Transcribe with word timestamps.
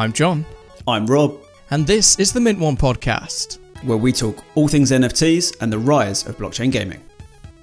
I'm 0.00 0.12
John, 0.12 0.46
I'm 0.86 1.06
Rob, 1.06 1.40
and 1.72 1.84
this 1.84 2.20
is 2.20 2.32
the 2.32 2.38
Mint 2.38 2.60
One 2.60 2.76
podcast. 2.76 3.58
where 3.82 3.96
we 3.96 4.12
talk 4.12 4.44
all 4.54 4.68
things 4.68 4.92
NFTs 4.92 5.56
and 5.60 5.72
the 5.72 5.78
rise 5.80 6.24
of 6.24 6.36
blockchain 6.36 6.70
gaming. 6.70 7.02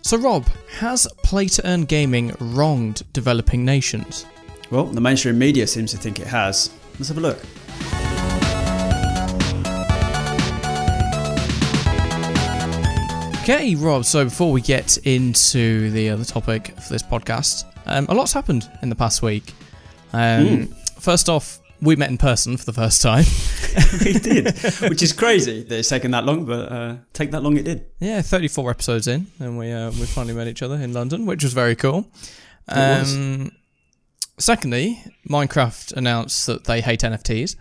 So, 0.02 0.18
Rob, 0.18 0.46
has 0.78 1.08
play 1.24 1.48
to 1.48 1.66
earn 1.66 1.86
gaming 1.86 2.36
wronged 2.42 3.04
developing 3.14 3.64
nations? 3.64 4.26
Well, 4.70 4.86
the 4.86 5.00
mainstream 5.00 5.38
media 5.40 5.66
seems 5.66 5.92
to 5.92 5.98
think 5.98 6.20
it 6.20 6.28
has. 6.28 6.72
Let's 7.00 7.08
have 7.08 7.18
a 7.18 7.22
look. 7.22 7.40
Okay, 13.44 13.76
Rob, 13.76 14.04
so 14.04 14.26
before 14.26 14.52
we 14.52 14.60
get 14.60 14.98
into 15.06 15.90
the 15.92 16.10
other 16.10 16.26
topic 16.26 16.78
for 16.82 16.92
this 16.92 17.04
podcast, 17.04 17.64
um, 17.86 18.08
a 18.10 18.14
lot's 18.14 18.34
happened 18.34 18.70
in 18.82 18.90
the 18.90 18.96
past 18.96 19.22
week. 19.22 19.54
Um, 20.12 20.68
First 21.00 21.30
off, 21.30 21.60
we 21.82 21.96
met 21.96 22.10
in 22.10 22.18
person 22.18 22.58
for 22.58 22.66
the 22.66 22.74
first 22.74 23.02
time. 23.02 23.26
we 24.06 24.14
did, 24.14 24.46
which 24.90 25.02
is 25.04 25.14
crazy 25.14 25.64
that 25.64 25.80
it's 25.80 25.90
taken 25.90 26.12
that 26.12 26.26
long, 26.26 26.46
but 26.46 26.72
uh, 26.72 26.96
take 27.14 27.32
that 27.32 27.44
long 27.44 27.58
it 27.58 27.64
did. 27.66 27.86
Yeah, 28.00 28.22
34 28.22 28.72
episodes 28.72 29.08
in, 29.08 29.28
and 29.40 29.58
we 29.58 29.72
uh, 29.72 29.92
we 29.92 30.06
finally 30.06 30.34
met 30.34 30.48
each 30.48 30.62
other 30.62 30.76
in 30.76 30.94
London, 30.94 31.26
which 31.26 31.44
was 31.44 31.54
very 31.54 31.76
cool. 31.76 32.08
It 32.70 32.76
was. 32.76 33.16
Um, 33.16 33.52
secondly, 34.40 35.02
Minecraft 35.30 35.94
announced 35.94 36.46
that 36.48 36.64
they 36.66 36.82
hate 36.82 37.02
NFTs, 37.02 37.56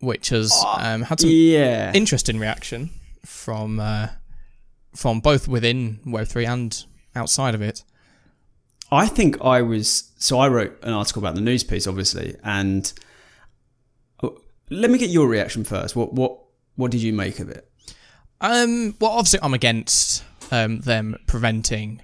which 0.00 0.30
has 0.30 0.52
um, 0.78 1.02
had 1.02 1.20
some 1.20 1.30
Yeah. 1.30 1.92
interesting 1.94 2.38
reaction 2.38 2.90
from 3.24 3.78
uh, 3.80 4.08
from 4.96 5.20
both 5.20 5.48
within 5.48 6.00
Web3 6.06 6.46
and 6.48 6.84
outside 7.14 7.54
of 7.54 7.62
it. 7.62 7.82
I 8.92 9.06
think 9.06 9.42
I 9.42 9.62
was 9.62 10.12
so 10.18 10.38
I 10.38 10.48
wrote 10.48 10.78
an 10.82 10.92
article 10.92 11.22
about 11.22 11.34
the 11.34 11.40
news 11.40 11.64
piece, 11.64 11.86
obviously, 11.86 12.36
and 12.44 12.92
oh, 14.22 14.38
let 14.68 14.90
me 14.90 14.98
get 14.98 15.08
your 15.08 15.26
reaction 15.26 15.64
first. 15.64 15.96
What 15.96 16.12
what 16.12 16.38
what 16.76 16.90
did 16.90 17.00
you 17.00 17.14
make 17.14 17.40
of 17.40 17.48
it? 17.48 17.68
Um, 18.42 18.94
well, 19.00 19.12
obviously, 19.12 19.40
I'm 19.42 19.54
against 19.54 20.24
um, 20.50 20.80
them 20.80 21.16
preventing 21.26 22.02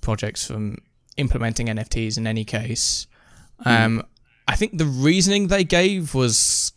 projects 0.00 0.46
from 0.46 0.78
implementing 1.16 1.66
NFTs 1.66 2.16
in 2.16 2.26
any 2.26 2.44
case. 2.44 3.08
Um, 3.64 4.04
I 4.46 4.54
think 4.54 4.78
the 4.78 4.84
reasoning 4.84 5.48
they 5.48 5.64
gave 5.64 6.14
was 6.14 6.72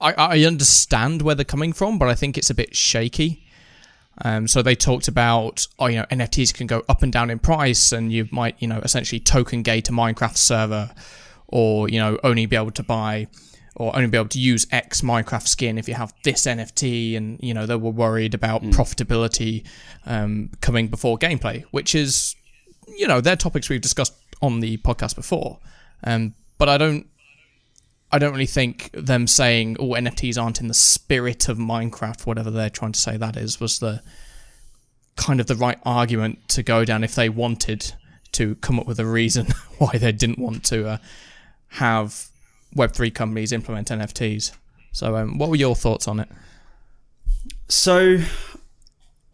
I, 0.00 0.12
I 0.12 0.44
understand 0.44 1.22
where 1.22 1.36
they're 1.36 1.44
coming 1.44 1.72
from, 1.72 1.98
but 1.98 2.08
I 2.08 2.16
think 2.16 2.36
it's 2.36 2.50
a 2.50 2.54
bit 2.54 2.74
shaky. 2.74 3.41
Um, 4.22 4.46
so 4.46 4.62
they 4.62 4.74
talked 4.74 5.08
about, 5.08 5.66
oh, 5.78 5.86
you 5.86 5.96
know, 5.96 6.06
NFTs 6.06 6.54
can 6.54 6.66
go 6.66 6.82
up 6.88 7.02
and 7.02 7.12
down 7.12 7.30
in 7.30 7.38
price, 7.38 7.92
and 7.92 8.12
you 8.12 8.28
might, 8.30 8.56
you 8.60 8.68
know, 8.68 8.78
essentially 8.78 9.20
token 9.20 9.62
gate 9.62 9.88
a 9.88 9.92
Minecraft 9.92 10.36
server, 10.36 10.90
or 11.48 11.88
you 11.88 11.98
know, 11.98 12.18
only 12.22 12.46
be 12.46 12.56
able 12.56 12.70
to 12.70 12.82
buy, 12.82 13.26
or 13.74 13.94
only 13.96 14.08
be 14.08 14.16
able 14.16 14.28
to 14.28 14.38
use 14.38 14.66
X 14.70 15.00
Minecraft 15.00 15.46
skin 15.48 15.76
if 15.76 15.88
you 15.88 15.94
have 15.94 16.14
this 16.22 16.46
NFT, 16.46 17.16
and 17.16 17.38
you 17.42 17.52
know, 17.52 17.66
they 17.66 17.76
were 17.76 17.90
worried 17.90 18.34
about 18.34 18.62
profitability 18.62 19.66
um, 20.06 20.50
coming 20.60 20.88
before 20.88 21.18
gameplay, 21.18 21.64
which 21.72 21.94
is, 21.94 22.36
you 22.86 23.08
know, 23.08 23.20
they're 23.20 23.36
topics 23.36 23.68
we've 23.68 23.80
discussed 23.80 24.14
on 24.40 24.60
the 24.60 24.76
podcast 24.78 25.16
before. 25.16 25.58
Um, 26.04 26.34
but 26.58 26.68
I 26.68 26.78
don't 26.78 27.08
I 28.12 28.18
don't 28.18 28.32
really 28.32 28.46
think 28.46 28.90
them 28.92 29.26
saying, 29.26 29.76
"Oh, 29.80 29.94
NFTs 29.94 30.40
aren't 30.40 30.60
in 30.60 30.68
the 30.68 30.74
spirit 30.74 31.48
of 31.48 31.56
Minecraft," 31.56 32.26
whatever 32.26 32.50
they're 32.50 32.70
trying 32.70 32.92
to 32.92 33.00
say 33.00 33.16
that 33.16 33.36
is, 33.36 33.58
was 33.58 33.78
the 33.78 34.02
kind 35.16 35.40
of 35.40 35.46
the 35.46 35.56
right 35.56 35.78
argument 35.84 36.48
to 36.48 36.62
go 36.62 36.84
down 36.84 37.04
if 37.04 37.14
they 37.14 37.28
wanted 37.28 37.94
to 38.32 38.54
come 38.56 38.78
up 38.78 38.86
with 38.86 38.98
a 39.00 39.06
reason 39.06 39.46
why 39.78 39.92
they 39.98 40.12
didn't 40.12 40.38
want 40.38 40.64
to 40.64 40.88
uh, 40.88 40.96
have 41.68 42.28
Web 42.74 42.92
three 42.92 43.10
companies 43.10 43.52
implement 43.52 43.88
NFTs. 43.88 44.52
So, 44.92 45.16
um, 45.16 45.38
what 45.38 45.48
were 45.48 45.56
your 45.56 45.74
thoughts 45.74 46.06
on 46.06 46.20
it? 46.20 46.28
So, 47.68 48.18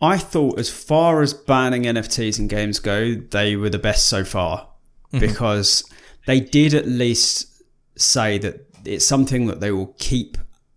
I 0.00 0.18
thought 0.18 0.58
as 0.58 0.70
far 0.70 1.22
as 1.22 1.34
banning 1.34 1.82
NFTs 1.82 2.38
in 2.38 2.46
games 2.46 2.78
go, 2.78 3.14
they 3.14 3.56
were 3.56 3.70
the 3.70 3.78
best 3.78 4.06
so 4.06 4.24
far 4.24 4.68
because 5.10 5.82
they 6.26 6.38
did 6.38 6.74
at 6.74 6.86
least 6.86 7.62
say 7.96 8.38
that 8.38 8.67
it's 8.84 9.06
something 9.06 9.46
that 9.46 9.60
they 9.60 9.70
will 9.70 9.94
keep 9.98 10.36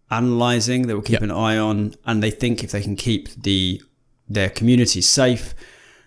analyzing, 0.10 0.88
they 0.88 0.94
will 0.94 1.02
keep 1.02 1.14
Yep. 1.22 1.24
an 1.24 1.32
eye 1.32 1.58
on, 1.58 1.96
and 2.06 2.22
they 2.22 2.32
think 2.32 2.64
if 2.64 2.72
they 2.72 2.82
can 2.82 2.96
keep 2.96 3.30
the 3.42 3.82
their 4.30 4.50
community 4.50 5.02
safe, 5.02 5.54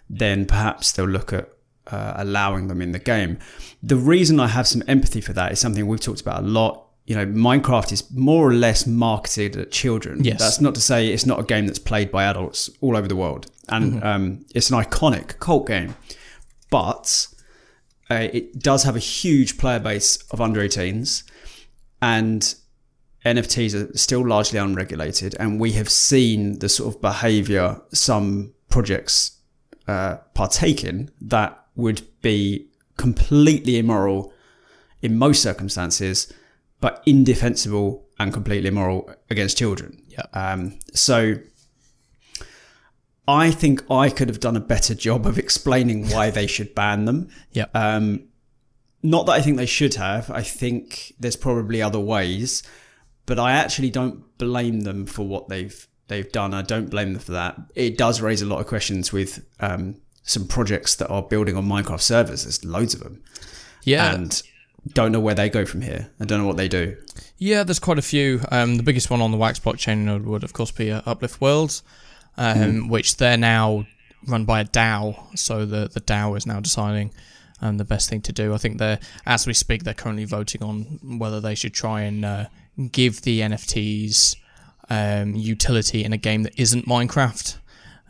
then 0.09 0.47
perhaps 0.47 0.93
they'll 0.93 1.05
look 1.07 1.31
at 1.33 1.49
uh, 1.89 2.15
allowing 2.17 2.69
them 2.69 2.81
in 2.81 2.93
the 2.93 2.99
game. 2.99 3.39
The 3.83 3.97
reason 3.97 4.41
I 4.41 4.47
have 4.49 4.67
some 4.67 4.83
empathy 4.89 5.21
for 5.21 5.35
that 5.35 5.53
is 5.53 5.59
something 5.61 5.87
we've 5.87 6.01
talked 6.01 6.23
about 6.23 6.43
a 6.43 6.47
lot. 6.47 6.87
You 7.07 7.17
know, 7.17 7.27
Minecraft 7.27 7.93
is 7.93 8.11
more 8.13 8.49
or 8.49 8.55
less 8.55 8.87
marketed 8.87 9.59
at 9.59 9.71
children. 9.71 10.25
Yes. 10.25 10.39
That's 10.39 10.59
not 10.63 10.75
to 10.77 10.81
say 10.81 11.09
it's 11.09 11.27
not 11.27 11.39
a 11.39 11.43
game 11.43 11.67
that's 11.67 11.79
played 11.79 12.11
by 12.11 12.25
adults 12.25 12.71
all 12.81 12.97
over 12.97 13.07
the 13.07 13.17
world, 13.17 13.51
and 13.69 14.03
um, 14.03 14.47
it's 14.55 14.71
an 14.71 14.83
iconic 14.83 15.39
cult 15.39 15.67
game. 15.67 15.95
But 16.71 17.27
uh, 18.11 18.29
it 18.33 18.59
does 18.59 18.85
have 18.85 18.97
a 18.97 19.01
huge 19.01 19.59
player 19.59 19.79
base 19.81 20.17
of 20.31 20.41
under 20.41 20.61
18s, 20.61 21.25
and 22.05 22.55
NFTs 23.25 23.75
are 23.75 23.97
still 23.97 24.29
largely 24.29 24.59
unregulated, 24.59 25.35
and 25.41 25.59
we 25.59 25.73
have 25.73 25.89
seen 25.89 26.59
the 26.59 26.69
sort 26.69 26.95
of 26.95 27.01
behaviour 27.01 27.81
some 27.95 28.53
projects 28.69 29.39
uh, 29.89 30.17
partake 30.35 30.85
in 30.85 31.11
that 31.23 31.65
would 31.77 32.03
be 32.21 32.69
completely 32.99 33.79
immoral 33.79 34.35
in 35.01 35.17
most 35.17 35.43
circumstances, 35.43 36.31
but 36.79 37.03
indefensible 37.07 38.05
and 38.19 38.35
completely 38.35 38.69
immoral 38.69 39.11
against 39.31 39.57
children. 39.57 40.03
Yeah. 40.07 40.27
Um, 40.35 40.79
so 40.93 41.37
I 43.27 43.51
think 43.51 43.91
I 43.91 44.11
could 44.11 44.29
have 44.29 44.41
done 44.41 44.57
a 44.57 44.61
better 44.61 44.95
job 44.95 45.27
of 45.27 45.39
explaining 45.39 46.11
why 46.11 46.29
they 46.29 46.47
should 46.47 46.75
ban 46.75 47.07
them. 47.07 47.31
Yeah. 47.53 47.67
Um, 47.73 48.29
not 49.05 49.27
that 49.27 49.33
I 49.33 49.43
think 49.43 49.59
they 49.59 49.67
should 49.67 49.95
have. 49.95 50.31
I 50.31 50.43
think 50.43 51.13
there's 51.21 51.37
probably 51.37 51.83
other 51.83 52.01
ways, 52.01 52.63
but 53.27 53.39
I 53.39 53.53
actually 53.53 53.91
don't 53.91 54.37
blame 54.39 54.81
them 54.81 55.05
for 55.05 55.27
what 55.27 55.49
they've 55.49 55.87
they've 56.09 56.31
done. 56.33 56.55
I 56.55 56.63
don't 56.63 56.91
blame 56.91 57.13
them 57.13 57.21
for 57.21 57.33
that. 57.33 57.57
It 57.75 57.99
does 57.99 58.23
raise 58.23 58.41
a 58.41 58.47
lot 58.47 58.61
of 58.61 58.67
questions 58.67 59.13
with 59.13 59.47
um, 59.61 60.01
some 60.23 60.49
projects 60.49 60.97
that 60.97 61.09
are 61.09 61.23
building 61.23 61.55
on 61.55 61.67
Minecraft 61.67 62.01
servers. 62.01 62.45
There's 62.45 62.65
loads 62.65 62.95
of 62.95 63.01
them, 63.01 63.23
yeah. 63.85 64.15
and 64.15 64.43
don't 64.95 65.13
know 65.13 65.21
where 65.21 65.35
they 65.35 65.51
go 65.51 65.67
from 65.67 65.83
here. 65.83 66.11
I 66.19 66.25
don't 66.25 66.41
know 66.41 66.47
what 66.47 66.57
they 66.57 66.69
do. 66.69 66.97
Yeah, 67.37 67.63
there's 67.63 67.79
quite 67.79 67.99
a 67.99 68.03
few. 68.03 68.41
Um, 68.51 68.77
the 68.77 68.83
biggest 68.83 69.11
one 69.11 69.21
on 69.21 69.33
the 69.33 69.37
Wax 69.37 69.61
blockchain 69.61 69.99
node 69.99 70.25
would, 70.25 70.45
of 70.45 70.55
course, 70.55 70.71
be 70.71 70.91
uh, 70.91 71.03
Uplift 71.05 71.43
Worlds, 71.43 71.83
um, 72.39 72.89
which 72.89 73.19
they're 73.19 73.37
now 73.37 73.87
run 74.27 74.47
by 74.47 74.61
a 74.61 74.65
DAO. 74.65 75.39
So 75.39 75.67
the 75.67 75.91
the 75.93 76.01
DAO 76.01 76.39
is 76.39 76.47
now 76.47 76.61
deciding 76.61 77.13
um, 77.61 77.79
the 77.79 77.85
best 77.85 78.09
thing 78.11 78.21
to 78.23 78.33
do. 78.33 78.55
I 78.55 78.59
think 78.59 78.79
they're 78.79 78.99
as 79.27 79.47
we 79.47 79.55
speak, 79.55 79.85
they're 79.85 79.95
currently 79.95 80.25
voting 80.25 80.63
on 80.63 81.19
whether 81.19 81.41
they 81.41 81.55
should 81.55 81.75
try 81.75 82.03
and 82.03 82.25
uh, 82.25 82.45
give 82.93 83.23
the 83.23 83.41
NFTs 83.41 84.37
um, 84.91 85.35
utility 85.35 86.05
in 86.05 86.13
a 86.13 86.17
game 86.19 86.43
that 86.43 86.59
isn't 86.59 86.87
Minecraft. 86.87 87.59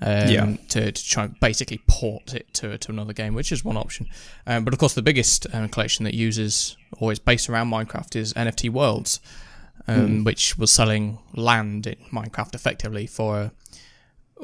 Um, 0.02 0.28
Yeah. 0.28 0.56
to, 0.68 0.92
to 0.92 1.04
try 1.08 1.24
and 1.24 1.40
basically 1.40 1.80
port 1.86 2.34
it 2.34 2.52
to, 2.54 2.76
to 2.76 2.90
another 2.90 3.12
game, 3.12 3.32
which 3.32 3.52
is 3.52 3.64
one 3.64 3.76
option. 3.76 4.06
Um, 4.46 4.64
but 4.64 4.74
of 4.74 4.80
course, 4.80 4.92
the 4.94 5.02
biggest 5.02 5.46
um, 5.54 5.68
collection 5.68 6.04
that 6.04 6.14
uses 6.14 6.76
or 6.98 7.12
is 7.12 7.18
based 7.20 7.48
around 7.48 7.70
Minecraft 7.70 8.16
is 8.16 8.34
NFT 8.34 8.70
Worlds, 8.70 9.20
um, 9.86 10.24
which 10.24 10.58
was 10.58 10.70
selling 10.72 11.18
land 11.34 11.86
in 11.86 11.96
Minecraft 12.12 12.54
effectively 12.54 13.06
for 13.06 13.52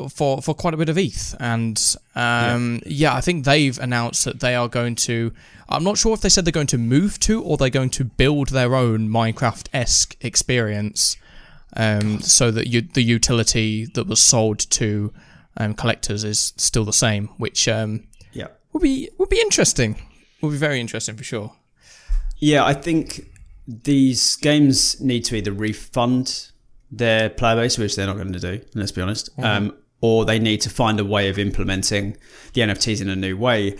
for 0.08 0.40
for 0.42 0.54
quite 0.54 0.74
a 0.74 0.76
bit 0.76 0.88
of 0.88 0.96
ETH. 0.98 1.34
And 1.40 1.96
um, 2.14 2.80
yeah. 2.86 3.14
I 3.14 3.20
think 3.20 3.44
they've 3.44 3.78
announced 3.78 4.24
that 4.24 4.40
they 4.40 4.54
are 4.54 4.68
going 4.68 4.94
to. 4.96 5.32
I'm 5.68 5.84
not 5.84 5.98
sure 5.98 6.14
if 6.14 6.20
they 6.20 6.28
said 6.28 6.44
they're 6.44 6.52
going 6.52 6.66
to 6.68 6.78
move 6.78 7.20
to 7.20 7.42
or 7.42 7.56
they're 7.56 7.70
going 7.70 7.90
to 7.90 8.04
build 8.04 8.48
their 8.48 8.74
own 8.74 9.08
Minecraft 9.08 9.68
esque 9.72 10.16
experience, 10.20 11.16
um, 11.76 12.20
so 12.20 12.50
that 12.50 12.66
you, 12.66 12.80
the 12.82 13.02
utility 13.02 13.86
that 13.94 14.08
was 14.08 14.20
sold 14.20 14.58
to 14.70 15.12
um, 15.56 15.74
collectors 15.74 16.24
is 16.24 16.53
still 16.56 16.84
the 16.84 16.92
same, 16.92 17.28
which 17.38 17.68
um, 17.68 18.08
Yeah. 18.32 18.48
would 18.72 18.82
be 18.82 19.10
would 19.18 19.28
be 19.28 19.41
interesting. 19.41 20.03
Would 20.41 20.50
be 20.53 20.56
very 20.56 20.80
interesting 20.80 21.16
for 21.16 21.24
sure. 21.24 21.53
Yeah, 22.38 22.64
I 22.64 22.72
think 22.74 23.26
these 23.68 24.36
games 24.36 25.00
need 25.00 25.24
to 25.26 25.36
either 25.36 25.53
refund 25.53 26.48
their 26.91 27.28
player 27.30 27.54
base, 27.56 27.78
which 27.78 27.94
they're 27.94 28.06
not 28.06 28.16
going 28.16 28.32
to 28.32 28.41
do, 28.41 28.60
let's 28.74 28.91
be 28.91 29.03
honest, 29.03 29.28
um, 29.38 29.76
or 30.00 30.24
they 30.24 30.38
need 30.38 30.60
to 30.62 30.70
find 30.70 30.98
a 30.98 31.04
way 31.04 31.28
of 31.28 31.38
implementing 31.38 32.16
the 32.54 32.62
NFTs 32.62 33.00
in 33.00 33.08
a 33.08 33.16
new 33.16 33.36
way. 33.36 33.76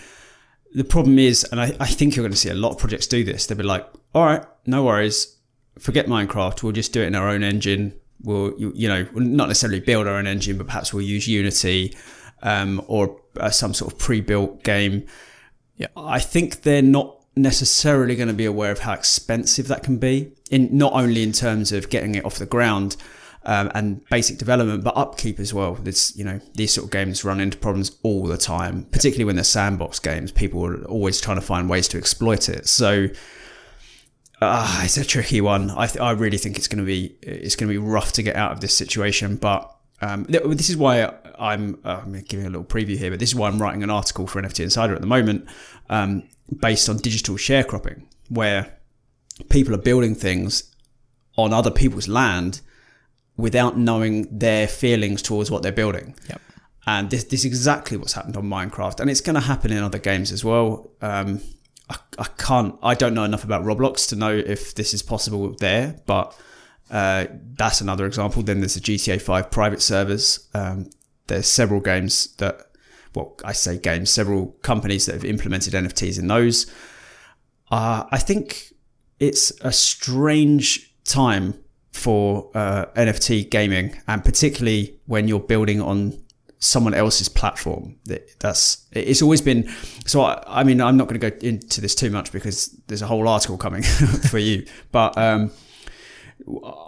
The 0.72 0.84
problem 0.84 1.19
is, 1.19 1.44
and 1.44 1.61
I, 1.61 1.75
I 1.81 1.87
think 1.87 2.14
you're 2.14 2.22
going 2.22 2.32
to 2.32 2.38
see 2.38 2.50
a 2.50 2.55
lot 2.55 2.70
of 2.70 2.78
projects 2.78 3.06
do 3.06 3.25
this, 3.25 3.46
they'll 3.46 3.58
be 3.58 3.64
like, 3.64 3.87
all 4.14 4.25
right, 4.25 4.44
no 4.67 4.84
worries, 4.84 5.37
forget 5.78 6.06
Minecraft, 6.06 6.62
we'll 6.62 6.72
just 6.72 6.93
do 6.93 7.02
it 7.02 7.06
in 7.06 7.14
our 7.14 7.28
own 7.28 7.43
engine. 7.43 7.99
We'll, 8.22 8.52
you, 8.58 8.72
you 8.75 8.88
know, 8.88 9.06
not 9.14 9.49
necessarily 9.49 9.81
build 9.81 10.06
our 10.06 10.14
own 10.14 10.26
engine, 10.26 10.58
but 10.58 10.67
perhaps 10.67 10.93
we'll 10.93 11.05
use 11.05 11.26
Unity 11.26 11.96
um, 12.43 12.82
or 12.87 13.20
uh, 13.38 13.50
some 13.50 13.75
sort 13.75 13.93
of 13.93 13.99
pre 13.99 14.20
built 14.20 14.62
game. 14.62 15.06
Yeah. 15.76 15.88
I 15.96 16.19
think 16.19 16.62
they're 16.62 16.82
not 16.82 17.16
necessarily 17.37 18.16
going 18.16 18.28
to 18.28 18.34
be 18.34 18.44
aware 18.44 18.70
of 18.70 18.81
how 18.81 18.93
expensive 18.93 19.69
that 19.69 19.82
can 19.82 19.96
be. 19.96 20.32
In 20.50 20.76
not 20.76 20.93
only 20.93 21.23
in 21.23 21.32
terms 21.32 21.73
of 21.73 21.88
getting 21.90 22.14
it 22.14 22.25
off 22.25 22.38
the 22.38 22.46
ground. 22.46 22.96
Um, 23.42 23.70
and 23.75 24.06
basic 24.10 24.37
development, 24.37 24.84
but 24.84 24.94
upkeep 24.98 25.40
as 25.40 25.54
well. 25.54 25.78
It's 25.87 26.14
you 26.14 26.25
know 26.25 26.40
these 26.56 26.75
sort 26.75 26.84
of 26.84 26.90
games 26.90 27.25
run 27.25 27.40
into 27.40 27.56
problems 27.56 27.96
all 28.02 28.26
the 28.26 28.37
time, 28.37 28.84
particularly 28.92 29.25
when 29.25 29.37
they're 29.37 29.44
sandbox 29.44 29.98
games. 29.98 30.31
People 30.31 30.66
are 30.66 30.84
always 30.84 31.22
trying 31.22 31.38
to 31.38 31.40
find 31.40 31.70
ways 31.70 31.88
to 31.88 31.96
exploit 31.96 32.50
it. 32.50 32.69
So 32.69 33.08
uh, 34.42 34.81
it's 34.84 34.98
a 34.98 35.04
tricky 35.04 35.40
one. 35.40 35.70
I, 35.70 35.87
th- 35.87 36.00
I 36.00 36.10
really 36.12 36.38
think 36.38 36.58
it's 36.58 36.69
going 36.69 36.81
to 36.81 36.84
be 36.84 37.16
it's 37.22 37.56
going 37.56 37.69
to 37.69 37.72
be 37.72 37.78
rough 37.78 38.12
to 38.12 38.22
get 38.22 38.37
out 38.37 38.52
of 38.52 38.60
this 38.60 38.76
situation. 38.76 39.37
But 39.37 39.75
um, 40.00 40.25
this 40.25 40.70
is 40.70 40.76
why 40.76 41.12
I'm, 41.38 41.78
uh, 41.84 42.00
I'm 42.02 42.12
giving 42.22 42.46
a 42.46 42.50
little 42.50 42.64
preview 42.64 42.96
here. 42.96 43.10
But 43.10 43.20
this 43.20 43.31
is 43.31 43.34
why 43.34 43.48
I'm 43.48 43.60
writing 43.60 43.82
an 43.82 43.90
article 43.90 44.26
for 44.26 44.40
NFT 44.40 44.60
Insider 44.60 44.94
at 44.94 45.00
the 45.00 45.06
moment, 45.06 45.46
um, 45.88 46.28
based 46.60 46.88
on 46.88 46.98
digital 46.98 47.37
sharecropping, 47.37 48.04
where 48.28 48.78
people 49.50 49.75
are 49.75 49.78
building 49.78 50.14
things 50.14 50.75
on 51.37 51.52
other 51.52 51.70
people's 51.70 52.08
land 52.08 52.60
without 53.40 53.78
knowing 53.78 54.38
their 54.38 54.66
feelings 54.66 55.22
towards 55.22 55.50
what 55.50 55.62
they're 55.62 55.72
building. 55.72 56.14
Yep. 56.28 56.40
And 56.87 57.10
this, 57.10 57.25
this 57.25 57.40
is 57.40 57.44
exactly 57.46 57.96
what's 57.96 58.14
happened 58.14 58.37
on 58.37 58.44
Minecraft, 58.44 59.00
and 59.00 59.10
it's 59.10 59.20
going 59.20 59.34
to 59.34 59.40
happen 59.40 59.70
in 59.70 59.82
other 59.82 59.98
games 59.98 60.32
as 60.32 60.44
well. 60.44 60.90
Um, 61.00 61.40
I, 61.88 61.96
I 62.19 62.25
can't, 62.38 62.76
I 62.82 62.94
don't 62.94 63.14
know 63.14 63.25
enough 63.25 63.44
about 63.44 63.64
Roblox 63.64 64.08
to 64.08 64.16
know 64.16 64.32
if 64.32 64.75
this 64.75 64.94
is 64.94 65.02
possible 65.02 65.54
there, 65.58 65.96
but 66.06 66.37
uh, 66.90 67.26
that's 67.54 67.81
another 67.81 68.06
example. 68.06 68.42
Then 68.42 68.60
there's 68.60 68.75
the 68.75 68.81
GTA 68.81 69.20
5 69.20 69.50
private 69.50 69.82
servers. 69.82 70.48
Um, 70.54 70.90
there's 71.26 71.46
several 71.46 71.81
games 71.81 72.34
that, 72.37 72.70
well, 73.14 73.37
I 73.44 73.52
say 73.52 73.78
games, 73.78 74.10
several 74.10 74.46
companies 74.62 75.06
that 75.06 75.12
have 75.12 75.25
implemented 75.25 75.75
NFTs 75.75 76.19
in 76.19 76.26
those. 76.26 76.66
Uh, 77.70 78.04
I 78.10 78.19
think 78.19 78.72
it's 79.20 79.52
a 79.60 79.70
strange 79.70 80.92
time 81.04 81.60
for 81.92 82.50
uh, 82.54 82.87
NFT 82.96 83.50
gaming, 83.50 84.00
and 84.06 84.25
particularly 84.25 84.98
when 85.06 85.28
you're 85.28 85.40
building 85.40 85.81
on 85.81 86.20
someone 86.60 86.94
else's 86.94 87.28
platform. 87.28 87.96
That's 88.38 88.87
it's 88.92 89.22
always 89.22 89.40
been. 89.40 89.69
So 90.06 90.22
I, 90.22 90.60
I 90.60 90.64
mean, 90.64 90.81
I'm 90.81 90.96
not 90.96 91.08
going 91.08 91.20
to 91.20 91.31
go 91.31 91.37
into 91.46 91.81
this 91.81 91.94
too 91.94 92.10
much 92.10 92.31
because 92.32 92.69
there's 92.87 93.02
a 93.02 93.06
whole 93.06 93.26
article 93.26 93.58
coming 93.58 93.82
for 94.31 94.38
you, 94.38 94.66
but. 94.92 95.16
Um, 95.19 95.50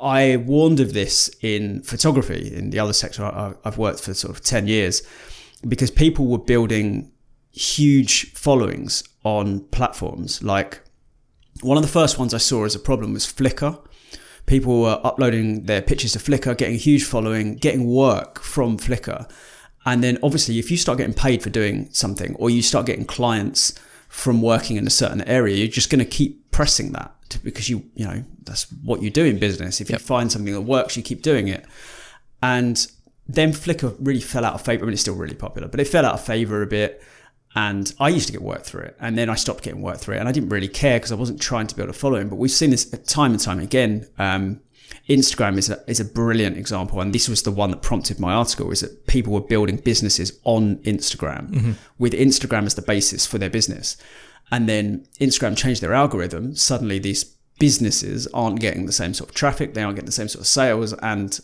I 0.00 0.38
warned 0.38 0.80
of 0.80 0.94
this 0.94 1.30
in 1.42 1.82
photography, 1.82 2.52
in 2.54 2.70
the 2.70 2.78
other 2.78 2.94
sector 2.94 3.56
I've 3.64 3.76
worked 3.76 4.00
for 4.00 4.14
sort 4.14 4.34
of 4.34 4.42
10 4.42 4.66
years, 4.66 5.02
because 5.68 5.90
people 5.90 6.26
were 6.26 6.38
building 6.38 7.12
huge 7.52 8.32
followings 8.32 9.04
on 9.24 9.60
platforms. 9.66 10.42
Like 10.42 10.80
one 11.60 11.76
of 11.76 11.82
the 11.82 11.88
first 11.88 12.18
ones 12.18 12.32
I 12.32 12.38
saw 12.38 12.64
as 12.64 12.74
a 12.74 12.78
problem 12.78 13.12
was 13.12 13.26
Flickr 13.26 13.78
people 14.46 14.80
were 14.80 15.00
uploading 15.04 15.64
their 15.64 15.82
pictures 15.82 16.12
to 16.12 16.18
Flickr, 16.18 16.56
getting 16.56 16.74
a 16.74 16.78
huge 16.78 17.04
following, 17.04 17.56
getting 17.56 17.86
work 17.86 18.40
from 18.40 18.78
Flickr. 18.78 19.30
And 19.84 20.02
then 20.02 20.18
obviously, 20.22 20.58
if 20.58 20.70
you 20.70 20.76
start 20.76 20.98
getting 20.98 21.14
paid 21.14 21.42
for 21.42 21.50
doing 21.50 21.88
something 21.92 22.34
or 22.36 22.50
you 22.50 22.62
start 22.62 22.86
getting 22.86 23.04
clients 23.04 23.74
from 24.08 24.42
working 24.42 24.76
in 24.76 24.86
a 24.86 24.90
certain 24.90 25.22
area, 25.22 25.56
you're 25.56 25.68
just 25.68 25.90
going 25.90 25.98
to 25.98 26.10
keep 26.10 26.50
pressing 26.50 26.92
that 26.92 27.14
to, 27.30 27.38
because 27.40 27.68
you, 27.68 27.84
you 27.94 28.04
know, 28.04 28.22
that's 28.44 28.70
what 28.84 29.02
you 29.02 29.10
do 29.10 29.24
in 29.24 29.38
business. 29.38 29.80
If 29.80 29.90
yep. 29.90 30.00
you 30.00 30.06
find 30.06 30.30
something 30.30 30.52
that 30.52 30.60
works, 30.60 30.96
you 30.96 31.02
keep 31.02 31.22
doing 31.22 31.48
it. 31.48 31.64
And 32.42 32.86
then 33.26 33.52
Flickr 33.52 33.96
really 33.98 34.20
fell 34.20 34.44
out 34.44 34.54
of 34.54 34.62
favor. 34.62 34.84
I 34.84 34.86
mean, 34.86 34.92
it's 34.92 35.02
still 35.02 35.14
really 35.14 35.34
popular, 35.34 35.68
but 35.68 35.80
it 35.80 35.88
fell 35.88 36.04
out 36.04 36.14
of 36.14 36.24
favor 36.24 36.62
a 36.62 36.66
bit 36.66 37.02
and 37.54 37.92
I 38.00 38.08
used 38.08 38.26
to 38.28 38.32
get 38.32 38.42
work 38.42 38.62
through 38.62 38.82
it, 38.82 38.96
and 39.00 39.16
then 39.18 39.28
I 39.28 39.34
stopped 39.34 39.62
getting 39.62 39.82
work 39.82 39.98
through 39.98 40.16
it, 40.16 40.18
and 40.18 40.28
I 40.28 40.32
didn't 40.32 40.48
really 40.48 40.68
care 40.68 40.98
because 40.98 41.12
I 41.12 41.16
wasn't 41.16 41.40
trying 41.40 41.66
to 41.66 41.76
build 41.76 41.90
a 41.90 41.92
following. 41.92 42.28
But 42.28 42.36
we've 42.36 42.50
seen 42.50 42.70
this 42.70 42.86
time 42.86 43.32
and 43.32 43.40
time 43.40 43.58
again. 43.60 44.08
Um, 44.18 44.60
Instagram 45.08 45.58
is 45.58 45.68
a, 45.68 45.82
is 45.86 46.00
a 46.00 46.04
brilliant 46.04 46.56
example, 46.56 47.00
and 47.00 47.12
this 47.14 47.28
was 47.28 47.42
the 47.42 47.50
one 47.50 47.70
that 47.70 47.82
prompted 47.82 48.18
my 48.18 48.32
article: 48.32 48.70
is 48.70 48.80
that 48.80 49.06
people 49.06 49.32
were 49.32 49.40
building 49.40 49.76
businesses 49.76 50.38
on 50.44 50.76
Instagram 50.78 51.50
mm-hmm. 51.50 51.72
with 51.98 52.14
Instagram 52.14 52.64
as 52.64 52.74
the 52.74 52.82
basis 52.82 53.26
for 53.26 53.36
their 53.36 53.50
business, 53.50 53.96
and 54.50 54.68
then 54.68 55.06
Instagram 55.20 55.56
changed 55.56 55.82
their 55.82 55.92
algorithm. 55.92 56.54
Suddenly, 56.54 57.00
these 57.00 57.24
businesses 57.58 58.26
aren't 58.28 58.60
getting 58.60 58.86
the 58.86 58.92
same 58.92 59.12
sort 59.12 59.28
of 59.28 59.34
traffic, 59.34 59.74
they 59.74 59.82
aren't 59.82 59.96
getting 59.96 60.06
the 60.06 60.12
same 60.12 60.28
sort 60.28 60.40
of 60.40 60.46
sales, 60.46 60.94
and 60.94 61.40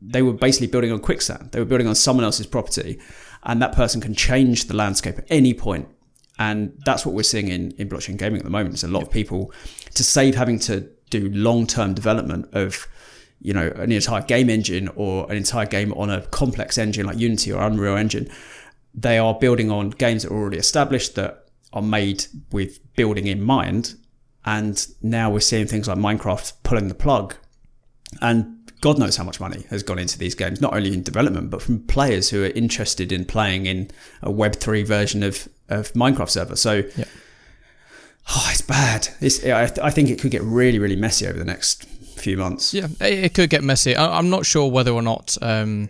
they 0.00 0.22
were 0.22 0.32
basically 0.32 0.66
building 0.66 0.90
on 0.90 0.98
quicksand. 0.98 1.52
They 1.52 1.60
were 1.60 1.66
building 1.66 1.86
on 1.86 1.94
someone 1.94 2.24
else's 2.24 2.46
property 2.46 2.98
and 3.44 3.60
that 3.60 3.72
person 3.72 4.00
can 4.00 4.14
change 4.14 4.66
the 4.66 4.74
landscape 4.74 5.18
at 5.18 5.26
any 5.28 5.54
point. 5.54 5.88
And 6.38 6.78
that's 6.84 7.04
what 7.04 7.14
we're 7.14 7.22
seeing 7.22 7.48
in, 7.48 7.72
in 7.72 7.88
blockchain 7.88 8.16
gaming 8.16 8.38
at 8.38 8.44
the 8.44 8.50
moment. 8.50 8.74
It's 8.74 8.84
a 8.84 8.88
lot 8.88 9.02
of 9.02 9.10
people 9.10 9.52
to 9.94 10.04
save 10.04 10.34
having 10.34 10.58
to 10.60 10.88
do 11.10 11.28
long 11.30 11.66
term 11.66 11.94
development 11.94 12.48
of 12.54 12.88
you 13.40 13.52
know 13.52 13.68
an 13.76 13.92
entire 13.92 14.22
game 14.22 14.48
engine 14.48 14.88
or 14.96 15.30
an 15.30 15.36
entire 15.36 15.66
game 15.66 15.92
on 15.94 16.08
a 16.08 16.22
complex 16.28 16.78
engine 16.78 17.06
like 17.06 17.18
Unity 17.18 17.52
or 17.52 17.62
Unreal 17.62 17.96
Engine. 17.96 18.28
They 18.94 19.18
are 19.18 19.34
building 19.34 19.70
on 19.70 19.90
games 19.90 20.22
that 20.22 20.32
are 20.32 20.36
already 20.36 20.58
established 20.58 21.14
that 21.16 21.46
are 21.72 21.82
made 21.82 22.26
with 22.50 22.78
building 22.94 23.26
in 23.26 23.42
mind. 23.42 23.94
And 24.44 24.86
now 25.00 25.30
we're 25.30 25.40
seeing 25.40 25.66
things 25.66 25.88
like 25.88 25.98
Minecraft 25.98 26.52
pulling 26.62 26.88
the 26.88 26.94
plug. 26.94 27.34
And 28.20 28.61
God 28.82 28.98
knows 28.98 29.16
how 29.16 29.22
much 29.22 29.38
money 29.40 29.64
has 29.70 29.82
gone 29.84 29.98
into 30.00 30.18
these 30.18 30.34
games, 30.34 30.60
not 30.60 30.74
only 30.74 30.92
in 30.92 31.04
development, 31.04 31.50
but 31.50 31.62
from 31.62 31.78
players 31.86 32.30
who 32.30 32.42
are 32.42 32.48
interested 32.48 33.12
in 33.12 33.24
playing 33.24 33.66
in 33.66 33.90
a 34.22 34.28
Web3 34.28 34.84
version 34.84 35.22
of, 35.22 35.48
of 35.68 35.92
Minecraft 35.92 36.28
server. 36.28 36.56
So, 36.56 36.82
yeah. 36.96 37.04
oh, 38.28 38.48
it's 38.50 38.60
bad. 38.60 39.08
It's, 39.20 39.44
I, 39.46 39.70
I 39.80 39.90
think 39.90 40.10
it 40.10 40.20
could 40.20 40.32
get 40.32 40.42
really, 40.42 40.80
really 40.80 40.96
messy 40.96 41.28
over 41.28 41.38
the 41.38 41.44
next 41.44 41.84
few 41.84 42.36
months. 42.36 42.74
Yeah, 42.74 42.88
it 43.00 43.34
could 43.34 43.50
get 43.50 43.62
messy. 43.62 43.96
I'm 43.96 44.30
not 44.30 44.44
sure 44.44 44.68
whether 44.68 44.90
or 44.90 45.02
not 45.02 45.38
um, 45.40 45.88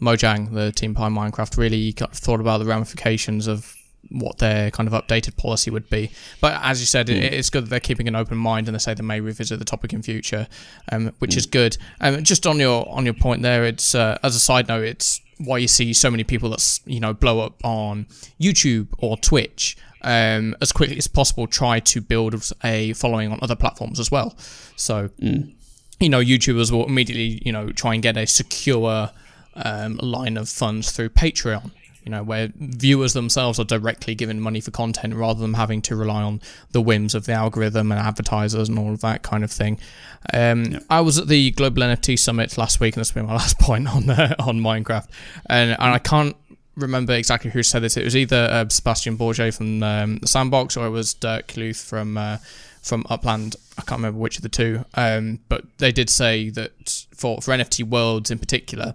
Mojang, 0.00 0.54
the 0.54 0.70
team 0.70 0.94
behind 0.94 1.16
Minecraft, 1.16 1.56
really 1.56 1.90
thought 1.90 2.38
about 2.38 2.58
the 2.58 2.66
ramifications 2.66 3.48
of 3.48 3.74
what 4.10 4.38
their 4.38 4.70
kind 4.70 4.88
of 4.88 4.92
updated 4.92 5.36
policy 5.36 5.70
would 5.70 5.88
be. 5.90 6.10
But 6.40 6.60
as 6.62 6.80
you 6.80 6.86
said, 6.86 7.08
mm. 7.08 7.16
it, 7.16 7.34
it's 7.34 7.50
good 7.50 7.64
that 7.64 7.70
they're 7.70 7.80
keeping 7.80 8.08
an 8.08 8.16
open 8.16 8.38
mind 8.38 8.68
and 8.68 8.74
they 8.74 8.78
say 8.78 8.94
they 8.94 9.02
may 9.02 9.20
revisit 9.20 9.58
the 9.58 9.64
topic 9.64 9.92
in 9.92 10.02
future, 10.02 10.46
um, 10.90 11.12
which 11.18 11.32
mm. 11.32 11.38
is 11.38 11.46
good. 11.46 11.76
Um, 12.00 12.22
just 12.22 12.46
on 12.46 12.58
your 12.58 12.88
on 12.88 13.04
your 13.04 13.14
point 13.14 13.42
there, 13.42 13.64
it's 13.64 13.94
uh, 13.94 14.18
as 14.22 14.34
a 14.34 14.40
side 14.40 14.68
note, 14.68 14.84
it's 14.84 15.20
why 15.38 15.58
you 15.58 15.68
see 15.68 15.92
so 15.92 16.10
many 16.10 16.24
people 16.24 16.50
that's 16.50 16.80
you 16.84 17.00
know 17.00 17.14
blow 17.14 17.40
up 17.40 17.64
on 17.64 18.06
YouTube 18.40 18.88
or 18.98 19.16
Twitch. 19.16 19.76
Um, 20.00 20.54
as 20.60 20.70
quickly 20.70 20.96
as 20.96 21.08
possible, 21.08 21.48
try 21.48 21.80
to 21.80 22.00
build 22.00 22.52
a 22.62 22.92
following 22.92 23.32
on 23.32 23.40
other 23.42 23.56
platforms 23.56 23.98
as 23.98 24.12
well. 24.12 24.36
So, 24.76 25.08
mm. 25.20 25.52
you 25.98 26.08
know, 26.08 26.20
YouTubers 26.20 26.70
will 26.70 26.86
immediately, 26.86 27.42
you 27.44 27.50
know, 27.50 27.70
try 27.70 27.94
and 27.94 28.02
get 28.02 28.16
a 28.16 28.24
secure 28.24 29.10
um, 29.56 29.96
line 29.96 30.36
of 30.36 30.48
funds 30.48 30.92
through 30.92 31.08
Patreon 31.08 31.72
you 32.08 32.12
know, 32.12 32.22
where 32.22 32.50
viewers 32.56 33.12
themselves 33.12 33.60
are 33.60 33.64
directly 33.64 34.14
given 34.14 34.40
money 34.40 34.62
for 34.62 34.70
content 34.70 35.14
rather 35.14 35.40
than 35.40 35.52
having 35.52 35.82
to 35.82 35.94
rely 35.94 36.22
on 36.22 36.40
the 36.72 36.80
whims 36.80 37.14
of 37.14 37.26
the 37.26 37.32
algorithm 37.32 37.92
and 37.92 38.00
advertisers 38.00 38.70
and 38.70 38.78
all 38.78 38.94
of 38.94 39.02
that 39.02 39.22
kind 39.22 39.44
of 39.44 39.50
thing. 39.50 39.78
Um, 40.32 40.64
yep. 40.64 40.84
I 40.88 41.02
was 41.02 41.18
at 41.18 41.28
the 41.28 41.50
Global 41.50 41.82
NFT 41.82 42.18
Summit 42.18 42.56
last 42.56 42.80
week, 42.80 42.96
and 42.96 43.02
that's 43.02 43.12
been 43.12 43.26
my 43.26 43.34
last 43.42 43.58
point 43.58 43.94
on 43.94 44.08
uh, 44.08 44.34
on 44.38 44.58
Minecraft, 44.58 45.06
and, 45.50 45.72
and 45.72 45.78
I 45.80 45.98
can't 45.98 46.34
remember 46.76 47.12
exactly 47.12 47.50
who 47.50 47.62
said 47.62 47.82
this. 47.82 47.98
It 47.98 48.04
was 48.04 48.16
either 48.16 48.48
uh, 48.50 48.66
Sebastian 48.70 49.18
Borget 49.18 49.54
from 49.54 49.82
um, 49.82 50.16
the 50.16 50.28
Sandbox 50.28 50.78
or 50.78 50.86
it 50.86 50.90
was 50.90 51.12
Dirk 51.12 51.48
Lueth 51.48 51.86
from 51.86 52.16
uh, 52.16 52.38
from 52.80 53.04
Upland. 53.10 53.54
I 53.76 53.82
can't 53.82 53.98
remember 53.98 54.18
which 54.18 54.38
of 54.38 54.42
the 54.42 54.48
two, 54.48 54.86
um, 54.94 55.40
but 55.50 55.64
they 55.76 55.92
did 55.92 56.08
say 56.08 56.48
that 56.48 57.04
for 57.14 57.42
for 57.42 57.52
NFT 57.52 57.84
Worlds 57.84 58.30
in 58.30 58.38
particular 58.38 58.94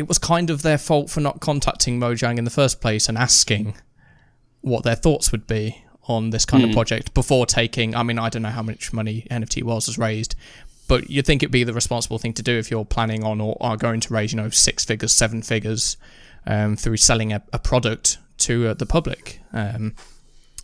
it 0.00 0.08
was 0.08 0.18
kind 0.18 0.48
of 0.48 0.62
their 0.62 0.78
fault 0.78 1.10
for 1.10 1.20
not 1.20 1.40
contacting 1.40 2.00
Mojang 2.00 2.38
in 2.38 2.44
the 2.44 2.50
first 2.50 2.80
place 2.80 3.06
and 3.06 3.18
asking 3.18 3.74
what 4.62 4.82
their 4.82 4.94
thoughts 4.94 5.30
would 5.30 5.46
be 5.46 5.84
on 6.04 6.30
this 6.30 6.46
kind 6.46 6.62
mm. 6.62 6.64
of 6.64 6.70
hmm. 6.70 6.74
project 6.74 7.12
before 7.12 7.44
taking. 7.44 7.94
I 7.94 8.02
mean, 8.02 8.18
I 8.18 8.30
don't 8.30 8.40
know 8.40 8.48
how 8.48 8.62
much 8.62 8.94
money 8.94 9.26
NFT 9.30 9.62
Worlds 9.62 9.86
has 9.86 9.98
raised, 9.98 10.34
but 10.88 11.10
you'd 11.10 11.26
think 11.26 11.42
it'd 11.42 11.52
be 11.52 11.64
the 11.64 11.74
responsible 11.74 12.18
thing 12.18 12.32
to 12.32 12.42
do 12.42 12.58
if 12.58 12.70
you're 12.70 12.86
planning 12.86 13.22
on 13.22 13.42
or 13.42 13.58
are 13.60 13.76
going 13.76 14.00
to 14.00 14.12
raise, 14.12 14.32
you 14.32 14.38
know, 14.38 14.48
six 14.48 14.86
figures, 14.86 15.12
seven 15.12 15.42
figures 15.42 15.98
um, 16.46 16.76
through 16.76 16.96
selling 16.96 17.34
a, 17.34 17.42
a 17.52 17.58
product 17.58 18.16
to 18.38 18.68
uh, 18.68 18.74
the 18.74 18.86
public. 18.86 19.40
Um, 19.52 19.94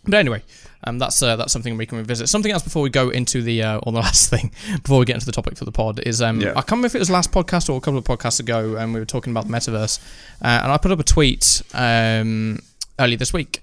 but 0.03 0.15
anyway, 0.15 0.41
um, 0.83 0.99
that's 0.99 1.21
uh, 1.21 1.35
that's 1.35 1.51
something 1.51 1.77
we 1.77 1.85
can 1.85 1.97
revisit. 1.97 2.29
Something 2.29 2.51
else 2.51 2.63
before 2.63 2.81
we 2.81 2.89
go 2.89 3.09
into 3.09 3.41
the 3.41 3.63
uh, 3.63 3.79
or 3.79 3.91
the 3.91 3.99
last 4.07 4.29
thing 4.29 4.51
before 4.81 4.99
we 4.99 5.05
get 5.05 5.15
into 5.15 5.25
the 5.25 5.31
topic 5.31 5.57
for 5.57 5.65
the 5.65 5.71
pod 5.71 5.99
is 5.99 6.21
um, 6.21 6.41
yeah. 6.41 6.51
I 6.51 6.61
can't 6.61 6.71
remember 6.71 6.87
if 6.87 6.95
it 6.95 6.99
was 6.99 7.09
last 7.09 7.31
podcast 7.31 7.69
or 7.69 7.77
a 7.77 7.81
couple 7.81 7.97
of 7.97 8.03
podcasts 8.03 8.39
ago, 8.39 8.75
and 8.75 8.93
we 8.93 8.99
were 8.99 9.05
talking 9.05 9.31
about 9.31 9.47
the 9.47 9.53
metaverse, 9.53 9.99
uh, 10.41 10.61
and 10.63 10.71
I 10.71 10.77
put 10.77 10.91
up 10.91 10.99
a 10.99 11.03
tweet 11.03 11.61
um, 11.73 12.59
earlier 12.99 13.17
this 13.17 13.33
week. 13.33 13.61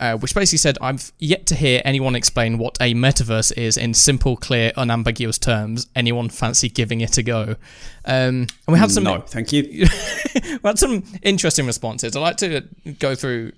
Uh, 0.00 0.16
which 0.16 0.32
basically 0.32 0.58
said, 0.58 0.78
I've 0.80 1.10
yet 1.18 1.46
to 1.46 1.56
hear 1.56 1.82
anyone 1.84 2.14
explain 2.14 2.56
what 2.56 2.78
a 2.80 2.94
metaverse 2.94 3.50
is 3.58 3.76
in 3.76 3.94
simple, 3.94 4.36
clear, 4.36 4.70
unambiguous 4.76 5.38
terms. 5.38 5.88
Anyone 5.96 6.28
fancy 6.28 6.68
giving 6.68 7.00
it 7.00 7.18
a 7.18 7.22
go? 7.24 7.56
Um, 8.04 8.46
and 8.46 8.48
we 8.68 8.78
had 8.78 8.92
some. 8.92 9.02
No, 9.02 9.18
thank 9.22 9.52
you. 9.52 9.64
we 10.34 10.60
had 10.62 10.78
some 10.78 11.02
interesting 11.24 11.66
responses. 11.66 12.14
I'd 12.14 12.20
like 12.20 12.36
to 12.36 12.60
go 13.00 13.16
through 13.16 13.50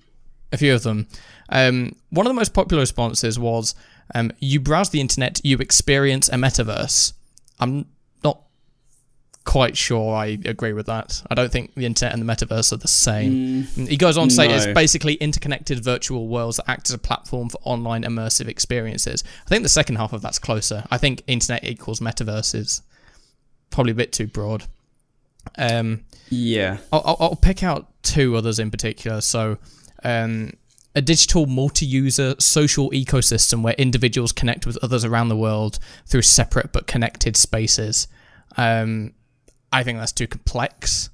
a 0.52 0.56
few 0.56 0.74
of 0.74 0.82
them. 0.82 1.08
Um, 1.50 1.96
one 2.10 2.26
of 2.26 2.30
the 2.30 2.34
most 2.34 2.54
popular 2.54 2.80
responses 2.80 3.38
was, 3.38 3.74
um, 4.14 4.32
"You 4.38 4.60
browse 4.60 4.90
the 4.90 5.00
internet, 5.00 5.40
you 5.44 5.58
experience 5.58 6.28
a 6.28 6.34
metaverse." 6.34 7.12
I'm 7.58 7.86
not 8.24 8.40
quite 9.44 9.76
sure 9.76 10.14
I 10.14 10.38
agree 10.44 10.72
with 10.72 10.86
that. 10.86 11.22
I 11.28 11.34
don't 11.34 11.50
think 11.50 11.74
the 11.74 11.86
internet 11.86 12.14
and 12.16 12.26
the 12.26 12.32
metaverse 12.32 12.72
are 12.72 12.76
the 12.76 12.88
same. 12.88 13.64
he 13.64 13.96
goes 13.96 14.16
on 14.16 14.28
to 14.28 14.34
say 14.34 14.48
it's 14.50 14.66
basically 14.74 15.14
interconnected 15.14 15.82
virtual 15.82 16.28
worlds 16.28 16.58
that 16.58 16.70
act 16.70 16.88
as 16.88 16.94
a 16.94 16.98
platform 16.98 17.48
for 17.48 17.58
online 17.64 18.04
immersive 18.04 18.48
experiences. 18.48 19.24
I 19.46 19.48
think 19.48 19.62
the 19.62 19.68
second 19.68 19.96
half 19.96 20.12
of 20.12 20.22
that's 20.22 20.38
closer. 20.38 20.84
I 20.90 20.98
think 20.98 21.22
internet 21.26 21.64
equals 21.64 22.00
metaverse 22.00 22.54
is 22.54 22.82
probably 23.70 23.92
a 23.92 23.96
bit 23.96 24.12
too 24.12 24.26
broad. 24.26 24.64
Um, 25.56 26.04
Yeah. 26.28 26.78
I'll, 26.92 27.02
I'll, 27.04 27.16
I'll 27.20 27.36
pick 27.36 27.62
out 27.62 27.88
two 28.02 28.36
others 28.36 28.58
in 28.58 28.70
particular. 28.70 29.20
So, 29.20 29.58
um, 30.04 30.52
a 30.94 31.00
digital 31.00 31.46
multi-user 31.46 32.34
social 32.38 32.90
ecosystem 32.90 33.62
where 33.62 33.74
individuals 33.74 34.32
connect 34.32 34.66
with 34.66 34.76
others 34.82 35.04
around 35.04 35.28
the 35.28 35.36
world 35.36 35.78
through 36.06 36.22
separate 36.22 36.72
but 36.72 36.86
connected 36.86 37.36
spaces. 37.36 38.08
Um, 38.56 39.14
I 39.72 39.84
think 39.84 39.98
that's 39.98 40.12
too 40.12 40.26
complex. 40.26 41.10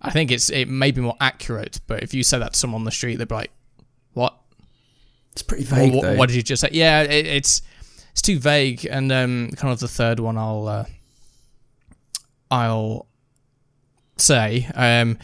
I 0.00 0.10
think 0.10 0.30
it's 0.30 0.48
it 0.48 0.68
may 0.68 0.92
be 0.92 1.00
more 1.00 1.16
accurate, 1.20 1.80
but 1.86 2.02
if 2.02 2.14
you 2.14 2.22
say 2.22 2.38
that 2.38 2.54
to 2.54 2.58
someone 2.58 2.80
on 2.80 2.84
the 2.84 2.90
street, 2.90 3.16
they'd 3.16 3.28
be 3.28 3.34
like, 3.34 3.50
"What? 4.14 4.34
It's 5.32 5.42
pretty 5.42 5.64
vague, 5.64 5.92
what, 5.92 6.16
what 6.16 6.28
did 6.28 6.36
you 6.36 6.42
just 6.42 6.62
say?" 6.62 6.70
Yeah, 6.72 7.02
it, 7.02 7.26
it's 7.26 7.62
it's 8.12 8.22
too 8.22 8.38
vague. 8.38 8.86
And 8.86 9.10
um, 9.12 9.50
kind 9.56 9.72
of 9.72 9.80
the 9.80 9.88
third 9.88 10.20
one, 10.20 10.38
I'll 10.38 10.68
uh, 10.68 10.84
I'll 12.50 13.06
say 14.16 14.68
um, 14.74 15.18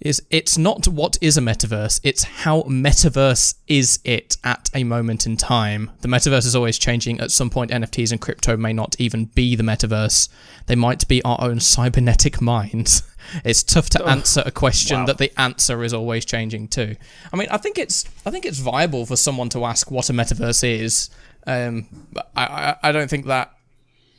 is 0.00 0.22
it's 0.30 0.56
not 0.56 0.88
what 0.88 1.18
is 1.20 1.36
a 1.36 1.40
metaverse; 1.40 2.00
it's 2.02 2.24
how 2.24 2.62
metaverse 2.62 3.54
is 3.66 3.98
it 4.04 4.36
at 4.42 4.70
a 4.74 4.84
moment 4.84 5.26
in 5.26 5.36
time. 5.36 5.90
The 6.00 6.08
metaverse 6.08 6.46
is 6.46 6.56
always 6.56 6.78
changing. 6.78 7.20
At 7.20 7.30
some 7.30 7.50
point, 7.50 7.70
NFTs 7.70 8.12
and 8.12 8.20
crypto 8.20 8.56
may 8.56 8.72
not 8.72 8.96
even 8.98 9.26
be 9.26 9.54
the 9.56 9.62
metaverse; 9.62 10.28
they 10.66 10.76
might 10.76 11.06
be 11.06 11.22
our 11.22 11.38
own 11.40 11.60
cybernetic 11.60 12.40
minds. 12.52 13.02
It's 13.44 13.62
tough 13.62 13.90
to 13.90 14.04
answer 14.06 14.42
a 14.46 14.50
question 14.50 15.00
wow. 15.00 15.06
that 15.06 15.18
the 15.18 15.38
answer 15.38 15.84
is 15.84 15.92
always 15.92 16.24
changing 16.24 16.68
too. 16.68 16.96
I 17.32 17.36
mean, 17.36 17.48
I 17.50 17.58
think 17.58 17.78
it's 17.78 18.04
I 18.24 18.30
think 18.30 18.46
it's 18.46 18.58
viable 18.58 19.06
for 19.06 19.16
someone 19.16 19.50
to 19.50 19.64
ask 19.64 19.90
what 19.90 20.08
a 20.10 20.12
metaverse 20.12 20.64
is. 20.64 21.10
Um, 21.46 22.06
I, 22.34 22.44
I 22.44 22.76
I 22.88 22.92
don't 22.92 23.08
think 23.08 23.26
that 23.26 23.52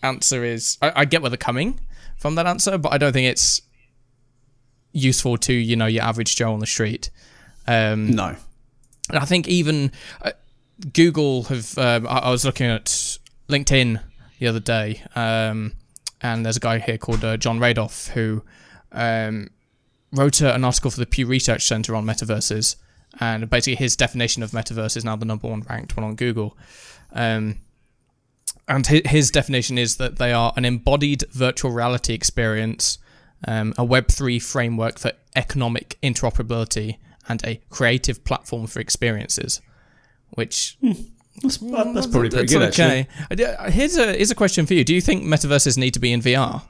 answer 0.04 0.44
is. 0.44 0.78
I, 0.82 0.92
I 0.98 1.06
get 1.06 1.22
where 1.22 1.30
they're 1.30 1.38
coming 1.38 1.80
from 2.18 2.36
that 2.36 2.46
answer, 2.46 2.78
but 2.78 2.94
I 2.94 2.98
don't 2.98 3.14
think 3.14 3.28
it's 3.28 3.62
useful 4.94 5.38
to 5.38 5.54
you 5.54 5.76
know 5.76 5.86
your 5.86 6.04
average 6.04 6.36
Joe 6.36 6.54
on 6.54 6.60
the 6.60 6.68
street. 6.68 7.10
Um, 7.68 8.12
no. 8.16 8.36
and 9.10 9.20
I 9.20 9.26
think 9.26 9.48
even 9.48 9.92
uh, 10.22 10.32
Google 10.94 11.44
have. 11.44 11.78
Um, 11.78 12.08
I, 12.08 12.20
I 12.20 12.30
was 12.32 12.46
looking 12.46 12.68
at 12.68 12.86
LinkedIn 13.48 14.02
the 14.40 14.48
other 14.48 14.60
day, 14.60 15.04
um, 15.16 15.74
and 16.22 16.46
there's 16.46 16.58
a 16.58 16.62
guy 16.62 16.80
here 16.80 16.98
called 16.98 17.24
uh, 17.24 17.38
Jon 17.38 17.60
Radoff 17.60 18.10
who 18.10 18.44
um, 18.92 19.50
wrote 20.12 20.42
a, 20.42 20.54
an 20.54 20.64
article 20.64 20.92
for 20.92 21.00
the 21.00 21.06
Pew 21.06 21.26
Research 21.26 21.66
Center 21.66 21.96
on 21.96 22.06
metaverses, 22.06 22.76
and 23.20 23.50
basically 23.50 23.76
his 23.76 23.96
definition 23.96 24.44
of 24.44 24.52
metaverse 24.52 24.98
is 24.98 25.06
now 25.06 25.16
the 25.16 25.26
number 25.26 25.48
one 25.48 25.64
ranked 25.70 25.96
one 25.96 26.04
on 26.04 26.16
Google. 26.16 26.58
Um, 27.14 27.58
and 28.68 28.88
hi- 28.88 29.02
his 29.06 29.32
definition 29.32 29.78
is 29.78 29.98
that 29.98 30.18
they 30.18 30.32
are 30.32 30.54
an 30.56 30.66
embodied 30.66 31.24
virtual 31.32 31.72
reality 31.72 32.14
experience, 32.14 32.98
um, 33.48 33.74
a 33.78 33.86
Web3 33.86 34.42
framework 34.42 35.00
for 35.00 35.12
economic 35.36 35.98
interoperability, 36.02 36.98
and 37.28 37.44
a 37.46 37.62
creative 37.70 38.24
platform 38.24 38.68
for 38.68 38.80
experiences. 38.80 39.62
Which 40.32 40.78
That's, 41.42 41.58
that's 41.58 42.08
probably 42.08 42.30
pretty 42.30 42.30
that's 42.30 42.54
good, 42.54 42.62
okay. 42.70 43.08
Uh, 43.30 43.70
Here's 43.70 43.98
a 43.98 44.14
here's 44.14 44.32
a 44.32 44.36
question 44.36 44.66
for 44.66 44.74
you: 44.74 44.84
Do 44.84 44.94
you 44.94 45.02
think 45.02 45.24
metaverses 45.24 45.78
need 45.78 45.94
to 45.94 46.00
be 46.00 46.12
in 46.12 46.22
VR? 46.22 46.56
actually. 46.56 46.68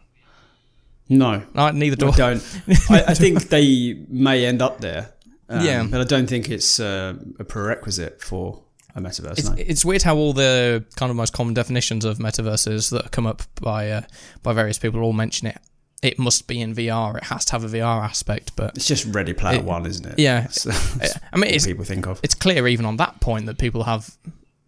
No. 1.17 1.43
Uh, 1.55 1.71
neither 1.71 1.95
do 1.95 2.07
I 2.07 2.09
I. 2.09 2.15
don't. 2.15 2.61
I, 2.89 3.03
I 3.07 3.13
think 3.13 3.43
they 3.49 4.05
may 4.07 4.45
end 4.45 4.61
up 4.61 4.79
there. 4.79 5.13
Um, 5.49 5.65
Yeah. 5.65 5.83
But 5.89 6.01
I 6.01 6.03
don't 6.05 6.27
think 6.27 6.49
it's 6.49 6.79
uh, 6.79 7.15
a 7.39 7.43
prerequisite 7.43 8.21
for 8.21 8.61
a 8.95 9.01
metaverse. 9.01 9.39
It's, 9.39 9.49
no. 9.49 9.55
it's 9.57 9.85
weird 9.85 10.03
how 10.03 10.15
all 10.15 10.33
the 10.33 10.85
kind 10.95 11.09
of 11.09 11.15
most 11.15 11.33
common 11.33 11.53
definitions 11.53 12.05
of 12.05 12.17
metaverses 12.19 12.91
that 12.91 13.11
come 13.11 13.27
up 13.27 13.43
by 13.59 13.89
uh, 13.89 14.01
by 14.43 14.53
various 14.53 14.79
people 14.79 15.01
all 15.01 15.13
mention 15.13 15.47
it. 15.47 15.57
It 16.01 16.17
must 16.17 16.47
be 16.47 16.59
in 16.59 16.73
VR. 16.73 17.15
It 17.17 17.25
has 17.25 17.45
to 17.45 17.51
have 17.53 17.63
a 17.63 17.67
VR 17.67 18.03
aspect. 18.03 18.55
But 18.55 18.75
It's 18.75 18.87
just 18.87 19.05
Ready 19.05 19.33
Player 19.33 19.57
It- 19.59 19.63
One, 19.65 19.85
isn't 19.85 20.05
it? 20.05 20.17
yeah, 20.19 20.41
That's, 20.47 20.63
that's 20.63 21.19
I 21.31 21.37
mean, 21.37 21.59
people 21.59 21.85
think 21.85 22.07
of. 22.07 22.19
it's 22.23 22.33
clear 22.35 22.67
even 22.67 22.85
on 22.85 22.97
that 22.97 23.19
point 23.19 23.45
that 23.45 23.57
people 23.59 23.83
have 23.83 24.17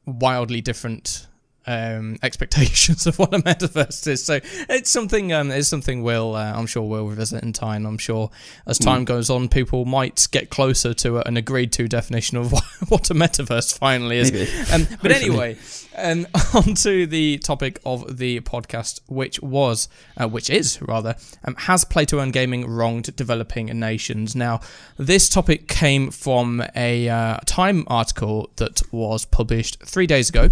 wildly 0.05 0.61
different 0.61 1.27
um, 1.65 2.17
expectations 2.23 3.07
of 3.07 3.19
what 3.19 3.33
a 3.33 3.39
metaverse 3.39 4.07
is. 4.07 4.23
So 4.23 4.39
it's 4.69 4.89
something. 4.89 5.33
Um, 5.33 5.51
it's 5.51 5.67
something 5.67 6.03
we'll. 6.03 6.35
Uh, 6.35 6.53
I'm 6.53 6.65
sure 6.65 6.83
we'll 6.83 7.07
revisit 7.07 7.43
in 7.43 7.53
time. 7.53 7.85
I'm 7.85 7.97
sure 7.97 8.29
as 8.65 8.77
time 8.77 9.05
goes 9.05 9.29
on, 9.29 9.49
people 9.49 9.85
might 9.85 10.27
get 10.31 10.49
closer 10.49 10.93
to 10.95 11.19
an 11.27 11.37
agreed 11.37 11.71
to 11.73 11.87
definition 11.87 12.37
of 12.37 12.51
what, 12.51 12.63
what 12.87 13.09
a 13.09 13.13
metaverse 13.13 13.77
finally 13.77 14.17
is. 14.17 14.73
Um, 14.73 14.87
but 15.01 15.11
anyway, 15.11 15.57
um, 15.95 16.27
on 16.53 16.75
to 16.75 17.05
the 17.07 17.37
topic 17.39 17.79
of 17.85 18.17
the 18.17 18.41
podcast, 18.41 19.01
which 19.07 19.41
was, 19.41 19.87
uh, 20.17 20.27
which 20.27 20.49
is 20.49 20.81
rather, 20.81 21.15
um, 21.45 21.55
has 21.55 21.83
play 21.83 22.05
to 22.05 22.19
earn 22.19 22.31
gaming 22.31 22.67
wronged 22.67 23.15
developing 23.15 23.67
nations? 23.79 24.35
Now, 24.35 24.61
this 24.97 25.29
topic 25.29 25.67
came 25.67 26.11
from 26.11 26.63
a 26.75 27.09
uh, 27.09 27.37
Time 27.45 27.83
article 27.87 28.49
that 28.55 28.81
was 28.91 29.25
published 29.25 29.83
three 29.83 30.07
days 30.07 30.29
ago 30.29 30.49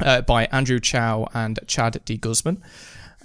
uh, 0.00 0.22
by 0.22 0.46
Andrew 0.46 0.80
Chow 0.80 1.28
and 1.34 1.58
Chad 1.66 2.00
de 2.04 2.16
Guzman. 2.16 2.62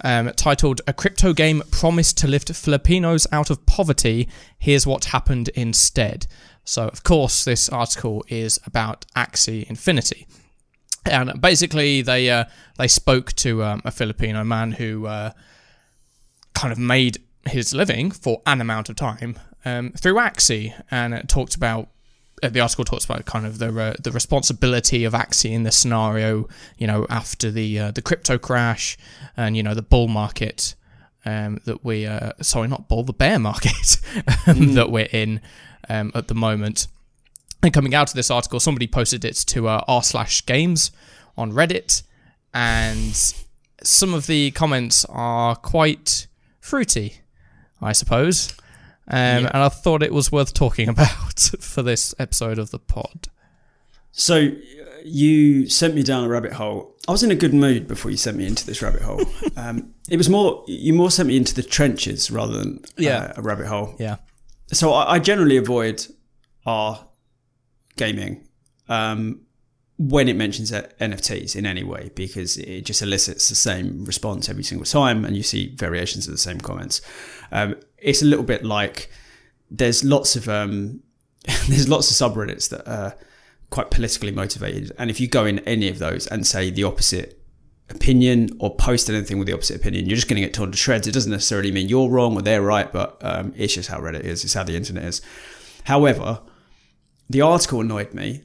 Um, 0.02 0.32
titled 0.32 0.80
A 0.88 0.92
Crypto 0.92 1.32
Game 1.32 1.62
Promised 1.70 2.18
to 2.18 2.26
Lift 2.26 2.52
Filipinos 2.52 3.28
Out 3.30 3.48
of 3.48 3.64
Poverty. 3.64 4.28
Here's 4.58 4.86
what 4.86 5.06
happened 5.06 5.50
instead. 5.50 6.26
So, 6.64 6.88
of 6.88 7.04
course, 7.04 7.44
this 7.44 7.68
article 7.68 8.24
is 8.28 8.58
about 8.66 9.06
Axie 9.14 9.68
Infinity. 9.70 10.26
And 11.06 11.40
basically, 11.40 12.02
they 12.02 12.30
uh, 12.30 12.46
they 12.78 12.88
spoke 12.88 13.34
to 13.34 13.62
um, 13.62 13.82
a 13.84 13.90
Filipino 13.90 14.42
man 14.42 14.72
who 14.72 15.06
uh, 15.06 15.30
kind 16.54 16.72
of 16.72 16.78
made 16.78 17.18
his 17.46 17.74
living 17.74 18.10
for 18.10 18.40
an 18.46 18.60
amount 18.60 18.88
of 18.88 18.96
time 18.96 19.38
um, 19.64 19.92
through 19.92 20.14
Axie, 20.14 20.74
and 20.90 21.28
talked 21.28 21.54
about 21.54 21.88
the 22.52 22.60
article 22.60 22.84
talks 22.84 23.04
about 23.04 23.24
kind 23.24 23.46
of 23.46 23.58
the 23.58 23.68
uh, 23.80 23.94
the 24.02 24.10
responsibility 24.10 25.04
of 25.04 25.12
Axie 25.12 25.52
in 25.52 25.62
this 25.62 25.76
scenario. 25.76 26.48
You 26.78 26.86
know, 26.86 27.06
after 27.10 27.50
the 27.50 27.78
uh, 27.78 27.90
the 27.90 28.02
crypto 28.02 28.38
crash 28.38 28.96
and 29.36 29.56
you 29.56 29.62
know 29.62 29.74
the 29.74 29.82
bull 29.82 30.08
market 30.08 30.74
um, 31.24 31.60
that 31.64 31.84
we 31.84 32.06
uh, 32.06 32.32
sorry 32.40 32.68
not 32.68 32.88
bull 32.88 33.02
the 33.02 33.12
bear 33.12 33.38
market 33.38 33.98
um, 34.46 34.74
that 34.74 34.90
we're 34.90 35.08
in 35.12 35.40
um, 35.88 36.12
at 36.14 36.28
the 36.28 36.34
moment. 36.34 36.86
And 37.62 37.72
coming 37.72 37.94
out 37.94 38.10
of 38.10 38.14
this 38.14 38.30
article, 38.30 38.60
somebody 38.60 38.86
posted 38.86 39.24
it 39.24 39.36
to 39.36 39.68
uh, 39.68 39.84
r 39.88 40.02
slash 40.02 40.44
games 40.44 40.90
on 41.36 41.52
Reddit, 41.52 42.02
and 42.52 43.34
some 43.82 44.12
of 44.12 44.26
the 44.26 44.50
comments 44.50 45.04
are 45.06 45.56
quite 45.56 46.26
fruity, 46.60 47.20
I 47.80 47.92
suppose. 47.92 48.54
Um, 49.08 49.16
Yeah. 49.44 49.50
And 49.52 49.62
I 49.62 49.68
thought 49.68 50.02
it 50.02 50.12
was 50.12 50.30
worth 50.32 50.54
talking 50.54 50.88
about 50.94 51.40
for 51.60 51.82
this 51.82 52.14
episode 52.18 52.58
of 52.58 52.70
the 52.70 52.78
pod. 52.78 53.28
So 54.12 54.36
uh, 54.36 54.50
you 55.04 55.68
sent 55.68 55.94
me 55.94 56.02
down 56.02 56.24
a 56.24 56.28
rabbit 56.28 56.52
hole. 56.52 56.94
I 57.08 57.12
was 57.12 57.22
in 57.22 57.30
a 57.30 57.34
good 57.34 57.52
mood 57.52 57.86
before 57.88 58.10
you 58.10 58.16
sent 58.16 58.36
me 58.36 58.46
into 58.46 58.64
this 58.64 58.80
rabbit 58.80 59.02
hole. 59.02 59.20
um, 59.56 59.92
it 60.08 60.16
was 60.16 60.28
more 60.30 60.64
you 60.68 60.92
more 60.94 61.10
sent 61.10 61.28
me 61.28 61.36
into 61.36 61.54
the 61.54 61.62
trenches 61.64 62.30
rather 62.30 62.56
than 62.56 62.80
Yeah. 62.96 63.32
uh, 63.36 63.40
a 63.40 63.42
rabbit 63.42 63.66
hole. 63.66 63.96
Yeah. 63.98 64.16
So 64.72 64.92
I, 64.92 65.14
I 65.14 65.18
generally 65.18 65.56
avoid 65.56 66.06
our 66.64 67.06
gaming 67.96 68.46
um, 68.88 69.40
when 69.98 70.28
it 70.28 70.36
mentions 70.36 70.72
uh, 70.72 70.88
NFTs 71.00 71.54
in 71.56 71.66
any 71.66 71.82
way 71.84 72.10
because 72.14 72.56
it 72.56 72.82
just 72.82 73.02
elicits 73.02 73.48
the 73.48 73.54
same 73.54 74.04
response 74.04 74.48
every 74.48 74.64
single 74.64 74.86
time, 74.86 75.24
and 75.24 75.36
you 75.36 75.42
see 75.42 75.74
variations 75.76 76.26
of 76.26 76.32
the 76.32 76.38
same 76.38 76.58
comments. 76.60 77.00
Um, 77.54 77.76
it's 77.96 78.20
a 78.20 78.26
little 78.26 78.44
bit 78.44 78.64
like 78.64 79.10
there's 79.70 80.04
lots 80.04 80.36
of 80.36 80.48
um, 80.48 81.00
there's 81.68 81.88
lots 81.88 82.10
of 82.10 82.32
subreddits 82.32 82.68
that 82.68 82.86
are 82.86 83.16
quite 83.70 83.90
politically 83.90 84.32
motivated, 84.32 84.92
and 84.98 85.08
if 85.08 85.20
you 85.20 85.28
go 85.28 85.46
in 85.46 85.60
any 85.60 85.88
of 85.88 85.98
those 85.98 86.26
and 86.26 86.46
say 86.46 86.68
the 86.68 86.84
opposite 86.84 87.40
opinion 87.90 88.50
or 88.58 88.74
post 88.74 89.08
anything 89.08 89.38
with 89.38 89.46
the 89.46 89.52
opposite 89.52 89.76
opinion, 89.76 90.06
you're 90.06 90.16
just 90.16 90.28
going 90.28 90.40
to 90.40 90.46
get 90.46 90.54
torn 90.54 90.70
to 90.70 90.76
shreds. 90.76 91.06
It 91.06 91.12
doesn't 91.12 91.30
necessarily 91.30 91.70
mean 91.70 91.88
you're 91.88 92.08
wrong 92.08 92.36
or 92.36 92.42
they're 92.42 92.62
right, 92.62 92.90
but 92.92 93.18
um, 93.20 93.52
it's 93.56 93.74
just 93.74 93.88
how 93.88 94.00
Reddit 94.00 94.24
is. 94.24 94.44
It's 94.44 94.54
how 94.54 94.64
the 94.64 94.76
internet 94.76 95.04
is. 95.04 95.22
However, 95.84 96.40
the 97.28 97.42
article 97.42 97.80
annoyed 97.80 98.14
me 98.14 98.44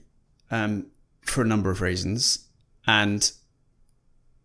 um, 0.51 0.87
for 1.21 1.41
a 1.41 1.45
number 1.45 1.69
of 1.69 1.81
reasons, 1.81 2.47
and 2.85 3.31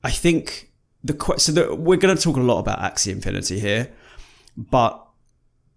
I 0.03 0.11
think 0.11 0.71
the 1.03 1.35
so 1.39 1.53
the, 1.53 1.75
we're 1.75 1.99
going 1.99 2.17
to 2.17 2.23
talk 2.23 2.37
a 2.37 2.41
lot 2.41 2.61
about 2.61 2.79
Axie 2.79 3.13
Infinity 3.13 3.59
here, 3.59 3.93
but 4.57 5.05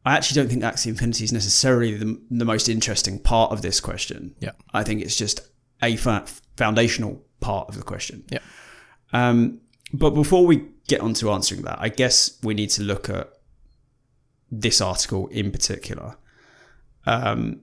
I 0.05 0.15
actually 0.15 0.41
don't 0.41 0.49
think 0.49 0.63
Axie 0.63 0.87
Infinity 0.87 1.25
is 1.25 1.33
necessarily 1.33 1.95
the, 1.95 2.19
the 2.31 2.45
most 2.45 2.69
interesting 2.69 3.19
part 3.19 3.51
of 3.51 3.61
this 3.61 3.79
question. 3.79 4.35
Yeah. 4.39 4.51
I 4.73 4.83
think 4.83 5.01
it's 5.01 5.17
just 5.17 5.41
a 5.81 5.97
foundational 6.55 7.23
part 7.39 7.69
of 7.69 7.75
the 7.75 7.83
question. 7.83 8.23
Yeah. 8.29 8.39
Um, 9.11 9.59
but 9.93 10.11
before 10.11 10.45
we 10.45 10.69
get 10.87 11.01
on 11.01 11.13
to 11.15 11.31
answering 11.31 11.63
that, 11.63 11.77
I 11.79 11.89
guess 11.89 12.37
we 12.43 12.53
need 12.53 12.69
to 12.71 12.83
look 12.83 13.09
at 13.09 13.31
this 14.49 14.81
article 14.81 15.27
in 15.27 15.51
particular. 15.51 16.15
Um, 17.05 17.61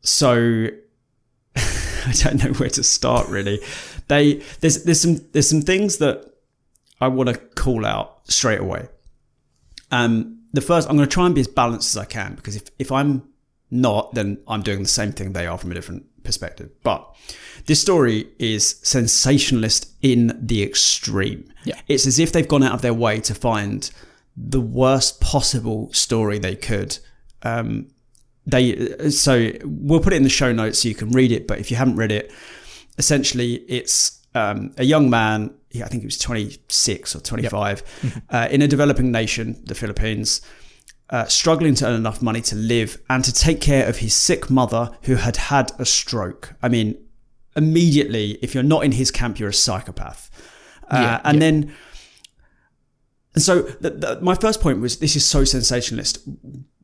so 0.00 0.68
I 1.56 2.12
don't 2.12 2.44
know 2.44 2.52
where 2.54 2.70
to 2.70 2.82
start 2.82 3.28
really. 3.28 3.60
They 4.08 4.42
there's 4.60 4.84
there's 4.84 5.00
some 5.00 5.20
there's 5.32 5.48
some 5.48 5.62
things 5.62 5.98
that 5.98 6.32
I 7.00 7.08
want 7.08 7.28
to 7.28 7.36
call 7.36 7.84
out 7.84 8.20
straight 8.30 8.60
away. 8.60 8.88
Um, 9.90 10.37
the 10.52 10.60
first 10.60 10.88
I'm 10.88 10.96
going 10.96 11.08
to 11.08 11.12
try 11.12 11.26
and 11.26 11.34
be 11.34 11.40
as 11.40 11.48
balanced 11.48 11.94
as 11.94 11.98
I 11.98 12.04
can 12.04 12.34
because 12.34 12.56
if 12.56 12.64
if 12.78 12.92
I'm 12.92 13.28
not, 13.70 14.14
then 14.14 14.38
I'm 14.48 14.62
doing 14.62 14.82
the 14.82 14.88
same 14.88 15.12
thing 15.12 15.32
they 15.32 15.46
are 15.46 15.58
from 15.58 15.70
a 15.70 15.74
different 15.74 16.06
perspective. 16.24 16.70
But 16.82 17.14
this 17.66 17.80
story 17.80 18.28
is 18.38 18.80
sensationalist 18.82 19.92
in 20.02 20.38
the 20.40 20.62
extreme. 20.62 21.52
Yeah. 21.64 21.80
It's 21.86 22.06
as 22.06 22.18
if 22.18 22.32
they've 22.32 22.48
gone 22.48 22.62
out 22.62 22.72
of 22.72 22.82
their 22.82 22.94
way 22.94 23.20
to 23.20 23.34
find 23.34 23.90
the 24.36 24.60
worst 24.60 25.20
possible 25.20 25.92
story 25.92 26.38
they 26.38 26.56
could. 26.56 26.98
Um, 27.42 27.88
they 28.46 29.10
so 29.10 29.52
we'll 29.64 30.00
put 30.00 30.12
it 30.12 30.16
in 30.16 30.22
the 30.22 30.30
show 30.30 30.52
notes 30.52 30.80
so 30.80 30.88
you 30.88 30.94
can 30.94 31.10
read 31.10 31.32
it. 31.32 31.46
But 31.46 31.58
if 31.58 31.70
you 31.70 31.76
haven't 31.76 31.96
read 31.96 32.12
it, 32.12 32.32
essentially 32.96 33.56
it's 33.68 34.17
um, 34.34 34.74
a 34.76 34.84
young 34.84 35.10
man. 35.10 35.54
I 35.74 35.86
think 35.86 36.02
he 36.02 36.06
was 36.06 36.18
26 36.18 37.14
or 37.14 37.20
25 37.20 38.22
uh, 38.30 38.48
in 38.50 38.62
a 38.62 38.68
developing 38.68 39.12
nation, 39.12 39.62
the 39.64 39.74
Philippines. 39.74 40.40
Uh, 41.10 41.24
struggling 41.24 41.74
to 41.74 41.86
earn 41.86 41.94
enough 41.94 42.20
money 42.20 42.42
to 42.42 42.54
live 42.54 43.00
and 43.08 43.24
to 43.24 43.32
take 43.32 43.62
care 43.62 43.88
of 43.88 43.96
his 43.96 44.12
sick 44.14 44.50
mother 44.50 44.90
who 45.02 45.14
had 45.14 45.36
had 45.36 45.72
a 45.78 45.84
stroke. 45.86 46.54
I 46.62 46.68
mean, 46.68 46.98
immediately, 47.56 48.32
if 48.42 48.54
you're 48.54 48.62
not 48.62 48.84
in 48.84 48.92
his 48.92 49.10
camp, 49.10 49.38
you're 49.38 49.48
a 49.48 49.54
psychopath. 49.54 50.30
Uh, 50.90 50.96
Yeah, 50.96 51.20
and 51.24 51.36
yeah. 51.36 51.40
then, 51.40 51.74
and 53.34 53.42
so 53.42 53.62
the, 53.62 53.90
the, 53.90 54.20
my 54.20 54.34
first 54.34 54.60
point 54.60 54.80
was 54.80 54.98
this 54.98 55.16
is 55.16 55.24
so 55.24 55.44
sensationalist. 55.44 56.18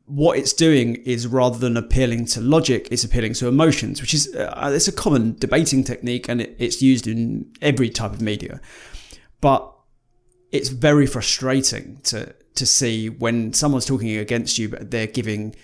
What 0.07 0.37
it's 0.37 0.53
doing 0.53 0.95
is 0.97 1.25
rather 1.25 1.57
than 1.57 1.75
appealing 1.77 2.25
to 2.27 2.41
logic, 2.41 2.87
it's 2.91 3.03
appealing 3.03 3.33
to 3.35 3.47
emotions, 3.47 4.01
which 4.01 4.13
is 4.13 4.33
uh, 4.35 4.71
it's 4.73 4.87
a 4.87 4.91
common 4.91 5.35
debating 5.39 5.83
technique 5.83 6.29
and 6.29 6.41
it, 6.41 6.55
it's 6.59 6.81
used 6.81 7.07
in 7.07 7.51
every 7.61 7.89
type 7.89 8.11
of 8.13 8.21
media. 8.21 8.61
But 9.41 9.71
it's 10.51 10.69
very 10.69 11.07
frustrating 11.07 11.99
to 12.03 12.35
to 12.55 12.65
see 12.65 13.09
when 13.09 13.51
someone's 13.53 13.85
talking 13.85 14.15
against 14.17 14.57
you, 14.59 14.69
but 14.69 14.91
they're 14.91 15.07
giving. 15.07 15.55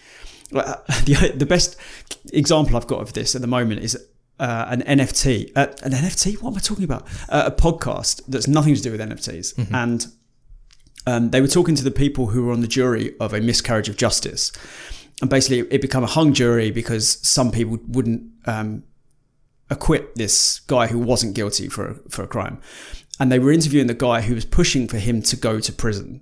uh, 0.54 0.76
The, 1.06 1.34
the 1.36 1.46
best 1.46 1.78
example 2.34 2.76
I've 2.76 2.88
got 2.88 3.02
of 3.02 3.14
this 3.14 3.36
at 3.36 3.42
the 3.42 3.48
moment 3.48 3.82
is 3.82 3.96
uh, 4.40 4.66
an 4.70 4.82
NFT. 4.82 5.52
Uh, 5.56 5.68
an 5.84 5.92
NFT? 5.92 6.42
What 6.42 6.52
am 6.52 6.58
I 6.58 6.62
talking 6.62 6.84
about? 6.84 7.04
Uh, 7.30 7.44
a 7.46 7.52
podcast 7.52 8.24
that's 8.28 8.48
nothing 8.48 8.74
to 8.76 8.82
do 8.82 8.92
with 8.92 9.00
NFTs. 9.00 9.72
And 9.74 10.08
um, 11.08 11.31
they 11.31 11.41
were 11.41 11.48
talking 11.48 11.75
to 11.75 11.84
the 11.84 11.91
people 11.91 12.27
who 12.27 12.46
were 12.46 12.53
on 12.53 12.62
the 12.62 12.67
jury 12.67 13.15
of 13.20 13.34
a 13.34 13.41
miscarriage 13.41 13.89
of 13.89 13.98
justice. 13.98 14.51
And 15.22 15.29
basically, 15.29 15.60
it 15.74 15.81
became 15.81 16.03
a 16.03 16.08
hung 16.08 16.34
jury 16.34 16.72
because 16.72 17.20
some 17.27 17.51
people 17.51 17.79
wouldn't 17.88 18.24
um, 18.46 18.84
acquit 19.70 20.15
this 20.15 20.60
guy 20.62 20.88
who 20.88 21.00
wasn't 21.00 21.34
guilty 21.34 21.67
for 21.70 22.00
for 22.10 22.24
a 22.24 22.27
crime, 22.27 22.60
and 23.20 23.31
they 23.31 23.39
were 23.39 23.51
interviewing 23.51 23.88
the 23.88 23.93
guy 23.93 24.22
who 24.22 24.36
was 24.36 24.46
pushing 24.46 24.88
for 24.88 24.98
him 24.98 25.22
to 25.24 25.36
go 25.36 25.60
to 25.60 25.72
prison, 25.72 26.22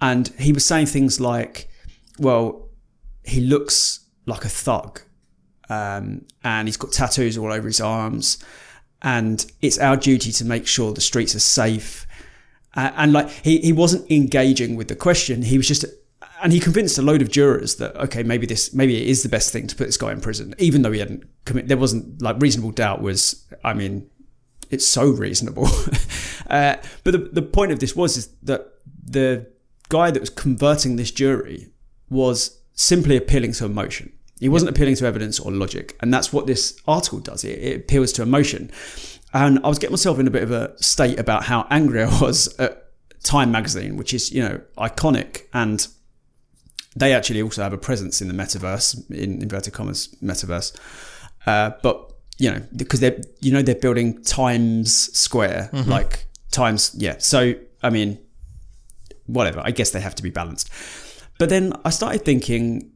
and 0.00 0.28
he 0.38 0.52
was 0.52 0.64
saying 0.64 0.86
things 0.86 1.20
like, 1.20 1.68
"Well, 2.18 2.68
he 3.24 3.40
looks 3.40 4.00
like 4.26 4.44
a 4.44 4.48
thug, 4.48 5.00
um, 5.68 6.26
and 6.44 6.68
he's 6.68 6.76
got 6.76 6.92
tattoos 6.92 7.38
all 7.38 7.52
over 7.52 7.66
his 7.66 7.80
arms, 7.80 8.38
and 9.02 9.50
it's 9.60 9.78
our 9.78 9.96
duty 9.96 10.30
to 10.32 10.44
make 10.44 10.66
sure 10.66 10.92
the 10.92 11.00
streets 11.00 11.34
are 11.34 11.40
safe." 11.40 12.06
And 12.74 13.12
like 13.12 13.28
he, 13.30 13.58
he 13.58 13.72
wasn't 13.72 14.10
engaging 14.10 14.76
with 14.76 14.88
the 14.88 14.96
question. 14.96 15.42
He 15.42 15.56
was 15.56 15.66
just 15.66 15.84
and 16.42 16.52
he 16.52 16.60
convinced 16.60 16.96
a 16.98 17.02
load 17.02 17.20
of 17.20 17.30
jurors 17.30 17.76
that 17.76 17.94
okay 17.96 18.22
maybe 18.22 18.46
this 18.46 18.72
maybe 18.72 18.96
it 18.96 19.08
is 19.08 19.22
the 19.22 19.28
best 19.28 19.52
thing 19.52 19.66
to 19.66 19.76
put 19.76 19.86
this 19.86 19.98
guy 19.98 20.10
in 20.10 20.22
prison 20.22 20.54
even 20.56 20.80
though 20.80 20.90
he 20.90 20.98
hadn't 20.98 21.24
commit 21.44 21.68
there 21.68 21.76
wasn't 21.76 22.22
like 22.22 22.40
reasonable 22.40 22.70
doubt 22.70 23.02
was 23.02 23.44
i 23.62 23.74
mean 23.74 24.08
it's 24.70 24.86
so 24.88 25.10
reasonable. 25.10 25.68
Uh, 26.48 26.74
but 27.04 27.12
the, 27.12 27.18
the 27.18 27.42
point 27.42 27.70
of 27.70 27.78
this 27.78 27.94
was 27.94 28.16
is 28.16 28.26
that 28.42 28.72
the 29.04 29.46
guy 29.88 30.10
that 30.10 30.18
was 30.18 30.30
converting 30.30 30.96
this 30.96 31.12
jury 31.12 31.68
was 32.08 32.58
simply 32.72 33.16
appealing 33.16 33.52
to 33.52 33.64
emotion. 33.64 34.12
He 34.40 34.48
wasn't 34.48 34.70
appealing 34.70 34.96
to 34.96 35.06
evidence 35.06 35.38
or 35.38 35.52
logic. 35.52 35.96
And 36.00 36.12
that's 36.12 36.32
what 36.32 36.48
this 36.48 36.76
article 36.88 37.20
does. 37.20 37.44
It, 37.44 37.56
it 37.60 37.76
appeals 37.82 38.10
to 38.14 38.22
emotion 38.22 38.72
and 39.32 39.60
I 39.64 39.68
was 39.68 39.78
getting 39.78 39.92
myself 39.92 40.18
in 40.18 40.26
a 40.26 40.30
bit 40.30 40.42
of 40.42 40.50
a 40.50 40.74
state 40.82 41.18
about 41.18 41.44
how 41.44 41.66
angry 41.70 42.02
I 42.02 42.20
was 42.20 42.54
at 42.58 42.86
Time 43.22 43.50
magazine, 43.52 43.96
which 43.96 44.14
is, 44.14 44.32
you 44.32 44.42
know, 44.42 44.60
iconic. 44.78 45.42
And 45.52 45.86
they 46.96 47.12
actually 47.12 47.42
also 47.42 47.62
have 47.62 47.72
a 47.72 47.78
presence 47.78 48.20
in 48.20 48.28
the 48.28 48.34
metaverse, 48.34 49.10
in 49.10 49.42
inverted 49.42 49.72
commas, 49.72 50.08
metaverse. 50.22 50.76
Uh, 51.46 51.70
but, 51.82 52.12
you 52.38 52.50
know, 52.50 52.62
because 52.74 53.00
they're, 53.00 53.20
you 53.40 53.52
know, 53.52 53.62
they're 53.62 53.74
building 53.74 54.22
Times 54.22 55.16
Square, 55.16 55.70
like 55.86 56.26
Times, 56.50 56.94
yeah. 56.96 57.16
So, 57.18 57.54
I 57.82 57.90
mean, 57.90 58.18
whatever. 59.26 59.60
I 59.64 59.70
guess 59.70 59.90
they 59.90 60.00
have 60.00 60.14
to 60.16 60.22
be 60.22 60.30
balanced. 60.30 60.70
But 61.38 61.50
then 61.50 61.72
I 61.84 61.90
started 61.90 62.24
thinking, 62.24 62.90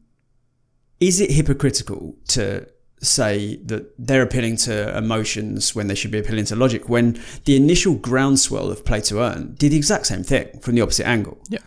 is 0.99 1.21
it 1.21 1.31
hypocritical 1.31 2.15
to 2.29 2.67
say 3.01 3.57
that 3.65 3.93
they're 3.99 4.21
appealing 4.23 4.55
to 4.57 4.97
emotions 4.97 5.75
when 5.75 5.87
they 5.87 5.95
should 5.95 6.11
be 6.11 6.17
appealing 6.19 6.45
to 6.45 6.55
logic 6.55 6.89
when 6.89 7.19
the 7.45 7.55
initial 7.55 7.93
groundswell 7.95 8.71
of 8.71 8.83
play 8.85 9.01
to 9.01 9.21
earn 9.21 9.53
did 9.55 9.71
the 9.71 9.77
exact 9.77 10.05
same 10.07 10.23
thing 10.23 10.47
from 10.59 10.75
the 10.75 10.81
opposite 10.81 11.05
angle 11.05 11.37
Yeah. 11.49 11.59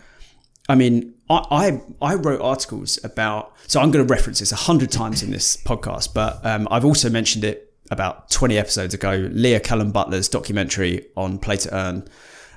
i 0.68 0.74
mean 0.74 1.14
i 1.30 1.80
i, 2.02 2.12
I 2.12 2.14
wrote 2.14 2.40
articles 2.40 2.98
about 3.04 3.52
so 3.66 3.80
i'm 3.80 3.90
going 3.90 4.04
to 4.06 4.12
reference 4.12 4.40
this 4.40 4.52
a 4.52 4.56
hundred 4.56 4.90
times 4.90 5.22
in 5.22 5.30
this 5.30 5.56
podcast 5.56 6.14
but 6.14 6.44
um, 6.44 6.66
i've 6.70 6.84
also 6.84 7.08
mentioned 7.10 7.44
it 7.44 7.72
about 7.90 8.30
20 8.30 8.58
episodes 8.58 8.92
ago 8.92 9.28
Leah 9.32 9.60
Callon-Butler's 9.60 10.28
documentary 10.28 11.06
on 11.16 11.38
play 11.38 11.56
to 11.56 11.74
earn 11.74 12.06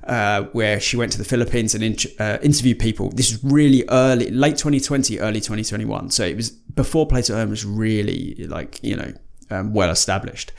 uh, 0.05 0.43
where 0.51 0.79
she 0.79 0.97
went 0.97 1.11
to 1.11 1.17
the 1.17 1.23
Philippines 1.23 1.75
and 1.75 1.83
in, 1.83 1.95
uh, 2.19 2.37
interviewed 2.41 2.79
people. 2.79 3.09
This 3.09 3.31
is 3.31 3.43
really 3.43 3.83
early, 3.89 4.29
late 4.31 4.57
2020, 4.57 5.19
early 5.19 5.39
2021. 5.39 6.09
So 6.11 6.25
it 6.25 6.35
was 6.35 6.49
before 6.49 7.07
Play 7.07 7.21
to 7.23 7.33
Earn 7.33 7.49
was 7.49 7.65
really 7.65 8.35
like, 8.47 8.81
you 8.83 8.95
know, 8.95 9.13
um, 9.49 9.73
well 9.73 9.89
established. 9.89 10.51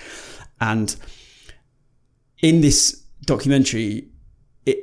And 0.61 0.95
in 2.41 2.61
this 2.61 3.03
documentary, 3.25 4.09
it, 4.67 4.79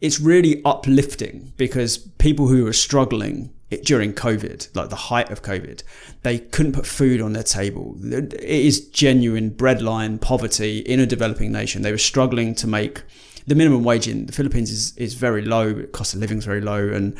it's 0.00 0.20
really 0.20 0.62
uplifting 0.64 1.52
because 1.56 1.98
people 1.98 2.46
who 2.46 2.64
were 2.64 2.72
struggling 2.72 3.52
during 3.82 4.14
COVID, 4.14 4.74
like 4.74 4.88
the 4.88 4.96
height 4.96 5.30
of 5.30 5.42
COVID, 5.42 5.82
they 6.22 6.38
couldn't 6.38 6.72
put 6.72 6.86
food 6.86 7.20
on 7.20 7.32
their 7.34 7.42
table. 7.42 7.96
It 8.02 8.32
is 8.42 8.88
genuine 8.88 9.50
breadline 9.50 10.20
poverty 10.20 10.78
in 10.78 11.00
a 11.00 11.06
developing 11.06 11.52
nation. 11.52 11.82
They 11.82 11.90
were 11.90 11.98
struggling 11.98 12.54
to 12.56 12.66
make 12.66 13.02
the 13.48 13.54
minimum 13.54 13.82
wage 13.82 14.06
in 14.06 14.26
the 14.26 14.32
Philippines 14.32 14.70
is, 14.70 14.96
is 14.96 15.14
very 15.14 15.42
low. 15.42 15.82
Cost 15.92 16.14
of 16.14 16.20
living 16.20 16.38
is 16.38 16.44
very 16.44 16.60
low, 16.60 16.88
and 16.88 17.16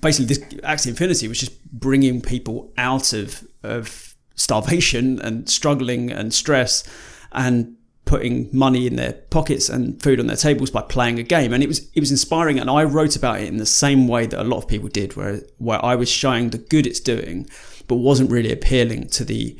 basically 0.00 0.26
this 0.26 0.38
Axie 0.60 0.88
Infinity 0.88 1.28
was 1.28 1.40
just 1.40 1.62
bringing 1.72 2.20
people 2.20 2.72
out 2.76 3.12
of 3.12 3.46
of 3.62 4.14
starvation 4.34 5.20
and 5.20 5.48
struggling 5.48 6.10
and 6.10 6.32
stress, 6.32 6.84
and 7.32 7.76
putting 8.04 8.48
money 8.52 8.86
in 8.86 8.96
their 8.96 9.12
pockets 9.12 9.68
and 9.68 10.02
food 10.02 10.20
on 10.20 10.26
their 10.26 10.36
tables 10.36 10.70
by 10.70 10.82
playing 10.82 11.18
a 11.18 11.22
game. 11.22 11.52
And 11.52 11.62
it 11.62 11.66
was 11.66 11.90
it 11.94 12.00
was 12.00 12.10
inspiring. 12.10 12.58
And 12.58 12.70
I 12.70 12.84
wrote 12.84 13.16
about 13.16 13.40
it 13.40 13.48
in 13.48 13.56
the 13.56 13.66
same 13.66 14.06
way 14.06 14.26
that 14.26 14.40
a 14.40 14.44
lot 14.44 14.58
of 14.58 14.68
people 14.68 14.88
did, 14.88 15.16
where 15.16 15.40
where 15.58 15.84
I 15.84 15.96
was 15.96 16.08
showing 16.08 16.50
the 16.50 16.58
good 16.58 16.86
it's 16.86 17.00
doing, 17.00 17.48
but 17.88 17.96
wasn't 17.96 18.30
really 18.30 18.52
appealing 18.52 19.08
to 19.08 19.24
the 19.24 19.58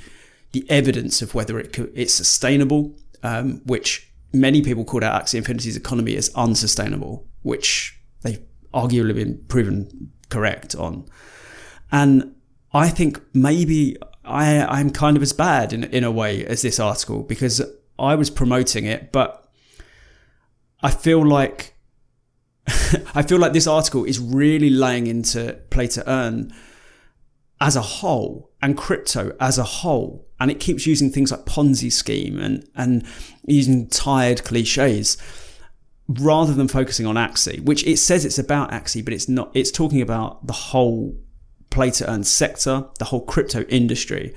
the 0.53 0.65
evidence 0.69 1.23
of 1.23 1.35
whether 1.35 1.59
it 1.59 1.73
could, 1.73 1.91
it's 1.95 2.15
sustainable, 2.15 2.95
um, 3.23 3.63
which 3.65 4.12
many 4.33 4.63
people 4.63 4.85
called 4.85 5.05
out 5.05 5.23
Axie 5.23 5.35
Infinity's 5.37 5.77
economy 5.77 6.17
as 6.17 6.31
unsustainable, 6.35 7.27
which 7.43 7.99
they've 8.23 8.43
arguably 8.73 9.15
been 9.15 9.45
proven 9.49 10.13
correct 10.29 10.75
on. 10.75 11.07
And 11.91 12.35
I 12.73 12.89
think 12.89 13.21
maybe 13.35 13.97
I, 14.25 14.63
I'm 14.63 14.91
kind 14.91 15.17
of 15.17 15.23
as 15.23 15.33
bad 15.33 15.73
in, 15.73 15.85
in 15.85 16.05
a 16.05 16.11
way 16.11 16.45
as 16.45 16.63
this 16.63 16.81
article 16.81 17.23
because 17.23 17.61
I 17.99 18.15
was 18.15 18.31
promoting 18.31 18.87
it, 18.87 19.13
but 19.13 19.51
I 20.83 20.91
feel 20.91 21.25
like 21.25 21.75
I 23.15 23.23
feel 23.23 23.39
like 23.39 23.53
this 23.53 23.67
article 23.67 24.05
is 24.05 24.19
really 24.19 24.71
laying 24.71 25.07
into 25.07 25.59
play 25.71 25.89
to 25.89 26.09
earn 26.09 26.53
as 27.61 27.77
a 27.77 27.83
whole 27.83 28.51
and 28.61 28.77
crypto 28.77 29.37
as 29.41 29.59
a 29.59 29.65
whole. 29.65 30.27
And 30.43 30.51
it 30.51 30.59
keeps 30.59 30.87
using 30.87 31.11
things 31.11 31.31
like 31.31 31.45
Ponzi 31.45 31.93
scheme 31.93 32.39
and, 32.41 32.69
and 32.75 33.05
using 33.47 33.87
tired 33.89 34.43
cliches. 34.43 35.17
rather 36.09 36.53
than 36.53 36.67
focusing 36.67 37.07
on 37.07 37.15
Axie, 37.15 37.61
which 37.61 37.87
it 37.87 37.97
says 37.97 38.25
it's 38.25 38.39
about 38.39 38.73
Axie, 38.73 39.05
but 39.05 39.15
it's 39.15 39.29
not. 39.29 39.53
It's 39.55 39.71
talking 39.71 40.01
about 40.03 40.45
the 40.47 40.53
whole 40.53 41.17
play 41.71 41.91
to 41.91 42.11
earn 42.11 42.25
sector, 42.25 42.85
the 42.99 43.05
whole 43.07 43.25
crypto 43.25 43.63
industry. 43.69 44.35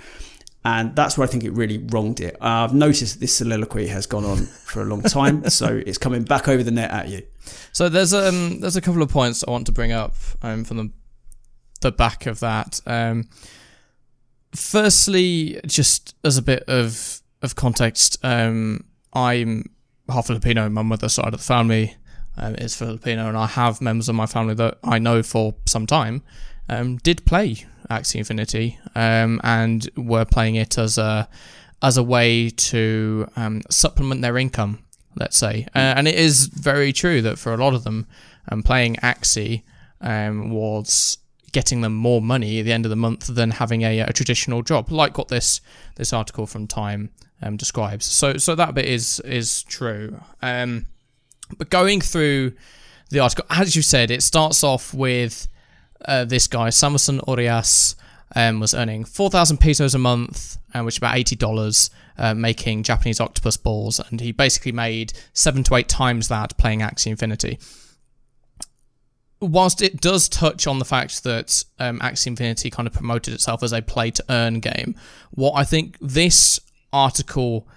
And 0.64 0.96
that's 0.96 1.18
where 1.18 1.28
I 1.28 1.30
think 1.30 1.44
it 1.44 1.52
really 1.52 1.80
wronged 1.80 2.20
it. 2.22 2.38
I've 2.40 2.74
noticed 2.74 3.20
this 3.20 3.36
soliloquy 3.36 3.88
has 3.88 4.06
gone 4.06 4.26
on 4.26 4.38
for 4.38 4.82
a 4.84 4.86
long 4.86 5.02
time, 5.02 5.48
so 5.50 5.82
it's 5.86 5.98
coming 5.98 6.24
back 6.24 6.48
over 6.48 6.62
the 6.64 6.72
net 6.72 6.92
at 6.92 7.10
you. 7.10 7.24
So 7.72 7.90
there's 7.90 8.14
um 8.14 8.60
there's 8.60 8.76
a 8.76 8.82
couple 8.82 9.02
of 9.02 9.10
points 9.10 9.44
I 9.48 9.52
want 9.52 9.66
to 9.66 9.72
bring 9.72 9.92
up 9.92 10.14
um 10.44 10.64
from 10.64 10.78
the 10.78 10.92
the 11.82 11.92
back 11.92 12.26
of 12.26 12.40
that. 12.40 12.80
Um, 12.86 13.30
firstly, 14.56 15.60
just 15.66 16.16
as 16.24 16.38
a 16.38 16.42
bit 16.42 16.64
of 16.68 17.22
of 17.42 17.56
context, 17.56 18.18
um, 18.24 18.86
I'm 19.14 19.70
half 20.10 20.28
Filipino. 20.28 20.70
My 20.70 20.82
mother's 20.82 21.14
side 21.14 21.34
of 21.34 21.40
the 21.40 21.46
family 21.46 21.96
um, 22.38 22.56
is 22.56 22.76
Filipino, 22.76 23.28
and 23.28 23.38
I 23.38 23.48
have 23.48 23.82
members 23.82 24.10
of 24.10 24.16
my 24.16 24.26
family 24.26 24.56
that 24.56 24.80
I 24.84 25.00
know 25.00 25.24
for 25.24 25.56
some 25.66 25.86
time 25.86 26.24
um, 26.70 26.98
did 26.98 27.26
play 27.26 27.66
Axie 27.90 28.16
Infinity 28.16 28.80
um, 28.96 29.40
and 29.44 29.90
were 29.96 30.26
playing 30.26 30.56
it 30.56 30.78
as 30.78 30.98
a 30.98 31.28
as 31.82 31.98
a 31.98 32.04
way 32.04 32.50
to 32.50 33.28
um, 33.36 33.62
supplement 33.70 34.22
their 34.22 34.38
income. 34.38 34.80
Let's 35.18 35.38
say, 35.38 35.66
uh, 35.74 35.94
and 35.96 36.10
it 36.10 36.16
is 36.16 36.48
very 36.48 36.92
true 36.92 37.22
that 37.22 37.40
for 37.40 37.54
a 37.54 37.58
lot 37.58 37.74
of 37.74 37.86
them, 37.86 38.06
um, 38.52 38.64
playing 38.64 38.96
Axie 38.98 39.64
um, 40.02 40.52
was 40.52 41.18
getting 41.56 41.80
them 41.80 41.96
more 41.96 42.22
money 42.22 42.60
at 42.60 42.66
the 42.66 42.74
end 42.74 42.86
of 42.86 42.90
the 42.90 42.98
month 42.98 43.28
than 43.28 43.50
having 43.50 43.84
a, 43.84 44.00
a 44.00 44.12
traditional 44.12 44.62
job, 44.62 44.92
like 44.92 45.18
what 45.18 45.30
this 45.30 45.62
this 45.96 46.12
article 46.12 46.46
from 46.46 46.68
Time 46.68 47.12
um, 47.42 47.56
describes. 47.56 48.06
So 48.06 48.36
so 48.36 48.56
that 48.56 48.76
bit 48.76 48.84
is 48.84 49.22
is 49.22 49.64
true. 49.64 50.20
Um, 50.42 50.88
but 51.58 51.70
going 51.70 52.02
through 52.02 52.52
the 53.10 53.20
article, 53.20 53.46
as 53.50 53.74
you 53.74 53.82
said, 53.82 54.12
it 54.12 54.22
starts 54.22 54.66
off 54.66 54.94
with 54.94 55.48
uh, 56.04 56.26
this 56.26 56.46
guy, 56.48 56.72
Samuson 56.72 57.22
Orias, 57.22 57.96
um, 58.36 58.60
was 58.60 58.74
earning 58.74 59.06
4,000 59.06 59.58
pesos 59.58 59.96
a 59.96 60.00
month, 60.00 60.58
uh, 60.74 60.82
which 60.82 60.96
is 60.96 60.98
about 60.98 61.16
$80, 61.16 61.90
uh, 62.18 62.34
making 62.34 62.84
Japanese 62.84 63.22
octopus 63.22 63.56
balls. 63.56 64.02
And 64.10 64.20
he 64.20 64.34
basically 64.34 64.74
made 64.74 65.14
seven 65.32 65.64
to 65.66 65.76
eight 65.76 65.88
times 65.88 66.28
that 66.28 66.58
playing 66.58 66.80
Axie 66.80 67.08
Infinity. 67.08 67.60
Whilst 69.42 69.82
it 69.82 70.00
does 70.00 70.30
touch 70.30 70.66
on 70.66 70.80
the 70.80 70.86
fact 70.86 71.24
that 71.24 71.64
um, 71.78 72.00
Axie 72.00 72.28
Infinity 72.28 72.70
kind 72.70 72.88
of 72.88 72.94
promoted 72.94 73.34
itself 73.34 73.64
as 73.64 73.74
a 73.74 73.82
play 73.82 74.12
to 74.12 74.24
earn 74.30 74.60
game, 74.60 74.96
what 75.32 75.52
I 75.52 75.64
think 75.64 75.98
this 76.00 76.60
article 76.94 77.68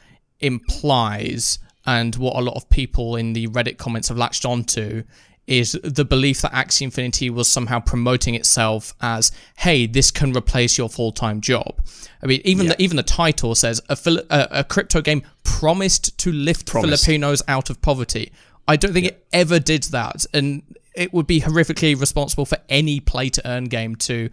implies 0.41 1.59
and 1.85 2.15
what 2.17 2.37
a 2.37 2.41
lot 2.41 2.55
of 2.55 2.69
people 2.69 3.17
in 3.17 3.33
the 3.33 3.49
Reddit 3.49 3.79
comments 3.79 4.09
have 4.09 4.19
latched 4.19 4.45
onto 4.45 5.03
is 5.49 5.73
the 5.83 6.05
belief 6.05 6.43
that 6.43 6.53
Axie 6.53 6.83
Infinity 6.83 7.31
was 7.31 7.49
somehow 7.49 7.81
promoting 7.81 8.35
itself 8.35 8.95
as, 9.01 9.33
"Hey, 9.57 9.87
this 9.87 10.11
can 10.11 10.37
replace 10.37 10.77
your 10.77 10.91
full-time 10.91 11.41
job." 11.41 11.81
I 12.23 12.27
mean, 12.27 12.43
even 12.45 12.67
yeah. 12.67 12.75
the, 12.75 12.83
even 12.83 12.97
the 12.99 13.03
title 13.03 13.55
says 13.55 13.81
a, 13.89 13.97
a, 14.07 14.49
a, 14.61 14.65
crypto 14.65 15.01
game 15.01 15.23
promised 15.45 16.19
to 16.19 16.33
lift 16.33 16.67
promised. 16.67 17.07
Filipinos 17.07 17.43
out 17.49 17.71
of 17.71 17.81
poverty. 17.81 18.31
I 18.69 18.77
don't 18.77 18.93
think 18.93 19.07
yeah. 19.07 19.13
it 19.13 19.27
ever 19.33 19.59
did 19.59 19.85
that, 19.85 20.27
and 20.35 20.63
it 20.99 21.13
would 21.13 21.27
be 21.27 21.41
horrifically 21.41 21.99
responsible 21.99 22.45
for 22.45 22.59
any 22.69 23.01
play-to-earn 23.01 23.65
game 23.65 23.95
to 23.97 24.29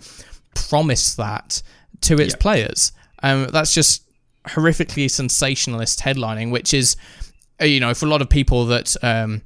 promise 0.55 1.15
that 1.15 1.61
to 2.01 2.15
its 2.15 2.33
yeah. 2.33 2.41
players. 2.41 2.91
Um, 3.23 3.47
that's 3.51 3.73
just 3.73 4.03
horrifically 4.45 5.09
sensationalist 5.09 5.99
headlining, 5.99 6.51
which 6.51 6.73
is, 6.73 6.97
uh, 7.61 7.65
you 7.65 7.79
know, 7.79 7.93
for 7.93 8.05
a 8.05 8.09
lot 8.09 8.21
of 8.21 8.29
people 8.29 8.65
that. 8.65 8.95
Um, 9.01 9.41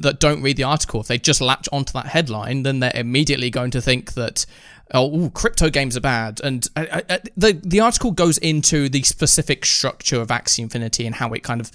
that 0.00 0.18
don't 0.18 0.42
read 0.42 0.56
the 0.56 0.64
article, 0.64 1.00
if 1.00 1.06
they 1.06 1.18
just 1.18 1.40
latch 1.40 1.68
onto 1.70 1.92
that 1.92 2.06
headline, 2.06 2.64
then 2.64 2.80
they're 2.80 2.92
immediately 2.96 3.48
going 3.48 3.70
to 3.70 3.80
think 3.80 4.14
that 4.14 4.44
oh, 4.92 5.16
ooh, 5.16 5.30
crypto 5.30 5.70
games 5.70 5.96
are 5.96 6.00
bad. 6.00 6.40
And 6.42 6.66
uh, 6.76 7.00
uh, 7.08 7.18
the 7.36 7.52
the 7.64 7.80
article 7.80 8.10
goes 8.10 8.36
into 8.38 8.88
the 8.88 9.02
specific 9.02 9.64
structure 9.64 10.20
of 10.20 10.28
Axie 10.28 10.58
Infinity 10.58 11.06
and 11.06 11.14
how 11.14 11.32
it 11.32 11.42
kind 11.42 11.60
of 11.60 11.70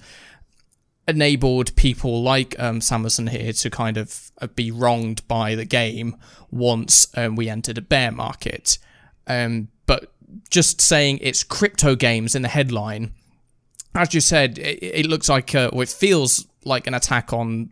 enabled 1.10 1.76
people 1.76 2.22
like 2.22 2.58
um, 2.60 2.82
Samuson 2.82 3.28
here 3.28 3.54
to 3.54 3.69
kind 3.69 3.98
of 3.98 4.32
uh, 4.41 4.48
be 4.48 4.72
wronged 4.72 5.28
by 5.28 5.56
the 5.56 5.65
game 5.65 6.15
once 6.52 7.08
um, 7.15 7.36
we 7.36 7.50
entered 7.50 7.78
a 7.78 7.82
bear 7.82 8.12
market. 8.12 8.78
Um, 9.28 9.69
but 9.86 10.12
just 10.50 10.82
saying 10.82 11.19
it's 11.22 11.43
crypto 11.43 11.95
games 11.95 12.36
in 12.36 12.41
the 12.41 12.48
headline, 12.48 13.13
as 13.95 14.13
you 14.13 14.22
said, 14.22 14.58
it, 14.58 14.80
it 14.82 15.06
looks 15.08 15.30
like, 15.30 15.54
uh, 15.56 15.69
or 15.74 15.84
it 15.84 15.89
feels 15.89 16.48
like 16.65 16.88
an 16.88 16.93
attack 16.93 17.34
on 17.34 17.72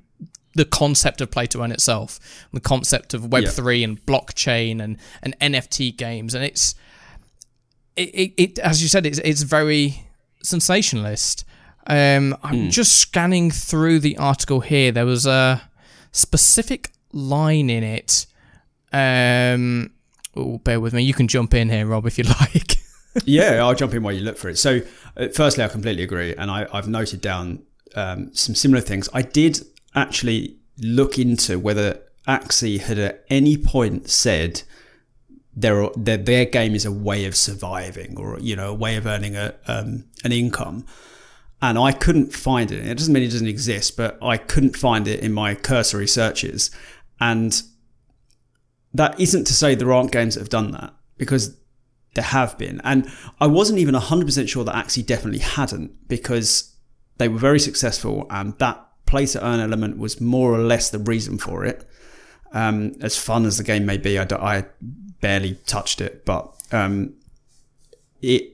the 0.56 0.65
concept 0.65 1.21
of 1.21 1.30
play 1.32 1.45
to 1.47 1.62
earn 1.62 1.71
itself, 1.71 2.19
the 2.52 2.60
concept 2.60 3.13
of 3.13 3.32
Web 3.32 3.45
three 3.45 3.84
and 3.84 4.04
blockchain 4.06 4.82
and 4.82 4.97
and 5.21 5.39
NFT 5.39 5.95
games, 5.95 6.34
and 6.34 6.43
it's 6.43 6.76
it, 7.95 8.10
it, 8.10 8.34
it 8.38 8.60
as 8.60 8.82
you 8.82 8.89
said, 8.89 9.06
it's 9.06 9.19
it's 9.19 9.43
very 9.43 10.08
sensationalist. 10.43 11.45
Um, 11.88 12.36
I'm 12.43 12.56
mm. 12.67 12.71
just 12.71 12.95
scanning 12.95 13.50
through 13.50 14.00
the 14.00 14.17
article 14.17 14.60
here. 14.60 14.91
There 14.91 15.06
was 15.06 15.26
a 15.26 15.62
specific 16.12 16.91
line 17.13 17.69
in 17.69 17.84
it. 17.84 18.26
Um, 18.91 19.91
oh, 20.36 20.58
bear 20.60 20.80
with 20.80 20.93
me. 20.93 21.04
You 21.04 21.13
can 21.13 21.28
jump 21.28 21.54
in 21.54 21.69
here, 21.69 21.86
Rob, 21.86 22.06
if 22.06 22.17
you 22.17 22.23
like. 22.39 22.76
yeah, 23.23 23.63
I'll 23.63 23.76
jump 23.76 23.93
in 23.93 24.04
while 24.04 24.13
you 24.13 24.21
look 24.21 24.38
for 24.38 24.50
it. 24.50 24.58
So, 24.58 24.82
uh, 25.15 25.30
firstly, 25.34 25.63
I 25.63 25.69
completely 25.69 26.04
agree, 26.04 26.36
and 26.36 26.52
I, 26.52 26.67
have 26.73 26.89
noted 26.89 27.21
down 27.21 27.63
um, 27.95 28.34
some 28.34 28.54
similar 28.54 28.82
things. 28.82 29.08
I 29.13 29.21
did 29.21 29.62
actually 29.95 30.58
look 30.80 31.17
into 31.17 31.58
whether 31.58 32.02
Axie 32.28 32.80
had 32.82 33.00
at 33.00 33.26
any 33.30 33.58
point 33.58 34.10
said 34.10 34.63
their 35.56 35.89
their, 35.95 36.17
their 36.17 36.45
game 36.45 36.76
is 36.76 36.86
a 36.86 36.91
way 36.91 37.26
of 37.26 37.36
surviving 37.36 38.17
or 38.17 38.39
you 38.39 38.56
know 38.56 38.69
a 38.69 38.73
way 38.73 38.95
of 38.95 39.08
earning 39.08 39.36
a 39.36 39.56
um, 39.67 40.06
an 40.23 40.32
income 40.32 40.86
and 41.62 41.78
I 41.78 41.91
couldn't 41.91 42.34
find 42.34 42.72
it. 42.72 42.86
It 42.86 42.98
doesn't 42.98 43.13
mean 43.13 43.24
it 43.24 43.32
doesn't 43.32 43.48
exist, 43.48 43.98
but 43.98 44.17
I 44.22 44.38
couldn't 44.38 44.78
find 44.78 45.08
it 45.08 45.22
in 45.22 45.34
my 45.34 45.56
cursory 45.56 46.08
searches. 46.08 46.70
And 47.20 47.62
that 48.93 49.20
isn't 49.20 49.46
to 49.46 49.54
say 49.54 49.74
there 49.74 49.91
aren't 49.91 50.12
games 50.12 50.36
that 50.36 50.41
have 50.41 50.50
done 50.50 50.72
that, 50.72 50.93
because 51.17 51.58
there 52.13 52.24
have 52.24 52.58
been. 52.58 52.80
And 52.84 53.10
I 53.39 53.48
wasn't 53.48 53.80
even 53.80 53.96
100% 53.96 54.48
sure 54.48 54.63
that 54.63 54.76
Axie 54.76 55.06
definitely 55.06 55.39
hadn't, 55.39 56.08
because 56.08 56.76
they 57.17 57.28
were 57.28 57.39
very 57.39 57.60
successful 57.60 58.28
and 58.30 58.58
that 58.60 58.84
play 59.08 59.26
to 59.26 59.43
earn 59.43 59.60
element 59.60 59.98
was 59.98 60.22
more 60.22 60.54
or 60.54 60.60
less 60.60 60.91
the 60.91 61.00
reason 61.00 61.39
for 61.39 61.65
it. 61.65 61.89
Um, 62.54 62.96
as 63.02 63.17
fun 63.17 63.46
as 63.46 63.58
the 63.58 63.63
game 63.63 63.86
may 63.86 63.98
be, 63.98 64.20
I, 64.20 64.28
I 64.32 64.65
barely 65.22 65.56
touched 65.65 66.02
it, 66.02 66.24
but 66.26 66.54
um, 66.72 67.15
it. 68.22 68.54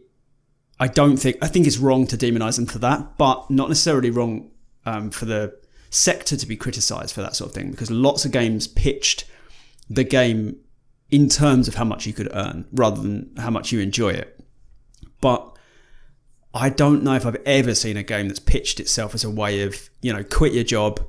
I 0.84 0.88
don't 0.88 1.16
think 1.16 1.38
I 1.42 1.48
think 1.48 1.66
it's 1.66 1.78
wrong 1.78 2.08
to 2.08 2.18
demonize 2.18 2.58
them 2.58 2.66
for 2.66 2.78
that, 2.80 3.18
but 3.18 3.50
not 3.50 3.70
necessarily 3.70 4.10
wrong 4.10 4.52
um, 4.86 5.12
for 5.12 5.24
the 5.24 5.58
sector 5.90 6.36
to 6.36 6.46
be 6.46 6.58
criticized 6.58 7.16
for 7.16 7.22
that 7.22 7.38
sort 7.38 7.52
of 7.52 7.56
thing 7.56 7.72
because 7.72 7.90
lots 7.90 8.26
of 8.26 8.34
games 8.34 8.68
pitched 8.68 9.24
the 9.90 10.04
game 10.04 10.58
in 11.10 11.30
terms 11.30 11.70
of 11.70 11.76
how 11.76 11.86
much 11.86 12.06
you 12.06 12.12
could 12.12 12.30
earn 12.34 12.66
rather 12.74 13.02
than 13.02 13.34
how 13.38 13.50
much 13.50 13.72
you 13.72 13.80
enjoy 13.80 14.10
it. 14.10 14.38
But 15.22 15.58
I 16.54 16.68
don't 16.68 17.02
know 17.02 17.14
if 17.14 17.26
I've 17.26 17.42
ever 17.46 17.76
seen 17.76 17.96
a 17.96 18.04
game 18.04 18.28
that's 18.28 18.42
pitched 18.42 18.82
itself 18.82 19.16
as 19.16 19.24
a 19.24 19.30
way 19.30 19.62
of, 19.62 19.90
you 20.02 20.12
know, 20.12 20.22
quit 20.22 20.52
your 20.52 20.66
job, 20.66 21.00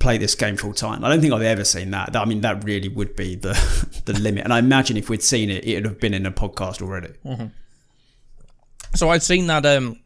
play 0.00 0.18
this 0.18 0.34
game 0.34 0.56
full 0.56 0.74
time. 0.74 1.04
I 1.04 1.08
don't 1.08 1.20
think 1.20 1.32
I've 1.32 1.42
ever 1.42 1.62
seen 1.62 1.92
that. 1.92 2.16
I 2.16 2.24
mean, 2.24 2.40
that 2.40 2.64
really 2.64 2.88
would 2.88 3.14
be 3.14 3.36
the 3.36 3.52
the 4.06 4.18
limit. 4.18 4.42
And 4.42 4.52
I 4.52 4.58
imagine 4.58 4.96
if 4.96 5.08
we'd 5.08 5.22
seen 5.22 5.50
it, 5.50 5.64
it 5.64 5.74
would 5.76 5.84
have 5.84 6.00
been 6.00 6.14
in 6.14 6.26
a 6.26 6.32
podcast 6.32 6.82
already. 6.82 7.12
Mm-hmm. 7.24 7.46
So 8.94 9.10
I'd 9.10 9.22
seen 9.22 9.46
that. 9.46 9.64
Um, 9.66 10.00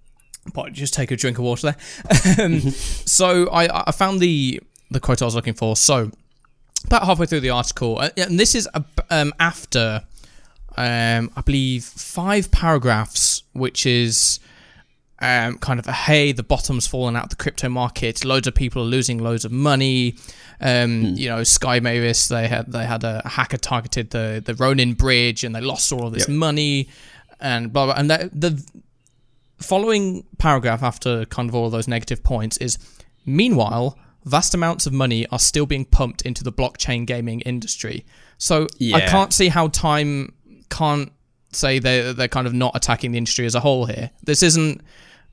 but 0.55 0.73
just 0.73 0.95
take 0.95 1.11
a 1.11 1.17
drink 1.17 1.39
of 1.39 1.45
water 1.45 1.73
there. 1.73 2.47
um, 2.47 2.61
so 2.71 3.49
I 3.51 3.89
I 3.89 3.93
found 3.93 4.21
the 4.21 4.61
the 4.91 5.01
quote 5.01 5.23
I 5.23 5.25
was 5.25 5.35
looking 5.35 5.55
for. 5.55 5.77
So 5.77 6.11
about 6.85 7.05
halfway 7.05 7.27
through 7.27 7.41
the 7.41 7.51
article, 7.51 7.99
uh, 7.99 8.11
and 8.17 8.39
this 8.39 8.55
is 8.55 8.69
um, 9.11 9.33
after 9.39 10.03
um, 10.77 11.31
I 11.37 11.41
believe 11.43 11.85
five 11.85 12.51
paragraphs, 12.51 13.43
which 13.53 13.87
is 13.87 14.41
um, 15.21 15.59
kind 15.59 15.79
of 15.79 15.87
a 15.87 15.93
hey, 15.93 16.33
the 16.33 16.43
bottom's 16.43 16.87
fallen 16.87 17.15
out 17.17 17.25
of 17.25 17.31
the 17.31 17.37
crypto 17.37 17.69
market. 17.69 18.25
Loads 18.25 18.47
of 18.47 18.55
people 18.55 18.83
are 18.83 18.87
losing 18.87 19.19
loads 19.19 19.45
of 19.45 19.53
money. 19.53 20.17
Um, 20.61 21.05
mm. 21.05 21.19
You 21.19 21.29
know, 21.29 21.45
Sky 21.45 21.81
Mavis 21.81 22.29
they 22.29 22.49
had 22.49 22.71
they 22.73 22.85
had 22.85 23.05
a 23.05 23.23
hacker 23.25 23.59
targeted 23.59 24.11
the 24.11 24.43
the 24.45 24.55
Ronin 24.55 24.95
bridge 24.95 25.45
and 25.45 25.55
they 25.55 25.61
lost 25.61 25.93
all 25.93 26.07
of 26.07 26.13
this 26.13 26.29
yep. 26.29 26.37
money 26.37 26.89
and 27.43 27.73
blah 27.73 27.87
blah. 27.87 27.95
And 27.97 28.11
the, 28.11 28.31
the 28.33 28.65
following 29.59 30.25
paragraph 30.39 30.83
after 30.83 31.25
kind 31.27 31.49
of 31.49 31.55
all 31.55 31.67
of 31.67 31.73
those 31.73 31.89
negative 31.89 32.23
points 32.23 32.57
is 32.57 32.79
meanwhile 33.27 33.99
vast 34.25 34.55
amounts 34.55 34.87
of 34.87 34.93
money 34.93 35.27
are 35.29 35.39
still 35.39 35.67
being 35.67 35.85
pumped 35.85 36.23
into 36.23 36.45
the 36.45 36.53
blockchain 36.53 37.07
gaming 37.07 37.41
industry. 37.41 38.05
So 38.39 38.69
yeah. 38.79 38.97
I 38.97 39.01
can't 39.03 39.33
see 39.33 39.49
how 39.49 39.69
time 39.69 40.33
can't 40.71 41.13
say 41.53 41.79
they 41.79 42.13
they're 42.13 42.29
kind 42.29 42.47
of 42.47 42.55
not 42.55 42.75
attacking 42.75 43.13
the 43.13 43.19
industry 43.19 43.47
as 43.47 43.55
a 43.55 43.61
whole 43.61 43.87
here. 43.87 44.11
This 44.23 44.43
isn't 44.43 44.81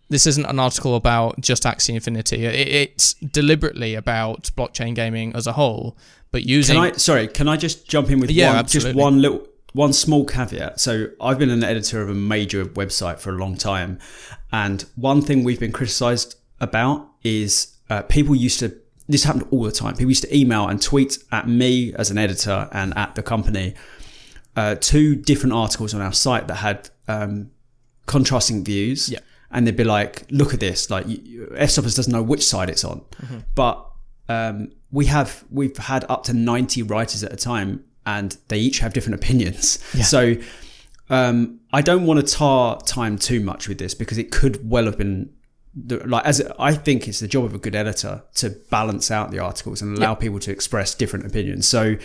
this 0.10 0.26
isn't 0.26 0.46
an 0.46 0.60
article 0.60 0.96
about 0.96 1.40
just 1.40 1.64
Axie 1.64 1.94
Infinity. 1.94 2.46
It, 2.46 2.68
it's 2.68 3.14
deliberately 3.14 3.94
about 3.94 4.50
blockchain 4.58 4.96
gaming 4.96 5.36
as 5.36 5.46
a 5.46 5.54
whole, 5.54 5.96
but 6.32 6.44
using. 6.46 6.76
Can 6.76 6.86
I? 6.86 6.92
Sorry, 6.94 7.28
can 7.28 7.48
I 7.48 7.58
just 7.58 7.88
jump 7.88 8.10
in 8.10 8.20
with 8.20 8.32
Yeah, 8.32 8.50
one, 8.50 8.56
absolutely. 8.58 8.92
just 8.94 9.00
one 9.00 9.22
little, 9.22 9.48
one 9.74 9.94
small 9.94 10.26
caveat? 10.26 10.80
So 10.80 11.08
I've 11.22 11.40
been 11.40 11.50
an 11.50 11.64
editor 11.64 12.02
of 12.02 12.10
a 12.10 12.14
major 12.14 12.66
website 12.66 13.20
for 13.20 13.32
a 13.32 13.38
long 13.38 13.56
time, 13.56 14.00
and 14.52 14.86
one 14.96 15.22
thing 15.22 15.44
we've 15.44 15.60
been 15.60 15.72
criticised 15.72 16.36
about 16.60 17.08
is 17.24 17.76
uh, 17.90 18.02
people 18.04 18.36
used 18.36 18.60
to. 18.60 18.76
This 19.08 19.24
happened 19.24 19.48
all 19.50 19.64
the 19.64 19.72
time. 19.72 19.94
People 19.94 20.12
used 20.12 20.22
to 20.24 20.36
email 20.36 20.68
and 20.68 20.80
tweet 20.80 21.18
at 21.32 21.48
me 21.48 21.94
as 21.96 22.12
an 22.12 22.20
editor 22.20 22.70
and 22.72 22.96
at 22.96 23.16
the 23.16 23.24
company 23.24 23.74
uh, 24.56 24.76
two 24.76 25.16
different 25.16 25.54
articles 25.54 25.94
on 25.94 26.02
our 26.02 26.12
site 26.12 26.48
that 26.48 26.56
had 26.56 26.90
um, 27.08 27.50
contrasting 28.06 28.64
views. 28.64 29.10
Yeah. 29.10 29.20
And 29.52 29.66
they'd 29.66 29.76
be 29.76 29.84
like, 29.84 30.26
look 30.30 30.54
at 30.54 30.60
this. 30.60 30.90
Like, 30.90 31.06
Fstoppers 31.08 31.96
doesn't 31.96 32.12
know 32.12 32.22
which 32.22 32.46
side 32.46 32.70
it's 32.70 32.84
on. 32.84 33.04
But 33.56 33.84
um, 34.28 34.74
we 34.92 35.06
have, 35.06 35.44
we've 35.50 35.78
had 35.78 36.06
up 36.10 36.24
to 36.26 36.34
90 36.34 36.84
writers 36.84 37.24
at 37.24 37.32
a 37.34 37.38
time 37.38 37.86
and 38.18 38.38
they 38.48 38.60
each 38.60 38.80
have 38.80 38.94
different 38.94 39.16
opinions. 39.22 39.84
So 40.04 40.36
um, 41.10 41.60
I 41.74 41.82
don't 41.82 42.06
want 42.06 42.26
to 42.26 42.36
tar 42.36 42.80
time 42.82 43.18
too 43.18 43.40
much 43.40 43.68
with 43.68 43.80
this 43.80 43.94
because 43.94 44.18
it 44.18 44.32
could 44.32 44.70
well 44.70 44.86
have 44.86 44.98
been 44.98 45.30
the, 45.76 45.98
like 46.08 46.26
as 46.26 46.42
I 46.60 46.74
think 46.74 47.08
it's 47.08 47.20
the 47.20 47.28
job 47.28 47.46
of 47.46 47.54
a 47.54 47.58
good 47.58 47.76
editor 47.76 48.24
to 48.36 48.50
balance 48.70 49.12
out 49.12 49.32
the 49.32 49.40
articles 49.40 49.82
and 49.82 49.98
allow 49.98 50.16
people 50.16 50.40
to 50.40 50.52
express 50.52 50.96
different 50.96 51.26
opinions. 51.26 51.68
So 51.68 51.96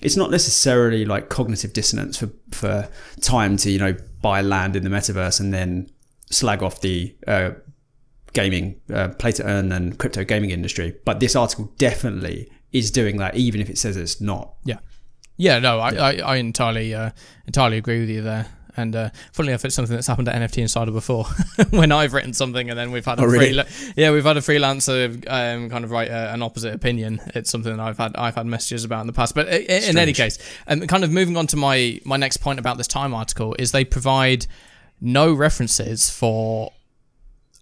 it's 0.00 0.16
not 0.16 0.30
necessarily 0.30 1.04
like 1.04 1.28
cognitive 1.28 1.72
dissonance 1.72 2.18
for 2.18 2.30
for 2.50 2.88
time 3.20 3.56
to 3.58 3.70
you 3.70 3.78
know 3.78 3.94
buy 4.20 4.40
land 4.40 4.76
in 4.76 4.82
the 4.84 4.90
metaverse 4.90 5.40
and 5.40 5.52
then 5.52 5.90
slag 6.30 6.62
off 6.62 6.80
the 6.80 7.14
uh, 7.26 7.50
gaming 8.32 8.80
uh, 8.92 9.08
play 9.08 9.32
to 9.32 9.44
earn 9.44 9.72
and 9.72 9.98
crypto 9.98 10.24
gaming 10.24 10.50
industry. 10.50 10.96
But 11.04 11.20
this 11.20 11.36
article 11.36 11.72
definitely 11.78 12.50
is 12.72 12.90
doing 12.90 13.18
that, 13.18 13.36
even 13.36 13.60
if 13.60 13.68
it 13.68 13.78
says 13.78 13.96
it's 13.96 14.20
not. 14.20 14.54
Yeah, 14.64 14.78
yeah. 15.36 15.58
No, 15.58 15.78
I, 15.80 15.90
I, 15.90 16.12
I 16.18 16.36
entirely, 16.36 16.94
uh, 16.94 17.10
entirely 17.46 17.78
agree 17.78 18.00
with 18.00 18.08
you 18.10 18.22
there. 18.22 18.46
And 18.74 18.96
uh, 18.96 19.10
funnily 19.34 19.52
enough, 19.52 19.66
it's 19.66 19.74
something 19.74 19.94
that's 19.94 20.06
happened 20.06 20.30
at 20.30 20.34
NFT 20.34 20.62
Insider 20.62 20.92
before, 20.92 21.26
when 21.70 21.92
I've 21.92 22.14
written 22.14 22.32
something 22.32 22.70
and 22.70 22.78
then 22.78 22.90
we've 22.90 23.04
had 23.04 23.18
a 23.18 23.22
Oh, 23.22 23.26
really? 23.26 23.62
yeah, 23.96 24.10
we've 24.12 24.24
had 24.24 24.38
a 24.38 24.40
freelancer 24.40 25.10
um, 25.28 25.68
kind 25.68 25.84
of 25.84 25.90
write 25.90 26.10
uh, 26.10 26.30
an 26.32 26.42
opposite 26.42 26.72
opinion. 26.72 27.20
It's 27.34 27.50
something 27.50 27.76
that 27.76 27.82
I've 27.82 27.98
had 27.98 28.16
I've 28.16 28.34
had 28.34 28.46
messages 28.46 28.84
about 28.84 29.02
in 29.02 29.08
the 29.08 29.12
past. 29.12 29.34
But 29.34 29.48
in 29.48 29.98
any 29.98 30.14
case, 30.14 30.38
um, 30.68 30.80
kind 30.86 31.04
of 31.04 31.10
moving 31.10 31.36
on 31.36 31.46
to 31.48 31.56
my 31.56 32.00
my 32.06 32.16
next 32.16 32.38
point 32.38 32.58
about 32.58 32.78
this 32.78 32.86
Time 32.86 33.12
article 33.12 33.54
is 33.58 33.72
they 33.72 33.84
provide 33.84 34.46
no 35.02 35.34
references 35.34 36.08
for 36.08 36.72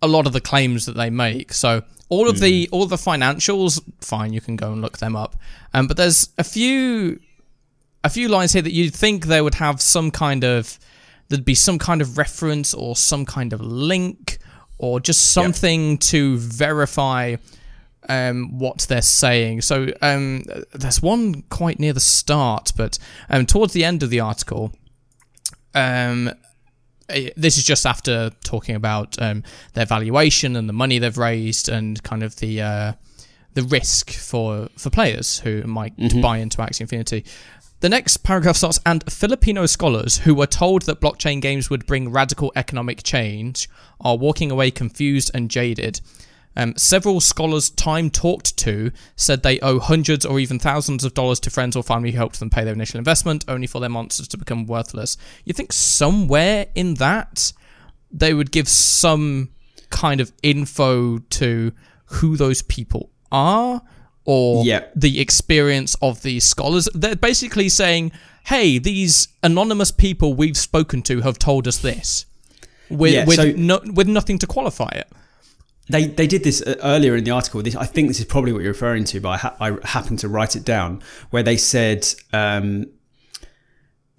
a 0.00 0.06
lot 0.06 0.28
of 0.28 0.32
the 0.32 0.40
claims 0.40 0.86
that 0.86 0.92
they 0.96 1.10
make. 1.10 1.52
So 1.52 1.82
all 2.08 2.28
of 2.28 2.38
the 2.38 2.68
all 2.70 2.84
of 2.84 2.88
the 2.90 2.94
financials, 2.94 3.80
fine, 4.00 4.32
you 4.32 4.40
can 4.40 4.54
go 4.54 4.72
and 4.72 4.80
look 4.80 4.98
them 4.98 5.16
up. 5.16 5.34
Um, 5.74 5.88
but 5.88 5.96
there's 5.96 6.28
a 6.38 6.44
few 6.44 7.18
a 8.02 8.08
few 8.10 8.28
lines 8.28 8.52
here 8.52 8.62
that 8.62 8.72
you'd 8.72 8.94
think 8.94 9.26
they 9.26 9.40
would 9.40 9.54
have 9.54 9.80
some 9.80 10.10
kind 10.10 10.44
of 10.44 10.78
there'd 11.28 11.44
be 11.44 11.54
some 11.54 11.78
kind 11.78 12.02
of 12.02 12.18
reference 12.18 12.74
or 12.74 12.96
some 12.96 13.24
kind 13.24 13.52
of 13.52 13.60
link 13.60 14.38
or 14.78 14.98
just 14.98 15.32
something 15.32 15.96
to 15.98 16.38
verify 16.38 17.36
um, 18.08 18.58
what 18.58 18.78
they're 18.88 19.02
saying. 19.02 19.60
So 19.60 19.88
um, 20.02 20.42
there's 20.72 21.00
one 21.00 21.42
quite 21.42 21.78
near 21.78 21.92
the 21.92 22.00
start, 22.00 22.72
but 22.76 22.98
um, 23.28 23.46
towards 23.46 23.72
the 23.72 23.84
end 23.84 24.02
of 24.02 24.10
the 24.10 24.20
article, 24.20 24.72
um, 25.74 26.30
eh, 27.08 27.30
this 27.36 27.58
is 27.58 27.64
just 27.64 27.86
after 27.86 28.30
talking 28.42 28.74
about 28.74 29.20
um, 29.22 29.44
their 29.74 29.86
valuation 29.86 30.56
and 30.56 30.68
the 30.68 30.72
money 30.72 30.98
they've 30.98 31.16
raised 31.16 31.68
and 31.68 32.02
kind 32.02 32.22
of 32.22 32.36
the 32.36 32.60
uh, 32.62 32.92
the 33.54 33.62
risk 33.64 34.10
for 34.10 34.68
for 34.76 34.90
players 34.90 35.38
who 35.40 35.62
might 35.62 35.94
buy 36.22 36.38
into 36.38 36.58
Axie 36.58 36.80
Infinity. 36.82 37.24
The 37.80 37.88
next 37.88 38.18
paragraph 38.18 38.56
starts, 38.56 38.78
and 38.84 39.02
Filipino 39.10 39.64
scholars 39.64 40.18
who 40.18 40.34
were 40.34 40.46
told 40.46 40.82
that 40.82 41.00
blockchain 41.00 41.40
games 41.40 41.70
would 41.70 41.86
bring 41.86 42.12
radical 42.12 42.52
economic 42.54 43.02
change 43.02 43.70
are 44.02 44.18
walking 44.18 44.50
away 44.50 44.70
confused 44.70 45.30
and 45.32 45.50
jaded. 45.50 46.02
Um, 46.54 46.74
several 46.76 47.20
scholars 47.20 47.70
Time 47.70 48.10
talked 48.10 48.58
to 48.58 48.92
said 49.16 49.42
they 49.42 49.60
owe 49.60 49.78
hundreds 49.78 50.26
or 50.26 50.38
even 50.38 50.58
thousands 50.58 51.04
of 51.04 51.14
dollars 51.14 51.40
to 51.40 51.50
friends 51.50 51.74
or 51.74 51.82
family 51.82 52.10
who 52.10 52.18
helped 52.18 52.38
them 52.38 52.50
pay 52.50 52.64
their 52.64 52.74
initial 52.74 52.98
investment, 52.98 53.46
only 53.48 53.66
for 53.66 53.80
their 53.80 53.88
monsters 53.88 54.28
to 54.28 54.36
become 54.36 54.66
worthless. 54.66 55.16
You 55.46 55.54
think 55.54 55.72
somewhere 55.72 56.66
in 56.74 56.94
that 56.94 57.54
they 58.10 58.34
would 58.34 58.50
give 58.50 58.68
some 58.68 59.52
kind 59.88 60.20
of 60.20 60.32
info 60.42 61.18
to 61.18 61.72
who 62.06 62.36
those 62.36 62.60
people 62.60 63.08
are 63.32 63.80
or 64.24 64.64
Yeah. 64.64 64.84
the 64.94 65.20
experience 65.20 65.94
of 66.02 66.22
these 66.22 66.44
scholars. 66.44 66.88
They're 66.94 67.16
basically 67.16 67.68
saying, 67.68 68.12
hey, 68.44 68.78
these 68.78 69.28
anonymous 69.42 69.90
people 69.90 70.34
we've 70.34 70.56
spoken 70.56 71.02
to 71.02 71.20
have 71.22 71.38
told 71.38 71.66
us 71.68 71.78
this. 71.78 72.26
With, 72.88 73.12
Yeah, 73.14 73.24
with, 73.24 73.36
so- 73.36 73.52
no, 73.52 73.80
with 73.94 74.08
nothing 74.08 74.38
to 74.38 74.46
qualify 74.46 74.88
it. 74.92 75.08
They, 75.88 76.06
they 76.06 76.28
did 76.28 76.44
this 76.44 76.62
uh, 76.62 76.76
earlier 76.84 77.16
in 77.16 77.24
the 77.24 77.32
article. 77.32 77.62
This, 77.62 77.74
I 77.74 77.84
think 77.86 78.06
this 78.08 78.20
is 78.20 78.24
probably 78.24 78.52
what 78.52 78.62
you're 78.62 78.72
referring 78.72 79.02
to, 79.04 79.20
but 79.20 79.28
I, 79.30 79.36
ha- 79.38 79.56
I 79.60 79.76
happened 79.82 80.20
to 80.20 80.28
write 80.28 80.54
it 80.54 80.64
down 80.64 81.02
where 81.30 81.42
they 81.42 81.56
said 81.56 82.06
um, 82.32 82.86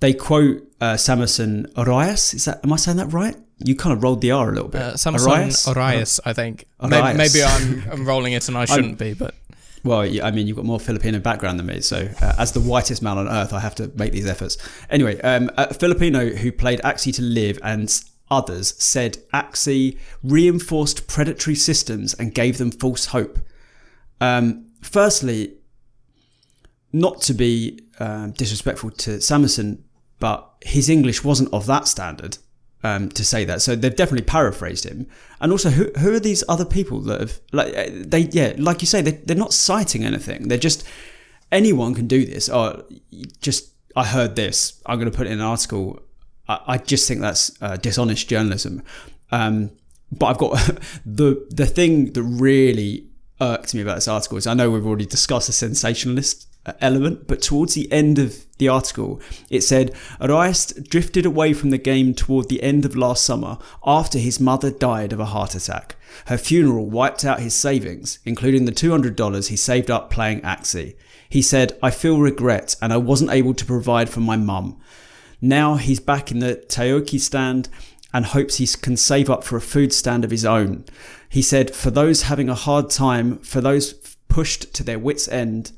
they 0.01 0.13
quote 0.13 0.67
uh, 0.81 0.97
Samuelson 0.97 1.67
Arias. 1.77 2.33
Is 2.33 2.45
that 2.45 2.59
am 2.63 2.73
I 2.73 2.75
saying 2.75 2.97
that 2.97 3.07
right? 3.13 3.35
You 3.63 3.75
kind 3.75 3.95
of 3.95 4.03
rolled 4.03 4.21
the 4.21 4.31
R 4.31 4.49
a 4.49 4.53
little 4.53 4.67
bit. 4.67 4.81
Uh, 4.81 4.97
Samson 4.97 5.31
Arias? 5.31 5.67
Arias, 5.67 6.19
I 6.25 6.33
think. 6.33 6.65
Maybe, 6.81 6.95
Arias. 6.95 7.17
maybe 7.17 7.43
I'm, 7.45 7.83
I'm 7.91 8.05
rolling 8.07 8.33
it 8.33 8.47
and 8.49 8.57
I 8.57 8.65
shouldn't 8.65 8.97
be, 8.97 9.13
but 9.13 9.35
Well, 9.83 10.01
I 10.01 10.31
mean, 10.31 10.47
you've 10.47 10.57
got 10.57 10.65
more 10.65 10.79
Filipino 10.79 11.19
background 11.19 11.57
than 11.57 11.65
me, 11.65 11.81
so 11.81 12.07
uh, 12.21 12.33
as 12.37 12.51
the 12.51 12.59
whitest 12.59 13.01
man 13.01 13.17
on 13.17 13.27
earth, 13.27 13.51
I 13.51 13.59
have 13.59 13.75
to 13.75 13.91
make 13.95 14.11
these 14.11 14.27
efforts. 14.27 14.57
Anyway, 14.89 15.19
um, 15.21 15.49
a 15.57 15.73
Filipino 15.73 16.29
who 16.29 16.51
played 16.51 16.79
Axie 16.81 17.13
to 17.15 17.21
Live 17.21 17.57
and 17.63 18.03
others 18.29 18.75
said 18.81 19.17
Axie 19.33 19.97
reinforced 20.23 21.07
predatory 21.07 21.55
systems 21.55 22.13
and 22.13 22.33
gave 22.33 22.59
them 22.59 22.69
false 22.71 23.07
hope. 23.07 23.39
Um, 24.19 24.67
firstly, 24.81 25.57
not 26.93 27.21
to 27.23 27.33
be 27.33 27.79
um, 27.99 28.31
disrespectful 28.31 28.91
to 28.91 29.19
Samuelson, 29.19 29.83
but 30.19 30.47
his 30.61 30.89
English 30.89 31.23
wasn't 31.23 31.51
of 31.53 31.65
that 31.65 31.87
standard 31.87 32.37
um, 32.83 33.09
to 33.09 33.23
say 33.23 33.45
that. 33.45 33.61
So 33.61 33.75
they've 33.75 33.95
definitely 33.95 34.25
paraphrased 34.25 34.85
him. 34.85 35.07
And 35.39 35.51
also, 35.51 35.69
who, 35.69 35.91
who 35.99 36.13
are 36.13 36.19
these 36.19 36.43
other 36.49 36.65
people 36.65 37.01
that 37.01 37.19
have 37.19 37.39
like 37.51 37.75
uh, 37.75 37.89
they 37.91 38.21
yeah 38.31 38.53
like 38.57 38.81
you 38.81 38.87
say 38.87 39.01
they 39.01 39.11
they're 39.11 39.35
not 39.35 39.53
citing 39.53 40.03
anything. 40.03 40.47
They're 40.47 40.57
just 40.57 40.85
anyone 41.51 41.93
can 41.93 42.07
do 42.07 42.25
this. 42.25 42.49
Or 42.49 42.83
just 43.41 43.71
I 43.95 44.05
heard 44.05 44.35
this. 44.35 44.81
I'm 44.85 44.99
going 44.99 45.11
to 45.11 45.17
put 45.17 45.27
in 45.27 45.33
an 45.33 45.41
article. 45.41 46.01
I, 46.47 46.59
I 46.67 46.77
just 46.77 47.07
think 47.07 47.21
that's 47.21 47.51
uh, 47.61 47.77
dishonest 47.77 48.27
journalism. 48.27 48.83
Um, 49.31 49.71
but 50.11 50.27
I've 50.27 50.37
got 50.37 50.51
the 51.05 51.45
the 51.49 51.65
thing 51.65 52.13
that 52.13 52.23
really 52.23 53.07
irked 53.39 53.73
me 53.73 53.81
about 53.81 53.95
this 53.95 54.07
article 54.07 54.37
is 54.37 54.47
I 54.47 54.53
know 54.53 54.69
we've 54.69 54.85
already 54.85 55.05
discussed 55.05 55.47
the 55.47 55.53
sensationalist 55.53 56.47
Uh, 56.63 56.73
element, 56.79 57.27
but 57.27 57.41
towards 57.41 57.73
the 57.73 57.91
end 57.91 58.19
of 58.19 58.45
the 58.59 58.67
article, 58.67 59.19
it 59.49 59.61
said 59.61 59.91
Arias 60.19 60.67
drifted 60.67 61.25
away 61.25 61.53
from 61.53 61.71
the 61.71 61.79
game 61.79 62.13
toward 62.13 62.49
the 62.49 62.61
end 62.61 62.85
of 62.85 62.95
last 62.95 63.25
summer 63.25 63.57
after 63.83 64.19
his 64.19 64.39
mother 64.39 64.69
died 64.69 65.11
of 65.11 65.19
a 65.19 65.25
heart 65.25 65.55
attack. 65.55 65.95
Her 66.27 66.37
funeral 66.37 66.85
wiped 66.85 67.25
out 67.25 67.39
his 67.39 67.55
savings, 67.55 68.19
including 68.25 68.65
the 68.65 68.71
$200 68.71 69.47
he 69.47 69.55
saved 69.55 69.89
up 69.89 70.11
playing 70.11 70.41
Axie. 70.41 70.93
He 71.27 71.41
said, 71.41 71.79
I 71.81 71.89
feel 71.89 72.19
regret 72.19 72.75
and 72.79 72.93
I 72.93 72.97
wasn't 72.97 73.31
able 73.31 73.55
to 73.55 73.65
provide 73.65 74.11
for 74.11 74.19
my 74.19 74.37
mum. 74.37 74.79
Now 75.41 75.77
he's 75.77 75.99
back 75.99 76.29
in 76.29 76.37
the 76.37 76.57
takoyaki 76.67 77.19
stand 77.19 77.69
and 78.13 78.23
hopes 78.23 78.57
he 78.57 78.67
can 78.67 78.97
save 78.97 79.31
up 79.31 79.43
for 79.43 79.57
a 79.57 79.61
food 79.61 79.93
stand 79.93 80.23
of 80.23 80.29
his 80.29 80.45
own. 80.45 80.85
He 81.27 81.41
said, 81.41 81.73
For 81.73 81.89
those 81.89 82.23
having 82.23 82.49
a 82.49 82.53
hard 82.53 82.91
time, 82.91 83.39
for 83.39 83.61
those 83.61 83.93
pushed 84.27 84.75
to 84.75 84.83
their 84.83 84.99
wits' 84.99 85.27
end, 85.27 85.71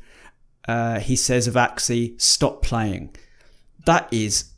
uh, 0.68 1.00
he 1.00 1.16
says 1.16 1.48
of 1.48 1.56
Axie, 1.56 2.20
stop 2.22 2.62
playing. 2.62 3.16
That 3.86 4.08
is, 4.12 4.52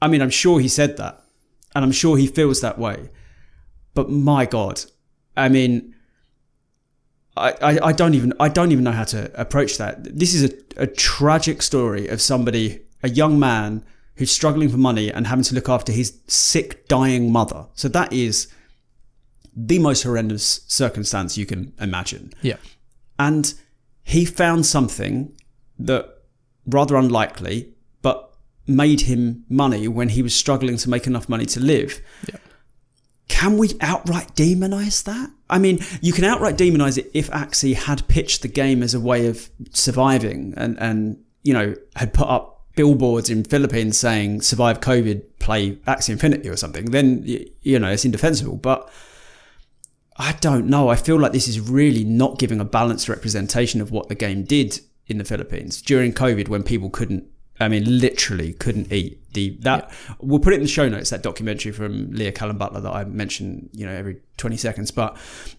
I 0.00 0.08
mean, 0.08 0.22
I'm 0.22 0.30
sure 0.30 0.60
he 0.60 0.68
said 0.68 0.96
that, 0.96 1.22
and 1.74 1.84
I'm 1.84 1.92
sure 1.92 2.16
he 2.16 2.26
feels 2.26 2.60
that 2.60 2.78
way. 2.78 3.10
But 3.94 4.10
my 4.10 4.46
God, 4.46 4.82
I 5.36 5.48
mean, 5.48 5.94
I, 7.36 7.50
I, 7.62 7.86
I 7.86 7.92
don't 7.92 8.14
even 8.14 8.32
I 8.38 8.48
don't 8.48 8.72
even 8.72 8.84
know 8.84 8.92
how 8.92 9.04
to 9.04 9.30
approach 9.40 9.78
that. 9.78 10.04
This 10.18 10.34
is 10.34 10.44
a, 10.44 10.82
a 10.82 10.86
tragic 10.86 11.62
story 11.62 12.08
of 12.08 12.20
somebody, 12.20 12.82
a 13.02 13.08
young 13.08 13.38
man 13.38 13.84
who's 14.16 14.30
struggling 14.30 14.68
for 14.68 14.76
money 14.76 15.10
and 15.10 15.26
having 15.26 15.44
to 15.44 15.54
look 15.54 15.68
after 15.68 15.90
his 15.92 16.18
sick, 16.26 16.86
dying 16.88 17.32
mother. 17.32 17.66
So 17.74 17.88
that 17.88 18.12
is 18.12 18.48
the 19.54 19.78
most 19.78 20.02
horrendous 20.02 20.60
circumstance 20.66 21.36
you 21.36 21.46
can 21.46 21.72
imagine. 21.80 22.32
yeah. 22.42 22.56
And 23.18 23.54
he 24.02 24.24
found 24.24 24.66
something 24.66 25.32
that 25.78 26.22
rather 26.66 26.96
unlikely, 26.96 27.72
but 28.02 28.34
made 28.66 29.02
him 29.02 29.44
money 29.48 29.88
when 29.88 30.10
he 30.10 30.22
was 30.22 30.34
struggling 30.34 30.76
to 30.78 30.90
make 30.90 31.06
enough 31.06 31.28
money 31.28 31.46
to 31.46 31.60
live. 31.60 32.00
Yeah. 32.28 32.36
can 33.28 33.58
we 33.58 33.70
outright 33.80 34.34
demonize 34.36 35.02
that? 35.04 35.30
I 35.50 35.58
mean, 35.58 35.80
you 36.00 36.12
can 36.12 36.24
outright 36.24 36.56
demonize 36.56 36.98
it 36.98 37.10
if 37.14 37.30
Axie 37.30 37.74
had 37.74 38.06
pitched 38.06 38.42
the 38.42 38.48
game 38.48 38.82
as 38.82 38.94
a 38.94 39.00
way 39.00 39.26
of 39.26 39.50
surviving 39.70 40.54
and, 40.56 40.78
and 40.78 41.22
you 41.42 41.52
know, 41.52 41.74
had 41.96 42.12
put 42.12 42.28
up 42.28 42.66
billboards 42.76 43.30
in 43.30 43.44
Philippines 43.44 43.98
saying 43.98 44.42
survive 44.42 44.80
COVID, 44.80 45.22
play 45.38 45.72
Axie 45.86 46.10
Infinity 46.10 46.48
or 46.48 46.56
something, 46.56 46.86
then, 46.90 47.22
you 47.62 47.78
know, 47.78 47.90
it's 47.90 48.04
indefensible. 48.04 48.56
But 48.56 48.88
I 50.16 50.32
don't 50.32 50.66
know. 50.66 50.88
I 50.88 50.96
feel 50.96 51.18
like 51.18 51.32
this 51.32 51.48
is 51.48 51.58
really 51.58 52.04
not 52.04 52.38
giving 52.38 52.60
a 52.60 52.64
balanced 52.64 53.08
representation 53.08 53.80
of 53.80 53.90
what 53.90 54.08
the 54.08 54.14
game 54.14 54.44
did 54.44 54.80
in 55.06 55.18
the 55.18 55.24
Philippines 55.24 55.80
during 55.82 56.12
COVID 56.12 56.48
when 56.48 56.62
people 56.62 56.90
couldn't 56.90 57.24
I 57.60 57.68
mean, 57.68 58.00
literally 58.00 58.54
couldn't 58.54 58.92
eat 58.92 59.32
the 59.34 59.50
that. 59.60 59.88
Yeah. 59.88 60.14
We'll 60.20 60.40
put 60.40 60.52
it 60.52 60.56
in 60.56 60.62
the 60.62 60.68
show 60.68 60.88
notes 60.88 61.10
that 61.10 61.22
documentary 61.22 61.72
from 61.72 62.10
Leah 62.10 62.32
Callon-Butler 62.32 62.80
that 62.80 62.92
I 62.92 63.04
mention, 63.04 63.68
you 63.72 63.86
know, 63.86 63.92
every 63.92 64.20
twenty 64.36 64.56
seconds. 64.56 64.90
But 64.90 65.16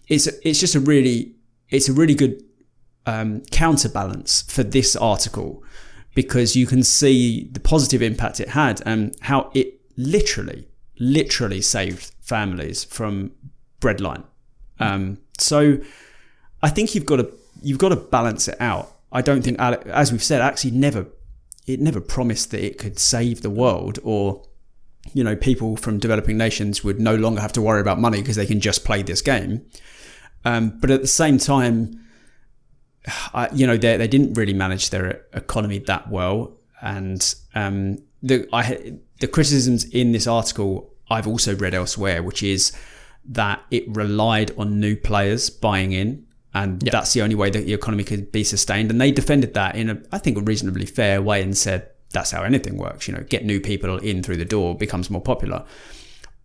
it's 0.08 0.26
it's 0.26 0.60
just 0.60 0.74
a 0.74 0.80
really 0.80 1.34
it's 1.70 1.88
a 1.88 1.92
really 1.92 2.14
good 2.14 2.42
um, 3.06 3.40
counterbalance 3.50 4.42
for 4.42 4.62
this 4.62 4.96
article 4.96 5.62
because 6.14 6.56
you 6.56 6.66
can 6.66 6.82
see 6.82 7.48
the 7.52 7.60
positive 7.60 8.02
impact 8.02 8.40
it 8.40 8.50
had 8.50 8.82
and 8.84 9.16
how 9.22 9.50
it 9.54 9.80
literally 9.96 10.68
literally 10.98 11.60
saved 11.60 12.12
families 12.20 12.84
from 12.84 13.32
breadline. 13.80 14.24
Um, 14.84 15.18
so 15.38 15.78
I 16.62 16.70
think 16.70 16.94
you've 16.94 17.06
got 17.06 17.16
to 17.16 17.32
you've 17.62 17.78
got 17.78 17.90
to 17.90 17.96
balance 17.96 18.48
it 18.48 18.60
out. 18.60 18.90
I 19.12 19.22
don't 19.22 19.42
think, 19.42 19.60
as 19.60 20.10
we've 20.10 20.22
said, 20.22 20.40
actually 20.40 20.72
never 20.72 21.06
it 21.66 21.80
never 21.80 22.00
promised 22.00 22.50
that 22.50 22.64
it 22.64 22.78
could 22.78 22.98
save 22.98 23.42
the 23.42 23.50
world 23.50 23.98
or 24.02 24.42
you 25.12 25.22
know 25.22 25.36
people 25.36 25.76
from 25.76 25.98
developing 25.98 26.36
nations 26.36 26.82
would 26.84 27.00
no 27.00 27.14
longer 27.14 27.40
have 27.40 27.52
to 27.52 27.62
worry 27.62 27.80
about 27.80 27.98
money 27.98 28.20
because 28.20 28.36
they 28.36 28.46
can 28.46 28.60
just 28.60 28.84
play 28.84 29.02
this 29.02 29.20
game 29.20 29.64
um, 30.44 30.78
but 30.80 30.90
at 30.90 31.00
the 31.00 31.06
same 31.06 31.38
time 31.38 32.00
I, 33.32 33.48
you 33.52 33.66
know 33.66 33.76
they, 33.76 33.96
they 33.96 34.08
didn't 34.08 34.34
really 34.34 34.54
manage 34.54 34.90
their 34.90 35.24
economy 35.32 35.78
that 35.80 36.10
well 36.10 36.56
and 36.80 37.34
um, 37.54 37.98
the 38.22 38.48
I, 38.52 38.98
the 39.20 39.28
criticisms 39.28 39.84
in 39.84 40.12
this 40.12 40.26
article 40.26 40.92
I've 41.10 41.26
also 41.26 41.54
read 41.54 41.74
elsewhere 41.74 42.22
which 42.22 42.42
is 42.42 42.72
that 43.26 43.62
it 43.70 43.84
relied 43.88 44.50
on 44.58 44.80
new 44.80 44.96
players 44.96 45.50
buying 45.50 45.92
in 45.92 46.26
and 46.54 46.82
yep. 46.84 46.92
that's 46.92 47.12
the 47.12 47.22
only 47.22 47.34
way 47.34 47.50
that 47.50 47.66
the 47.66 47.74
economy 47.74 48.04
could 48.04 48.30
be 48.30 48.44
sustained. 48.44 48.90
And 48.90 49.00
they 49.00 49.10
defended 49.10 49.54
that 49.54 49.74
in 49.74 49.90
a, 49.90 50.00
I 50.12 50.18
think, 50.18 50.38
a 50.38 50.40
reasonably 50.40 50.86
fair 50.86 51.20
way 51.20 51.42
and 51.42 51.56
said 51.56 51.90
that's 52.12 52.30
how 52.30 52.44
anything 52.44 52.78
works. 52.78 53.08
You 53.08 53.14
know, 53.14 53.24
get 53.24 53.44
new 53.44 53.60
people 53.60 53.98
in 53.98 54.22
through 54.22 54.36
the 54.36 54.44
door 54.44 54.76
becomes 54.76 55.10
more 55.10 55.20
popular. 55.20 55.64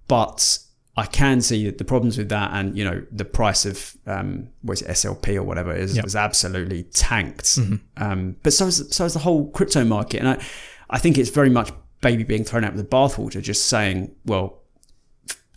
But 0.07 0.57
I 0.97 1.05
can 1.05 1.41
see 1.41 1.65
that 1.67 1.77
the 1.77 1.85
problems 1.85 2.17
with 2.17 2.29
that, 2.29 2.51
and 2.53 2.75
you 2.75 2.83
know, 2.83 3.05
the 3.11 3.23
price 3.23 3.65
of 3.65 3.95
um, 4.07 4.49
what 4.63 4.73
is 4.73 4.81
it, 4.81 4.89
SLP 4.89 5.35
or 5.35 5.43
whatever 5.43 5.73
is, 5.73 5.95
yep. 5.95 6.05
is 6.05 6.15
absolutely 6.15 6.83
tanked. 6.83 7.45
Mm-hmm. 7.45 8.03
Um, 8.03 8.35
but 8.41 8.51
so 8.51 8.65
is 8.65 8.87
so 8.89 9.05
is 9.05 9.13
the 9.13 9.19
whole 9.19 9.51
crypto 9.51 9.85
market, 9.85 10.19
and 10.19 10.27
I, 10.27 10.43
I 10.89 10.97
think 10.97 11.19
it's 11.19 11.29
very 11.29 11.51
much 11.51 11.71
baby 12.01 12.23
being 12.23 12.43
thrown 12.43 12.63
out 12.63 12.73
with 12.73 12.89
the 12.89 12.95
bathwater. 12.95 13.41
Just 13.41 13.67
saying, 13.67 14.15
well, 14.25 14.58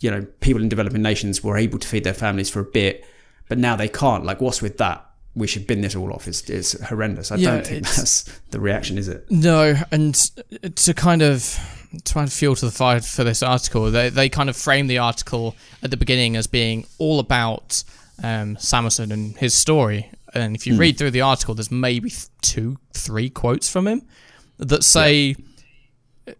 you 0.03 0.11
know, 0.11 0.25
people 0.41 0.61
in 0.61 0.69
developing 0.69 1.01
nations 1.01 1.43
were 1.43 1.57
able 1.57 1.79
to 1.79 1.87
feed 1.87 2.03
their 2.03 2.13
families 2.13 2.49
for 2.49 2.59
a 2.59 2.65
bit 2.65 3.05
but 3.47 3.57
now 3.57 3.75
they 3.75 3.87
can't. 3.87 4.25
Like, 4.25 4.41
what's 4.41 4.61
with 4.61 4.77
that? 4.77 5.05
We 5.35 5.47
should 5.47 5.65
bin 5.65 5.81
this 5.81 5.95
all 5.95 6.13
off. 6.13 6.27
It's, 6.27 6.47
it's 6.49 6.79
horrendous. 6.83 7.31
I 7.31 7.35
yeah, 7.35 7.51
don't 7.51 7.67
think 7.67 7.85
that's 7.87 8.23
the 8.51 8.59
reaction, 8.59 8.97
is 8.97 9.07
it? 9.07 9.29
No, 9.29 9.75
and 9.91 10.15
to 10.75 10.93
kind 10.93 11.21
of 11.21 11.57
try 12.05 12.23
and 12.23 12.31
fuel 12.31 12.55
to 12.55 12.65
the 12.65 12.71
fire 12.71 12.99
for 13.01 13.23
this 13.23 13.41
article, 13.41 13.89
they 13.89 14.09
they 14.09 14.29
kind 14.29 14.49
of 14.49 14.55
frame 14.55 14.87
the 14.87 14.99
article 14.99 15.55
at 15.81 15.91
the 15.91 15.97
beginning 15.97 16.35
as 16.35 16.47
being 16.47 16.85
all 16.99 17.19
about 17.19 17.83
um, 18.23 18.57
and 18.73 19.37
his 19.37 19.53
story. 19.55 20.09
And 20.35 20.55
if 20.55 20.65
you 20.65 20.73
mm. 20.73 20.79
read 20.79 20.97
through 20.97 21.11
the 21.11 21.21
article, 21.21 21.55
there's 21.55 21.71
maybe 21.71 22.11
two, 22.41 22.77
three 22.93 23.29
quotes 23.29 23.69
from 23.69 23.87
him 23.87 24.01
that 24.57 24.83
say. 24.83 25.35
Yeah. 26.25 26.33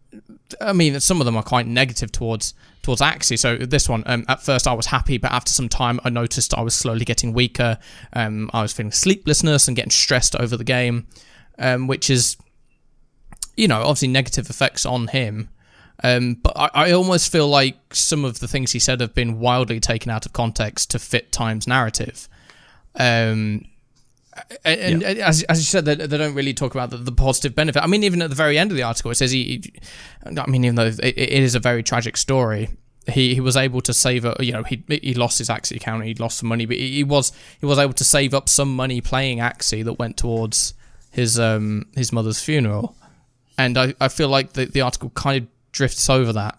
I 0.61 0.73
mean, 0.73 0.99
some 0.99 1.21
of 1.21 1.25
them 1.25 1.35
are 1.35 1.43
quite 1.43 1.67
negative 1.67 2.11
towards 2.11 2.53
towards 2.81 3.01
Axie. 3.01 3.39
So 3.39 3.57
this 3.57 3.87
one, 3.87 4.03
um, 4.05 4.25
at 4.27 4.41
first 4.41 4.67
I 4.67 4.73
was 4.73 4.87
happy, 4.87 5.17
but 5.17 5.31
after 5.31 5.51
some 5.51 5.69
time 5.69 5.99
I 6.03 6.09
noticed 6.09 6.53
I 6.53 6.61
was 6.61 6.75
slowly 6.75 7.05
getting 7.05 7.33
weaker. 7.33 7.79
Um, 8.11 8.49
I 8.53 8.61
was 8.61 8.73
feeling 8.73 8.91
sleeplessness 8.91 9.67
and 9.67 9.75
getting 9.75 9.91
stressed 9.91 10.35
over 10.35 10.57
the 10.57 10.65
game, 10.65 11.07
um, 11.57 11.87
which 11.87 12.09
is, 12.09 12.35
you 13.55 13.67
know, 13.67 13.79
obviously 13.79 14.09
negative 14.09 14.49
effects 14.49 14.85
on 14.85 15.07
him. 15.07 15.49
Um, 16.03 16.35
but 16.35 16.53
I, 16.57 16.69
I, 16.73 16.91
almost 16.91 17.31
feel 17.31 17.47
like 17.47 17.77
some 17.93 18.25
of 18.25 18.39
the 18.39 18.47
things 18.47 18.71
he 18.71 18.79
said 18.79 18.99
have 18.99 19.13
been 19.13 19.39
wildly 19.39 19.79
taken 19.79 20.11
out 20.11 20.25
of 20.25 20.33
context 20.33 20.91
to 20.91 20.99
fit 20.99 21.31
Time's 21.31 21.67
narrative. 21.67 22.27
Um, 22.95 23.65
and, 24.65 25.01
yeah. 25.01 25.27
as, 25.27 25.43
as 25.43 25.59
you 25.59 25.65
said, 25.65 25.85
they, 25.85 25.95
they 25.95 26.17
don't 26.17 26.33
really 26.33 26.53
talk 26.53 26.73
about 26.73 26.89
the, 26.89 26.97
the, 26.97 27.11
positive 27.11 27.55
benefit. 27.55 27.83
I 27.83 27.87
mean, 27.87 28.03
even 28.03 28.21
at 28.21 28.29
the 28.29 28.35
very 28.35 28.57
end 28.57 28.71
of 28.71 28.77
the 28.77 28.83
article, 28.83 29.11
it 29.11 29.15
says 29.15 29.31
he. 29.31 29.63
I 30.25 30.49
mean, 30.49 30.65
even 30.65 30.75
though 30.75 30.85
it, 30.85 30.99
it 30.99 31.31
is 31.31 31.55
a 31.55 31.59
very 31.59 31.83
tragic 31.83 32.17
story, 32.17 32.69
he, 33.07 33.35
he 33.35 33.41
was 33.41 33.57
able 33.57 33.81
to 33.81 33.93
save. 33.93 34.25
A, 34.25 34.35
you 34.39 34.51
know, 34.51 34.63
he 34.63 34.83
he 34.87 35.13
lost 35.13 35.37
his 35.37 35.49
Axie 35.49 35.75
account, 35.75 36.03
he 36.05 36.13
lost 36.15 36.37
some 36.39 36.49
money, 36.49 36.65
but 36.65 36.77
he, 36.77 36.91
he 36.91 37.03
was 37.03 37.31
he 37.59 37.65
was 37.65 37.77
able 37.77 37.93
to 37.93 38.03
save 38.03 38.33
up 38.33 38.49
some 38.49 38.75
money 38.75 39.01
playing 39.01 39.39
Axie 39.39 39.83
that 39.83 39.93
went 39.93 40.17
towards 40.17 40.73
his 41.11 41.39
um 41.39 41.85
his 41.95 42.11
mother's 42.11 42.41
funeral, 42.41 42.95
and 43.57 43.77
I, 43.77 43.93
I 43.99 44.07
feel 44.07 44.29
like 44.29 44.53
the 44.53 44.65
the 44.65 44.81
article 44.81 45.11
kind 45.11 45.43
of 45.43 45.49
drifts 45.71 46.09
over 46.09 46.33
that. 46.33 46.57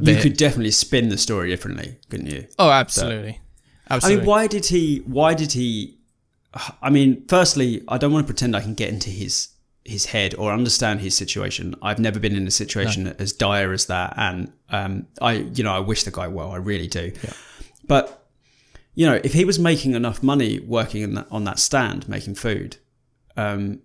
You 0.00 0.16
could 0.16 0.36
definitely 0.36 0.72
spin 0.72 1.08
the 1.08 1.18
story 1.18 1.50
differently, 1.50 1.98
couldn't 2.10 2.26
you? 2.26 2.48
Oh, 2.58 2.68
absolutely. 2.68 3.32
So, 3.32 3.38
absolutely. 3.90 4.16
I 4.16 4.18
mean, 4.18 4.26
why 4.26 4.46
did 4.48 4.66
he? 4.66 4.98
Why 5.06 5.34
did 5.34 5.52
he? 5.52 5.96
I 6.80 6.90
mean, 6.90 7.24
firstly, 7.26 7.82
I 7.88 7.98
don't 7.98 8.12
want 8.12 8.26
to 8.26 8.32
pretend 8.32 8.54
I 8.54 8.60
can 8.60 8.74
get 8.74 8.88
into 8.88 9.10
his 9.10 9.48
his 9.84 10.06
head 10.06 10.34
or 10.36 10.50
understand 10.50 11.00
his 11.00 11.14
situation. 11.14 11.74
I've 11.82 11.98
never 11.98 12.18
been 12.18 12.34
in 12.34 12.46
a 12.46 12.50
situation 12.50 13.04
no. 13.04 13.14
as 13.18 13.32
dire 13.32 13.72
as 13.72 13.86
that, 13.86 14.14
and 14.16 14.52
um, 14.70 15.06
I, 15.20 15.32
you 15.32 15.62
know, 15.62 15.72
I 15.72 15.80
wish 15.80 16.04
the 16.04 16.10
guy 16.10 16.28
well. 16.28 16.52
I 16.52 16.56
really 16.56 16.86
do. 16.86 17.12
Yeah. 17.22 17.32
But 17.86 18.26
you 18.94 19.06
know, 19.06 19.20
if 19.24 19.32
he 19.32 19.44
was 19.44 19.58
making 19.58 19.94
enough 19.94 20.22
money 20.22 20.60
working 20.60 21.14
that, 21.14 21.26
on 21.30 21.44
that 21.44 21.58
stand 21.58 22.08
making 22.08 22.36
food, 22.36 22.76
um, 23.36 23.80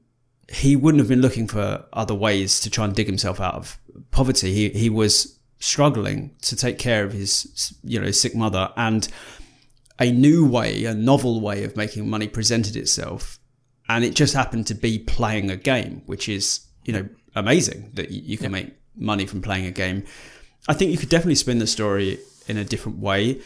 he 0.47 0.75
wouldn't 0.75 0.99
have 0.99 1.09
been 1.09 1.21
looking 1.21 1.47
for 1.47 1.85
other 1.93 2.15
ways 2.15 2.59
to 2.61 2.69
try 2.69 2.85
and 2.85 2.95
dig 2.95 3.07
himself 3.07 3.39
out 3.39 3.55
of 3.55 3.79
poverty. 4.11 4.53
He 4.53 4.69
he 4.69 4.89
was 4.89 5.37
struggling 5.59 6.35
to 6.41 6.55
take 6.55 6.79
care 6.79 7.03
of 7.03 7.11
his 7.11 7.73
you 7.83 7.99
know 7.99 8.05
his 8.05 8.19
sick 8.21 8.33
mother 8.33 8.71
and 8.77 9.07
a 9.99 10.11
new 10.11 10.45
way, 10.45 10.85
a 10.85 10.93
novel 10.93 11.41
way 11.41 11.63
of 11.63 11.75
making 11.75 12.09
money 12.09 12.27
presented 12.27 12.75
itself, 12.75 13.39
and 13.87 14.03
it 14.03 14.15
just 14.15 14.33
happened 14.33 14.67
to 14.67 14.73
be 14.73 14.99
playing 14.99 15.51
a 15.51 15.57
game, 15.57 16.03
which 16.05 16.29
is 16.29 16.61
you 16.85 16.93
know 16.93 17.07
amazing 17.35 17.91
that 17.93 18.11
you, 18.11 18.37
can 18.37 18.51
make 18.51 18.73
money 18.95 19.25
from 19.25 19.41
playing 19.41 19.65
a 19.65 19.71
game. 19.71 20.03
I 20.67 20.73
think 20.73 20.91
you 20.91 20.97
could 20.97 21.09
definitely 21.09 21.35
spin 21.35 21.59
the 21.59 21.67
story 21.67 22.19
in 22.47 22.57
a 22.57 22.63
different 22.63 22.99
way. 22.99 23.41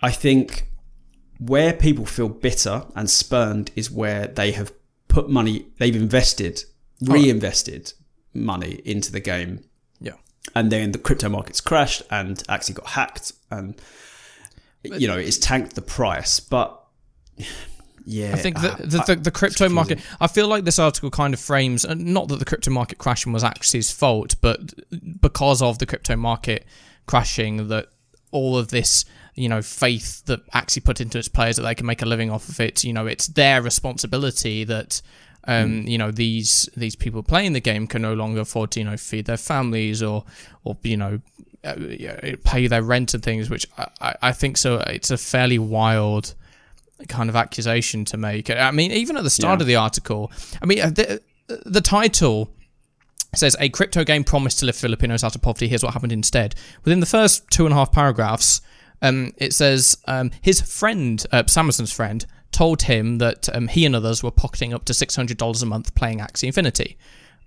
I 0.00 0.10
think 0.10 0.68
where 1.38 1.72
people 1.72 2.06
feel 2.06 2.28
bitter 2.28 2.84
and 2.94 3.08
spurned 3.08 3.70
is 3.74 3.90
where 3.90 4.26
they 4.26 4.52
have 4.52 4.72
put 5.08 5.28
money, 5.28 5.66
they've 5.78 5.96
invested, 5.96 6.64
oh. 7.08 7.12
reinvested 7.12 7.92
money 8.34 8.80
into 8.84 9.12
the 9.12 9.20
game. 9.20 9.64
Yeah. 10.00 10.14
And 10.54 10.70
then 10.70 10.92
the 10.92 10.98
crypto 10.98 11.28
markets 11.28 11.60
crashed 11.60 12.02
and 12.10 12.42
actually 12.48 12.74
got 12.74 12.86
hacked 12.88 13.32
and 13.50 13.80
you 14.84 15.08
know, 15.08 15.18
it's 15.18 15.38
tanked 15.38 15.74
the 15.74 15.82
price, 15.82 16.40
but 16.40 16.82
yeah, 18.04 18.32
I 18.32 18.36
think 18.36 18.60
the, 18.60 18.76
the, 18.80 19.14
the, 19.14 19.16
the 19.16 19.30
crypto 19.30 19.68
market. 19.68 20.00
I 20.20 20.26
feel 20.26 20.48
like 20.48 20.64
this 20.64 20.78
article 20.78 21.10
kind 21.10 21.34
of 21.34 21.40
frames 21.40 21.86
not 21.88 22.28
that 22.28 22.38
the 22.38 22.44
crypto 22.44 22.70
market 22.70 22.98
crashing 22.98 23.32
was 23.32 23.42
Axie's 23.44 23.90
fault, 23.90 24.34
but 24.40 24.74
because 25.20 25.62
of 25.62 25.78
the 25.78 25.86
crypto 25.86 26.16
market 26.16 26.66
crashing, 27.06 27.68
that 27.68 27.88
all 28.30 28.56
of 28.56 28.68
this, 28.68 29.04
you 29.34 29.48
know, 29.48 29.62
faith 29.62 30.24
that 30.24 30.46
Axie 30.50 30.82
put 30.82 31.00
into 31.00 31.18
its 31.18 31.28
players 31.28 31.56
that 31.56 31.62
they 31.62 31.74
can 31.74 31.86
make 31.86 32.02
a 32.02 32.06
living 32.06 32.30
off 32.30 32.48
of 32.48 32.58
it. 32.60 32.82
You 32.82 32.92
know, 32.92 33.06
it's 33.06 33.28
their 33.28 33.62
responsibility 33.62 34.64
that. 34.64 35.00
Um, 35.44 35.82
mm. 35.82 35.88
you 35.88 35.98
know 35.98 36.12
these 36.12 36.68
these 36.76 36.94
people 36.94 37.20
playing 37.24 37.52
the 37.52 37.60
game 37.60 37.88
can 37.88 38.00
no 38.00 38.14
longer 38.14 38.42
afford 38.42 38.70
to 38.70 38.78
you 38.78 38.84
know 38.84 38.96
feed 38.96 39.24
their 39.24 39.36
families 39.36 40.00
or 40.00 40.24
or 40.62 40.76
you 40.84 40.96
know 40.96 41.20
uh, 41.64 41.74
pay 42.44 42.66
their 42.66 42.82
rent 42.82 43.14
and 43.14 43.22
things, 43.22 43.48
which 43.50 43.66
I, 44.00 44.14
I 44.22 44.32
think 44.32 44.56
so. 44.56 44.76
It's 44.78 45.10
a 45.10 45.16
fairly 45.16 45.58
wild 45.58 46.34
kind 47.08 47.28
of 47.28 47.36
accusation 47.36 48.04
to 48.06 48.16
make. 48.16 48.50
I 48.50 48.70
mean, 48.70 48.92
even 48.92 49.16
at 49.16 49.24
the 49.24 49.30
start 49.30 49.58
yeah. 49.58 49.62
of 49.62 49.66
the 49.66 49.76
article, 49.76 50.30
I 50.60 50.66
mean, 50.66 50.80
uh, 50.80 50.90
the, 50.90 51.22
the 51.48 51.80
title 51.80 52.50
says 53.34 53.56
a 53.60 53.68
crypto 53.68 54.04
game 54.04 54.24
promised 54.24 54.58
to 54.58 54.66
lift 54.66 54.80
Filipinos 54.80 55.24
out 55.24 55.34
of 55.34 55.42
poverty. 55.42 55.68
Here's 55.68 55.82
what 55.82 55.94
happened 55.94 56.12
instead. 56.12 56.54
Within 56.84 57.00
the 57.00 57.06
first 57.06 57.48
two 57.50 57.64
and 57.64 57.72
a 57.72 57.76
half 57.76 57.92
paragraphs, 57.92 58.60
um, 59.00 59.32
it 59.36 59.52
says 59.52 59.96
um, 60.06 60.30
his 60.42 60.60
friend, 60.60 61.24
uh, 61.32 61.44
Samerson's 61.46 61.92
friend, 61.92 62.26
told 62.52 62.82
him 62.82 63.18
that 63.18 63.48
um, 63.54 63.68
he 63.68 63.86
and 63.86 63.96
others 63.96 64.22
were 64.22 64.30
pocketing 64.30 64.74
up 64.74 64.84
to 64.84 64.92
$600 64.92 65.62
a 65.62 65.66
month 65.66 65.94
playing 65.94 66.18
Axie 66.18 66.44
Infinity. 66.44 66.98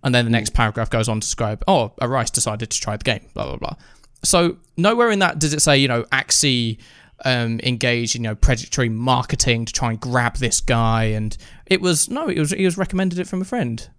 And 0.04 0.14
then 0.14 0.26
the 0.26 0.32
next 0.32 0.54
paragraph 0.54 0.90
goes 0.90 1.08
on 1.08 1.20
to 1.20 1.26
describe, 1.26 1.64
oh, 1.68 1.94
Orias 2.02 2.32
decided 2.32 2.70
to 2.72 2.82
try 2.82 2.98
the 2.98 3.04
game, 3.04 3.26
blah, 3.34 3.46
blah, 3.46 3.58
blah. 3.58 3.76
So 4.24 4.58
nowhere 4.78 5.12
in 5.12 5.20
that 5.20 5.40
does 5.40 5.54
it 5.54 5.62
say, 5.62 5.78
you 5.78 5.88
know, 5.88 6.04
Axie 6.06 6.80
um, 7.24 7.60
engaged 7.62 8.16
in 8.16 8.24
you 8.24 8.30
know 8.30 8.36
predatory 8.36 8.90
marketing 8.90 9.66
to 9.66 9.74
try 9.74 9.92
and 9.92 10.00
grab 10.00 10.38
this 10.38 10.60
guy, 10.62 11.06
and 11.06 11.36
it 11.66 11.82
was 11.82 12.10
no, 12.10 12.28
it 12.28 12.40
was 12.40 12.52
he 12.52 12.66
was 12.66 12.78
recommended 12.78 13.20
it 13.20 13.28
from 13.28 13.42
a 13.42 13.46
friend. 13.46 13.90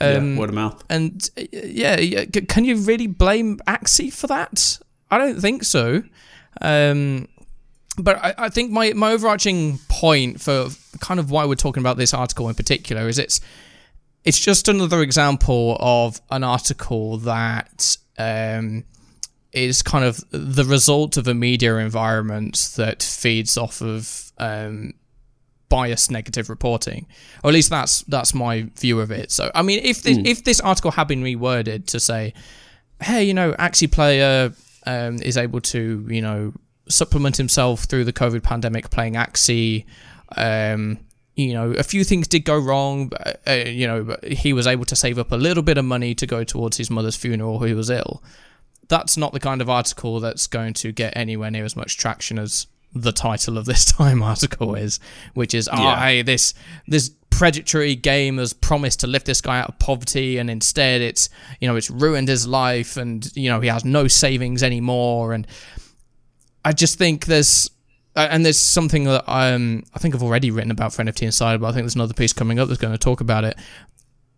Um, 0.00 0.32
yeah, 0.34 0.38
word 0.38 0.48
of 0.48 0.54
mouth. 0.54 0.82
And 0.88 1.28
uh, 1.36 1.42
yeah, 1.52 2.00
yeah, 2.00 2.24
can 2.24 2.64
you 2.64 2.76
really 2.76 3.06
blame 3.06 3.58
Axie 3.66 4.12
for 4.12 4.26
that? 4.26 4.78
I 5.10 5.18
don't 5.18 5.40
think 5.40 5.64
so. 5.64 6.02
Um, 6.60 7.28
but 7.98 8.16
I, 8.16 8.34
I 8.38 8.48
think 8.48 8.72
my, 8.72 8.92
my 8.92 9.12
overarching 9.12 9.78
point 9.88 10.40
for 10.40 10.68
kind 11.00 11.20
of 11.20 11.30
why 11.30 11.44
we're 11.44 11.54
talking 11.54 11.80
about 11.80 11.96
this 11.96 12.12
article 12.12 12.48
in 12.48 12.54
particular 12.54 13.08
is 13.08 13.18
it's 13.18 13.40
it's 14.24 14.40
just 14.40 14.68
another 14.68 15.02
example 15.02 15.76
of 15.78 16.20
an 16.30 16.42
article 16.42 17.18
that 17.18 17.96
um, 18.18 18.84
is 19.54 19.82
kind 19.82 20.04
of 20.04 20.22
the 20.30 20.64
result 20.64 21.16
of 21.16 21.28
a 21.28 21.34
media 21.34 21.76
environment 21.76 22.72
that 22.76 23.02
feeds 23.02 23.56
off 23.56 23.80
of 23.80 24.32
um, 24.38 24.92
biased 25.68 26.10
negative 26.10 26.50
reporting, 26.50 27.06
or 27.42 27.50
at 27.50 27.54
least 27.54 27.70
that's 27.70 28.02
that's 28.02 28.34
my 28.34 28.62
view 28.78 29.00
of 29.00 29.10
it. 29.10 29.30
So 29.30 29.50
I 29.54 29.62
mean, 29.62 29.80
if 29.82 30.02
this 30.02 30.16
Hmm. 30.18 30.26
if 30.26 30.44
this 30.44 30.60
article 30.60 30.90
had 30.90 31.08
been 31.08 31.22
reworded 31.22 31.86
to 31.86 32.00
say, 32.00 32.34
hey, 33.00 33.24
you 33.24 33.34
know, 33.34 33.52
Axie 33.54 33.90
player 33.90 34.52
um, 34.86 35.16
is 35.22 35.36
able 35.36 35.60
to 35.60 36.06
you 36.08 36.20
know 36.22 36.52
supplement 36.88 37.36
himself 37.36 37.84
through 37.84 38.04
the 38.04 38.12
COVID 38.12 38.42
pandemic 38.42 38.90
playing 38.90 39.14
Axie. 39.14 39.84
Um, 40.36 40.98
you 41.36 41.52
know, 41.52 41.72
a 41.72 41.82
few 41.82 42.04
things 42.04 42.28
did 42.28 42.44
go 42.44 42.56
wrong. 42.56 43.08
But, 43.08 43.40
uh, 43.46 43.52
you 43.66 43.86
know, 43.88 44.04
but 44.04 44.24
he 44.24 44.52
was 44.52 44.66
able 44.68 44.84
to 44.84 44.94
save 44.94 45.18
up 45.18 45.32
a 45.32 45.36
little 45.36 45.62
bit 45.64 45.78
of 45.78 45.84
money 45.84 46.14
to 46.14 46.26
go 46.26 46.44
towards 46.44 46.76
his 46.76 46.90
mother's 46.90 47.16
funeral 47.16 47.58
who 47.58 47.74
was 47.74 47.90
ill. 47.90 48.22
That's 48.88 49.16
not 49.16 49.32
the 49.32 49.40
kind 49.40 49.60
of 49.60 49.70
article 49.70 50.20
that's 50.20 50.46
going 50.46 50.74
to 50.74 50.92
get 50.92 51.16
anywhere 51.16 51.50
near 51.50 51.64
as 51.64 51.76
much 51.76 51.96
traction 51.96 52.38
as 52.38 52.66
the 52.94 53.12
title 53.12 53.58
of 53.58 53.64
this 53.64 53.84
Time 53.92 54.22
article 54.22 54.74
is, 54.74 55.00
which 55.34 55.54
is, 55.54 55.68
oh, 55.72 55.76
Yeah. 55.82 56.00
hey, 56.00 56.22
this 56.22 56.54
this 56.86 57.10
predatory 57.30 57.96
game 57.96 58.38
has 58.38 58.52
promised 58.52 59.00
to 59.00 59.08
lift 59.08 59.26
this 59.26 59.40
guy 59.40 59.58
out 59.58 59.68
of 59.68 59.78
poverty, 59.80 60.38
and 60.38 60.48
instead 60.48 61.00
it's, 61.00 61.28
you 61.60 61.66
know, 61.66 61.74
it's 61.76 61.90
ruined 61.90 62.28
his 62.28 62.46
life, 62.46 62.96
and 62.96 63.28
you 63.34 63.48
know 63.50 63.60
he 63.60 63.68
has 63.68 63.84
no 63.84 64.06
savings 64.06 64.62
anymore, 64.62 65.32
and 65.32 65.46
I 66.64 66.72
just 66.72 66.98
think 66.98 67.26
there's 67.26 67.68
and 68.16 68.44
there's 68.44 68.58
something 68.58 69.04
that 69.04 69.24
um, 69.26 69.82
I 69.92 69.98
think 69.98 70.14
I've 70.14 70.22
already 70.22 70.52
written 70.52 70.70
about 70.70 70.92
for 70.94 71.02
NFT 71.02 71.22
Insider, 71.22 71.58
but 71.58 71.66
I 71.66 71.72
think 71.72 71.82
there's 71.82 71.96
another 71.96 72.14
piece 72.14 72.32
coming 72.32 72.60
up 72.60 72.68
that's 72.68 72.80
going 72.80 72.94
to 72.94 72.98
talk 72.98 73.20
about 73.20 73.42
it. 73.42 73.58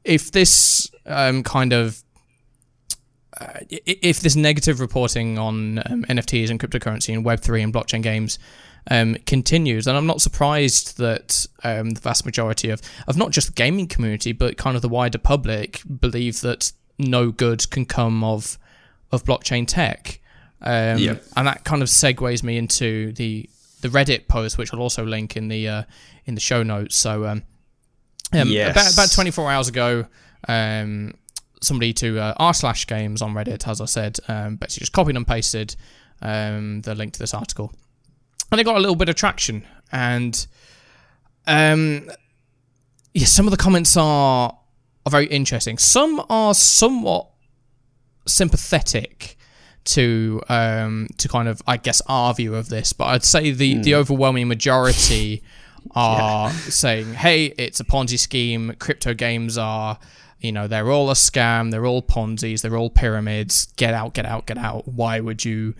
If 0.02 0.32
this 0.32 0.90
um, 1.04 1.42
kind 1.42 1.74
of 1.74 2.02
uh, 3.40 3.60
if 3.70 4.20
this 4.20 4.36
negative 4.36 4.80
reporting 4.80 5.38
on 5.38 5.78
um, 5.86 6.04
NFTs 6.04 6.50
and 6.50 6.58
cryptocurrency 6.60 7.14
and 7.14 7.24
Web3 7.24 7.62
and 7.64 7.72
blockchain 7.72 8.02
games 8.02 8.38
um, 8.90 9.16
continues, 9.26 9.86
and 9.86 9.96
I'm 9.96 10.06
not 10.06 10.20
surprised 10.20 10.98
that 10.98 11.46
um, 11.64 11.90
the 11.90 12.00
vast 12.00 12.24
majority 12.24 12.70
of, 12.70 12.80
of 13.06 13.16
not 13.16 13.30
just 13.32 13.48
the 13.48 13.52
gaming 13.52 13.88
community, 13.88 14.32
but 14.32 14.56
kind 14.56 14.76
of 14.76 14.82
the 14.82 14.88
wider 14.88 15.18
public 15.18 15.82
believe 16.00 16.40
that 16.40 16.72
no 16.98 17.30
good 17.30 17.68
can 17.70 17.84
come 17.84 18.24
of 18.24 18.58
of 19.12 19.24
blockchain 19.24 19.66
tech. 19.66 20.20
Um, 20.62 20.98
Yep. 20.98 21.24
And 21.36 21.46
that 21.46 21.64
kind 21.64 21.82
of 21.82 21.88
segues 21.88 22.42
me 22.42 22.56
into 22.56 23.12
the 23.12 23.48
the 23.82 23.88
Reddit 23.88 24.26
post, 24.28 24.56
which 24.56 24.72
I'll 24.72 24.80
also 24.80 25.04
link 25.04 25.36
in 25.36 25.48
the 25.48 25.68
uh, 25.68 25.82
in 26.24 26.34
the 26.34 26.40
show 26.40 26.62
notes. 26.62 26.96
So 26.96 27.26
um, 27.26 27.42
um, 28.32 28.48
Yes. 28.48 28.72
about 28.72 28.92
about 28.94 29.12
24 29.14 29.50
hours 29.52 29.68
ago, 29.68 30.06
um, 30.48 31.14
somebody 31.62 31.92
to 31.94 32.18
uh, 32.18 32.34
r 32.36 32.54
slash 32.54 32.86
games 32.86 33.22
on 33.22 33.34
Reddit, 33.34 33.66
as 33.68 33.80
I 33.80 33.86
said, 33.86 34.18
um, 34.28 34.56
basically 34.56 34.80
just 34.80 34.92
copied 34.92 35.16
and 35.16 35.26
pasted 35.26 35.76
um, 36.22 36.82
the 36.82 36.94
link 36.94 37.12
to 37.14 37.18
this 37.18 37.34
article, 37.34 37.72
and 38.50 38.58
they 38.58 38.64
got 38.64 38.76
a 38.76 38.80
little 38.80 38.96
bit 38.96 39.08
of 39.08 39.14
traction. 39.14 39.66
And 39.92 40.46
um, 41.46 42.10
yeah, 43.14 43.26
some 43.26 43.46
of 43.46 43.50
the 43.50 43.56
comments 43.56 43.96
are 43.96 44.56
are 45.06 45.10
very 45.10 45.26
interesting. 45.26 45.78
Some 45.78 46.24
are 46.28 46.54
somewhat 46.54 47.28
sympathetic 48.26 49.36
to 49.84 50.42
um 50.48 51.06
to 51.16 51.28
kind 51.28 51.46
of 51.46 51.62
I 51.64 51.76
guess 51.76 52.02
our 52.08 52.34
view 52.34 52.54
of 52.54 52.68
this, 52.68 52.92
but 52.92 53.06
I'd 53.06 53.24
say 53.24 53.52
the 53.52 53.78
the 53.78 53.94
overwhelming 53.94 54.48
majority 54.48 55.42
are 55.94 56.50
saying, 56.50 57.14
"Hey, 57.14 57.46
it's 57.56 57.78
a 57.80 57.84
Ponzi 57.84 58.18
scheme. 58.18 58.74
Crypto 58.78 59.14
games 59.14 59.56
are, 59.56 59.98
you 60.40 60.52
know, 60.52 60.66
they're 60.66 60.90
all 60.90 61.10
a 61.10 61.14
scam. 61.14 61.70
They're 61.70 61.86
all 61.86 62.02
Ponzi's. 62.02 62.62
They're 62.62 62.76
all 62.76 62.90
pyramids. 62.90 63.66
Get 63.76 63.94
out, 63.94 64.14
get 64.14 64.26
out, 64.26 64.46
get 64.46 64.58
out. 64.58 64.86
Why 64.86 65.20
would 65.20 65.44
you 65.44 65.74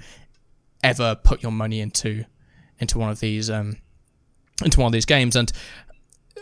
ever 0.83 1.15
put 1.15 1.43
your 1.43 1.53
money 1.53 1.81
into 1.81 2.25
into 2.79 2.99
one 2.99 3.11
of 3.11 3.21
these 3.21 3.51
um 3.51 3.79
into 4.65 4.81
one 4.81 4.87
of 4.87 4.93
these 4.93 5.07
games?" 5.07 5.37
And 5.37 5.53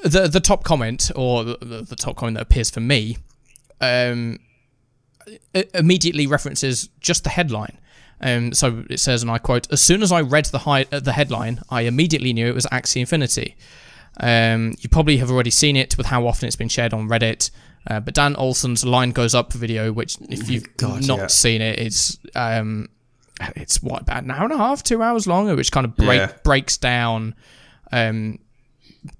the 0.03 0.29
the 0.29 0.41
top 0.41 0.65
comment 0.65 1.11
or 1.17 1.45
the, 1.45 1.87
the, 1.89 1.97
top 1.97 2.17
comment 2.17 2.37
that 2.37 2.43
appears 2.43 2.71
for 2.71 2.81
me 2.81 3.17
um 3.81 4.39
immediately 5.73 6.27
references 6.27 6.89
just 7.01 7.25
the 7.25 7.31
headline. 7.31 7.79
Um, 8.21 8.53
so 8.53 8.85
it 8.89 9.01
says, 9.01 9.23
and 9.23 9.31
I 9.31 9.39
quote: 9.39 9.71
"As 9.73 9.83
soon 9.83 10.03
as 10.03 10.12
I 10.12 10.21
read 10.21 10.47
the 10.47 10.61
hi- 10.61 10.87
uh, 10.93 11.01
the 11.01 11.12
headline, 11.12 11.61
I 11.69 11.83
immediately 11.83 12.33
knew 12.33 12.47
it 12.47 12.55
was 12.55 12.67
Axie 12.67 13.01
Infinity." 13.01 13.57
Um, 14.19 14.75
you 14.79 14.89
probably 14.89 15.17
have 15.17 15.31
already 15.31 15.51
seen 15.51 15.77
it 15.77 15.99
with 15.99 16.07
how 16.07 16.27
often 16.27 16.47
it's 16.47 16.57
been 16.57 16.69
shared 16.69 16.95
on 16.95 17.09
Reddit. 17.09 17.51
Uh, 17.87 18.01
but 18.01 18.14
Dan 18.14 18.35
Olson's 18.37 18.85
line 18.85 19.11
goes 19.11 19.35
up 19.35 19.53
video, 19.53 19.93
which 19.93 20.16
if 20.30 20.49
you've 20.49 20.76
God, 20.76 21.07
not 21.07 21.18
yeah. 21.18 21.26
seen 21.26 21.61
it, 21.61 21.78
it's 21.78 22.18
um, 22.35 22.89
it's 23.57 23.82
what 23.82 24.03
about 24.03 24.22
an 24.24 24.30
hour 24.30 24.45
and 24.45 24.53
a 24.53 24.57
half, 24.57 24.82
two 24.82 25.03
hours 25.03 25.26
long, 25.26 25.55
which 25.57 25.70
kind 25.72 25.85
of 25.85 25.95
break 25.97 26.20
Yeah. 26.20 26.32
breaks 26.45 26.76
down 26.78 27.35
um, 27.93 28.39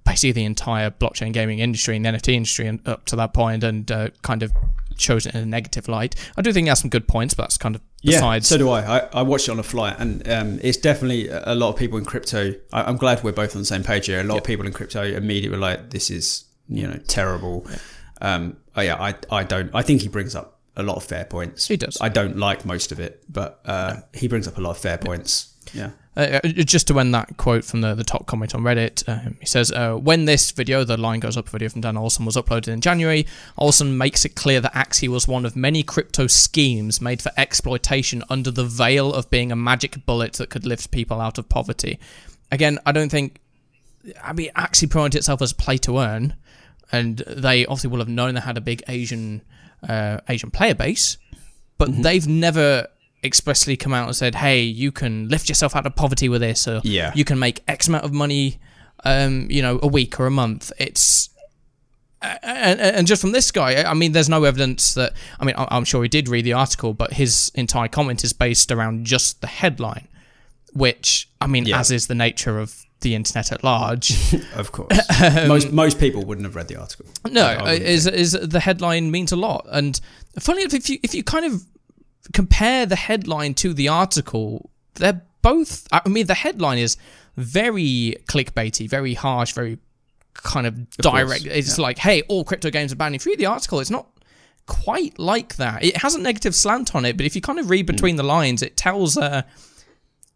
basically 0.07 0.33
the 0.33 0.45
entire 0.45 0.91
blockchain 0.91 1.33
gaming 1.33 1.59
industry 1.59 1.97
and 1.97 2.05
the 2.05 2.11
NFT 2.11 2.35
industry 2.35 2.67
and 2.67 2.87
up 2.89 3.05
to 3.07 3.17
that 3.17 3.35
point, 3.35 3.65
and 3.65 3.91
uh, 3.91 4.09
kind 4.23 4.43
of 4.43 4.53
shows 4.97 5.27
it 5.27 5.35
in 5.35 5.43
a 5.43 5.47
negative 5.47 5.89
light. 5.89 6.15
I 6.37 6.43
do 6.43 6.53
think 6.53 6.67
it 6.67 6.71
has 6.71 6.79
some 6.81 6.89
good 6.91 7.09
points, 7.09 7.35
but 7.35 7.43
that's 7.45 7.59
kind 7.59 7.75
of 7.75 7.83
Yeah, 8.03 8.13
besides. 8.19 8.47
so 8.49 8.57
do 8.57 8.71
I. 8.71 8.99
I. 9.01 9.09
I 9.13 9.23
watched 9.23 9.49
it 9.49 9.51
on 9.53 9.59
a 9.59 9.63
flight, 9.65 9.97
and 9.99 10.27
um, 10.31 10.59
it's 10.63 10.79
definitely 10.79 11.29
a 11.29 11.55
lot 11.55 11.71
of 11.71 11.77
people 11.77 11.99
in 11.99 12.05
crypto. 12.05 12.55
I, 12.73 12.85
I'm 12.85 12.97
glad 12.97 13.23
we're 13.23 13.33
both 13.33 13.55
on 13.57 13.61
the 13.63 13.67
same 13.67 13.83
page 13.83 14.07
here. 14.07 14.21
A 14.21 14.25
lot 14.25 14.39
of 14.39 14.45
people 14.45 14.65
in 14.67 14.73
crypto 14.73 15.03
immediately 15.03 15.51
were 15.51 15.61
like, 15.63 15.91
"This 15.91 16.11
is 16.11 16.45
you 16.69 16.87
know 16.87 16.99
terrible." 17.09 17.67
Um, 18.25 18.57
oh 18.75 18.81
yeah, 18.81 18.97
I 18.97 19.15
I 19.31 19.45
don't. 19.45 19.71
I 19.75 19.83
think 19.83 20.03
he 20.03 20.09
brings 20.09 20.35
up 20.35 20.59
a 20.77 20.83
lot 20.83 20.97
of 20.97 21.05
fair 21.05 21.25
points. 21.25 21.69
He 21.69 21.77
does. 21.77 21.99
I 22.01 22.09
don't 22.09 22.37
like 22.37 22.65
most 22.65 22.91
of 22.91 22.99
it, 22.99 23.23
but 23.29 23.61
uh, 23.65 23.97
he 24.13 24.29
brings 24.29 24.49
up 24.49 24.59
a 24.59 24.61
lot 24.61 24.71
of 24.71 24.79
fair 24.79 24.99
points. 24.99 25.55
Yeah. 25.73 25.91
Uh, 26.17 26.39
uh, 26.45 26.49
just 26.49 26.87
to 26.87 27.01
end 27.01 27.13
that 27.13 27.37
quote 27.39 27.65
from 27.65 27.81
the, 27.81 27.95
the 27.95 28.05
top 28.05 28.27
comment 28.27 28.55
on 28.55 28.63
Reddit, 28.63 29.09
um, 29.09 29.37
he 29.41 29.47
says, 29.47 29.73
uh, 29.73 29.95
When 29.95 30.27
this 30.27 30.53
video, 30.53 30.85
the 30.85 30.97
line 30.97 31.19
goes 31.19 31.37
up, 31.37 31.49
video 31.49 31.69
from 31.69 31.81
Dan 31.81 31.97
Olson, 31.97 32.25
was 32.25 32.37
uploaded 32.37 32.69
in 32.69 32.81
January, 32.81 33.27
Olson 33.59 33.99
makes 33.99 34.25
it 34.25 34.37
clear 34.37 34.61
that 34.61 34.73
Axie 34.75 35.09
was 35.09 35.27
one 35.27 35.45
of 35.45 35.57
many 35.57 35.83
crypto 35.83 36.29
schemes 36.29 37.01
made 37.01 37.21
for 37.21 37.33
exploitation 37.37 38.23
under 38.31 38.53
the 38.53 38.65
veil 38.65 39.13
of 39.13 39.29
being 39.29 39.51
a 39.51 39.57
magic 39.57 40.07
bullet 40.07 40.35
that 40.35 40.51
could 40.51 40.65
lift 40.65 40.93
people 40.93 41.21
out 41.21 41.37
of 41.37 41.49
poverty. 41.49 41.99
Again, 42.53 42.79
I 42.87 42.93
don't 42.93 43.11
think. 43.11 43.41
I 44.23 44.35
mean, 44.35 44.51
Axie 44.55 44.89
promoted 44.89 45.17
itself 45.17 45.43
as 45.43 45.53
play 45.53 45.79
to 45.79 45.99
earn, 45.99 46.35
and 46.93 47.19
they 47.27 47.65
obviously 47.67 47.91
will 47.91 47.99
have 47.99 48.09
known 48.09 48.35
they 48.35 48.41
had 48.41 48.57
a 48.57 48.61
big 48.61 48.83
Asian 48.89 49.43
uh, 49.89 50.19
Asian 50.29 50.51
player 50.51 50.75
base, 50.75 51.19
but 51.79 52.03
they've 52.03 52.27
never 52.27 52.87
expressly 53.23 53.77
come 53.77 53.93
out 53.95 54.07
and 54.07 54.17
said, 54.17 54.35
"Hey, 54.37 54.61
you 54.63 54.93
can 54.93 55.29
lift 55.29 55.49
yourself 55.49 55.75
out 55.77 55.87
of 55.87 55.95
poverty 55.97 56.29
with 56.29 56.41
this, 56.41 56.67
or 56.69 56.81
Yeah. 56.85 57.13
you 57.15 57.25
can 57.25 57.39
make 57.39 57.63
X 57.69 57.89
amount 57.89 58.05
of 58.05 58.13
money, 58.13 58.59
um, 59.05 59.47
you 59.51 59.63
know, 59.63 59.79
a 59.83 59.87
week 59.87 60.19
or 60.21 60.27
a 60.27 60.31
month." 60.31 60.73
It's 60.79 61.31
and, 62.23 62.81
and 62.81 63.07
just 63.07 63.21
from 63.21 63.33
this 63.33 63.51
guy, 63.51 63.83
I 63.85 63.93
mean, 63.93 64.13
there's 64.13 64.31
no 64.31 64.45
evidence 64.45 64.95
that. 64.95 65.13
I 65.39 65.45
mean, 65.45 65.55
I'm 65.59 65.85
sure 65.85 66.03
he 66.03 66.09
did 66.09 66.29
read 66.29 66.45
the 66.47 66.55
article, 66.55 66.95
but 66.95 67.13
his 67.15 67.51
entire 67.55 67.89
comment 67.89 68.25
is 68.25 68.33
based 68.33 68.73
around 68.73 69.05
just 69.05 69.43
the 69.43 69.47
headline, 69.47 70.09
which 70.73 71.29
I 71.41 71.47
mean, 71.47 71.67
Yeah. 71.67 71.81
as 71.81 71.91
is 71.91 72.07
the 72.07 72.15
nature 72.15 72.59
of 72.59 72.83
the 73.05 73.15
internet 73.15 73.53
at 73.53 73.63
large. 73.63 74.13
Of 74.57 74.73
course. 74.73 74.99
Um, 75.23 75.49
most 75.49 75.73
most 75.73 75.99
people 75.99 76.25
wouldn't 76.25 76.45
have 76.45 76.57
read 76.57 76.69
the 76.69 76.77
article. 76.77 77.07
No, 77.31 77.45
I- 77.45 77.53
I 77.53 77.63
wouldn't 77.63 77.83
uh, 77.83 77.87
is 77.87 78.07
is 78.07 78.33
the 78.33 78.61
headline 78.61 79.11
means 79.11 79.31
a 79.31 79.37
lot, 79.37 79.67
and 79.71 80.01
funny 80.39 80.63
enough, 80.63 80.75
if 80.75 80.91
you 80.91 80.99
if 81.03 81.15
you 81.15 81.23
kind 81.23 81.45
of 81.47 81.63
compare 82.33 82.87
the 82.87 82.97
headline 82.97 83.55
to 83.55 83.73
the 83.73 83.89
article, 83.89 84.71
they're 84.95 85.23
both. 85.43 85.87
I 85.93 86.09
mean, 86.09 86.27
the 86.27 86.35
headline 86.35 86.79
is 86.79 86.97
very 87.37 88.17
clickbaity, 88.27 88.89
very 88.89 89.15
harsh, 89.15 89.53
very 89.53 89.79
kind 90.35 90.67
of 90.67 90.91
direct. 90.99 91.47
it's 91.47 91.79
like, 91.79 91.99
hey, 91.99 92.23
all 92.23 92.45
crypto 92.45 92.71
games 92.71 92.93
are 92.93 92.97
banned. 92.97 93.15
If 93.15 93.27
you 93.27 93.33
read 93.33 93.39
the 93.39 93.47
article, 93.47 93.81
it's 93.81 93.91
not 93.91 94.09
quite 94.67 95.19
like 95.19 95.57
that. 95.57 95.85
It 95.85 95.99
has 95.99 96.15
a 96.15 96.21
negative 96.21 96.55
slant 96.55 96.95
on 96.95 97.05
it, 97.05 97.17
but 97.17 97.27
if 97.27 97.35
you 97.35 97.43
kind 97.43 97.59
of 97.59 97.71
read 97.71 97.87
hmm. 97.87 97.95
between 97.95 98.17
the 98.17 98.23
lines, 98.23 98.63
it 98.63 98.77
tells 98.77 99.17
a 99.17 99.45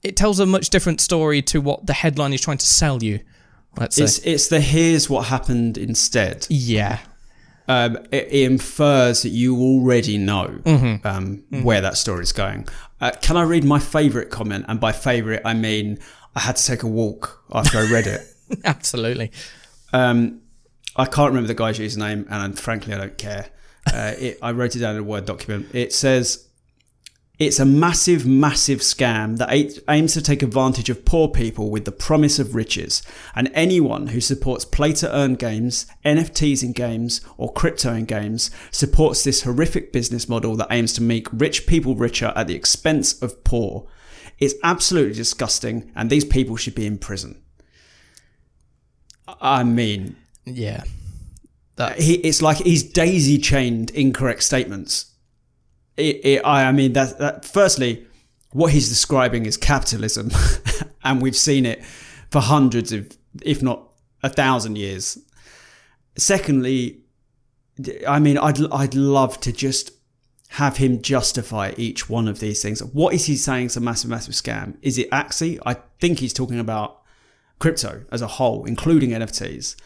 it 0.02 0.16
tells 0.16 0.38
a 0.40 0.46
much 0.46 0.70
different 0.70 1.00
story 1.00 1.42
to 1.42 1.60
what 1.60 1.86
the 1.86 1.92
headline 1.92 2.32
is 2.32 2.40
trying 2.40 2.58
to 2.58 2.66
sell 2.66 3.02
you. 3.02 3.20
Let's 3.78 3.96
say, 3.96 4.04
It's 4.04 4.18
it's 4.20 4.48
the 4.48 4.60
here's 4.60 5.08
what 5.10 5.26
happened 5.26 5.76
instead. 5.78 6.46
yeah. 6.50 6.98
um, 7.68 7.96
it, 8.10 8.28
it 8.30 8.50
infers 8.50 9.22
that 9.22 9.28
you 9.30 9.56
already 9.56 10.16
know 10.18 10.46
Mm-hmm. 10.64 11.06
um, 11.06 11.44
where 11.62 11.80
that 11.80 11.96
story 11.96 12.22
is 12.22 12.32
going. 12.32 12.66
Uh, 13.00 13.10
can 13.22 13.36
I 13.36 13.42
read 13.42 13.64
my 13.64 13.78
favourite 13.78 14.30
comment? 14.30 14.64
And 14.68 14.80
by 14.80 14.92
favourite, 14.92 15.42
I 15.44 15.54
mean 15.54 15.98
I 16.34 16.40
had 16.40 16.56
to 16.56 16.64
take 16.64 16.82
a 16.82 16.86
walk 16.88 17.44
after 17.52 17.78
I 17.78 17.90
read 17.90 18.06
it. 18.06 18.20
Absolutely. 18.64 19.30
Um, 19.92 20.40
I 20.96 21.04
can't 21.04 21.28
remember 21.28 21.46
the 21.48 21.54
guy's 21.54 21.78
username, 21.78 22.26
and 22.30 22.58
frankly, 22.58 22.94
I 22.94 22.98
don't 22.98 23.18
care. 23.18 23.50
Uh, 23.86 24.14
it, 24.18 24.38
I 24.42 24.50
wrote 24.52 24.74
it 24.74 24.80
down 24.80 24.96
in 24.96 25.00
a 25.02 25.04
Word 25.04 25.26
document. 25.26 25.68
It 25.74 25.92
says, 25.92 26.47
It's 27.38 27.60
a 27.60 27.64
massive, 27.64 28.26
massive 28.26 28.80
scam 28.80 29.38
that 29.38 29.52
aims 29.88 30.12
to 30.14 30.22
take 30.22 30.42
advantage 30.42 30.90
of 30.90 31.04
poor 31.04 31.28
people 31.28 31.70
with 31.70 31.84
the 31.84 31.92
promise 31.92 32.40
of 32.40 32.56
riches. 32.56 33.00
And 33.32 33.48
anyone 33.54 34.08
who 34.08 34.20
supports 34.20 34.64
play 34.64 34.92
to 34.94 35.16
earn 35.16 35.36
games, 35.36 35.86
NFTs 36.04 36.64
in 36.64 36.72
games, 36.72 37.20
or 37.36 37.52
crypto 37.52 37.94
in 37.94 38.06
games 38.06 38.50
supports 38.72 39.22
this 39.22 39.42
horrific 39.42 39.92
business 39.92 40.28
model 40.28 40.56
that 40.56 40.66
aims 40.72 40.92
to 40.94 41.02
make 41.02 41.28
rich 41.32 41.68
people 41.68 41.94
richer 41.94 42.32
at 42.34 42.48
the 42.48 42.56
expense 42.56 43.22
of 43.22 43.44
poor. 43.44 43.86
It's 44.40 44.54
absolutely 44.64 45.14
disgusting, 45.14 45.92
and 45.94 46.10
these 46.10 46.24
people 46.24 46.56
should 46.56 46.74
be 46.74 46.86
in 46.86 46.98
prison. 46.98 47.40
I 49.40 49.62
mean, 49.62 50.16
Yeah. 50.44 50.82
He, 51.96 52.14
it's 52.14 52.42
like 52.42 52.56
he's 52.56 52.82
daisy 52.82 53.38
chained 53.38 53.90
incorrect 53.90 54.42
statements. 54.42 55.07
It, 55.98 56.24
it, 56.24 56.46
I, 56.46 56.70
mean, 56.72 56.92
that, 56.94 57.18
that 57.18 57.44
firstly, 57.44 58.06
what 58.52 58.72
he's 58.72 58.88
describing 58.88 59.46
is 59.46 59.56
capitalism, 59.56 60.30
and 61.04 61.20
we've 61.20 61.36
seen 61.36 61.66
it 61.66 61.84
for 62.30 62.40
hundreds 62.40 62.92
of, 62.92 63.10
if 63.42 63.62
not 63.62 63.82
a 64.22 64.28
thousand 64.28 64.78
years. 64.78 65.18
Secondly, 66.16 67.00
I 68.06 68.18
mean, 68.18 68.38
I'd 68.38 68.60
I'd 68.72 68.94
love 68.94 69.38
to 69.40 69.52
just 69.52 69.92
have 70.50 70.78
him 70.78 71.02
justify 71.02 71.74
each 71.76 72.08
one 72.08 72.26
of 72.26 72.40
these 72.40 72.62
things. 72.62 72.82
What 72.82 73.14
is 73.14 73.26
he 73.26 73.36
saying 73.36 73.66
is 73.66 73.76
a 73.76 73.80
massive, 73.80 74.10
massive 74.10 74.34
scam? 74.34 74.76
Is 74.82 74.98
it 74.98 75.10
Axie? 75.10 75.58
I 75.66 75.76
think 76.00 76.18
he's 76.20 76.32
talking 76.32 76.58
about 76.58 77.02
crypto 77.58 78.04
as 78.10 78.22
a 78.22 78.26
whole, 78.26 78.64
including 78.64 79.10
NFTs. 79.10 79.76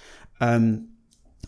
Um, 0.41 0.89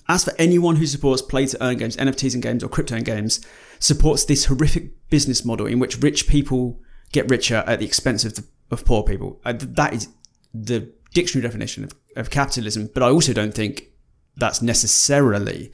as 0.09 0.24
for 0.24 0.32
anyone 0.38 0.76
who 0.76 0.86
supports 0.86 1.22
play 1.22 1.46
to 1.46 1.64
earn 1.64 1.78
games, 1.78 1.96
NFTs 1.96 2.34
and 2.34 2.42
games, 2.42 2.62
or 2.62 2.68
crypto 2.68 2.96
in 2.96 3.05
games, 3.05 3.40
supports 3.78 4.24
this 4.24 4.46
horrific 4.46 5.09
business 5.11 5.44
model 5.44 5.66
in 5.66 5.78
which 5.78 6.00
rich 6.00 6.26
people 6.26 6.80
get 7.12 7.28
richer 7.30 7.64
at 7.66 7.78
the 7.78 7.86
expense 7.86 8.24
of, 8.24 8.34
the, 8.34 8.44
of 8.70 8.84
poor 8.84 9.02
people. 9.02 9.40
Uh, 9.44 9.55
that 9.57 9.94
is 9.94 10.09
the 10.52 10.92
dictionary 11.14 11.46
definition 11.46 11.84
of, 11.84 11.94
of 12.16 12.30
capitalism, 12.30 12.90
but 12.92 13.02
I 13.02 13.09
also 13.09 13.32
don't 13.32 13.55
think 13.55 13.88
that's 14.36 14.61
necessarily 14.61 15.72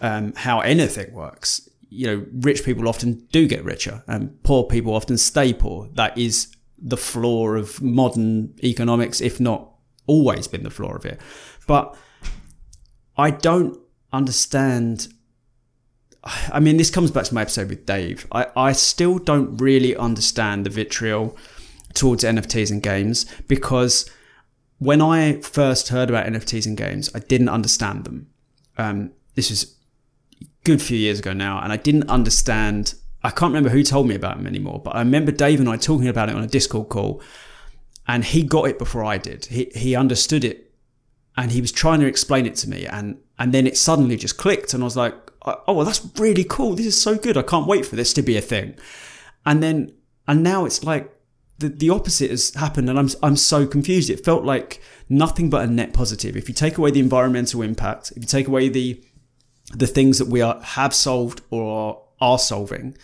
um, 0.00 0.32
how 0.34 0.60
anything 0.60 1.12
works. 1.12 1.68
You 1.90 2.06
know, 2.06 2.26
rich 2.32 2.64
people 2.64 2.88
often 2.88 3.26
do 3.32 3.46
get 3.46 3.64
richer, 3.64 4.02
and 4.06 4.42
poor 4.42 4.64
people 4.64 4.94
often 4.94 5.18
stay 5.18 5.52
poor. 5.52 5.88
That 5.94 6.16
is 6.16 6.54
the 6.78 6.96
flaw 6.96 7.48
of 7.54 7.82
modern 7.82 8.54
economics, 8.62 9.20
if 9.20 9.40
not 9.40 9.72
always 10.06 10.46
been 10.46 10.62
the 10.62 10.70
flaw 10.70 10.94
of 10.94 11.04
it. 11.04 11.20
But 11.66 11.96
I 13.18 13.30
don't 13.30 13.78
understand. 14.12 15.08
I 16.24 16.60
mean, 16.60 16.76
this 16.76 16.90
comes 16.90 17.10
back 17.10 17.24
to 17.24 17.34
my 17.34 17.42
episode 17.42 17.68
with 17.68 17.84
Dave. 17.84 18.26
I, 18.32 18.46
I 18.56 18.72
still 18.72 19.18
don't 19.18 19.56
really 19.58 19.96
understand 19.96 20.64
the 20.64 20.70
vitriol 20.70 21.36
towards 21.94 22.22
NFTs 22.22 22.70
and 22.70 22.82
games 22.82 23.26
because 23.48 24.08
when 24.78 25.02
I 25.02 25.40
first 25.40 25.88
heard 25.88 26.08
about 26.08 26.26
NFTs 26.26 26.66
and 26.66 26.76
games, 26.76 27.10
I 27.14 27.18
didn't 27.18 27.48
understand 27.48 28.04
them. 28.04 28.28
Um, 28.76 29.10
this 29.34 29.50
was 29.50 29.76
a 30.40 30.46
good 30.64 30.80
few 30.80 30.96
years 30.96 31.18
ago 31.18 31.32
now, 31.32 31.60
and 31.60 31.72
I 31.72 31.76
didn't 31.76 32.08
understand. 32.08 32.94
I 33.24 33.30
can't 33.30 33.50
remember 33.50 33.70
who 33.70 33.82
told 33.82 34.06
me 34.06 34.14
about 34.14 34.36
them 34.36 34.46
anymore, 34.46 34.80
but 34.84 34.94
I 34.94 35.00
remember 35.00 35.32
Dave 35.32 35.58
and 35.58 35.68
I 35.68 35.76
talking 35.76 36.06
about 36.06 36.28
it 36.28 36.36
on 36.36 36.44
a 36.44 36.46
Discord 36.46 36.88
call, 36.88 37.20
and 38.06 38.24
he 38.24 38.44
got 38.44 38.68
it 38.68 38.78
before 38.78 39.04
I 39.04 39.18
did. 39.18 39.46
He 39.46 39.70
he 39.74 39.96
understood 39.96 40.44
it, 40.44 40.67
and 41.38 41.52
he 41.52 41.60
was 41.60 41.70
trying 41.70 42.00
to 42.00 42.06
explain 42.06 42.44
it 42.46 42.56
to 42.56 42.68
me, 42.68 42.84
and 42.84 43.16
and 43.38 43.54
then 43.54 43.66
it 43.66 43.78
suddenly 43.78 44.16
just 44.16 44.36
clicked, 44.36 44.74
and 44.74 44.82
I 44.82 44.84
was 44.84 44.96
like, 44.96 45.14
oh 45.46 45.72
well, 45.72 45.84
that's 45.86 46.06
really 46.18 46.44
cool. 46.44 46.74
This 46.74 46.86
is 46.86 47.00
so 47.00 47.16
good. 47.16 47.36
I 47.36 47.42
can't 47.42 47.68
wait 47.68 47.86
for 47.86 47.94
this 47.94 48.12
to 48.14 48.22
be 48.22 48.36
a 48.36 48.40
thing. 48.40 48.76
And 49.46 49.62
then 49.62 49.92
and 50.26 50.42
now 50.42 50.64
it's 50.64 50.82
like 50.82 51.14
the, 51.58 51.68
the 51.68 51.90
opposite 51.90 52.30
has 52.30 52.54
happened 52.54 52.90
and 52.90 52.98
I'm, 52.98 53.08
I'm 53.22 53.36
so 53.36 53.66
confused. 53.66 54.10
It 54.10 54.24
felt 54.24 54.44
like 54.44 54.82
nothing 55.08 55.48
but 55.48 55.64
a 55.64 55.66
net 55.66 55.92
positive. 55.92 56.36
If 56.36 56.48
you 56.48 56.54
take 56.54 56.76
away 56.76 56.90
the 56.90 57.00
environmental 57.00 57.62
impact, 57.62 58.12
if 58.12 58.18
you 58.18 58.28
take 58.28 58.48
away 58.48 58.68
the 58.68 59.02
the 59.74 59.86
things 59.86 60.18
that 60.18 60.28
we 60.28 60.40
are 60.40 60.60
have 60.60 60.92
solved 60.92 61.42
or 61.50 62.02
are 62.20 62.38
solving, 62.38 62.96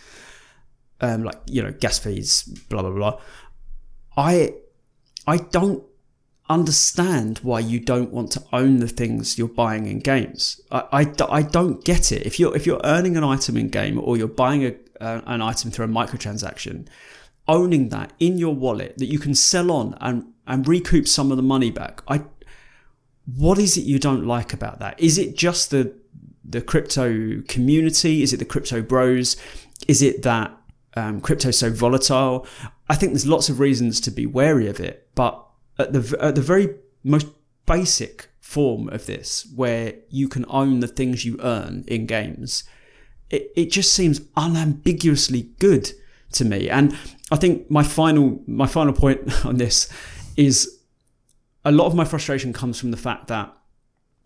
um, 0.99 1.23
like 1.23 1.39
you 1.47 1.63
know 1.63 1.71
gas 1.71 1.99
fees, 1.99 2.43
blah 2.69 2.81
blah 2.81 2.91
blah. 2.91 3.21
I 4.17 4.55
I 5.25 5.37
don't 5.37 5.83
understand 6.49 7.39
why 7.39 7.59
you 7.59 7.79
don't 7.79 8.11
want 8.11 8.31
to 8.31 8.43
own 8.53 8.79
the 8.79 8.87
things 8.87 9.37
you're 9.37 9.47
buying 9.47 9.87
in 9.87 9.99
games. 9.99 10.61
I, 10.71 10.83
I, 10.91 11.13
I 11.29 11.41
don't 11.41 11.83
get 11.83 12.11
it. 12.11 12.25
If 12.25 12.39
you're 12.39 12.55
if 12.55 12.65
you're 12.65 12.81
earning 12.83 13.17
an 13.17 13.23
item 13.23 13.57
in 13.57 13.69
game 13.69 13.99
or 13.99 14.17
you're 14.17 14.27
buying 14.27 14.65
a, 14.65 14.75
uh, 15.01 15.21
an 15.25 15.41
item 15.41 15.71
through 15.71 15.85
a 15.85 15.89
microtransaction, 15.89 16.87
owning 17.47 17.89
that 17.89 18.13
in 18.19 18.37
your 18.37 18.53
wallet 18.53 18.97
that 18.97 19.07
you 19.07 19.19
can 19.19 19.33
sell 19.33 19.71
on 19.71 19.97
and 20.01 20.31
and 20.47 20.67
recoup 20.67 21.07
some 21.07 21.31
of 21.31 21.37
the 21.37 21.43
money 21.43 21.71
back. 21.71 22.01
I 22.07 22.23
what 23.35 23.57
is 23.57 23.77
it 23.77 23.81
you 23.81 23.97
don't 23.97 24.25
like 24.25 24.53
about 24.53 24.79
that? 24.79 24.99
Is 24.99 25.17
it 25.17 25.35
just 25.35 25.71
the 25.71 25.93
the 26.43 26.61
crypto 26.61 27.41
community? 27.47 28.21
Is 28.21 28.33
it 28.33 28.37
the 28.37 28.45
crypto 28.45 28.81
bros? 28.81 29.35
Is 29.87 30.01
it 30.01 30.21
that 30.23 30.55
um, 30.95 31.21
crypto 31.21 31.51
so 31.51 31.71
volatile? 31.71 32.45
I 32.87 32.95
think 32.95 33.13
there's 33.13 33.25
lots 33.25 33.49
of 33.49 33.59
reasons 33.59 33.99
to 34.01 34.11
be 34.11 34.27
wary 34.27 34.67
of 34.67 34.79
it, 34.79 35.09
but 35.15 35.44
at 35.77 35.93
the 35.93 36.17
at 36.21 36.35
the 36.35 36.41
very 36.41 36.75
most 37.03 37.27
basic 37.65 38.29
form 38.39 38.89
of 38.89 39.05
this, 39.05 39.47
where 39.55 39.95
you 40.09 40.27
can 40.27 40.45
own 40.49 40.79
the 40.79 40.87
things 40.87 41.25
you 41.25 41.37
earn 41.41 41.83
in 41.87 42.05
games, 42.05 42.63
it, 43.29 43.51
it 43.55 43.71
just 43.71 43.93
seems 43.93 44.21
unambiguously 44.37 45.49
good 45.59 45.91
to 46.33 46.45
me. 46.45 46.69
And 46.69 46.97
I 47.31 47.37
think 47.37 47.69
my 47.69 47.83
final 47.83 48.41
my 48.47 48.67
final 48.67 48.93
point 48.93 49.45
on 49.45 49.57
this 49.57 49.89
is 50.37 50.79
a 51.63 51.71
lot 51.71 51.87
of 51.87 51.95
my 51.95 52.05
frustration 52.05 52.53
comes 52.53 52.79
from 52.79 52.91
the 52.91 52.97
fact 52.97 53.27
that 53.27 53.51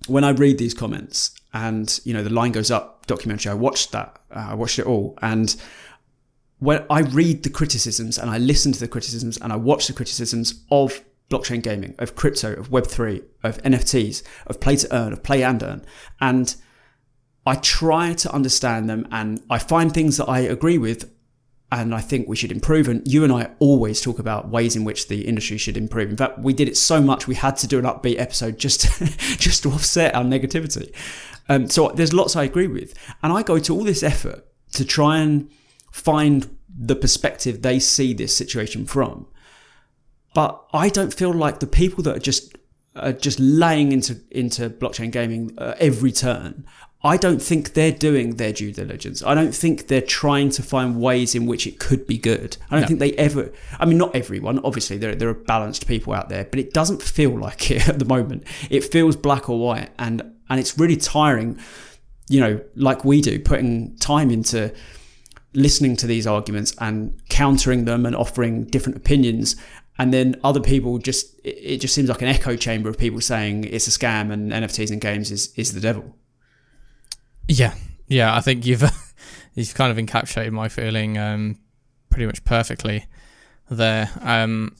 when 0.08 0.24
I 0.24 0.32
read 0.32 0.58
these 0.58 0.74
comments 0.74 1.32
and 1.54 2.00
you 2.04 2.14
know 2.14 2.24
the 2.24 2.30
line 2.30 2.52
goes 2.52 2.72
up 2.72 3.06
documentary, 3.08 3.52
I 3.52 3.56
watched 3.56 3.92
that, 3.92 4.20
uh, 4.32 4.50
I 4.52 4.54
watched 4.54 4.80
it 4.80 4.86
all, 4.86 5.18
and 5.22 5.56
when 6.60 6.86
I 6.90 7.00
read 7.00 7.44
the 7.44 7.50
criticisms 7.50 8.18
and 8.18 8.30
I 8.30 8.38
listen 8.38 8.72
to 8.74 8.80
the 8.80 8.88
criticisms 8.88 9.38
and 9.38 9.54
I 9.54 9.56
watch 9.56 9.88
the 9.88 9.94
criticisms 9.94 10.62
of 10.70 11.02
blockchain 11.30 11.62
gaming, 11.62 11.96
of 12.00 12.16
crypto, 12.16 12.54
of 12.54 12.70
Web3, 12.70 13.24
of 13.44 13.62
NFTs, 13.64 14.24
of 14.48 14.60
play 14.60 14.76
to 14.78 14.96
earn, 14.96 15.14
of 15.14 15.24
play 15.24 15.44
and 15.44 15.62
earn. 15.62 15.86
And 16.20 16.56
I 17.46 17.56
try 17.56 18.14
to 18.14 18.32
understand 18.34 18.90
them 18.90 19.08
and 19.12 19.44
I 19.50 19.60
find 19.60 19.94
things 19.94 20.18
that 20.18 20.28
I 20.28 20.40
agree 20.40 20.78
with 20.78 21.12
and 21.72 21.94
I 21.94 22.02
think 22.02 22.28
we 22.28 22.36
should 22.36 22.52
improve. 22.52 22.88
And 22.88 23.08
you 23.08 23.24
and 23.24 23.32
I 23.32 23.52
always 23.60 24.02
talk 24.02 24.18
about 24.18 24.50
ways 24.50 24.76
in 24.76 24.84
which 24.84 25.08
the 25.08 25.28
industry 25.28 25.58
should 25.58 25.78
improve. 25.78 26.10
In 26.10 26.18
fact, 26.18 26.40
we 26.40 26.54
did 26.54 26.68
it 26.68 26.78
so 26.78 27.00
much 27.00 27.28
we 27.28 27.36
had 27.36 27.58
to 27.58 27.68
do 27.68 27.78
an 27.78 27.86
upbeat 27.86 28.20
episode 28.20 28.58
just 28.58 28.82
to, 28.82 29.06
just 29.38 29.64
to 29.64 29.70
offset 29.70 30.16
our 30.16 30.24
negativity. 30.24 30.94
Um, 31.48 31.70
so 31.70 31.90
there's 31.90 32.14
lots 32.14 32.36
I 32.36 32.44
agree 32.44 32.68
with, 32.68 32.94
and 33.24 33.34
I 33.34 33.44
go 33.44 33.60
to 33.60 33.74
all 33.74 33.84
this 33.84 34.04
effort 34.04 34.46
to 34.74 34.86
try 34.86 35.18
and 35.20 35.50
find 35.92 36.56
the 36.76 36.96
perspective 36.96 37.62
they 37.62 37.80
see 37.80 38.14
this 38.14 38.36
situation 38.36 38.86
from. 38.86 39.28
But 40.34 40.64
I 40.74 40.90
don't 40.90 41.14
feel 41.14 41.34
like 41.34 41.60
the 41.60 41.68
people 41.68 42.04
that 42.04 42.16
are 42.18 42.20
just 42.20 42.56
are 42.96 43.14
just 43.14 43.40
laying 43.40 43.92
into 43.92 44.20
into 44.32 44.70
blockchain 44.70 45.12
gaming 45.12 45.52
uh, 45.58 45.76
every 45.80 46.12
turn. 46.12 46.66
I 47.02 47.16
don't 47.16 47.42
think 47.42 47.74
they're 47.76 47.94
doing 47.94 48.36
their 48.36 48.52
due 48.52 48.74
diligence. 48.74 49.24
I 49.24 49.34
don't 49.34 49.56
think 49.56 49.88
they're 49.88 50.02
trying 50.02 50.50
to 50.50 50.62
find 50.62 51.00
ways 51.00 51.34
in 51.34 51.46
which 51.46 51.66
it 51.66 51.80
could 51.80 52.06
be 52.06 52.18
good. 52.18 52.58
I 52.70 52.76
don't 52.76 52.82
No. 52.82 52.88
think 52.88 53.00
they 53.00 53.14
ever. 53.14 53.54
I 53.80 53.86
mean, 53.86 53.98
not 53.98 54.14
everyone. 54.14 54.60
Obviously, 54.66 54.98
there 54.98 55.16
there 55.16 55.30
are 55.30 55.34
balanced 55.34 55.88
people 55.88 56.14
out 56.14 56.28
there, 56.30 56.44
but 56.44 56.60
it 56.60 56.74
doesn't 56.74 57.02
feel 57.02 57.32
like 57.32 57.72
it 57.76 57.88
at 57.88 58.00
the 58.00 58.06
moment. 58.06 58.44
It 58.70 58.84
feels 58.84 59.16
black 59.16 59.50
or 59.50 59.58
white, 59.60 59.92
and 59.98 60.22
and 60.50 60.60
it's 60.60 60.78
really 60.78 60.98
tiring. 60.98 61.58
You 62.28 62.42
know, 62.42 62.62
like 62.76 63.04
we 63.06 63.22
do, 63.22 63.40
putting 63.40 63.96
time 63.98 64.30
into 64.30 64.72
listening 65.54 65.96
to 65.96 66.06
these 66.06 66.28
arguments 66.28 66.76
and 66.80 67.20
countering 67.30 67.86
them 67.86 68.06
and 68.06 68.16
offering 68.16 68.66
different 68.66 68.96
opinions 68.96 69.56
and 70.00 70.12
then 70.14 70.40
other 70.44 70.62
people 70.62 70.98
just 70.98 71.40
it 71.44 71.78
just 71.78 71.94
seems 71.94 72.10
like 72.10 72.24
an 72.24 72.28
echo 72.28 72.56
chamber 72.56 72.90
of 72.90 72.98
people 72.98 73.22
saying 73.22 73.66
it's 73.66 73.88
a 73.88 73.92
scam 73.92 74.32
and 74.32 74.52
nfts 74.52 74.90
and 74.90 75.02
games 75.02 75.30
is, 75.30 75.54
is 75.56 75.74
the 75.74 75.82
devil 75.82 76.16
Yeah, 77.50 77.74
yeah. 78.08 78.36
I 78.36 78.42
think 78.42 78.66
you've 78.66 78.84
you've 79.56 79.74
kind 79.74 79.92
of 79.92 80.04
encapsulated 80.04 80.52
my 80.52 80.70
feeling 80.70 81.18
um, 81.18 81.58
pretty 82.10 82.28
much 82.28 82.44
perfectly 82.46 83.08
there. 83.70 84.10
Um, 84.22 84.76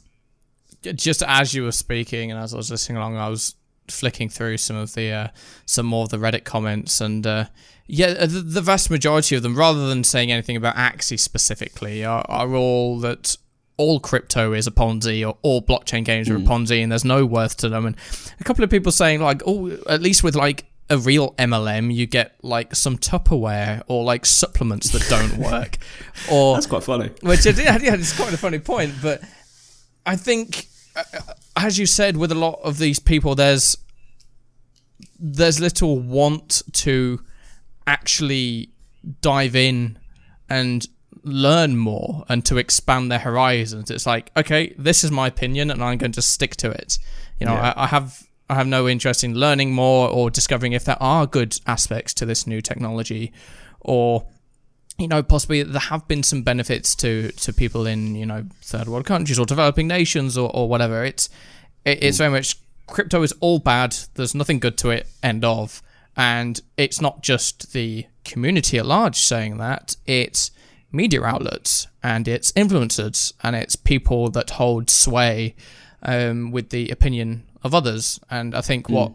just 0.84 1.24
as 1.24 1.54
you 1.54 1.64
were 1.64 1.72
speaking 1.72 2.32
and 2.32 2.40
as 2.40 2.54
I 2.54 2.58
was 2.58 2.72
listening 2.72 2.98
along, 2.98 3.18
I 3.18 3.28
was 3.28 3.56
flicking 3.88 4.30
through 4.30 4.58
some 4.58 4.76
of 4.76 4.94
the 4.94 5.12
uh, 5.12 5.28
some 5.66 5.88
more 5.88 6.04
of 6.04 6.10
the 6.10 6.18
Reddit 6.18 6.44
comments, 6.44 7.02
and 7.02 7.26
uh, 7.26 7.46
yeah, 7.88 8.26
the, 8.26 8.42
the, 8.42 8.62
vast 8.62 8.92
majority 8.92 9.36
of 9.36 9.42
them, 9.42 9.56
rather 9.56 9.88
than 9.88 10.04
saying 10.04 10.32
anything 10.32 10.56
about 10.56 10.76
Axie 10.76 11.20
specifically, 11.20 12.06
are, 12.06 12.24
are 12.30 12.54
all 12.54 13.00
that 13.00 13.36
all 13.80 14.00
crypto 14.02 14.52
is 14.52 14.68
a 14.68 14.72
Ponzi 14.72 15.26
or 15.26 15.38
all 15.42 15.62
blockchain 15.62 16.04
games 16.04 16.30
are 16.30 16.36
a 16.36 16.40
hmm. 16.40 16.48
Ponzi, 16.48 16.84
and 16.84 16.92
there's 16.92 17.06
no 17.06 17.26
worth 17.26 17.56
to 17.58 17.70
them. 17.70 17.86
And 17.86 17.96
a 18.40 18.44
couple 18.44 18.64
of 18.64 18.70
people 18.70 18.92
saying 18.92 19.22
like, 19.22 19.42
oh, 19.48 19.72
at 19.88 20.02
least 20.02 20.22
with 20.22 20.36
like 20.36 20.66
a 20.90 20.98
real 20.98 21.34
MLM, 21.36 21.94
you 21.94 22.06
get 22.06 22.36
like 22.44 22.76
some 22.76 22.98
Tupperware 22.98 23.82
or 23.88 24.04
like 24.04 24.26
supplements 24.26 24.90
that 24.92 25.08
don't 25.10 25.38
work. 25.52 25.78
or 26.30 26.56
that's 26.56 26.68
quite 26.68 26.84
funny. 26.84 27.10
Which 27.22 27.46
yeah, 27.46 27.78
yeah, 27.82 27.94
it's 27.94 28.16
quite 28.16 28.34
a 28.34 28.38
funny 28.38 28.60
point. 28.60 28.96
But 29.02 29.22
I 30.06 30.18
think, 30.18 30.68
uh, 30.96 31.04
as 31.56 31.80
you 31.80 31.86
said, 31.86 32.18
with 32.18 32.34
a 32.34 32.36
lot 32.36 32.60
of 32.62 32.80
these 32.80 33.00
people, 33.00 33.34
there's 33.34 33.78
there's 35.18 35.62
little 35.62 36.00
want 36.00 36.64
to 36.74 37.22
actually 37.88 38.72
dive 39.22 39.56
in 39.56 39.98
and 40.50 40.86
learn 41.24 41.78
more 41.78 42.26
and 42.30 42.46
to 42.46 42.58
expand 42.58 43.12
their 43.12 43.20
horizons. 43.20 43.92
It's 43.92 44.06
like, 44.06 44.32
okay, 44.38 44.74
this 44.78 45.04
is 45.04 45.12
my 45.12 45.28
opinion, 45.28 45.72
and 45.72 45.84
I'm 45.84 45.98
going 45.98 46.12
to 46.14 46.22
stick 46.22 46.56
to 46.58 46.72
it. 46.72 46.98
You 47.40 47.48
know, 47.48 47.54
yeah. 47.54 47.74
I, 47.76 47.84
I 47.84 47.88
have 47.88 48.24
I 48.50 48.56
have 48.56 48.68
no 48.68 48.88
interest 48.88 49.24
in 49.24 49.36
learning 49.36 49.74
more 49.74 50.10
or 50.10 50.30
discovering 50.30 50.74
if 50.74 50.84
there 50.86 51.02
are 51.02 51.28
good 51.28 51.60
aspects 51.68 52.14
to 52.16 52.26
this 52.26 52.48
new 52.48 52.62
technology, 52.62 53.32
or 53.80 54.26
you 54.98 55.08
know, 55.08 55.24
possibly 55.24 55.64
there 55.64 55.80
have 55.80 56.08
been 56.08 56.24
some 56.24 56.44
benefits 56.44 56.96
to 56.96 57.32
to 57.32 57.54
people 57.54 57.86
in 57.86 58.16
you 58.16 58.26
know 58.26 58.46
third 58.62 58.88
world 58.88 59.06
countries 59.06 59.40
or 59.40 59.46
developing 59.46 59.88
nations 59.88 60.38
or, 60.38 60.50
or 60.54 60.68
whatever. 60.68 61.04
It's 61.04 61.30
it, 61.86 62.04
it's 62.04 62.18
mm. 62.18 62.20
very 62.20 62.32
much 62.32 62.58
crypto 62.88 63.24
is 63.24 63.34
all 63.40 63.60
bad. 63.60 63.96
There's 64.16 64.36
nothing 64.36 64.60
good 64.60 64.78
to 64.80 64.90
it. 64.90 65.08
End 65.24 65.46
of. 65.46 65.82
And 66.18 66.60
it's 66.76 67.00
not 67.00 67.22
just 67.22 67.72
the 67.72 68.06
community 68.26 68.78
at 68.78 68.86
large 68.86 69.18
saying 69.18 69.58
that. 69.58 69.96
It's 70.06 70.52
media 70.92 71.24
outlets 71.24 71.88
and 72.02 72.28
it's 72.28 72.52
influencers 72.54 73.34
and 73.44 73.56
it's 73.56 73.76
people 73.76 74.30
that 74.32 74.52
hold 74.52 74.90
sway 74.90 75.56
um, 76.04 76.52
with 76.52 76.70
the 76.70 76.90
opinion 76.90 77.44
of 77.64 77.74
others. 77.74 78.20
And 78.30 78.56
I 78.56 78.62
think 78.62 78.88
mm. 78.88 78.96
what 78.96 79.12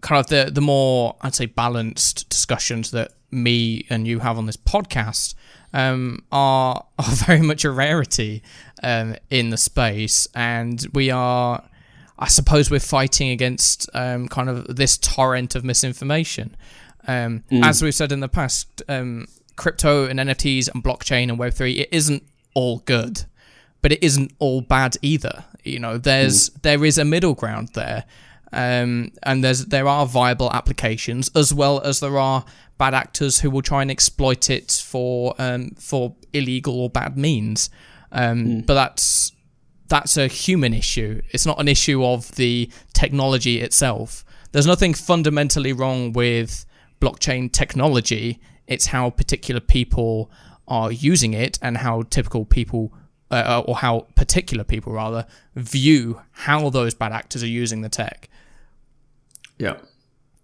kind 0.00 0.20
of 0.20 0.28
the 0.28 0.50
the 0.52 0.60
more 0.60 1.16
I'd 1.22 1.34
say 1.34 1.46
balanced 1.46 2.28
discussions 2.28 2.90
that 2.92 3.12
me 3.30 3.86
and 3.90 4.06
you 4.06 4.20
have 4.20 4.38
on 4.38 4.46
this 4.46 4.56
podcast 4.56 5.34
um, 5.72 6.24
are 6.30 6.84
are 6.98 7.04
very 7.04 7.42
much 7.42 7.64
a 7.64 7.70
rarity 7.70 8.42
um, 8.82 9.16
in 9.30 9.50
the 9.50 9.56
space, 9.56 10.26
and 10.34 10.86
we 10.92 11.10
are. 11.10 11.62
I 12.18 12.28
suppose 12.28 12.70
we're 12.70 12.80
fighting 12.80 13.28
against 13.28 13.90
um, 13.92 14.26
kind 14.28 14.48
of 14.48 14.74
this 14.74 14.96
torrent 14.96 15.54
of 15.54 15.64
misinformation. 15.64 16.56
Um, 17.06 17.44
mm. 17.52 17.62
As 17.62 17.82
we've 17.82 17.94
said 17.94 18.10
in 18.10 18.20
the 18.20 18.28
past, 18.28 18.82
um, 18.88 19.26
crypto 19.56 20.06
and 20.06 20.18
NFTs 20.18 20.72
and 20.72 20.84
blockchain 20.84 21.28
and 21.28 21.38
Web3, 21.38 21.80
it 21.80 21.88
isn't 21.92 22.22
all 22.54 22.78
good 22.80 23.24
but 23.86 23.92
it 23.92 24.02
isn't 24.02 24.32
all 24.40 24.60
bad 24.60 24.96
either. 25.00 25.44
You 25.62 25.78
know, 25.78 25.96
there's 25.96 26.50
mm. 26.50 26.62
there 26.62 26.84
is 26.84 26.98
a 26.98 27.04
middle 27.04 27.34
ground 27.34 27.70
there, 27.74 28.04
um, 28.52 29.12
and 29.22 29.44
there's 29.44 29.66
there 29.66 29.86
are 29.86 30.04
viable 30.06 30.52
applications 30.52 31.30
as 31.36 31.54
well 31.54 31.80
as 31.82 32.00
there 32.00 32.18
are 32.18 32.44
bad 32.78 32.94
actors 32.94 33.40
who 33.40 33.48
will 33.48 33.62
try 33.62 33.82
and 33.82 33.90
exploit 33.92 34.50
it 34.50 34.72
for 34.72 35.36
um, 35.38 35.70
for 35.78 36.16
illegal 36.32 36.80
or 36.80 36.90
bad 36.90 37.16
means. 37.16 37.70
Um, 38.10 38.46
mm. 38.46 38.66
But 38.66 38.74
that's 38.74 39.30
that's 39.86 40.16
a 40.16 40.26
human 40.26 40.74
issue. 40.74 41.22
It's 41.30 41.46
not 41.46 41.60
an 41.60 41.68
issue 41.68 42.04
of 42.04 42.34
the 42.34 42.68
technology 42.92 43.60
itself. 43.60 44.24
There's 44.50 44.66
nothing 44.66 44.94
fundamentally 44.94 45.72
wrong 45.72 46.12
with 46.12 46.66
blockchain 47.00 47.52
technology. 47.52 48.40
It's 48.66 48.86
how 48.86 49.10
particular 49.10 49.60
people 49.60 50.30
are 50.68 50.90
using 50.90 51.32
it 51.32 51.58
and 51.62 51.78
how 51.78 52.02
typical 52.02 52.44
people 52.44 52.92
uh, 53.30 53.62
or 53.66 53.76
how 53.76 54.06
particular 54.14 54.64
people 54.64 54.92
rather 54.92 55.26
view 55.54 56.20
how 56.32 56.70
those 56.70 56.94
bad 56.94 57.12
actors 57.12 57.42
are 57.42 57.48
using 57.48 57.80
the 57.82 57.88
tech. 57.88 58.28
Yeah, 59.58 59.78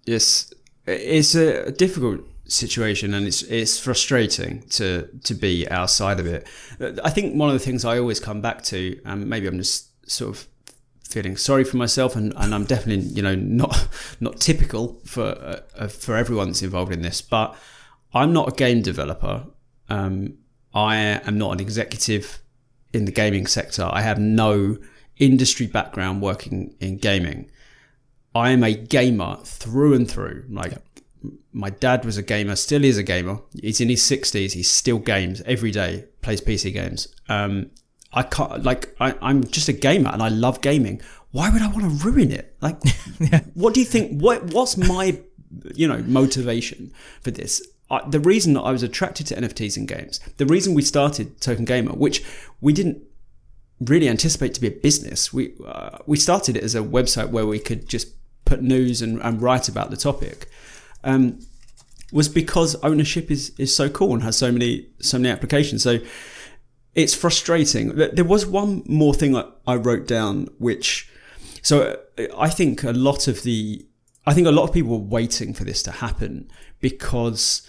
it's 0.06 0.52
it's 0.86 1.34
a 1.34 1.70
difficult 1.70 2.20
situation 2.44 3.14
and 3.14 3.26
it's 3.26 3.42
it's 3.42 3.78
frustrating 3.78 4.62
to 4.68 5.08
to 5.24 5.34
be 5.34 5.68
outside 5.70 6.18
of 6.18 6.26
it. 6.26 6.48
I 7.04 7.10
think 7.10 7.34
one 7.34 7.48
of 7.48 7.54
the 7.54 7.64
things 7.64 7.84
I 7.84 7.98
always 7.98 8.20
come 8.20 8.40
back 8.40 8.62
to, 8.64 9.00
and 9.04 9.26
maybe 9.26 9.46
I'm 9.46 9.58
just 9.58 9.88
sort 10.10 10.36
of 10.36 10.48
feeling 11.08 11.36
sorry 11.36 11.64
for 11.64 11.76
myself, 11.76 12.16
and, 12.16 12.32
and 12.36 12.54
I'm 12.54 12.64
definitely 12.64 13.06
you 13.06 13.22
know 13.22 13.34
not 13.34 13.88
not 14.20 14.40
typical 14.40 15.00
for 15.04 15.60
uh, 15.76 15.88
for 15.88 16.16
everyone 16.16 16.48
that's 16.48 16.62
involved 16.62 16.92
in 16.92 17.02
this, 17.02 17.20
but 17.20 17.56
I'm 18.14 18.32
not 18.32 18.48
a 18.48 18.52
game 18.52 18.82
developer. 18.82 19.46
Um, 19.88 20.38
I 20.74 20.96
am 20.96 21.38
not 21.38 21.52
an 21.52 21.60
executive 21.60 22.42
in 22.92 23.04
the 23.04 23.12
gaming 23.12 23.46
sector. 23.46 23.88
I 23.90 24.02
have 24.02 24.18
no 24.18 24.78
industry 25.18 25.66
background 25.66 26.22
working 26.22 26.74
in 26.80 26.98
gaming. 26.98 27.50
I 28.34 28.50
am 28.50 28.64
a 28.64 28.74
gamer 28.74 29.36
through 29.44 29.94
and 29.94 30.10
through. 30.10 30.46
Like 30.48 30.74
my 31.52 31.70
dad 31.70 32.04
was 32.04 32.16
a 32.16 32.22
gamer, 32.22 32.56
still 32.56 32.84
is 32.84 32.98
a 32.98 33.02
gamer. 33.02 33.40
He's 33.60 33.80
in 33.80 33.88
his 33.88 34.02
sixties. 34.02 34.54
He 34.54 34.62
still 34.62 34.98
games 34.98 35.42
every 35.42 35.70
day, 35.70 36.06
plays 36.22 36.40
PC 36.40 36.72
games. 36.72 37.08
Um, 37.28 37.70
I 38.12 38.22
can't 38.22 38.62
like 38.62 38.94
I, 39.00 39.14
I'm 39.22 39.44
just 39.44 39.68
a 39.68 39.72
gamer 39.72 40.10
and 40.10 40.22
I 40.22 40.28
love 40.28 40.60
gaming. 40.60 41.00
Why 41.30 41.50
would 41.50 41.62
I 41.62 41.68
want 41.68 41.82
to 41.82 42.06
ruin 42.06 42.30
it? 42.30 42.56
Like, 42.60 42.78
yeah. 43.20 43.40
what 43.54 43.74
do 43.74 43.80
you 43.80 43.86
think? 43.86 44.20
What 44.20 44.44
what's 44.44 44.76
my 44.76 45.18
you 45.74 45.86
know 45.86 46.02
motivation 46.06 46.92
for 47.20 47.30
this? 47.30 47.62
I, 47.92 48.08
the 48.08 48.18
reason 48.18 48.54
that 48.54 48.62
I 48.62 48.72
was 48.72 48.82
attracted 48.82 49.26
to 49.28 49.36
NFTs 49.36 49.76
in 49.76 49.84
games, 49.86 50.18
the 50.38 50.46
reason 50.46 50.72
we 50.72 50.82
started 50.82 51.40
Token 51.40 51.66
Gamer, 51.66 51.92
which 51.92 52.24
we 52.60 52.72
didn't 52.72 53.02
really 53.80 54.08
anticipate 54.08 54.54
to 54.54 54.60
be 54.60 54.68
a 54.68 54.72
business, 54.72 55.32
we 55.32 55.52
uh, 55.66 55.98
we 56.06 56.16
started 56.16 56.56
it 56.56 56.64
as 56.64 56.74
a 56.74 56.80
website 56.80 57.28
where 57.28 57.46
we 57.46 57.58
could 57.58 57.86
just 57.88 58.08
put 58.46 58.62
news 58.62 59.02
and, 59.02 59.20
and 59.20 59.42
write 59.42 59.68
about 59.68 59.90
the 59.90 59.96
topic, 59.96 60.48
um, 61.04 61.38
was 62.10 62.28
because 62.30 62.74
ownership 62.76 63.30
is 63.30 63.52
is 63.58 63.74
so 63.74 63.90
cool 63.90 64.14
and 64.14 64.22
has 64.22 64.38
so 64.38 64.50
many 64.50 64.88
so 65.00 65.18
many 65.18 65.30
applications. 65.30 65.82
So 65.82 65.98
it's 66.94 67.14
frustrating. 67.14 67.94
There 67.94 68.24
was 68.24 68.46
one 68.46 68.82
more 68.86 69.14
thing 69.14 69.36
I 69.66 69.76
wrote 69.76 70.06
down, 70.06 70.48
which 70.58 71.10
so 71.60 72.00
I 72.38 72.48
think 72.48 72.84
a 72.84 72.92
lot 72.92 73.28
of 73.28 73.42
the 73.42 73.86
I 74.24 74.32
think 74.32 74.46
a 74.46 74.50
lot 74.50 74.64
of 74.64 74.72
people 74.72 74.92
were 74.92 75.08
waiting 75.18 75.52
for 75.52 75.64
this 75.64 75.82
to 75.82 75.90
happen 75.90 76.50
because 76.80 77.68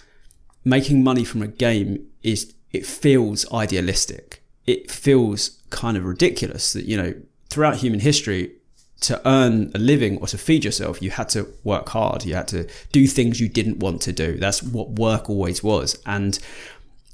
making 0.64 1.04
money 1.04 1.24
from 1.24 1.42
a 1.42 1.46
game 1.46 2.06
is 2.22 2.54
it 2.72 2.86
feels 2.86 3.50
idealistic. 3.52 4.42
It 4.66 4.90
feels 4.90 5.60
kind 5.70 5.96
of 5.96 6.04
ridiculous 6.04 6.72
that 6.72 6.86
you 6.86 6.96
know 6.96 7.14
throughout 7.50 7.76
human 7.76 8.00
history 8.00 8.52
to 9.00 9.20
earn 9.28 9.70
a 9.74 9.78
living 9.78 10.18
or 10.18 10.26
to 10.26 10.38
feed 10.38 10.64
yourself 10.64 11.02
you 11.02 11.10
had 11.10 11.28
to 11.30 11.52
work 11.62 11.88
hard. 11.90 12.24
You 12.24 12.34
had 12.34 12.48
to 12.48 12.68
do 12.92 13.06
things 13.06 13.40
you 13.40 13.48
didn't 13.48 13.78
want 13.78 14.00
to 14.02 14.12
do. 14.12 14.38
That's 14.38 14.62
what 14.62 14.90
work 14.90 15.28
always 15.28 15.62
was. 15.62 15.98
And 16.06 16.38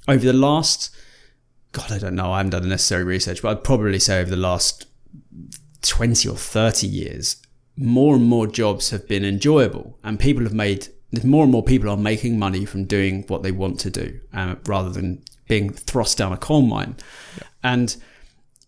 over 0.09 0.25
the 0.25 0.33
last 0.33 0.95
god 1.73 1.93
i 1.93 1.99
don't 1.99 2.17
know 2.17 2.33
i 2.33 2.39
haven't 2.39 2.51
done 2.51 2.63
the 2.63 2.69
necessary 2.69 3.05
research 3.05 3.43
but 3.43 3.51
i'd 3.51 3.63
probably 3.63 3.99
say 4.01 4.21
over 4.21 4.31
the 4.31 4.37
last 4.37 4.87
20 5.83 6.29
or 6.29 6.35
30 6.35 6.85
years 6.85 7.37
more 7.81 8.15
and 8.15 8.25
more 8.25 8.47
jobs 8.47 8.91
have 8.91 9.09
been 9.09 9.25
enjoyable. 9.25 9.99
And 10.05 10.21
people 10.21 10.45
have 10.45 10.53
made 10.53 10.89
more 11.25 11.43
and 11.43 11.53
more 11.53 11.63
people 11.63 11.91
are 11.91 11.97
making 11.97 12.39
money 12.39 12.65
from 12.65 12.85
doing 12.85 13.25
what 13.27 13.43
they 13.43 13.53
want 13.53 13.81
to 13.81 13.91
do 13.91 14.21
uh, 14.33 14.55
rather 14.67 14.91
than 14.91 15.23
being 15.49 15.73
thrust 15.73 16.19
down 16.19 16.33
a 16.33 16.37
coal 16.37 16.63
mine. 16.63 16.97
Yeah. 17.37 17.45
And 17.63 17.97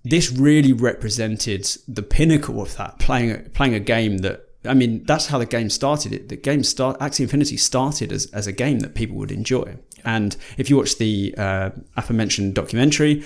this 0.04 0.32
really 0.32 0.72
represented 0.72 1.64
the 1.86 2.02
pinnacle 2.02 2.60
of 2.60 2.76
that 2.76 2.98
playing 2.98 3.50
playing 3.50 3.74
a 3.74 3.80
game 3.80 4.18
that 4.18 4.48
I 4.64 4.74
mean 4.74 5.04
that's 5.04 5.26
how 5.26 5.38
the 5.38 5.46
game 5.46 5.70
started. 5.70 6.12
It 6.12 6.28
the 6.28 6.36
game 6.36 6.64
start 6.64 6.98
Axie 6.98 7.20
Infinity 7.20 7.56
started 7.56 8.12
as, 8.12 8.26
as 8.26 8.46
a 8.46 8.52
game 8.52 8.80
that 8.80 8.94
people 8.94 9.16
would 9.16 9.30
enjoy. 9.30 9.76
And 10.04 10.36
if 10.58 10.68
you 10.68 10.76
watch 10.76 10.98
the 10.98 11.32
uh, 11.38 11.70
aforementioned 11.96 12.54
documentary, 12.54 13.24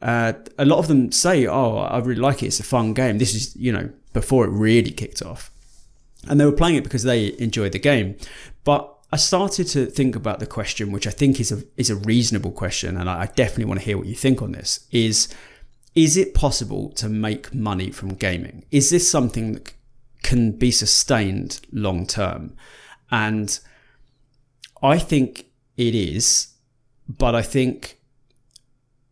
uh, 0.00 0.32
a 0.58 0.64
lot 0.64 0.78
of 0.78 0.88
them 0.88 1.12
say, 1.12 1.46
"Oh, 1.46 1.76
I 1.76 1.98
really 1.98 2.20
like 2.20 2.42
it. 2.42 2.46
It's 2.46 2.58
a 2.58 2.64
fun 2.64 2.92
game." 2.94 3.18
This 3.18 3.36
is 3.36 3.54
you 3.54 3.70
know 3.70 3.90
before 4.12 4.44
it 4.44 4.50
really 4.50 4.90
kicked 4.90 5.22
off 5.22 5.51
and 6.28 6.40
they 6.40 6.44
were 6.44 6.52
playing 6.52 6.76
it 6.76 6.84
because 6.84 7.02
they 7.02 7.36
enjoyed 7.38 7.72
the 7.72 7.78
game. 7.78 8.16
But 8.64 8.88
I 9.12 9.16
started 9.16 9.66
to 9.68 9.86
think 9.86 10.16
about 10.16 10.38
the 10.38 10.46
question, 10.46 10.92
which 10.92 11.06
I 11.06 11.10
think 11.10 11.38
is 11.40 11.52
a 11.52 11.62
is 11.76 11.90
a 11.90 11.96
reasonable 11.96 12.52
question, 12.52 12.96
and 12.96 13.10
I 13.10 13.26
definitely 13.26 13.66
want 13.66 13.80
to 13.80 13.86
hear 13.86 13.98
what 13.98 14.06
you 14.06 14.14
think 14.14 14.40
on 14.40 14.52
this. 14.52 14.86
Is 14.90 15.28
is 15.94 16.16
it 16.16 16.34
possible 16.34 16.90
to 16.92 17.08
make 17.08 17.54
money 17.54 17.90
from 17.90 18.14
gaming? 18.14 18.64
Is 18.70 18.90
this 18.90 19.10
something 19.10 19.52
that 19.52 19.74
can 20.22 20.52
be 20.52 20.70
sustained 20.70 21.60
long 21.70 22.06
term? 22.06 22.56
And 23.10 23.58
I 24.82 24.98
think 24.98 25.46
it 25.76 25.94
is, 25.94 26.54
but 27.06 27.34
I 27.34 27.42
think 27.42 28.00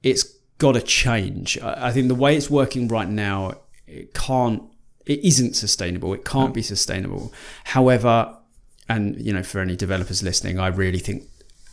it's 0.02 0.24
got 0.56 0.72
to 0.72 0.80
change. 0.80 1.58
I 1.61 1.92
think 1.92 2.08
the 2.08 2.14
way 2.14 2.36
it's 2.36 2.48
working 2.48 2.88
right 2.88 3.08
now, 3.08 3.54
it 3.86 4.14
can't 4.14 4.62
it 5.11 5.26
isn't 5.26 5.56
sustainable. 5.56 6.14
It 6.14 6.24
can't 6.24 6.54
be 6.54 6.62
sustainable. 6.62 7.32
However, 7.64 8.36
and 8.88 9.20
you 9.20 9.32
know, 9.32 9.42
for 9.42 9.58
any 9.61 9.74
developers 9.74 10.22
listening, 10.22 10.61
I 10.61 10.68
really 10.68 11.00
think 11.00 11.24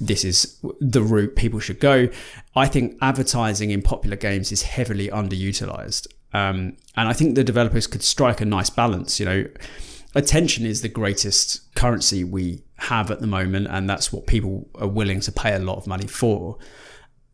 this 0.01 0.25
is 0.25 0.57
the 0.81 1.03
route 1.03 1.35
people 1.35 1.59
should 1.59 1.79
go. 1.79 2.09
I 2.55 2.67
think 2.67 2.97
advertising 2.99 3.69
in 3.69 3.83
popular 3.83 4.17
games 4.17 4.51
is 4.51 4.63
heavily 4.63 5.09
underutilized. 5.09 6.07
Um, 6.33 6.77
and 6.95 7.07
I 7.07 7.13
think 7.13 7.35
the 7.35 7.43
developers 7.43 7.85
could 7.85 8.01
strike 8.01 8.41
a 8.41 8.45
nice 8.45 8.71
balance. 8.71 9.19
You 9.19 9.27
know, 9.27 9.45
attention 10.15 10.65
is 10.65 10.81
the 10.81 10.89
greatest 10.89 11.75
currency 11.75 12.23
we 12.23 12.63
have 12.77 13.11
at 13.11 13.21
the 13.21 13.27
moment, 13.27 13.67
and 13.69 13.87
that's 13.87 14.11
what 14.11 14.25
people 14.25 14.67
are 14.73 14.87
willing 14.87 15.19
to 15.21 15.31
pay 15.31 15.53
a 15.53 15.59
lot 15.59 15.77
of 15.77 15.85
money 15.85 16.07
for. 16.07 16.57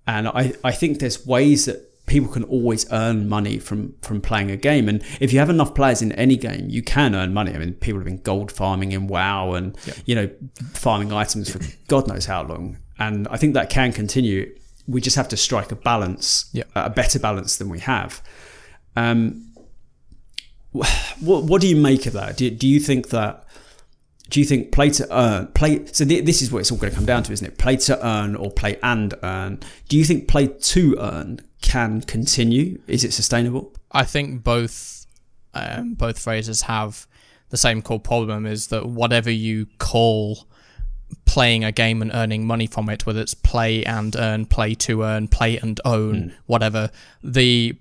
And 0.05 0.27
I, 0.27 0.53
I 0.65 0.73
think 0.73 0.99
there's 0.99 1.25
ways 1.25 1.63
that 1.63 1.92
people 2.05 2.29
can 2.29 2.43
always 2.43 2.85
earn 2.91 3.29
money 3.29 3.59
from 3.59 3.93
from 4.01 4.21
playing 4.21 4.51
a 4.51 4.57
game. 4.57 4.89
And 4.89 5.03
if 5.19 5.31
you 5.31 5.39
have 5.39 5.49
enough 5.49 5.73
players 5.73 6.01
in 6.01 6.11
any 6.13 6.35
game 6.35 6.69
you 6.69 6.83
can 6.83 7.15
earn 7.15 7.33
money. 7.33 7.53
I 7.53 7.57
mean 7.57 7.73
people 7.73 7.99
have 7.99 8.05
been 8.05 8.21
gold 8.21 8.51
farming 8.51 8.91
in 8.91 9.07
wow 9.07 9.53
and 9.53 9.77
yeah. 9.85 9.93
you 10.05 10.15
know 10.15 10.29
farming 10.73 11.13
items 11.13 11.49
for 11.49 11.59
god 11.87 12.07
knows 12.07 12.25
how 12.25 12.43
long. 12.43 12.77
And 12.99 13.27
i 13.29 13.37
think 13.37 13.53
that 13.53 13.69
can 13.69 13.91
continue. 13.91 14.53
We 14.87 14.99
just 14.99 15.15
have 15.15 15.29
to 15.29 15.37
strike 15.37 15.71
a 15.71 15.75
balance 15.75 16.49
yeah. 16.53 16.63
a 16.75 16.89
better 16.89 17.19
balance 17.19 17.57
than 17.57 17.69
we 17.69 17.79
have. 17.79 18.21
Um 18.95 19.49
what 20.71 21.43
what 21.43 21.61
do 21.61 21.67
you 21.67 21.75
make 21.75 22.05
of 22.05 22.13
that? 22.13 22.37
Do, 22.37 22.49
do 22.49 22.67
you 22.67 22.79
think 22.79 23.09
that 23.09 23.45
do 24.29 24.39
you 24.39 24.45
think 24.45 24.71
play 24.71 24.89
to 24.89 25.05
earn 25.15 25.47
play 25.47 25.85
so 25.87 26.05
th- 26.05 26.25
this 26.25 26.41
is 26.41 26.51
what 26.51 26.59
it's 26.59 26.71
all 26.71 26.77
going 26.77 26.91
to 26.91 26.95
come 26.95 27.05
down 27.05 27.23
to 27.23 27.31
isn't 27.31 27.45
it 27.45 27.57
play 27.57 27.75
to 27.75 28.05
earn 28.05 28.35
or 28.35 28.49
play 28.49 28.79
and 28.81 29.13
earn 29.21 29.59
do 29.89 29.97
you 29.97 30.05
think 30.05 30.27
play 30.27 30.47
to 30.47 30.95
earn 30.99 31.39
can 31.63 32.01
continue? 32.01 32.79
Is 32.85 33.03
it 33.03 33.13
sustainable? 33.13 33.73
I 33.91 34.03
think 34.03 34.43
both 34.43 35.07
um, 35.55 35.95
both 35.95 36.19
phrases 36.19 36.63
have 36.63 37.07
the 37.49 37.57
same 37.57 37.81
core 37.81 37.99
problem: 37.99 38.45
is 38.45 38.67
that 38.67 38.85
whatever 38.85 39.31
you 39.31 39.65
call 39.79 40.45
playing 41.25 41.63
a 41.63 41.71
game 41.71 42.01
and 42.01 42.11
earning 42.13 42.45
money 42.45 42.67
from 42.67 42.89
it, 42.89 43.05
whether 43.05 43.21
it's 43.21 43.33
play 43.33 43.83
and 43.85 44.15
earn, 44.15 44.45
play 44.45 44.75
to 44.75 45.03
earn, 45.03 45.27
play 45.27 45.57
and 45.57 45.79
own, 45.85 46.15
mm. 46.15 46.33
whatever, 46.45 46.91
the 47.23 47.75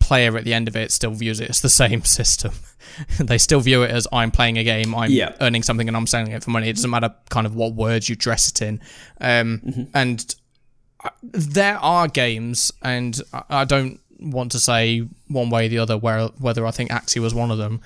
player 0.00 0.36
at 0.36 0.44
the 0.44 0.54
end 0.54 0.68
of 0.68 0.76
it 0.76 0.90
still 0.90 1.12
views 1.12 1.40
it 1.40 1.48
as 1.48 1.60
the 1.60 1.68
same 1.82 2.04
system. 2.04 2.52
they 3.20 3.38
still 3.38 3.60
view 3.60 3.82
it 3.82 3.90
as 3.90 4.06
I'm 4.12 4.30
playing 4.30 4.58
a 4.58 4.64
game, 4.64 4.94
I'm 4.94 5.10
yeah. 5.10 5.34
earning 5.40 5.62
something, 5.62 5.88
and 5.88 5.96
I'm 5.96 6.06
selling 6.06 6.32
it 6.32 6.44
for 6.44 6.50
money. 6.50 6.68
It 6.68 6.76
doesn't 6.76 6.90
matter 6.90 7.14
kind 7.30 7.46
of 7.46 7.54
what 7.54 7.74
words 7.74 8.08
you 8.08 8.16
dress 8.16 8.50
it 8.50 8.62
in. 8.62 8.80
Um, 9.20 9.60
mm-hmm. 9.64 9.82
And 9.94 10.34
there 11.22 11.78
are 11.78 12.08
games, 12.08 12.72
and 12.82 13.20
I 13.48 13.64
don't 13.64 14.00
want 14.20 14.52
to 14.52 14.58
say 14.58 15.06
one 15.28 15.50
way 15.50 15.66
or 15.66 15.68
the 15.68 15.78
other 15.78 15.96
where 15.96 16.26
whether 16.38 16.66
I 16.66 16.70
think 16.70 16.90
Axie 16.90 17.20
was 17.20 17.34
one 17.34 17.50
of 17.50 17.58
them 17.58 17.80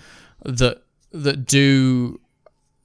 that 0.45 0.83
that 1.13 1.47
do 1.47 2.21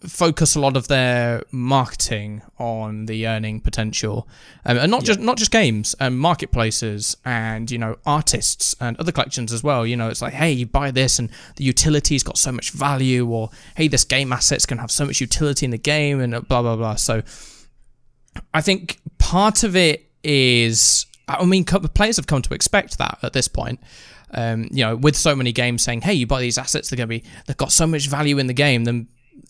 focus 0.01 0.55
a 0.55 0.59
lot 0.59 0.77
of 0.77 0.87
their 0.87 1.43
marketing 1.51 2.43
on 2.59 3.07
the 3.07 3.27
earning 3.27 3.59
potential, 3.59 4.27
um, 4.65 4.77
and 4.77 4.91
not 4.91 5.01
yeah. 5.01 5.07
just 5.07 5.19
not 5.19 5.37
just 5.37 5.51
games, 5.51 5.95
and 5.99 6.13
um, 6.13 6.19
marketplaces, 6.19 7.17
and 7.25 7.71
you 7.71 7.77
know 7.77 7.97
artists 8.05 8.75
and 8.79 8.97
other 8.97 9.11
collections 9.11 9.51
as 9.51 9.63
well. 9.63 9.85
You 9.85 9.95
know, 9.95 10.09
it's 10.09 10.21
like, 10.21 10.33
hey, 10.33 10.51
you 10.51 10.65
buy 10.65 10.91
this, 10.91 11.19
and 11.19 11.29
the 11.55 11.63
utility's 11.63 12.23
got 12.23 12.37
so 12.37 12.51
much 12.51 12.71
value, 12.71 13.27
or 13.27 13.49
hey, 13.75 13.87
this 13.87 14.03
game 14.03 14.31
assets 14.31 14.65
can 14.65 14.77
have 14.77 14.91
so 14.91 15.05
much 15.05 15.19
utility 15.19 15.65
in 15.65 15.71
the 15.71 15.77
game, 15.77 16.19
and 16.19 16.47
blah 16.47 16.61
blah 16.61 16.75
blah. 16.75 16.95
So, 16.95 17.23
I 18.53 18.61
think 18.61 18.99
part 19.17 19.63
of 19.63 19.75
it 19.75 20.09
is, 20.23 21.05
I 21.27 21.43
mean, 21.45 21.65
players 21.65 22.17
have 22.17 22.27
come 22.27 22.41
to 22.43 22.53
expect 22.53 22.97
that 22.99 23.17
at 23.23 23.33
this 23.33 23.47
point. 23.47 23.79
Um, 24.31 24.67
you 24.71 24.83
know, 24.83 24.95
with 24.95 25.15
so 25.15 25.35
many 25.35 25.53
games 25.53 25.83
saying, 25.83 26.01
"Hey, 26.01 26.13
you 26.13 26.27
buy 26.27 26.41
these 26.41 26.57
assets, 26.57 26.89
they're 26.89 26.97
going 26.97 27.07
to 27.07 27.21
be, 27.21 27.23
they've 27.45 27.57
got 27.57 27.71
so 27.71 27.87
much 27.87 28.07
value 28.07 28.37
in 28.37 28.47
the 28.47 28.53
game." 28.53 28.83
Then, 28.83 29.07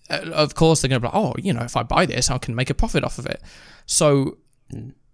of 0.09 0.55
course, 0.55 0.81
they're 0.81 0.89
going 0.89 1.01
to 1.01 1.07
be 1.07 1.11
like, 1.11 1.15
"Oh, 1.15 1.33
you 1.37 1.53
know, 1.53 1.63
if 1.63 1.75
I 1.75 1.83
buy 1.83 2.05
this, 2.05 2.29
I 2.29 2.37
can 2.37 2.55
make 2.55 2.69
a 2.69 2.73
profit 2.73 3.03
off 3.03 3.17
of 3.17 3.25
it." 3.25 3.41
So, 3.85 4.37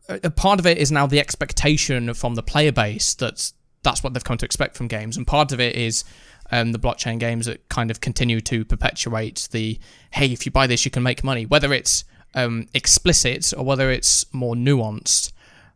a 0.09 0.29
part 0.29 0.59
of 0.59 0.65
it 0.65 0.77
is 0.77 0.91
now 0.91 1.07
the 1.07 1.19
expectation 1.19 2.13
from 2.13 2.35
the 2.35 2.43
player 2.43 2.71
base 2.71 3.13
that's 3.13 3.53
that's 3.83 4.01
what 4.01 4.13
they've 4.13 4.23
come 4.23 4.37
to 4.37 4.45
expect 4.45 4.77
from 4.77 4.87
games, 4.87 5.17
and 5.17 5.27
part 5.27 5.51
of 5.51 5.59
it 5.59 5.75
is 5.75 6.03
um, 6.51 6.71
the 6.71 6.79
blockchain 6.79 7.19
games 7.19 7.45
that 7.45 7.67
kind 7.69 7.91
of 7.91 8.01
continue 8.01 8.41
to 8.41 8.65
perpetuate 8.65 9.47
the, 9.51 9.79
"Hey, 10.11 10.27
if 10.27 10.45
you 10.45 10.51
buy 10.51 10.67
this, 10.67 10.85
you 10.85 10.91
can 10.91 11.03
make 11.03 11.23
money," 11.23 11.45
whether 11.45 11.73
it's 11.73 12.03
um, 12.35 12.67
explicit 12.73 13.53
or 13.55 13.63
whether 13.63 13.91
it's 13.91 14.31
more 14.33 14.55
nuanced 14.55 15.31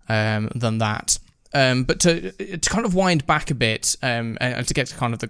um, 0.10 0.50
than 0.56 0.78
that. 0.80 1.20
Um, 1.54 1.84
but 1.84 2.00
to 2.02 2.32
to 2.58 2.70
kind 2.70 2.86
of 2.86 2.94
wind 2.94 3.26
back 3.26 3.50
a 3.50 3.56
bit 3.56 3.96
um, 4.04 4.38
and 4.42 4.68
to 4.68 4.74
get 4.74 4.88
to 4.88 4.96
kind 4.96 5.14
of 5.14 5.20
the 5.20 5.30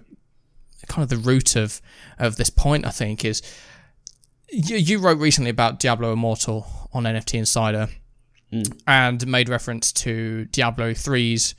kind 0.86 1.02
of 1.02 1.08
the 1.08 1.16
root 1.16 1.56
of 1.56 1.80
of 2.18 2.36
this 2.36 2.50
point, 2.50 2.86
I 2.86 2.90
think 2.90 3.24
is 3.24 3.42
you, 4.50 4.76
you 4.76 4.98
wrote 4.98 5.18
recently 5.18 5.50
about 5.50 5.80
Diablo 5.80 6.12
Immortal 6.12 6.66
on 6.92 7.04
NFT 7.04 7.38
Insider 7.38 7.88
mm. 8.52 8.80
and 8.86 9.26
made 9.26 9.48
reference 9.48 9.92
to 9.92 10.46
Diablo 10.46 10.92
3's 10.92 11.54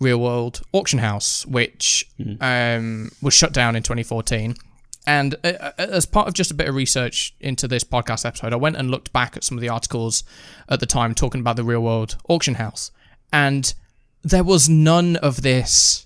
real 0.00 0.18
world 0.18 0.62
auction 0.72 0.98
house, 0.98 1.46
which 1.46 2.08
mm. 2.18 2.36
um, 2.40 3.10
was 3.22 3.34
shut 3.34 3.52
down 3.52 3.76
in 3.76 3.82
2014. 3.82 4.54
And 5.06 5.34
uh, 5.44 5.48
uh, 5.60 5.72
as 5.78 6.06
part 6.06 6.28
of 6.28 6.34
just 6.34 6.50
a 6.50 6.54
bit 6.54 6.68
of 6.68 6.74
research 6.74 7.34
into 7.40 7.68
this 7.68 7.84
podcast 7.84 8.24
episode, 8.24 8.52
I 8.52 8.56
went 8.56 8.76
and 8.76 8.90
looked 8.90 9.12
back 9.12 9.36
at 9.36 9.44
some 9.44 9.58
of 9.58 9.62
the 9.62 9.68
articles 9.68 10.24
at 10.68 10.80
the 10.80 10.86
time 10.86 11.14
talking 11.14 11.40
about 11.40 11.56
the 11.56 11.64
real 11.64 11.82
world 11.82 12.16
auction 12.28 12.54
house. 12.54 12.90
And 13.32 13.72
there 14.22 14.44
was 14.44 14.68
none 14.68 15.16
of 15.16 15.42
this, 15.42 16.03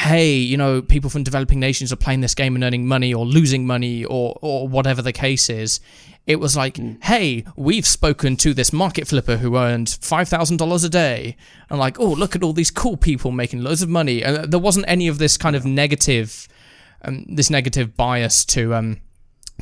hey, 0.00 0.32
you 0.32 0.56
know, 0.56 0.80
people 0.80 1.10
from 1.10 1.22
developing 1.22 1.60
nations 1.60 1.92
are 1.92 1.96
playing 1.96 2.22
this 2.22 2.34
game 2.34 2.54
and 2.54 2.64
earning 2.64 2.86
money 2.86 3.12
or 3.12 3.26
losing 3.26 3.66
money 3.66 4.02
or, 4.04 4.38
or 4.40 4.66
whatever 4.66 5.02
the 5.02 5.12
case 5.12 5.50
is. 5.50 5.78
It 6.26 6.36
was 6.36 6.56
like, 6.56 6.74
mm. 6.74 7.02
hey, 7.04 7.44
we've 7.54 7.86
spoken 7.86 8.36
to 8.36 8.54
this 8.54 8.72
market 8.72 9.08
flipper 9.08 9.36
who 9.36 9.58
earned 9.58 9.88
$5,000 9.88 10.84
a 10.84 10.88
day. 10.88 11.36
And 11.68 11.78
like, 11.78 12.00
oh, 12.00 12.08
look 12.08 12.34
at 12.34 12.42
all 12.42 12.54
these 12.54 12.70
cool 12.70 12.96
people 12.96 13.30
making 13.30 13.62
loads 13.62 13.82
of 13.82 13.90
money. 13.90 14.24
And 14.24 14.50
there 14.50 14.58
wasn't 14.58 14.86
any 14.88 15.06
of 15.06 15.18
this 15.18 15.36
kind 15.36 15.54
of 15.54 15.66
negative 15.66 16.48
um, 17.02 17.24
this 17.28 17.50
negative 17.50 17.96
bias 17.96 18.44
to 18.46 18.74
um, 18.74 19.00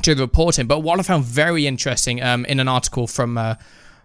to 0.03 0.15
the 0.15 0.23
reporting. 0.23 0.67
But 0.67 0.79
what 0.79 0.99
I 0.99 1.03
found 1.03 1.23
very 1.23 1.67
interesting 1.67 2.21
um, 2.21 2.45
in 2.45 2.59
an 2.59 2.67
article 2.67 3.07
from 3.07 3.37
uh, 3.37 3.55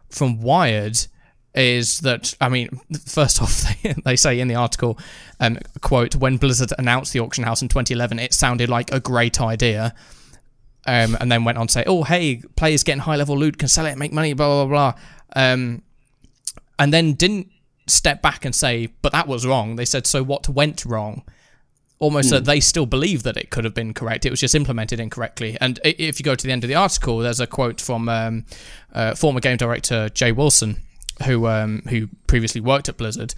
from 0.09 0.41
Wired 0.41 1.07
is 1.55 2.01
that 2.01 2.35
I 2.41 2.49
mean, 2.49 2.81
first 3.07 3.41
off, 3.43 3.83
they, 3.83 3.95
they 4.05 4.17
say 4.17 4.41
in 4.41 4.49
the 4.49 4.57
article, 4.57 4.99
um, 5.41 5.59
quote, 5.81 6.17
when 6.17 6.37
Blizzard 6.37 6.73
announced 6.79 7.13
the 7.13 7.21
auction 7.21 7.45
house 7.45 7.63
in 7.63 7.69
2011, 7.69 8.19
it 8.19 8.35
sounded 8.35 8.69
like 8.69 8.93
a 8.93 9.01
great 9.01 9.41
idea. 9.41 9.95
Um, 10.87 11.17
and 11.19 11.33
then 11.33 11.45
went 11.45 11.57
on 11.57 11.67
to 11.69 11.73
say, 11.73 11.85
oh, 11.87 12.03
hey, 12.03 12.43
players 12.57 12.83
getting 12.83 13.01
high 13.01 13.17
level 13.17 13.39
loot 13.39 13.57
can 13.57 13.69
sell 13.69 13.87
it, 13.87 13.97
make 13.97 14.13
money, 14.13 14.35
blah, 14.35 14.67
blah, 14.67 14.93
blah. 14.93 15.01
Um, 15.35 15.81
and 16.79 16.93
then 16.93 17.15
didn't 17.15 17.51
step 17.87 18.21
back 18.21 18.45
and 18.45 18.55
say, 18.55 18.89
but 19.01 19.13
that 19.13 19.27
was 19.27 19.47
wrong. 19.47 19.77
They 19.77 19.87
said, 19.87 20.07
so 20.07 20.23
what 20.23 20.47
went 20.47 20.85
wrong? 20.85 21.23
almost 22.05 22.29
mm. 22.29 22.33
that 22.33 22.45
they 22.45 22.61
still 22.61 22.87
believe 22.87 23.23
that 23.23 23.37
it 23.37 23.51
could 23.51 23.65
have 23.65 23.75
been 23.75 23.95
correct. 23.95 24.27
It 24.27 24.31
was 24.31 24.41
just 24.41 24.55
implemented 24.55 25.01
incorrectly. 25.01 25.57
And 25.61 25.81
if 25.85 26.19
you 26.19 26.25
go 26.25 26.35
to 26.35 26.47
the 26.47 26.53
end 26.53 26.65
of 26.65 26.69
the 26.69 26.75
article, 26.75 27.19
there's 27.19 27.41
a 27.41 27.47
quote 27.47 27.81
from 27.81 28.09
um, 28.09 28.45
uh, 28.93 29.15
former 29.15 29.41
game 29.41 29.57
director 29.57 30.09
Jay 30.11 30.33
Wilson, 30.33 30.83
who 31.27 31.47
um, 31.47 31.83
who 31.89 32.09
previously 32.27 32.61
worked 32.61 32.89
at 32.89 32.97
Blizzard. 32.97 33.35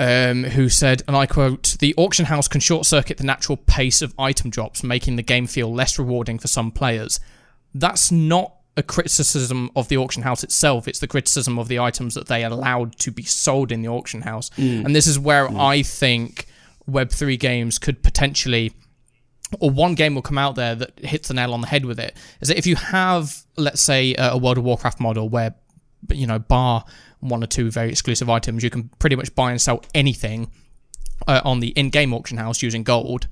Um, 0.00 0.44
who 0.44 0.68
said, 0.68 1.02
and 1.08 1.16
I 1.16 1.26
quote, 1.26 1.76
the 1.80 1.92
auction 1.96 2.26
house 2.26 2.46
can 2.46 2.60
short 2.60 2.86
circuit 2.86 3.16
the 3.16 3.24
natural 3.24 3.56
pace 3.56 4.00
of 4.00 4.14
item 4.16 4.48
drops, 4.48 4.84
making 4.84 5.16
the 5.16 5.24
game 5.24 5.48
feel 5.48 5.74
less 5.74 5.98
rewarding 5.98 6.38
for 6.38 6.46
some 6.46 6.70
players. 6.70 7.18
That's 7.74 8.12
not 8.12 8.54
a 8.76 8.82
criticism 8.84 9.72
of 9.74 9.88
the 9.88 9.96
auction 9.96 10.22
house 10.22 10.44
itself, 10.44 10.86
it's 10.86 11.00
the 11.00 11.08
criticism 11.08 11.58
of 11.58 11.66
the 11.66 11.80
items 11.80 12.14
that 12.14 12.28
they 12.28 12.44
allowed 12.44 12.96
to 13.00 13.10
be 13.10 13.24
sold 13.24 13.72
in 13.72 13.82
the 13.82 13.88
auction 13.88 14.22
house. 14.22 14.50
Mm. 14.50 14.84
And 14.84 14.94
this 14.94 15.08
is 15.08 15.18
where 15.18 15.48
mm. 15.48 15.60
I 15.60 15.82
think 15.82 16.46
Web3 16.88 17.36
games 17.38 17.80
could 17.80 18.02
potentially 18.04 18.72
or 19.60 19.70
one 19.70 19.94
game 19.94 20.14
will 20.14 20.22
come 20.22 20.38
out 20.38 20.54
there 20.54 20.74
that 20.74 20.98
hits 21.00 21.28
the 21.28 21.34
nail 21.34 21.54
on 21.54 21.60
the 21.60 21.66
head 21.66 21.84
with 21.84 21.98
it 21.98 22.14
is 22.40 22.48
that 22.48 22.58
if 22.58 22.66
you 22.66 22.76
have 22.76 23.44
let's 23.56 23.80
say 23.80 24.14
a 24.18 24.36
world 24.36 24.58
of 24.58 24.64
warcraft 24.64 25.00
model 25.00 25.28
where 25.28 25.54
you 26.10 26.26
know 26.26 26.38
bar 26.38 26.84
one 27.20 27.42
or 27.42 27.46
two 27.46 27.70
very 27.70 27.88
exclusive 27.88 28.30
items 28.30 28.62
you 28.62 28.70
can 28.70 28.88
pretty 28.98 29.16
much 29.16 29.34
buy 29.34 29.50
and 29.50 29.60
sell 29.60 29.82
anything 29.94 30.50
uh, 31.26 31.40
on 31.44 31.60
the 31.60 31.68
in-game 31.70 32.14
auction 32.14 32.38
house 32.38 32.62
using 32.62 32.82
gold 32.82 33.26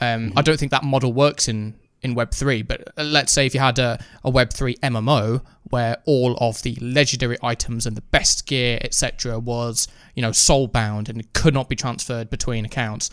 um, 0.00 0.28
mm-hmm. 0.28 0.38
i 0.38 0.42
don't 0.42 0.58
think 0.58 0.70
that 0.70 0.84
model 0.84 1.12
works 1.12 1.48
in 1.48 1.74
in 2.02 2.14
web3 2.14 2.66
but 2.66 2.88
uh, 2.98 3.02
let's 3.02 3.32
say 3.32 3.46
if 3.46 3.54
you 3.54 3.60
had 3.60 3.78
a, 3.78 3.98
a 4.24 4.30
web3 4.30 4.78
mmo 4.80 5.40
where 5.72 5.96
all 6.04 6.36
of 6.38 6.60
the 6.62 6.76
legendary 6.82 7.38
items 7.42 7.86
and 7.86 7.96
the 7.96 8.02
best 8.02 8.46
gear, 8.46 8.78
etc., 8.82 9.38
was 9.38 9.88
you 10.14 10.20
know 10.20 10.30
soul 10.30 10.66
bound 10.66 11.08
and 11.08 11.32
could 11.32 11.54
not 11.54 11.66
be 11.66 11.74
transferred 11.74 12.28
between 12.28 12.66
accounts, 12.66 13.08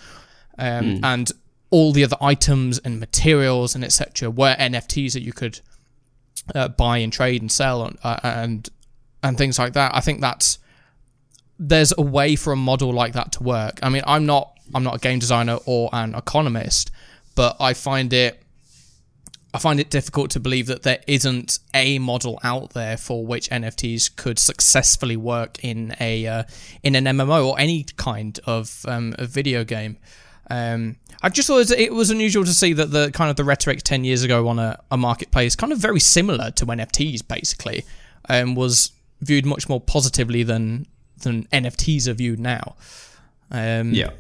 um, 0.58 0.84
mm. 0.84 1.00
and 1.02 1.32
all 1.70 1.94
the 1.94 2.04
other 2.04 2.18
items 2.20 2.78
and 2.80 3.00
materials 3.00 3.76
and 3.76 3.84
etc. 3.86 4.30
were 4.30 4.56
NFTs 4.60 5.14
that 5.14 5.22
you 5.22 5.32
could 5.32 5.62
uh, 6.54 6.68
buy 6.68 6.98
and 6.98 7.14
trade 7.14 7.42
and 7.42 7.50
sell 7.50 7.86
and, 7.86 7.98
uh, 8.04 8.20
and 8.24 8.70
and 9.24 9.38
things 9.38 9.60
like 9.60 9.74
that. 9.74 9.96
I 9.96 10.00
think 10.00 10.22
that's 10.22 10.60
there's 11.58 11.94
a 11.98 12.02
way 12.02 12.36
for 12.36 12.54
a 12.54 12.56
model 12.56 12.94
like 12.94 13.14
that 13.14 13.34
to 13.34 13.44
work. 13.44 13.80
I 13.84 13.90
mean, 13.90 14.04
I'm 14.06 14.26
not 14.26 14.58
I'm 14.74 14.84
not 14.84 14.96
a 14.96 15.00
game 15.00 15.20
designer 15.20 15.58
or 15.66 15.90
an 15.94 16.16
economist, 16.16 16.92
but 17.36 17.58
I 17.60 17.74
find 17.74 18.14
it 18.14 18.42
I 19.54 19.58
find 19.58 19.80
it 19.80 19.90
difficult 19.90 20.30
to 20.32 20.40
believe 20.40 20.68
that 20.68 20.84
there 20.84 21.00
isn't 21.08 21.60
a 21.74 21.98
model 21.98 22.40
out 22.44 22.72
there 22.72 22.98
for 22.98 23.26
which 23.26 23.50
NFTs 23.50 24.16
could 24.16 24.38
successfully 24.38 25.18
work 25.18 25.64
in 25.64 25.96
a 26.00 26.28
uh, 26.28 26.44
in 26.84 26.96
an 26.96 27.06
MMO 27.06 27.48
or 27.48 27.60
any 27.60 27.84
kind 27.98 28.40
of 28.46 28.86
um, 28.88 29.16
a 29.18 29.26
video 29.26 29.64
game. 29.64 29.98
Um, 30.52 30.98
I 31.22 31.30
just 31.30 31.48
thought 31.48 31.70
it 31.72 31.94
was 31.94 32.10
unusual 32.10 32.44
to 32.44 32.54
see 32.54 32.74
that 32.74 32.92
the 32.92 33.12
kind 33.12 33.30
of 33.30 33.36
the 33.36 33.44
rhetoric 33.44 33.82
ten 33.82 34.04
years 34.04 34.24
ago 34.24 34.48
on 34.48 34.60
a, 34.60 34.80
a 34.92 34.98
marketplace, 34.98 35.56
kind 35.56 35.74
of 35.74 35.80
very 35.80 36.00
similar 36.00 36.52
to 36.52 36.66
NFTs, 36.66 37.28
basically, 37.28 37.86
um, 38.30 38.54
was 38.54 38.92
viewed 39.22 39.46
much 39.46 39.68
more 39.70 39.82
positively 39.82 40.44
than 40.44 40.86
than 41.22 41.46
NFTs 41.48 42.08
are 42.08 42.14
viewed 42.14 42.40
now. 42.40 42.76
Um, 43.52 43.94
Yeah. 43.94 44.12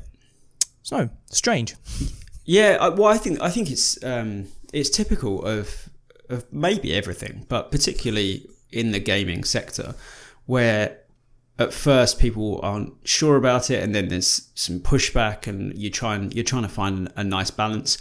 So 0.83 1.09
strange. 1.29 1.75
Yeah, 2.45 2.77
I, 2.81 2.89
well, 2.89 3.09
I 3.09 3.17
think 3.17 3.41
I 3.41 3.49
think 3.49 3.69
it's 3.69 4.03
um, 4.03 4.47
it's 4.73 4.89
typical 4.89 5.45
of 5.45 5.89
of 6.29 6.51
maybe 6.51 6.93
everything, 6.93 7.45
but 7.47 7.71
particularly 7.71 8.49
in 8.71 8.91
the 8.91 8.99
gaming 8.99 9.43
sector, 9.43 9.95
where 10.45 10.97
at 11.59 11.73
first 11.73 12.19
people 12.19 12.59
aren't 12.63 12.93
sure 13.03 13.35
about 13.35 13.69
it, 13.69 13.83
and 13.83 13.93
then 13.93 14.07
there's 14.07 14.49
some 14.55 14.79
pushback, 14.79 15.45
and 15.45 15.77
you 15.77 15.89
try 15.91 16.15
and 16.15 16.33
you're 16.33 16.43
trying 16.43 16.63
to 16.63 16.69
find 16.69 17.11
a 17.15 17.23
nice 17.23 17.51
balance. 17.51 17.97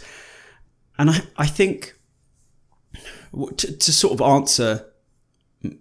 And 0.97 1.11
I 1.11 1.21
I 1.37 1.45
think 1.45 1.93
to, 3.57 3.77
to 3.77 3.93
sort 3.93 4.13
of 4.13 4.21
answer 4.21 4.85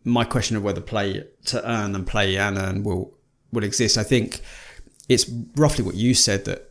my 0.05 0.25
question 0.25 0.57
of 0.57 0.63
whether 0.63 0.81
play 0.81 1.25
to 1.47 1.71
earn 1.71 1.95
and 1.95 2.07
play 2.07 2.37
and 2.37 2.57
earn 2.59 2.83
will 2.83 3.15
will 3.53 3.65
exist, 3.65 3.97
I 3.97 4.03
think 4.03 4.41
it's 5.09 5.29
roughly 5.57 5.85
what 5.85 5.95
you 5.95 6.15
said 6.15 6.45
that 6.45 6.71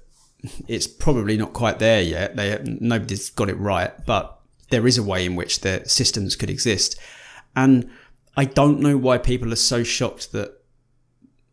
it's 0.67 0.87
probably 0.87 1.37
not 1.37 1.53
quite 1.53 1.79
there 1.79 2.01
yet. 2.01 2.35
They 2.35 2.59
nobody's 2.63 3.29
got 3.29 3.49
it 3.49 3.57
right, 3.57 3.93
but 4.05 4.39
there 4.69 4.85
is 4.85 4.97
a 4.97 5.03
way 5.03 5.25
in 5.25 5.35
which 5.35 5.61
the 5.61 5.83
systems 5.85 6.35
could 6.35 6.49
exist, 6.49 6.99
and 7.55 7.89
I 8.35 8.45
don't 8.45 8.79
know 8.79 8.97
why 8.97 9.17
people 9.17 9.51
are 9.51 9.57
so 9.57 9.83
shocked 9.83 10.31
that 10.33 10.61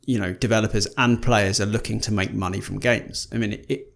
you 0.05 0.19
know 0.19 0.33
developers 0.33 0.87
and 0.99 1.23
players 1.23 1.61
are 1.61 1.67
looking 1.67 2.01
to 2.01 2.13
make 2.13 2.35
money 2.35 2.61
from 2.61 2.79
games. 2.79 3.29
I 3.33 3.39
mean, 3.39 3.65
it, 3.69 3.94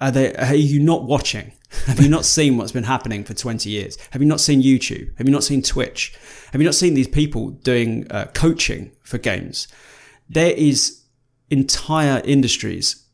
are 0.00 0.10
they? 0.10 0.34
Are 0.34 0.54
you 0.54 0.80
not 0.80 1.04
watching? 1.04 1.52
Have 1.86 2.00
you 2.00 2.08
not 2.08 2.24
seen 2.24 2.56
what's 2.56 2.72
been 2.72 2.84
happening 2.84 3.24
for 3.24 3.34
twenty 3.34 3.70
years? 3.70 3.98
Have 4.10 4.22
you 4.22 4.28
not 4.28 4.40
seen 4.40 4.62
YouTube? 4.62 5.16
Have 5.18 5.26
you 5.26 5.32
not 5.32 5.44
seen 5.44 5.62
Twitch? 5.62 6.14
Have 6.52 6.60
you 6.60 6.64
not 6.66 6.74
seen 6.74 6.94
these 6.94 7.08
people 7.08 7.50
doing 7.50 8.06
uh, 8.10 8.26
coaching 8.34 8.92
for 9.02 9.18
games? 9.18 9.68
There 10.28 10.52
is 10.52 11.02
entire 11.50 12.20
industries 12.24 13.04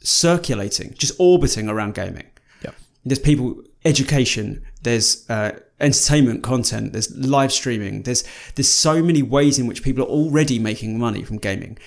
circulating, 0.00 0.94
just 0.94 1.14
orbiting 1.18 1.68
around 1.68 1.94
gaming. 1.94 2.26
Yep. 2.62 2.74
There's 3.04 3.18
people, 3.18 3.62
education, 3.84 4.64
there's 4.82 5.28
uh, 5.30 5.58
entertainment 5.80 6.42
content, 6.42 6.92
there's 6.92 7.14
live 7.16 7.52
streaming, 7.52 8.02
there's 8.02 8.24
there's 8.54 8.68
so 8.68 9.02
many 9.02 9.22
ways 9.22 9.58
in 9.58 9.66
which 9.66 9.82
people 9.82 10.04
are 10.04 10.08
already 10.08 10.58
making 10.58 10.98
money 10.98 11.22
from 11.22 11.38
gaming. 11.38 11.78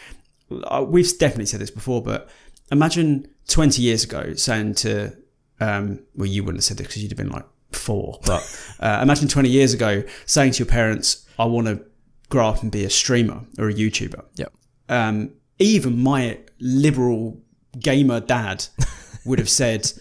Uh, 0.52 0.86
We've 0.88 1.18
definitely 1.18 1.48
said 1.48 1.60
this 1.60 1.72
before, 1.72 2.02
but 2.02 2.30
imagine 2.72 3.28
20 3.48 3.82
years 3.82 4.04
ago 4.04 4.34
saying 4.36 4.76
to, 4.76 5.16
um, 5.60 6.00
well, 6.16 6.28
you 6.28 6.44
wouldn't 6.44 6.60
have 6.60 6.66
said 6.66 6.78
this 6.78 6.88
because 6.88 7.02
you'd 7.04 7.12
have 7.12 7.18
been 7.18 7.30
like 7.30 7.46
four, 7.72 8.20
but 8.26 8.42
uh, 8.80 9.00
imagine 9.02 9.28
20 9.28 9.50
years 9.50 9.74
ago 9.74 10.04
saying 10.26 10.54
to 10.54 10.60
your 10.60 10.68
parents, 10.72 11.26
I 11.38 11.46
want 11.46 11.68
to 11.68 11.84
grow 12.30 12.48
up 12.48 12.62
and 12.64 12.72
be 12.72 12.84
a 12.84 12.90
streamer 12.90 13.42
or 13.60 13.70
a 13.70 13.74
YouTuber 13.74 14.24
Yep. 14.36 14.54
um, 14.90 15.32
even 15.60 16.02
my 16.02 16.40
liberal 16.60 17.40
gamer 17.80 18.20
dad 18.20 18.66
would 19.26 19.40
have 19.40 19.50
said, 19.50 19.92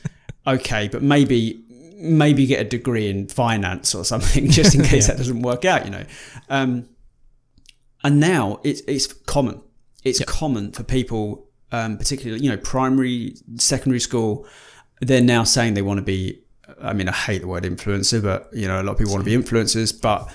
okay, 0.46 0.88
but 0.88 1.02
maybe 1.02 1.60
maybe 1.96 2.44
get 2.44 2.60
a 2.60 2.68
degree 2.68 3.08
in 3.08 3.26
finance 3.28 3.94
or 3.94 4.04
something 4.04 4.50
just 4.50 4.74
in 4.74 4.84
case 4.84 5.06
that 5.06 5.16
doesn't 5.16 5.42
work 5.42 5.64
out, 5.64 5.84
you 5.84 5.90
know. 5.90 6.04
Um, 6.48 6.88
and 8.02 8.20
now 8.20 8.60
it's 8.62 8.82
it's 8.86 9.06
common. 9.12 9.62
It's 10.02 10.22
common 10.24 10.72
for 10.72 10.82
people, 10.82 11.43
um, 11.72 11.96
particularly 11.98 12.42
you 12.42 12.50
know 12.50 12.56
primary, 12.56 13.36
secondary 13.56 14.00
school. 14.00 14.46
They're 15.00 15.20
now 15.20 15.44
saying 15.44 15.74
they 15.74 15.82
want 15.82 15.98
to 15.98 16.04
be. 16.04 16.40
I 16.80 16.92
mean, 16.92 17.08
I 17.08 17.12
hate 17.12 17.42
the 17.42 17.48
word 17.48 17.64
influencer, 17.64 18.22
but 18.22 18.48
you 18.52 18.66
know, 18.66 18.80
a 18.80 18.82
lot 18.82 18.92
of 18.92 18.98
people 18.98 19.12
want 19.12 19.24
to 19.24 19.38
be 19.38 19.42
influencers. 19.42 19.98
But 20.00 20.32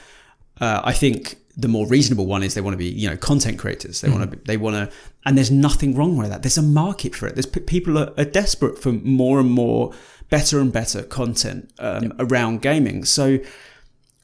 uh, 0.62 0.82
I 0.84 0.94
think 0.94 1.38
the 1.60 1.68
more 1.68 1.88
reasonable 1.88 2.26
one 2.26 2.44
is 2.44 2.54
they 2.54 2.62
want 2.62 2.74
to 2.74 2.78
be, 2.78 2.90
you 2.90 3.10
know, 3.10 3.18
content 3.18 3.60
creators. 3.60 4.02
They 4.02 4.10
want 4.10 4.32
to, 4.32 4.40
they 4.46 4.58
want 4.58 4.76
to, 4.76 4.96
and 5.26 5.38
there's 5.38 5.52
nothing 5.52 5.96
wrong 5.96 6.16
with 6.18 6.30
that. 6.30 6.42
There's 6.42 6.58
a 6.58 6.64
market 6.64 7.16
for 7.16 7.28
it. 7.28 7.36
There's 7.36 7.46
people 7.46 7.98
are, 7.98 8.14
are 8.18 8.26
desperate 8.26 8.82
for 8.82 8.92
more 8.94 9.40
and 9.40 9.52
more 9.52 9.94
better 10.30 10.60
and 10.60 10.72
better 10.72 11.04
content 11.04 11.74
um, 11.80 12.14
around 12.20 12.62
gaming. 12.62 13.04
So 13.04 13.40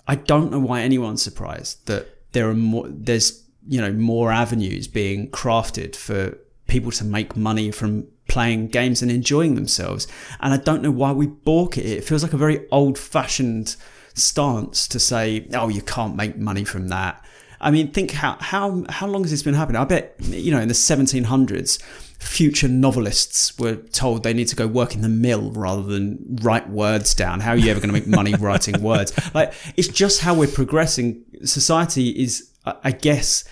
I 0.07 0.15
don't 0.15 0.51
know 0.51 0.59
why 0.59 0.81
anyone's 0.81 1.21
surprised 1.21 1.87
that 1.87 2.31
there 2.31 2.49
are 2.49 2.53
more. 2.53 2.85
There's 2.87 3.43
you 3.67 3.81
know 3.81 3.91
more 3.91 4.31
avenues 4.31 4.87
being 4.87 5.29
crafted 5.29 5.95
for 5.95 6.37
people 6.67 6.91
to 6.91 7.03
make 7.03 7.35
money 7.35 7.71
from 7.71 8.07
playing 8.27 8.67
games 8.67 9.01
and 9.01 9.11
enjoying 9.11 9.55
themselves. 9.55 10.07
And 10.39 10.53
I 10.53 10.57
don't 10.57 10.81
know 10.81 10.91
why 10.91 11.11
we 11.11 11.27
balk 11.27 11.77
at 11.77 11.85
it. 11.85 11.97
It 11.99 12.03
feels 12.03 12.23
like 12.23 12.33
a 12.33 12.37
very 12.37 12.67
old-fashioned 12.71 13.75
stance 14.13 14.87
to 14.87 14.99
say, 14.99 15.47
"Oh, 15.53 15.67
you 15.67 15.81
can't 15.81 16.15
make 16.15 16.37
money 16.37 16.63
from 16.63 16.87
that." 16.89 17.23
I 17.61 17.71
mean, 17.71 17.91
think 17.91 18.11
how 18.11 18.37
how 18.39 18.83
how 18.89 19.07
long 19.07 19.23
has 19.23 19.31
this 19.31 19.43
been 19.43 19.53
happening? 19.53 19.81
I 19.81 19.85
bet 19.85 20.15
you 20.19 20.51
know 20.51 20.59
in 20.59 20.67
the 20.67 20.73
1700s, 20.73 21.81
future 22.19 22.67
novelists 22.67 23.57
were 23.57 23.75
told 23.75 24.23
they 24.23 24.33
need 24.33 24.47
to 24.49 24.55
go 24.55 24.67
work 24.67 24.95
in 24.95 25.01
the 25.01 25.09
mill 25.09 25.51
rather 25.51 25.83
than 25.83 26.37
write 26.41 26.69
words 26.69 27.13
down. 27.13 27.39
How 27.39 27.51
are 27.51 27.57
you 27.57 27.71
ever 27.71 27.79
going 27.79 27.93
to 27.93 27.93
make 27.93 28.07
money 28.07 28.33
writing 28.35 28.81
words? 28.81 29.13
Like 29.33 29.53
it's 29.77 29.87
just 29.87 30.21
how 30.21 30.33
we're 30.33 30.47
progressing. 30.47 31.23
Society 31.43 32.09
is, 32.09 32.49
I 32.65 32.91
guess, 32.91 33.43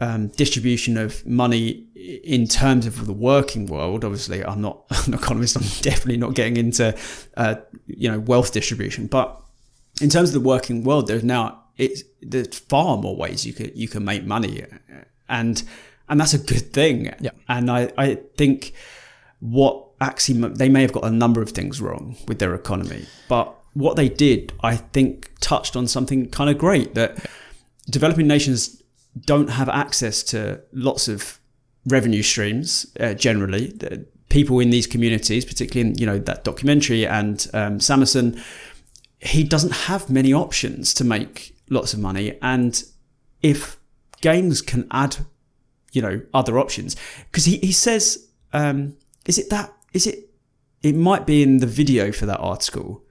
um, 0.00 0.28
distribution 0.28 0.96
of 0.96 1.24
money 1.26 1.86
in 2.24 2.46
terms 2.46 2.86
of 2.86 3.06
the 3.06 3.12
working 3.12 3.66
world. 3.66 4.04
Obviously, 4.04 4.44
I'm 4.44 4.60
not 4.60 4.84
an 5.06 5.14
economist. 5.14 5.56
I'm 5.56 5.82
definitely 5.82 6.16
not 6.16 6.34
getting 6.34 6.56
into 6.56 6.96
uh, 7.36 7.56
you 7.86 8.10
know 8.10 8.18
wealth 8.18 8.52
distribution, 8.52 9.06
but 9.06 9.40
in 10.00 10.08
terms 10.08 10.30
of 10.30 10.42
the 10.42 10.48
working 10.48 10.84
world, 10.84 11.06
there's 11.06 11.24
now 11.24 11.62
it's 11.76 12.02
there's 12.22 12.58
far 12.58 12.96
more 12.96 13.16
ways 13.16 13.46
you 13.46 13.52
could 13.52 13.76
you 13.76 13.88
can 13.88 14.04
make 14.04 14.24
money, 14.24 14.64
and 15.28 15.62
and 16.08 16.20
that's 16.20 16.34
a 16.34 16.38
good 16.38 16.72
thing. 16.72 17.14
Yeah. 17.20 17.30
And 17.48 17.70
I 17.70 17.92
I 17.96 18.14
think 18.36 18.72
what 19.40 19.86
Axiom 20.00 20.54
they 20.54 20.68
may 20.68 20.82
have 20.82 20.92
got 20.92 21.04
a 21.04 21.10
number 21.10 21.42
of 21.42 21.50
things 21.50 21.80
wrong 21.80 22.16
with 22.26 22.38
their 22.38 22.54
economy, 22.54 23.06
but 23.28 23.54
what 23.74 23.96
they 23.96 24.08
did, 24.08 24.52
I 24.62 24.76
think, 24.76 25.30
touched 25.40 25.76
on 25.76 25.86
something 25.86 26.28
kind 26.30 26.50
of 26.50 26.58
great 26.58 26.94
that 26.94 27.24
developing 27.88 28.26
nations 28.26 28.79
don't 29.18 29.50
have 29.50 29.68
access 29.68 30.22
to 30.24 30.60
lots 30.72 31.08
of 31.08 31.40
revenue 31.86 32.22
streams 32.22 32.86
uh, 33.00 33.14
generally. 33.14 33.68
The 33.68 34.06
people 34.28 34.60
in 34.60 34.70
these 34.70 34.86
communities, 34.86 35.44
particularly 35.44 35.90
in 35.90 35.98
you 35.98 36.06
know 36.06 36.18
that 36.18 36.44
documentary 36.44 37.06
and 37.06 37.46
um, 37.52 37.80
Samerson, 37.80 38.40
he 39.18 39.44
doesn't 39.44 39.72
have 39.72 40.08
many 40.08 40.32
options 40.32 40.94
to 40.94 41.04
make 41.04 41.54
lots 41.68 41.92
of 41.92 42.00
money. 42.00 42.38
And 42.40 42.82
if 43.42 43.78
games 44.20 44.62
can 44.62 44.86
add, 44.90 45.16
you 45.92 46.02
know, 46.02 46.22
other 46.32 46.58
options, 46.58 46.96
because 47.30 47.44
he, 47.44 47.58
he 47.58 47.72
says, 47.72 48.28
um, 48.52 48.96
is 49.26 49.38
it 49.38 49.50
that, 49.50 49.72
is 49.92 50.06
it, 50.06 50.30
it 50.82 50.94
might 50.94 51.26
be 51.26 51.42
in 51.42 51.58
the 51.58 51.66
video 51.66 52.12
for 52.12 52.26
that 52.26 52.38
article. 52.38 53.04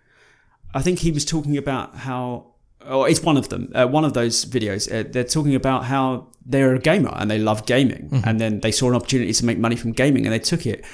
I 0.74 0.82
think 0.82 1.00
he 1.00 1.12
was 1.12 1.26
talking 1.26 1.58
about 1.58 1.96
how, 1.96 2.49
or 2.88 3.10
it's 3.10 3.22
one 3.22 3.38
of 3.38 3.50
them, 3.50 3.72
uh, 3.76 3.88
one 3.88 4.06
of 4.06 4.14
those 4.14 4.46
videos. 4.46 4.92
Uh, 4.92 5.08
they're 5.10 5.24
talking 5.24 5.56
about 5.56 5.86
how 5.86 6.28
they're 6.46 6.76
a 6.76 6.80
gamer 6.80 7.14
and 7.16 7.30
they 7.30 7.38
love 7.40 7.66
gaming, 7.66 8.10
and 8.26 8.40
then 8.40 8.60
they 8.62 8.72
saw 8.72 8.90
an 8.90 8.96
opportunity 8.96 9.34
to 9.34 9.46
make 9.46 9.58
money 9.58 9.76
from 9.76 9.92
gaming 9.92 10.26
and 10.26 10.34
they 10.34 10.40
took 10.40 10.66
it. 10.66 10.86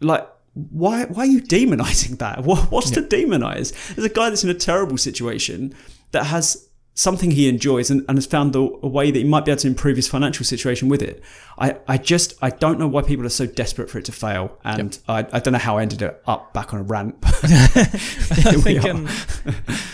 Like, 0.00 0.26
why? 0.54 1.04
Why 1.04 1.22
are 1.22 1.26
you 1.26 1.42
demonizing 1.42 2.18
that? 2.18 2.44
What, 2.44 2.70
what's 2.70 2.90
to 2.92 3.02
demonize? 3.02 3.94
There's 3.94 4.06
a 4.06 4.14
guy 4.14 4.30
that's 4.30 4.44
in 4.44 4.50
a 4.50 4.54
terrible 4.54 4.98
situation 4.98 5.74
that 6.12 6.24
has 6.24 6.68
something 6.94 7.30
he 7.30 7.48
enjoys 7.48 7.90
and, 7.90 8.04
and 8.08 8.18
has 8.18 8.26
found 8.26 8.54
a, 8.54 8.58
a 8.58 8.88
way 8.88 9.10
that 9.10 9.18
he 9.18 9.24
might 9.24 9.44
be 9.44 9.50
able 9.50 9.60
to 9.60 9.68
improve 9.68 9.96
his 9.96 10.08
financial 10.08 10.44
situation 10.44 10.88
with 10.88 11.02
it. 11.02 11.22
I, 11.58 11.76
I 11.88 11.98
just 11.98 12.34
I 12.42 12.50
don't 12.50 12.78
know 12.78 12.88
why 12.88 13.02
people 13.02 13.24
are 13.24 13.30
so 13.30 13.46
desperate 13.46 13.88
for 13.90 13.98
it 13.98 14.04
to 14.06 14.12
fail, 14.12 14.58
and 14.64 14.98
I, 15.08 15.26
I 15.32 15.40
don't 15.40 15.52
know 15.52 15.58
how 15.58 15.78
I 15.78 15.82
ended 15.82 16.02
up 16.02 16.52
back 16.52 16.74
on 16.74 16.80
a 16.80 16.82
rant. 16.82 17.16
I 17.22 18.56
think, 18.60 18.84
um, 18.84 19.08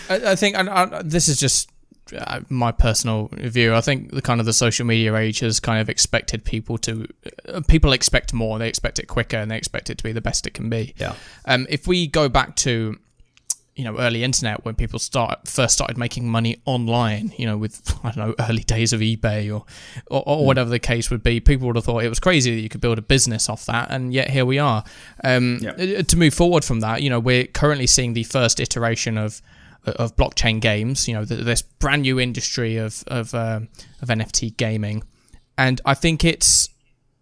I, 0.09 0.31
I 0.31 0.35
think, 0.35 0.57
and 0.57 0.69
I, 0.69 1.01
this 1.01 1.27
is 1.27 1.39
just 1.39 1.69
uh, 2.15 2.41
my 2.49 2.71
personal 2.71 3.29
view. 3.33 3.73
I 3.73 3.81
think 3.81 4.11
the 4.11 4.21
kind 4.21 4.39
of 4.39 4.45
the 4.45 4.53
social 4.53 4.85
media 4.85 5.15
age 5.15 5.39
has 5.39 5.59
kind 5.59 5.81
of 5.81 5.89
expected 5.89 6.43
people 6.43 6.77
to, 6.79 7.07
uh, 7.47 7.61
people 7.67 7.93
expect 7.93 8.33
more. 8.33 8.59
They 8.59 8.67
expect 8.67 8.99
it 8.99 9.07
quicker, 9.07 9.37
and 9.37 9.51
they 9.51 9.57
expect 9.57 9.89
it 9.89 9.97
to 9.97 10.03
be 10.03 10.11
the 10.11 10.21
best 10.21 10.47
it 10.47 10.53
can 10.53 10.69
be. 10.69 10.93
Yeah. 10.97 11.15
Um, 11.45 11.67
if 11.69 11.87
we 11.87 12.07
go 12.07 12.29
back 12.29 12.55
to, 12.57 12.97
you 13.77 13.83
know 13.83 13.97
early 13.99 14.23
internet 14.23 14.65
when 14.65 14.75
people 14.75 14.99
start 14.99 15.47
first 15.47 15.73
started 15.75 15.97
making 15.97 16.27
money 16.27 16.57
online 16.65 17.31
you 17.37 17.45
know 17.45 17.57
with 17.57 17.75
i 18.03 18.11
don't 18.11 18.27
know 18.27 18.35
early 18.49 18.63
days 18.63 18.91
of 18.91 18.99
ebay 18.99 19.53
or 19.53 19.63
or, 20.07 20.23
or 20.25 20.45
whatever 20.45 20.69
the 20.69 20.79
case 20.79 21.09
would 21.11 21.21
be 21.23 21.39
people 21.39 21.67
would 21.67 21.75
have 21.75 21.85
thought 21.85 22.03
it 22.03 22.09
was 22.09 22.19
crazy 22.19 22.53
that 22.55 22.61
you 22.61 22.69
could 22.69 22.81
build 22.81 22.97
a 22.97 23.01
business 23.01 23.47
off 23.47 23.65
that 23.67 23.89
and 23.91 24.13
yet 24.13 24.29
here 24.29 24.45
we 24.45 24.57
are. 24.59 24.83
Um, 25.23 25.59
Yeah. 25.61 25.71
uh, 25.99 26.01
to 26.03 26.17
move 26.17 26.33
forward 26.33 26.65
from 26.65 26.79
that 26.81 27.01
you 27.03 27.09
know 27.09 27.19
we're 27.19 27.45
currently 27.45 27.87
seeing 27.87 28.13
the 28.13 28.23
first 28.23 28.59
iteration 28.59 29.17
of 29.17 29.41
of 29.85 30.15
blockchain 30.17 30.59
games 30.59 31.07
you 31.07 31.13
know 31.13 31.23
th- 31.23 31.45
this 31.45 31.61
brand 31.61 32.01
new 32.01 32.19
industry 32.19 32.75
of 32.77 33.03
of 33.07 33.33
um, 33.33 33.69
of 34.01 34.09
nft 34.09 34.57
gaming. 34.57 35.03
And 35.57 35.79
i 35.85 35.93
think 35.93 36.25
it's 36.25 36.69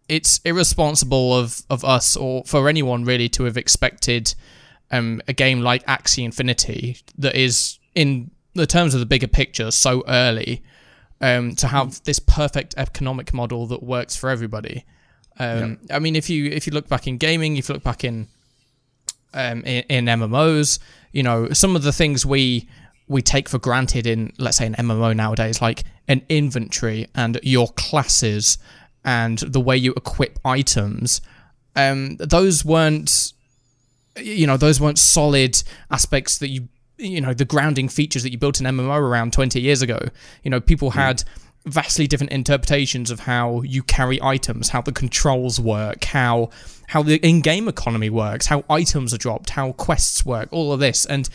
it's 0.07 0.39
irresponsible 0.45 1.35
of 1.35 1.61
of 1.69 1.83
us 1.83 2.15
or 2.15 2.43
for 2.45 2.69
anyone 2.69 3.03
really 3.05 3.27
to 3.29 3.43
have 3.43 3.57
expected 3.57 4.33
um, 4.95 5.21
a 5.27 5.33
game 5.33 5.61
like 5.61 5.85
Axie 5.85 6.23
Infinity 6.23 6.97
that 7.17 7.35
is 7.35 7.79
in 7.93 8.31
the 8.53 8.65
terms 8.65 8.93
of 8.93 8.99
the 8.99 9.05
bigger 9.05 9.27
picture 9.27 9.71
so 9.71 10.03
early 10.07 10.63
um, 11.21 11.55
to 11.55 11.67
have 11.67 12.01
this 12.03 12.19
perfect 12.19 12.73
economic 12.77 13.33
model 13.33 13.67
that 13.67 13.83
works 13.83 14.15
for 14.15 14.29
everybody. 14.29 14.85
Um, 15.37 15.79
I 15.91 15.99
mean, 15.99 16.15
if 16.15 16.29
you 16.29 16.45
if 16.45 16.65
you 16.65 16.73
look 16.73 16.87
back 16.87 17.07
in 17.07 17.17
gaming, 17.17 17.57
if 17.57 17.67
you 17.67 17.73
look 17.73 17.83
back 17.83 18.03
in 18.03 18.27
um, 19.33 19.63
in, 19.63 19.83
in 19.89 20.05
MMOs, 20.05 20.79
you 21.11 21.23
know, 21.23 21.49
some 21.49 21.75
of 21.75 21.83
the 21.83 21.91
things 21.91 22.25
we 22.25 22.69
we 23.07 23.21
take 23.21 23.49
for 23.49 23.59
granted 23.59 24.07
in 24.07 24.31
let's 24.37 24.57
say 24.57 24.65
an 24.65 24.75
MMO 24.75 25.15
nowadays, 25.15 25.61
like 25.61 25.83
an 26.07 26.21
inventory 26.29 27.07
and 27.15 27.39
your 27.43 27.67
classes 27.69 28.57
and 29.03 29.39
the 29.39 29.59
way 29.59 29.75
you 29.77 29.93
equip 29.97 30.39
items, 30.45 31.21
um, 31.75 32.15
those 32.17 32.63
weren't 32.63 33.33
you 34.17 34.47
know 34.47 34.57
those 34.57 34.79
weren't 34.79 34.99
solid 34.99 35.61
aspects 35.91 36.37
that 36.39 36.49
you 36.49 36.67
you 36.97 37.21
know 37.21 37.33
the 37.33 37.45
grounding 37.45 37.89
features 37.89 38.23
that 38.23 38.31
you 38.31 38.37
built 38.37 38.59
an 38.59 38.65
MMO 38.65 38.97
around 38.97 39.33
20 39.33 39.59
years 39.59 39.81
ago. 39.81 39.99
You 40.43 40.51
know, 40.51 40.61
people 40.61 40.91
had 40.91 41.23
vastly 41.65 42.05
different 42.07 42.31
interpretations 42.31 43.09
of 43.09 43.21
how 43.21 43.61
you 43.63 43.81
carry 43.83 44.21
items, 44.21 44.69
how 44.69 44.81
the 44.81 44.91
controls 44.91 45.59
work, 45.59 46.03
how 46.05 46.49
how 46.87 47.01
the 47.01 47.15
in-game 47.27 47.67
economy 47.67 48.09
works, 48.09 48.45
how 48.45 48.63
items 48.69 49.13
are 49.13 49.17
dropped, 49.17 49.49
how 49.51 49.71
quests 49.73 50.25
work, 50.25 50.47
all 50.51 50.71
of 50.71 50.79
this. 50.79 51.05
And 51.05 51.27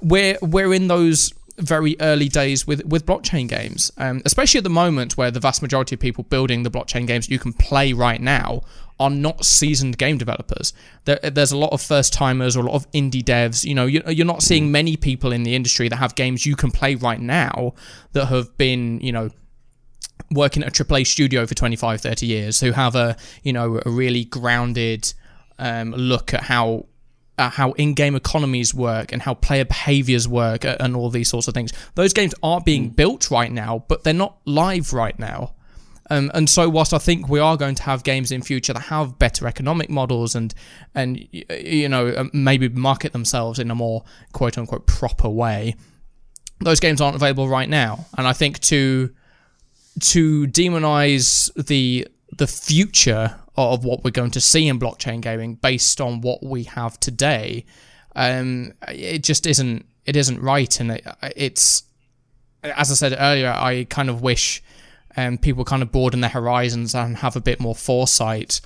we're 0.00 0.38
we're 0.40 0.72
in 0.72 0.88
those 0.88 1.34
very 1.58 1.96
early 2.00 2.28
days 2.28 2.66
with 2.66 2.84
with 2.86 3.04
blockchain 3.04 3.48
games, 3.48 3.90
um, 3.98 4.22
especially 4.24 4.58
at 4.58 4.64
the 4.64 4.70
moment 4.70 5.16
where 5.16 5.30
the 5.30 5.40
vast 5.40 5.62
majority 5.62 5.94
of 5.94 6.00
people 6.00 6.24
building 6.24 6.62
the 6.62 6.70
blockchain 6.70 7.06
games 7.06 7.28
you 7.28 7.38
can 7.38 7.52
play 7.52 7.92
right 7.92 8.20
now 8.20 8.62
are 9.04 9.10
not 9.10 9.44
seasoned 9.44 9.98
game 9.98 10.16
developers. 10.16 10.72
There, 11.04 11.18
there's 11.22 11.52
a 11.52 11.58
lot 11.58 11.72
of 11.72 11.82
first 11.82 12.14
timers 12.14 12.56
or 12.56 12.60
a 12.60 12.62
lot 12.70 12.74
of 12.74 12.90
indie 12.92 13.22
devs. 13.22 13.62
You 13.62 13.74
know, 13.74 13.84
you're, 13.84 14.10
you're 14.10 14.26
not 14.26 14.42
seeing 14.42 14.72
many 14.72 14.96
people 14.96 15.30
in 15.30 15.42
the 15.42 15.54
industry 15.54 15.88
that 15.90 15.96
have 15.96 16.14
games 16.14 16.46
you 16.46 16.56
can 16.56 16.70
play 16.70 16.94
right 16.94 17.20
now 17.20 17.74
that 18.12 18.26
have 18.26 18.56
been, 18.56 19.00
you 19.00 19.12
know, 19.12 19.28
working 20.30 20.62
at 20.62 20.80
a 20.80 20.84
AAA 20.84 21.06
studio 21.06 21.46
for 21.46 21.54
25, 21.54 22.00
30 22.00 22.26
years, 22.26 22.60
who 22.60 22.72
have 22.72 22.94
a, 22.94 23.14
you 23.42 23.52
know, 23.52 23.78
a 23.84 23.90
really 23.90 24.24
grounded 24.24 25.12
um, 25.58 25.90
look 25.92 26.32
at 26.32 26.44
how 26.44 26.86
uh, 27.36 27.50
how 27.50 27.72
in-game 27.72 28.14
economies 28.14 28.72
work 28.72 29.12
and 29.12 29.20
how 29.20 29.34
player 29.34 29.64
behaviors 29.64 30.26
work 30.26 30.64
and 30.64 30.96
all 30.96 31.10
these 31.10 31.28
sorts 31.28 31.48
of 31.48 31.52
things. 31.52 31.72
Those 31.94 32.12
games 32.12 32.32
are 32.42 32.60
being 32.60 32.90
built 32.90 33.30
right 33.30 33.50
now, 33.52 33.84
but 33.88 34.04
they're 34.04 34.14
not 34.14 34.38
live 34.46 34.92
right 34.92 35.18
now. 35.18 35.54
Um, 36.10 36.30
and 36.34 36.48
so, 36.50 36.68
whilst 36.68 36.92
I 36.92 36.98
think 36.98 37.28
we 37.28 37.40
are 37.40 37.56
going 37.56 37.74
to 37.76 37.82
have 37.84 38.04
games 38.04 38.30
in 38.30 38.42
future 38.42 38.72
that 38.72 38.80
have 38.80 39.18
better 39.18 39.46
economic 39.46 39.88
models 39.88 40.34
and 40.34 40.54
and 40.94 41.26
you 41.32 41.88
know 41.88 42.08
uh, 42.08 42.24
maybe 42.32 42.68
market 42.68 43.12
themselves 43.12 43.58
in 43.58 43.70
a 43.70 43.74
more 43.74 44.04
quote 44.32 44.58
unquote 44.58 44.86
proper 44.86 45.28
way, 45.28 45.76
those 46.60 46.80
games 46.80 47.00
aren't 47.00 47.16
available 47.16 47.48
right 47.48 47.68
now. 47.68 48.06
And 48.18 48.26
I 48.26 48.32
think 48.32 48.60
to 48.60 49.10
to 50.00 50.46
demonize 50.48 51.50
the 51.54 52.06
the 52.36 52.46
future 52.46 53.36
of 53.56 53.84
what 53.84 54.04
we're 54.04 54.10
going 54.10 54.32
to 54.32 54.40
see 54.40 54.66
in 54.66 54.78
blockchain 54.78 55.20
gaming 55.20 55.54
based 55.54 56.00
on 56.00 56.20
what 56.20 56.42
we 56.42 56.64
have 56.64 56.98
today, 56.98 57.64
um, 58.16 58.72
it 58.88 59.22
just 59.22 59.46
isn't 59.46 59.86
it 60.04 60.16
isn't 60.16 60.40
right, 60.40 60.80
and 60.80 60.92
it, 60.92 61.06
it's 61.36 61.84
as 62.62 62.90
I 62.90 62.94
said 62.94 63.16
earlier, 63.18 63.54
I 63.56 63.84
kind 63.84 64.10
of 64.10 64.22
wish 64.22 64.62
um, 65.16 65.38
people 65.38 65.64
kind 65.64 65.82
of 65.82 65.92
broaden 65.92 66.20
their 66.20 66.30
horizons 66.30 66.94
and 66.94 67.18
have 67.18 67.36
a 67.36 67.40
bit 67.40 67.60
more 67.60 67.74
foresight 67.74 68.60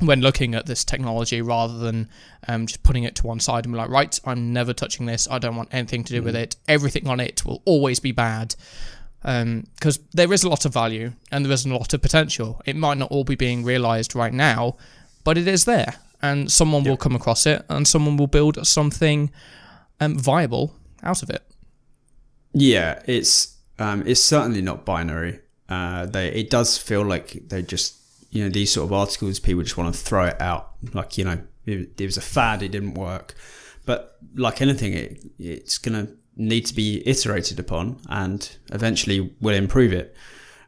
when 0.00 0.20
looking 0.20 0.54
at 0.54 0.66
this 0.66 0.84
technology 0.84 1.42
rather 1.42 1.78
than 1.78 2.08
um, 2.46 2.66
just 2.66 2.82
putting 2.82 3.04
it 3.04 3.16
to 3.16 3.26
one 3.26 3.40
side 3.40 3.64
and 3.64 3.74
be 3.74 3.78
like, 3.78 3.90
right, 3.90 4.18
I'm 4.24 4.52
never 4.52 4.72
touching 4.72 5.06
this. 5.06 5.26
I 5.30 5.38
don't 5.38 5.56
want 5.56 5.70
anything 5.72 6.04
to 6.04 6.12
do 6.12 6.22
with 6.22 6.36
it. 6.36 6.56
Everything 6.68 7.08
on 7.08 7.20
it 7.20 7.44
will 7.44 7.62
always 7.64 7.98
be 7.98 8.12
bad. 8.12 8.54
Because 9.22 9.98
there 10.12 10.32
is 10.32 10.44
a 10.44 10.48
lot 10.48 10.64
of 10.64 10.72
value 10.72 11.12
and 11.32 11.44
there 11.44 11.52
is 11.52 11.66
a 11.66 11.68
lot 11.68 11.92
of 11.92 12.00
potential. 12.00 12.62
It 12.64 12.76
might 12.76 12.98
not 12.98 13.10
all 13.10 13.24
be 13.24 13.34
being 13.34 13.64
realized 13.64 14.14
right 14.14 14.32
now, 14.32 14.76
but 15.24 15.36
it 15.36 15.48
is 15.48 15.64
there. 15.64 15.94
And 16.22 16.50
someone 16.50 16.84
will 16.84 16.96
come 16.96 17.16
across 17.16 17.46
it 17.46 17.64
and 17.68 17.86
someone 17.86 18.16
will 18.16 18.28
build 18.28 18.64
something 18.66 19.30
um, 20.00 20.18
viable 20.18 20.74
out 21.02 21.22
of 21.22 21.30
it. 21.30 21.42
Yeah, 22.52 23.02
it's 23.06 23.56
um, 23.78 24.02
it's 24.06 24.22
certainly 24.22 24.62
not 24.62 24.84
binary. 24.84 25.40
Uh, 25.68 26.06
they 26.06 26.28
it 26.28 26.50
does 26.50 26.78
feel 26.78 27.04
like 27.04 27.48
they 27.48 27.62
just 27.62 27.96
you 28.30 28.42
know 28.42 28.50
these 28.50 28.72
sort 28.72 28.86
of 28.86 28.92
articles 28.92 29.38
people 29.38 29.62
just 29.62 29.76
want 29.76 29.94
to 29.94 30.00
throw 30.00 30.24
it 30.24 30.40
out 30.40 30.72
like 30.94 31.18
you 31.18 31.24
know 31.24 31.38
it, 31.66 32.00
it 32.00 32.04
was 32.04 32.16
a 32.16 32.22
fad 32.22 32.62
it 32.62 32.72
didn't 32.72 32.94
work, 32.94 33.34
but 33.84 34.16
like 34.34 34.62
anything 34.62 34.92
it 34.94 35.24
it's 35.38 35.78
gonna 35.78 36.08
need 36.36 36.64
to 36.64 36.74
be 36.74 37.02
iterated 37.06 37.58
upon 37.58 38.00
and 38.08 38.56
eventually 38.72 39.34
we'll 39.40 39.54
improve 39.56 39.92
it. 39.92 40.14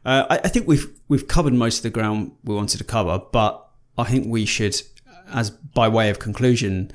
Uh, 0.03 0.25
I, 0.29 0.35
I 0.43 0.47
think 0.47 0.67
we've 0.67 0.87
we've 1.07 1.27
covered 1.27 1.53
most 1.53 1.77
of 1.77 1.83
the 1.83 1.89
ground 1.89 2.33
we 2.43 2.53
wanted 2.55 2.77
to 2.77 2.83
cover, 2.83 3.19
but 3.31 3.67
I 3.97 4.03
think 4.05 4.27
we 4.27 4.45
should, 4.45 4.81
as 5.31 5.49
by 5.49 5.87
way 5.87 6.09
of 6.09 6.19
conclusion, 6.19 6.91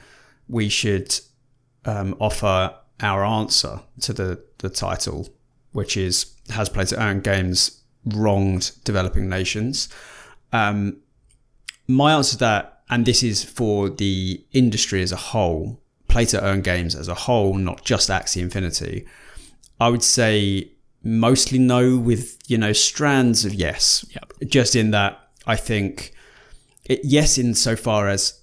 we 0.49 0.69
should 0.69 1.19
um, 1.85 2.17
offer 2.19 2.75
our 3.01 3.25
answer 3.25 3.81
to 4.01 4.13
the, 4.13 4.43
the 4.59 4.71
title, 4.71 5.29
which 5.73 5.97
is 5.97 6.35
Has 6.51 6.69
Play 6.69 6.85
to 6.87 7.01
Earn 7.01 7.21
Games 7.21 7.83
Wronged 8.07 8.73
Developing 8.85 9.29
Nations? 9.29 9.89
Um, 10.53 10.99
my 11.89 12.13
answer 12.13 12.33
to 12.33 12.39
that, 12.39 12.83
and 12.89 13.05
this 13.05 13.23
is 13.23 13.45
for 13.45 13.89
the 13.89 14.45
industry 14.53 15.03
as 15.03 15.13
a 15.13 15.17
whole, 15.17 15.81
Play 16.09 16.25
to 16.27 16.43
Earn 16.43 16.63
Games 16.63 16.95
as 16.95 17.09
a 17.09 17.15
whole, 17.15 17.55
not 17.55 17.85
just 17.85 18.09
Axie 18.09 18.41
Infinity, 18.41 19.07
I 19.81 19.89
would 19.89 20.03
say 20.03 20.71
mostly 21.03 21.59
no, 21.59 21.97
with, 21.97 22.39
you 22.47 22.59
know, 22.59 22.73
strands 22.73 23.45
of 23.45 23.55
yes. 23.55 24.05
Yep. 24.11 24.51
Just 24.51 24.75
in 24.75 24.93
that, 24.93 25.29
I 25.47 25.57
think, 25.57 26.13
it, 26.85 27.01
yes, 27.05 27.39
insofar 27.39 28.09
as 28.09 28.41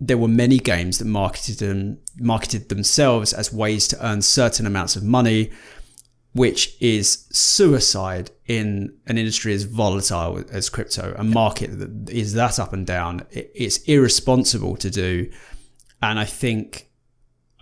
there 0.00 0.18
were 0.18 0.28
many 0.28 0.58
games 0.58 0.98
that 0.98 1.06
marketed 1.06 1.58
them 1.58 1.98
marketed 2.18 2.68
themselves 2.68 3.32
as 3.32 3.52
ways 3.52 3.88
to 3.88 4.06
earn 4.06 4.22
certain 4.22 4.66
amounts 4.66 4.96
of 4.96 5.02
money, 5.02 5.50
which 6.36 6.76
is 6.80 7.26
suicide 7.32 8.30
in 8.46 8.94
an 9.06 9.16
industry 9.16 9.54
as 9.54 9.64
volatile 9.64 10.44
as 10.50 10.68
crypto, 10.68 11.14
a 11.16 11.24
market 11.24 11.78
that 11.78 12.10
is 12.10 12.34
that 12.34 12.58
up 12.58 12.72
and 12.72 12.86
down. 12.86 13.26
It's 13.30 13.78
irresponsible 13.84 14.76
to 14.76 14.90
do, 14.90 15.30
and 16.02 16.18
I 16.18 16.26
think 16.26 16.90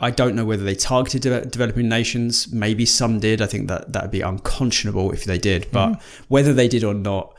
I 0.00 0.10
don't 0.10 0.34
know 0.34 0.44
whether 0.44 0.64
they 0.64 0.74
targeted 0.74 1.22
de- 1.22 1.46
developing 1.46 1.88
nations. 1.88 2.52
Maybe 2.52 2.84
some 2.84 3.20
did. 3.20 3.40
I 3.40 3.46
think 3.46 3.68
that 3.68 3.92
that 3.92 4.02
would 4.02 4.10
be 4.10 4.22
unconscionable 4.22 5.12
if 5.12 5.24
they 5.24 5.38
did. 5.38 5.68
But 5.70 5.90
mm-hmm. 5.90 6.24
whether 6.28 6.52
they 6.52 6.66
did 6.66 6.82
or 6.82 6.94
not, 6.94 7.34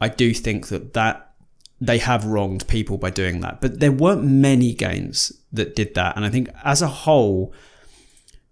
I 0.00 0.08
do 0.08 0.32
think 0.32 0.68
that 0.68 0.94
that 0.94 1.34
they 1.80 1.98
have 1.98 2.24
wronged 2.24 2.68
people 2.68 2.98
by 2.98 3.10
doing 3.10 3.40
that. 3.40 3.60
But 3.60 3.80
there 3.80 3.92
weren't 3.92 4.24
many 4.24 4.74
games 4.74 5.32
that 5.52 5.74
did 5.74 5.94
that, 5.96 6.14
and 6.14 6.24
I 6.24 6.30
think 6.30 6.50
as 6.62 6.82
a 6.82 6.88
whole, 6.88 7.52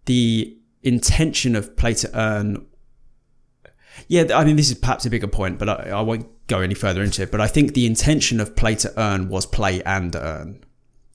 the 0.07 0.59
intention 0.87 1.57
of 1.57 1.77
play 1.77 1.95
to 1.95 2.19
earn. 2.19 2.67
Yeah, 4.09 4.25
I 4.35 4.45
mean, 4.45 4.57
this 4.57 4.71
is 4.71 4.77
perhaps 4.77 5.05
a 5.05 5.11
bigger 5.11 5.27
point, 5.27 5.59
but 5.59 5.69
I, 5.69 5.91
I 5.91 6.01
won't 6.03 6.29
go 6.47 6.61
any 6.61 6.75
further 6.75 7.03
into 7.03 7.23
it. 7.23 7.31
But 7.31 7.41
I 7.41 7.49
think 7.49 7.75
the 7.75 7.87
intention 7.87 8.41
of 8.41 8.55
play 8.55 8.77
to 8.77 8.93
earn 8.99 9.29
was 9.29 9.47
play 9.47 9.83
and 9.83 10.15
earn. 10.15 10.65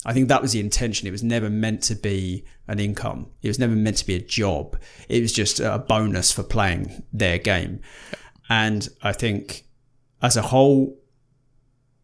I 0.03 0.13
think 0.13 0.29
that 0.29 0.41
was 0.41 0.51
the 0.51 0.59
intention. 0.59 1.07
It 1.07 1.11
was 1.11 1.23
never 1.23 1.49
meant 1.49 1.83
to 1.83 1.95
be 1.95 2.43
an 2.67 2.79
income. 2.79 3.27
It 3.43 3.47
was 3.47 3.59
never 3.59 3.75
meant 3.75 3.97
to 3.97 4.05
be 4.05 4.15
a 4.15 4.19
job. 4.19 4.79
It 5.07 5.21
was 5.21 5.31
just 5.31 5.59
a 5.59 5.77
bonus 5.77 6.31
for 6.31 6.43
playing 6.43 7.03
their 7.13 7.37
game. 7.37 7.81
And 8.49 8.89
I 9.03 9.13
think 9.13 9.65
as 10.21 10.35
a 10.37 10.41
whole, 10.41 10.97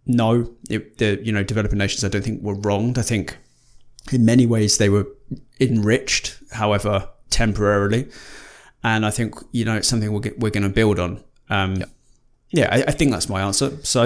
no, 0.05 0.55
it, 0.70 0.99
the 0.99 1.20
you 1.24 1.32
know 1.32 1.43
developing 1.43 1.80
nations 1.80 2.05
I 2.05 2.09
don't 2.09 2.24
think 2.24 2.41
were 2.43 2.55
wronged. 2.55 2.97
I 2.97 3.01
think 3.01 3.36
in 4.11 4.24
many 4.24 4.45
ways 4.45 4.78
they 4.78 4.89
were 4.89 5.07
enriched, 5.59 6.38
however 6.51 7.09
temporarily, 7.38 8.03
and 8.83 9.05
I 9.05 9.11
think 9.11 9.35
you 9.51 9.65
know 9.65 9.75
it's 9.77 9.88
something 9.88 10.11
we're 10.11 10.25
get, 10.27 10.39
we're 10.39 10.55
going 10.57 10.69
to 10.71 10.75
build 10.81 10.99
on. 10.99 11.23
Um, 11.49 11.83
Yeah, 12.51 12.69
I, 12.71 12.77
I 12.91 12.93
think 12.97 13.11
that's 13.11 13.29
my 13.29 13.41
answer. 13.41 13.69
So, 13.83 14.01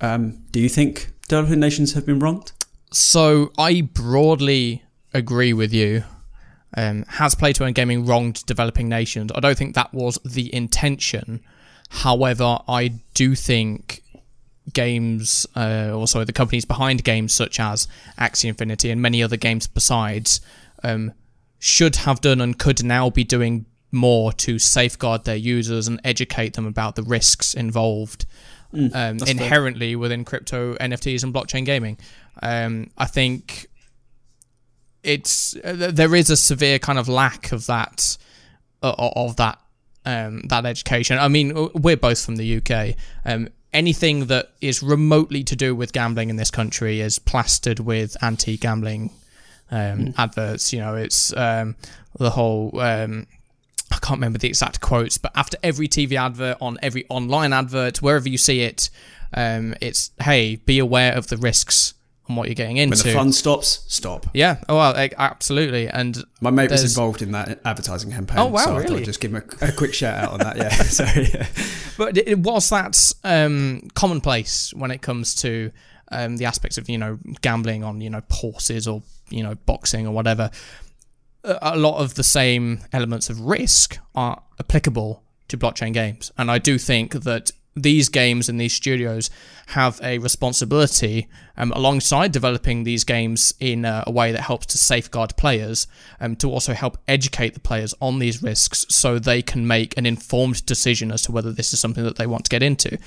um, 0.00 0.22
do 0.52 0.60
you 0.60 0.68
think 0.68 1.10
developing 1.28 1.60
nations 1.60 1.94
have 1.94 2.06
been 2.06 2.20
wronged? 2.20 2.52
So 2.92 3.52
I 3.58 3.82
broadly 3.82 4.82
agree 5.12 5.52
with 5.52 5.72
you. 5.74 6.04
Um, 6.76 7.04
has 7.08 7.34
Play 7.34 7.52
to 7.54 7.64
Earn 7.64 7.72
Gaming 7.72 8.06
wronged 8.06 8.46
developing 8.46 8.88
nations? 8.88 9.32
I 9.34 9.40
don't 9.40 9.58
think 9.58 9.74
that 9.74 9.92
was 9.92 10.18
the 10.24 10.54
intention. 10.54 11.40
However, 11.88 12.58
I 12.68 12.92
do 13.14 13.34
think 13.34 14.02
games, 14.72 15.46
uh, 15.56 15.90
also 15.94 16.24
the 16.24 16.32
companies 16.32 16.64
behind 16.64 17.02
games 17.02 17.32
such 17.32 17.58
as 17.60 17.88
Axie 18.18 18.48
Infinity 18.48 18.90
and 18.90 19.00
many 19.00 19.22
other 19.22 19.36
games 19.36 19.66
besides, 19.66 20.40
um, 20.82 21.12
should 21.58 21.96
have 21.96 22.20
done 22.20 22.40
and 22.40 22.58
could 22.58 22.84
now 22.84 23.10
be 23.10 23.24
doing 23.24 23.66
more 23.92 24.32
to 24.32 24.58
safeguard 24.58 25.24
their 25.24 25.36
users 25.36 25.88
and 25.88 26.00
educate 26.04 26.54
them 26.54 26.66
about 26.66 26.96
the 26.96 27.02
risks 27.02 27.54
involved 27.54 28.26
Mm, 28.76 28.94
um, 28.94 29.28
inherently 29.28 29.94
within 29.96 30.24
crypto 30.24 30.74
NFTs 30.74 31.22
and 31.22 31.32
blockchain 31.32 31.64
gaming. 31.64 31.98
Um, 32.42 32.90
I 32.98 33.06
think 33.06 33.68
it's 35.02 35.56
uh, 35.56 35.90
there 35.92 36.14
is 36.14 36.30
a 36.30 36.36
severe 36.36 36.78
kind 36.78 36.98
of 36.98 37.08
lack 37.08 37.52
of 37.52 37.66
that 37.66 38.18
uh, 38.82 38.92
of 38.98 39.36
that 39.36 39.60
um, 40.04 40.42
that 40.48 40.66
education. 40.66 41.16
I 41.18 41.28
mean, 41.28 41.70
we're 41.74 41.96
both 41.96 42.24
from 42.24 42.36
the 42.36 42.56
UK. 42.56 42.96
Um, 43.24 43.48
anything 43.72 44.26
that 44.26 44.52
is 44.60 44.82
remotely 44.82 45.44
to 45.44 45.56
do 45.56 45.74
with 45.74 45.92
gambling 45.92 46.28
in 46.28 46.36
this 46.36 46.50
country 46.50 47.00
is 47.00 47.18
plastered 47.18 47.80
with 47.80 48.16
anti-gambling 48.22 49.10
um, 49.70 49.98
mm. 49.98 50.14
adverts. 50.18 50.72
You 50.72 50.80
know, 50.80 50.94
it's 50.94 51.36
um, 51.36 51.76
the 52.18 52.30
whole. 52.30 52.78
Um, 52.80 53.26
I 53.92 53.98
can't 53.98 54.18
remember 54.18 54.38
the 54.38 54.48
exact 54.48 54.80
quotes, 54.80 55.16
but 55.16 55.30
after 55.36 55.56
every 55.62 55.86
TV 55.86 56.18
advert, 56.18 56.58
on 56.60 56.76
every 56.82 57.06
online 57.08 57.52
advert, 57.52 58.02
wherever 58.02 58.28
you 58.28 58.36
see 58.36 58.62
it, 58.62 58.90
um, 59.32 59.74
it's 59.80 60.10
hey, 60.20 60.56
be 60.56 60.78
aware 60.78 61.14
of 61.14 61.28
the 61.28 61.36
risks 61.36 61.94
on 62.28 62.36
what 62.36 62.48
you're 62.48 62.54
getting 62.54 62.76
into. 62.78 62.96
When 62.96 63.06
the 63.06 63.18
fun 63.18 63.32
stops, 63.32 63.84
stop. 63.86 64.26
Yeah. 64.34 64.58
Oh 64.68 64.76
well, 64.76 65.08
absolutely. 65.16 65.88
And 65.88 66.22
my 66.40 66.50
mate 66.50 66.70
was 66.70 66.84
involved 66.84 67.22
in 67.22 67.32
that 67.32 67.60
advertising 67.64 68.10
campaign. 68.10 68.38
Oh 68.38 68.46
wow, 68.46 68.64
so 68.64 68.78
really? 68.78 69.02
I 69.02 69.04
just 69.04 69.20
give 69.20 69.32
him 69.32 69.42
a, 69.60 69.66
a, 69.66 69.72
quick 69.72 69.94
shout 69.94 70.24
out 70.24 70.32
on 70.32 70.38
that. 70.40 70.56
Yeah. 70.56 70.68
Sorry. 70.82 71.28
Yeah. 71.32 71.46
But 71.96 72.18
it, 72.18 72.38
was 72.38 72.68
that 72.70 73.12
um, 73.24 73.88
commonplace 73.94 74.74
when 74.74 74.90
it 74.90 75.02
comes 75.02 75.34
to 75.36 75.70
um, 76.12 76.36
the 76.36 76.44
aspects 76.44 76.78
of 76.78 76.88
you 76.88 76.98
know 76.98 77.18
gambling 77.40 77.84
on 77.84 78.00
you 78.00 78.10
know 78.10 78.22
horses 78.30 78.86
or 78.86 79.02
you 79.30 79.42
know 79.42 79.54
boxing 79.66 80.06
or 80.06 80.12
whatever. 80.12 80.50
A 81.44 81.76
lot 81.76 81.98
of 81.98 82.14
the 82.14 82.24
same 82.24 82.80
elements 82.92 83.30
of 83.30 83.40
risk 83.40 83.98
are 84.16 84.42
applicable 84.58 85.22
to 85.46 85.56
blockchain 85.56 85.92
games, 85.92 86.32
and 86.36 86.50
I 86.50 86.58
do 86.58 86.76
think 86.76 87.12
that 87.22 87.52
these 87.76 88.08
games 88.08 88.48
and 88.48 88.58
these 88.58 88.72
studios 88.72 89.28
have 89.66 90.00
a 90.02 90.18
responsibility 90.18 91.28
um, 91.58 91.72
alongside 91.72 92.32
developing 92.32 92.84
these 92.84 93.04
games 93.04 93.52
in 93.60 93.84
a, 93.84 94.02
a, 94.06 94.10
way 94.10 94.32
that 94.32 94.40
helps 94.40 94.64
to 94.66 94.78
safeguard 94.78 95.36
players 95.36 95.86
um, 96.18 96.34
to 96.36 96.50
also 96.50 96.72
help 96.72 96.96
educate 97.06 97.52
the 97.52 97.60
players 97.60 97.94
on 98.00 98.18
these 98.18 98.42
risks 98.42 98.86
so 98.88 99.18
they 99.18 99.42
can 99.42 99.66
make 99.66 99.96
an 99.98 100.06
informed 100.06 100.64
decision 100.64 101.12
as 101.12 101.20
to 101.20 101.32
whether 101.32 101.52
this 101.52 101.74
is 101.74 101.78
something 101.78 102.04
that 102.04 102.16
they 102.16 102.26
want 102.26 102.44
to 102.44 102.48
get 102.48 102.62
into. 102.62 102.98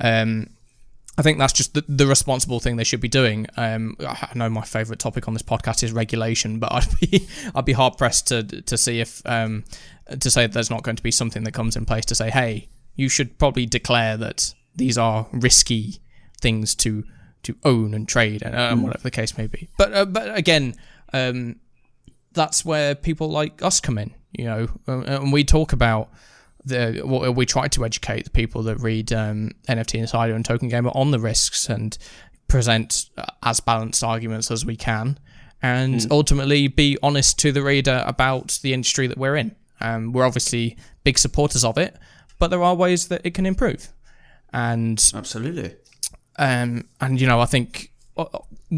Um, 0.00 0.50
I 1.18 1.22
think 1.22 1.38
that's 1.38 1.52
just 1.52 1.74
the, 1.74 1.84
the, 1.88 2.06
responsible 2.06 2.60
thing 2.60 2.76
they 2.76 2.84
should 2.84 3.00
be 3.00 3.08
doing. 3.08 3.48
Um, 3.56 3.96
I 4.00 4.30
know 4.36 4.48
my 4.48 4.62
favourite 4.62 5.00
topic 5.00 5.26
on 5.26 5.34
this 5.34 5.42
podcast 5.42 5.82
is 5.82 5.90
regulation, 5.90 6.60
but 6.60 6.72
I'd 6.72 7.00
be 7.00 7.28
I'd 7.56 7.64
be 7.64 7.72
hard 7.72 7.98
pressed 7.98 8.28
to 8.28 8.44
to 8.44 8.78
see 8.78 9.00
if 9.00 9.20
um, 9.26 9.64
to 10.08 10.30
say 10.30 10.42
that 10.42 10.52
there's 10.52 10.70
not 10.70 10.84
going 10.84 10.96
to 10.96 11.02
be 11.02 11.10
something 11.10 11.42
that 11.42 11.52
comes 11.52 11.74
in 11.74 11.84
place 11.84 12.04
to 12.06 12.14
say, 12.14 12.30
hey, 12.30 12.68
you 12.94 13.08
should 13.08 13.36
probably 13.36 13.66
declare 13.66 14.16
that 14.16 14.54
these 14.76 14.96
are 14.96 15.26
risky 15.32 16.00
things 16.40 16.76
to 16.76 17.02
to 17.42 17.56
own 17.64 17.94
and 17.94 18.08
trade 18.08 18.42
and 18.42 18.54
uh, 18.54 18.72
mm. 18.72 18.82
whatever 18.82 19.02
the 19.02 19.10
case 19.10 19.36
may 19.36 19.48
be. 19.48 19.68
But 19.76 19.92
uh, 19.92 20.04
but 20.04 20.36
again, 20.36 20.76
um, 21.12 21.56
that's 22.32 22.64
where 22.64 22.94
people 22.94 23.28
like 23.28 23.60
us 23.60 23.80
come 23.80 23.98
in, 23.98 24.14
you 24.30 24.44
know, 24.44 24.68
uh, 24.86 25.00
and 25.00 25.32
we 25.32 25.42
talk 25.42 25.72
about 25.72 26.10
the 26.64 27.02
we 27.34 27.46
try 27.46 27.68
to 27.68 27.84
educate 27.84 28.24
the 28.24 28.30
people 28.30 28.62
that 28.64 28.76
read 28.78 29.12
um, 29.12 29.52
NFT 29.68 29.96
Insider 29.96 30.34
and 30.34 30.44
Token 30.44 30.68
Gamer 30.68 30.90
on 30.94 31.10
the 31.10 31.20
risks 31.20 31.68
and 31.68 31.96
present 32.48 33.10
uh, 33.16 33.26
as 33.42 33.60
balanced 33.60 34.02
arguments 34.02 34.50
as 34.50 34.64
we 34.64 34.76
can, 34.76 35.18
and 35.62 35.94
mm. 35.94 36.10
ultimately 36.10 36.68
be 36.68 36.98
honest 37.02 37.38
to 37.40 37.52
the 37.52 37.62
reader 37.62 38.02
about 38.06 38.58
the 38.62 38.72
industry 38.72 39.06
that 39.06 39.18
we're 39.18 39.36
in. 39.36 39.54
Um, 39.80 40.12
we're 40.12 40.26
obviously 40.26 40.76
big 41.04 41.18
supporters 41.18 41.64
of 41.64 41.78
it, 41.78 41.96
but 42.38 42.48
there 42.48 42.62
are 42.62 42.74
ways 42.74 43.08
that 43.08 43.20
it 43.24 43.34
can 43.34 43.46
improve. 43.46 43.92
And 44.52 45.02
absolutely. 45.14 45.76
Um, 46.36 46.88
and 47.00 47.20
you 47.20 47.26
know, 47.26 47.40
I 47.40 47.46
think 47.46 47.92
uh, 48.16 48.26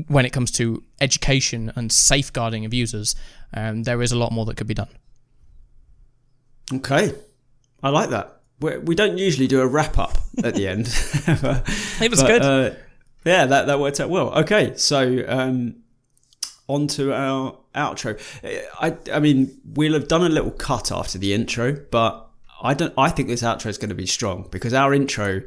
when 0.09 0.25
it 0.25 0.31
comes 0.31 0.51
to 0.53 0.83
education 1.01 1.73
and 1.77 1.91
safeguarding 1.91 2.65
of 2.65 2.75
users, 2.75 3.15
um, 3.55 3.85
there 3.85 4.03
is 4.03 4.13
a 4.13 4.19
lot 4.19 4.33
more 4.33 4.45
that 4.47 4.57
could 4.57 4.67
be 4.67 4.75
done. 4.75 4.89
Okay, 6.73 7.15
I 7.83 7.89
like 7.89 8.11
that. 8.11 8.41
We're, 8.61 8.81
we 8.81 8.95
do 8.95 9.09
not 9.09 9.19
usually 9.19 9.47
do 9.47 9.61
a 9.61 9.67
wrap 9.67 9.99
up 9.99 10.19
at 10.45 10.55
the 10.55 10.69
end. 10.69 10.87
it 12.01 12.11
was 12.11 12.23
but, 12.23 12.29
good. 12.29 12.43
Uh, 12.43 12.75
yeah, 13.25 13.47
that 13.47 13.67
that 13.67 13.81
worked 13.81 14.01
out 14.01 14.11
well. 14.11 14.33
Okay, 14.41 14.75
so 14.77 15.25
um, 15.29 15.77
on 16.69 16.87
to 16.89 17.13
our 17.13 17.59
outro. 17.75 18.19
I 18.81 18.97
I 19.13 19.21
mean, 19.21 19.59
we'll 19.65 19.95
have 19.95 20.09
done 20.09 20.23
a 20.23 20.29
little 20.29 20.51
cut 20.51 20.93
after 20.93 21.19
the 21.19 21.33
intro, 21.33 21.77
but 21.91 22.29
I 22.63 22.75
don't. 22.75 22.93
I 22.97 23.11
think 23.11 23.29
this 23.29 23.43
outro 23.43 23.67
is 23.67 23.79
going 23.79 23.91
to 23.91 23.95
be 23.95 24.07
strong 24.07 24.49
because 24.51 24.75
our 24.75 24.95
intro, 24.95 25.43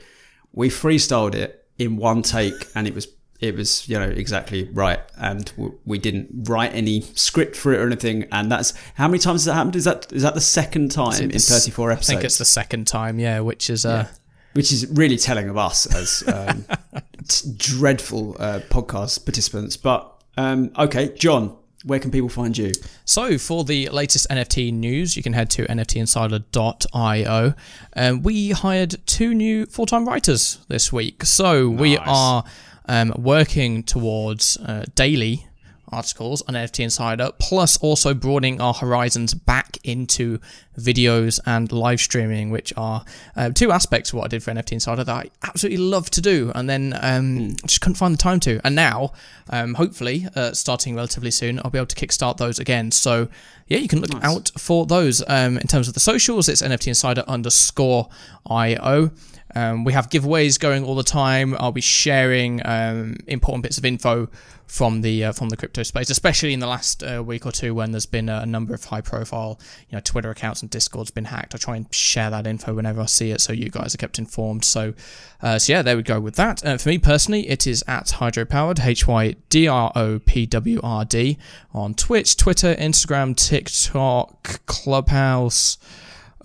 we 0.52 0.70
freestyled 0.70 1.36
it 1.36 1.66
in 1.78 1.98
one 1.98 2.22
take, 2.22 2.68
and 2.76 2.88
it 2.88 2.94
was 2.94 3.08
it 3.44 3.58
was 3.58 3.88
you 3.90 4.00
know 4.00 4.10
exactly 4.10 4.70
right, 4.72 5.00
and 5.18 5.52
we 5.86 6.00
didn't 6.00 6.30
write 6.48 6.74
any 6.74 7.02
script 7.02 7.58
for 7.58 7.74
it 7.74 7.80
or 7.80 7.86
anything. 7.86 8.26
And 8.32 8.50
that's 8.50 8.74
how 8.96 9.08
many 9.08 9.20
times 9.20 9.42
has 9.42 9.46
that 9.46 9.56
happened? 9.56 9.76
Is 9.76 9.84
that 9.84 10.12
is 10.14 10.24
that 10.24 10.34
the 10.34 10.42
second 10.42 10.92
time 10.92 11.22
in 11.22 11.40
thirty 11.40 11.70
four 11.70 11.92
episodes? 11.92 12.10
I 12.10 12.14
think 12.14 12.26
it's 12.26 12.38
the 12.38 12.46
second 12.46 12.88
time. 12.88 13.20
Yeah, 13.20 13.42
which 13.42 13.70
is 13.70 13.86
uh. 13.86 14.08
Yeah. 14.08 14.18
Which 14.54 14.72
is 14.72 14.86
really 14.92 15.18
telling 15.18 15.50
of 15.50 15.58
us 15.58 15.88
as 15.96 16.24
um, 16.28 16.66
dreadful 17.58 18.36
uh, 18.38 18.60
podcast 18.70 19.26
participants. 19.26 19.78
But 19.78 20.24
um, 20.38 20.72
okay, 20.78 21.12
John, 21.16 21.58
where 21.84 22.00
can 22.00 22.12
people 22.12 22.30
find 22.30 22.56
you? 22.56 22.72
So, 23.04 23.40
for 23.40 23.64
the 23.64 23.90
latest 23.90 24.28
NFT 24.30 24.72
news, 24.72 25.18
you 25.18 25.24
can 25.24 25.34
head 25.34 25.50
to 25.52 25.66
nftinsider.io. 25.66 27.54
Um, 27.96 28.22
we 28.22 28.52
hired 28.52 28.96
two 29.08 29.34
new 29.34 29.66
full 29.66 29.88
time 29.88 30.08
writers 30.08 30.60
this 30.68 30.94
week. 30.94 31.24
So, 31.24 31.70
nice. 31.72 31.82
we 31.82 31.98
are 31.98 32.44
um, 32.86 33.14
working 33.18 33.84
towards 33.84 34.58
uh, 34.58 34.86
daily 34.96 35.48
articles 35.94 36.42
on 36.44 36.56
NFT 36.56 36.84
Insider, 36.84 37.32
plus 37.40 37.78
also 37.78 38.14
broadening 38.14 38.60
our 38.60 38.74
horizons 38.74 39.34
back 39.34 39.78
into 39.84 40.40
videos 40.78 41.40
and 41.46 41.72
live 41.72 42.00
streaming, 42.00 42.50
which 42.50 42.74
are 42.76 43.06
uh, 43.36 43.50
two 43.52 43.72
aspects 43.72 44.12
of 44.12 44.18
what 44.18 44.26
I 44.26 44.28
did 44.30 44.44
for 44.44 44.52
NFT 44.52 44.74
Insider 44.74 45.04
that 45.04 45.16
I 45.16 45.30
absolutely 45.44 45.78
love 45.78 46.10
to 46.12 46.22
do, 46.22 46.52
and 46.56 46.70
then 46.70 46.94
um, 47.02 47.38
mm. 47.38 47.66
just 47.66 47.82
couldn't 47.82 47.96
find 47.96 48.14
the 48.14 48.18
time 48.18 48.40
to. 48.42 48.60
And 48.64 48.76
now, 48.76 49.14
um, 49.50 49.76
hopefully, 49.76 50.28
uh, 50.36 50.54
starting 50.54 50.96
relatively 50.96 51.32
soon, 51.32 51.60
I'll 51.60 51.72
be 51.72 51.78
able 51.78 51.88
to 51.88 51.96
kickstart 51.96 52.38
those 52.38 52.60
again. 52.60 52.92
So 52.92 53.30
yeah, 53.68 53.78
you 53.78 53.88
can 53.88 54.02
look 54.02 54.14
nice. 54.14 54.24
out 54.24 54.52
for 54.58 54.86
those. 54.86 55.24
Um, 55.28 55.58
in 55.58 55.68
terms 55.68 55.88
of 55.88 55.94
the 55.94 56.00
socials, 56.00 56.50
it's 56.50 56.62
NFT 56.62 56.88
Insider 56.88 57.24
underscore 57.28 58.10
IO. 58.50 59.12
Um, 59.56 59.84
we 59.84 59.94
have 59.94 60.10
giveaways 60.10 60.60
going 60.60 60.84
all 60.84 60.96
the 60.96 61.04
time. 61.04 61.56
I'll 61.60 61.72
be 61.72 61.82
sharing 61.82 62.66
um, 62.66 63.18
important 63.28 63.64
bits 63.64 63.78
of 63.78 63.86
info 63.86 64.30
from 64.74 65.02
the 65.02 65.26
uh, 65.26 65.32
from 65.32 65.50
the 65.50 65.58
crypto 65.58 65.84
space, 65.84 66.10
especially 66.10 66.52
in 66.52 66.60
the 66.60 66.68
last 66.68 67.04
uh, 67.04 67.24
week 67.24 67.46
or 67.46 67.52
two 67.52 67.76
when 67.76 67.92
there's 67.92 68.06
been 68.06 68.28
a, 68.30 68.44
number 68.46 68.74
of 68.74 68.84
high 68.86 69.02
profile, 69.02 69.60
you 69.90 69.96
know, 69.96 70.02
Twitter 70.04 70.32
accounts 70.32 70.62
and 70.62 70.72
Discord's 70.72 71.12
been 71.12 71.26
hacked. 71.26 71.54
I 71.54 71.58
try 71.60 71.76
and 71.76 71.94
share 71.94 72.30
that 72.32 72.48
info 72.48 72.74
whenever 72.74 73.02
I 73.02 73.06
see 73.06 73.32
it, 73.32 73.42
so 73.42 73.54
you 73.54 73.70
guys 73.70 73.94
are 73.94 73.98
kept 73.98 74.18
informed. 74.18 74.66
So, 74.66 74.94
uh, 75.42 75.60
so 75.60 75.74
yeah, 75.74 75.82
there 75.84 75.96
we 75.96 76.04
go 76.04 76.20
with 76.20 76.36
that. 76.36 76.66
Uh, 76.66 76.78
for 76.78 76.90
me 76.90 76.98
personally, 76.98 77.48
it 77.50 77.68
is 77.68 77.84
at 77.88 78.08
Hydropwrd 78.08 78.84
H 78.84 79.08
Y 79.08 79.36
D 79.50 79.68
R 79.68 79.92
O 79.96 80.20
P 80.20 80.46
W 80.48 80.80
R 80.82 81.06
D 81.06 81.38
on 81.74 81.94
Twitch, 81.94 82.36
Twitter, 82.38 82.74
Instagram, 82.76 83.36
TikTok, 83.36 84.66
Clubhouse. 84.66 85.78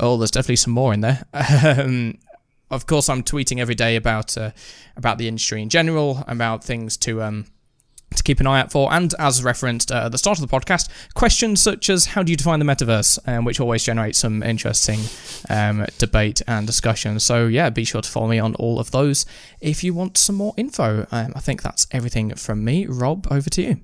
Oh, 0.00 0.16
there's 0.16 0.30
definitely 0.30 0.56
some 0.56 0.74
more 0.74 0.92
in 0.92 1.00
there. 1.00 1.24
Um, 1.78 2.18
of 2.70 2.86
course, 2.86 3.08
I'm 3.08 3.22
tweeting 3.22 3.58
every 3.58 3.74
day 3.74 3.96
about 3.96 4.36
uh, 4.36 4.50
about 4.96 5.18
the 5.18 5.28
industry 5.28 5.62
in 5.62 5.68
general, 5.68 6.24
about 6.26 6.64
things 6.64 6.96
to 6.98 7.22
um, 7.22 7.46
to 8.14 8.22
keep 8.22 8.40
an 8.40 8.46
eye 8.46 8.60
out 8.60 8.72
for. 8.72 8.92
And 8.92 9.14
as 9.18 9.42
referenced 9.42 9.92
uh, 9.92 10.06
at 10.06 10.12
the 10.12 10.18
start 10.18 10.38
of 10.38 10.48
the 10.48 10.54
podcast, 10.54 10.88
questions 11.14 11.60
such 11.60 11.90
as 11.90 12.06
how 12.06 12.22
do 12.22 12.32
you 12.32 12.36
define 12.36 12.58
the 12.58 12.64
metaverse, 12.64 13.18
um, 13.28 13.44
which 13.44 13.60
always 13.60 13.84
generates 13.84 14.18
some 14.18 14.42
interesting 14.42 15.00
um, 15.48 15.86
debate 15.98 16.42
and 16.46 16.66
discussion. 16.66 17.20
So 17.20 17.46
yeah, 17.46 17.70
be 17.70 17.84
sure 17.84 18.02
to 18.02 18.08
follow 18.08 18.28
me 18.28 18.38
on 18.38 18.54
all 18.56 18.78
of 18.78 18.90
those 18.90 19.26
if 19.60 19.84
you 19.84 19.94
want 19.94 20.16
some 20.16 20.36
more 20.36 20.54
info. 20.56 21.06
Um, 21.10 21.32
I 21.34 21.40
think 21.40 21.62
that's 21.62 21.86
everything 21.90 22.34
from 22.34 22.64
me. 22.64 22.86
Rob, 22.86 23.26
over 23.30 23.50
to 23.50 23.62
you. 23.62 23.80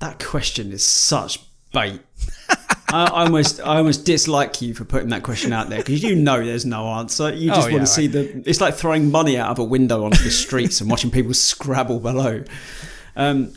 That 0.00 0.22
question 0.22 0.72
is 0.72 0.84
such 0.84 1.40
bait. 1.72 2.00
I, 2.94 3.24
almost, 3.24 3.60
I 3.60 3.78
almost 3.78 4.04
dislike 4.04 4.62
you 4.62 4.72
for 4.72 4.84
putting 4.84 5.08
that 5.08 5.22
question 5.22 5.52
out 5.52 5.68
there 5.68 5.78
because 5.78 6.02
you 6.02 6.14
know 6.14 6.44
there's 6.44 6.64
no 6.64 6.86
answer. 6.86 7.34
You 7.34 7.48
just 7.50 7.68
oh, 7.68 7.72
want 7.72 7.82
to 7.82 7.86
see 7.86 8.06
the. 8.06 8.42
It's 8.48 8.60
like 8.60 8.74
throwing 8.74 9.10
money 9.10 9.36
out 9.36 9.50
of 9.50 9.58
a 9.58 9.64
window 9.64 10.04
onto 10.04 10.22
the 10.22 10.30
streets 10.30 10.80
and 10.80 10.88
watching 10.88 11.10
people 11.10 11.34
scrabble 11.34 12.00
below. 12.00 12.44
Um, 13.16 13.54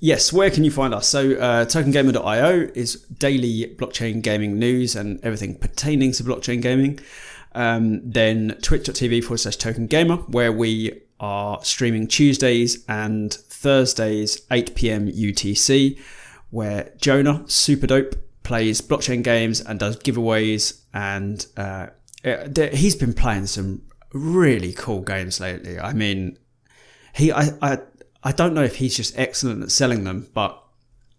Yes, 0.00 0.32
where 0.32 0.48
can 0.48 0.62
you 0.62 0.70
find 0.70 0.94
us? 0.94 1.08
So, 1.08 1.32
uh, 1.32 1.64
tokengamer.io 1.64 2.70
is 2.72 3.00
daily 3.18 3.74
blockchain 3.76 4.22
gaming 4.22 4.56
news 4.56 4.94
and 4.94 5.18
everything 5.24 5.56
pertaining 5.56 6.12
to 6.12 6.22
blockchain 6.22 6.62
gaming. 6.62 7.00
Um, 7.52 8.08
then 8.08 8.56
twitch.tv 8.62 9.24
forward 9.24 9.38
slash 9.38 9.56
token 9.56 9.88
gamer, 9.88 10.18
where 10.28 10.52
we 10.52 11.00
are 11.18 11.58
streaming 11.64 12.06
Tuesdays 12.06 12.84
and 12.88 13.34
Thursdays, 13.34 14.42
8 14.52 14.76
pm 14.76 15.08
UTC, 15.08 15.98
where 16.50 16.92
Jonah, 17.00 17.42
super 17.48 17.88
dope, 17.88 18.14
plays 18.48 18.80
blockchain 18.80 19.22
games 19.22 19.60
and 19.60 19.78
does 19.78 19.98
giveaways. 19.98 20.80
And 20.92 21.46
uh, 21.56 21.88
he's 22.72 22.96
been 22.96 23.12
playing 23.12 23.46
some 23.46 23.82
really 24.12 24.72
cool 24.72 25.02
games 25.02 25.38
lately. 25.38 25.78
I 25.78 25.92
mean, 25.92 26.38
he, 27.12 27.30
I, 27.30 27.50
I, 27.60 27.78
I 28.24 28.32
don't 28.32 28.54
know 28.54 28.64
if 28.64 28.76
he's 28.76 28.96
just 28.96 29.16
excellent 29.18 29.62
at 29.62 29.70
selling 29.70 30.04
them, 30.04 30.28
but 30.32 30.60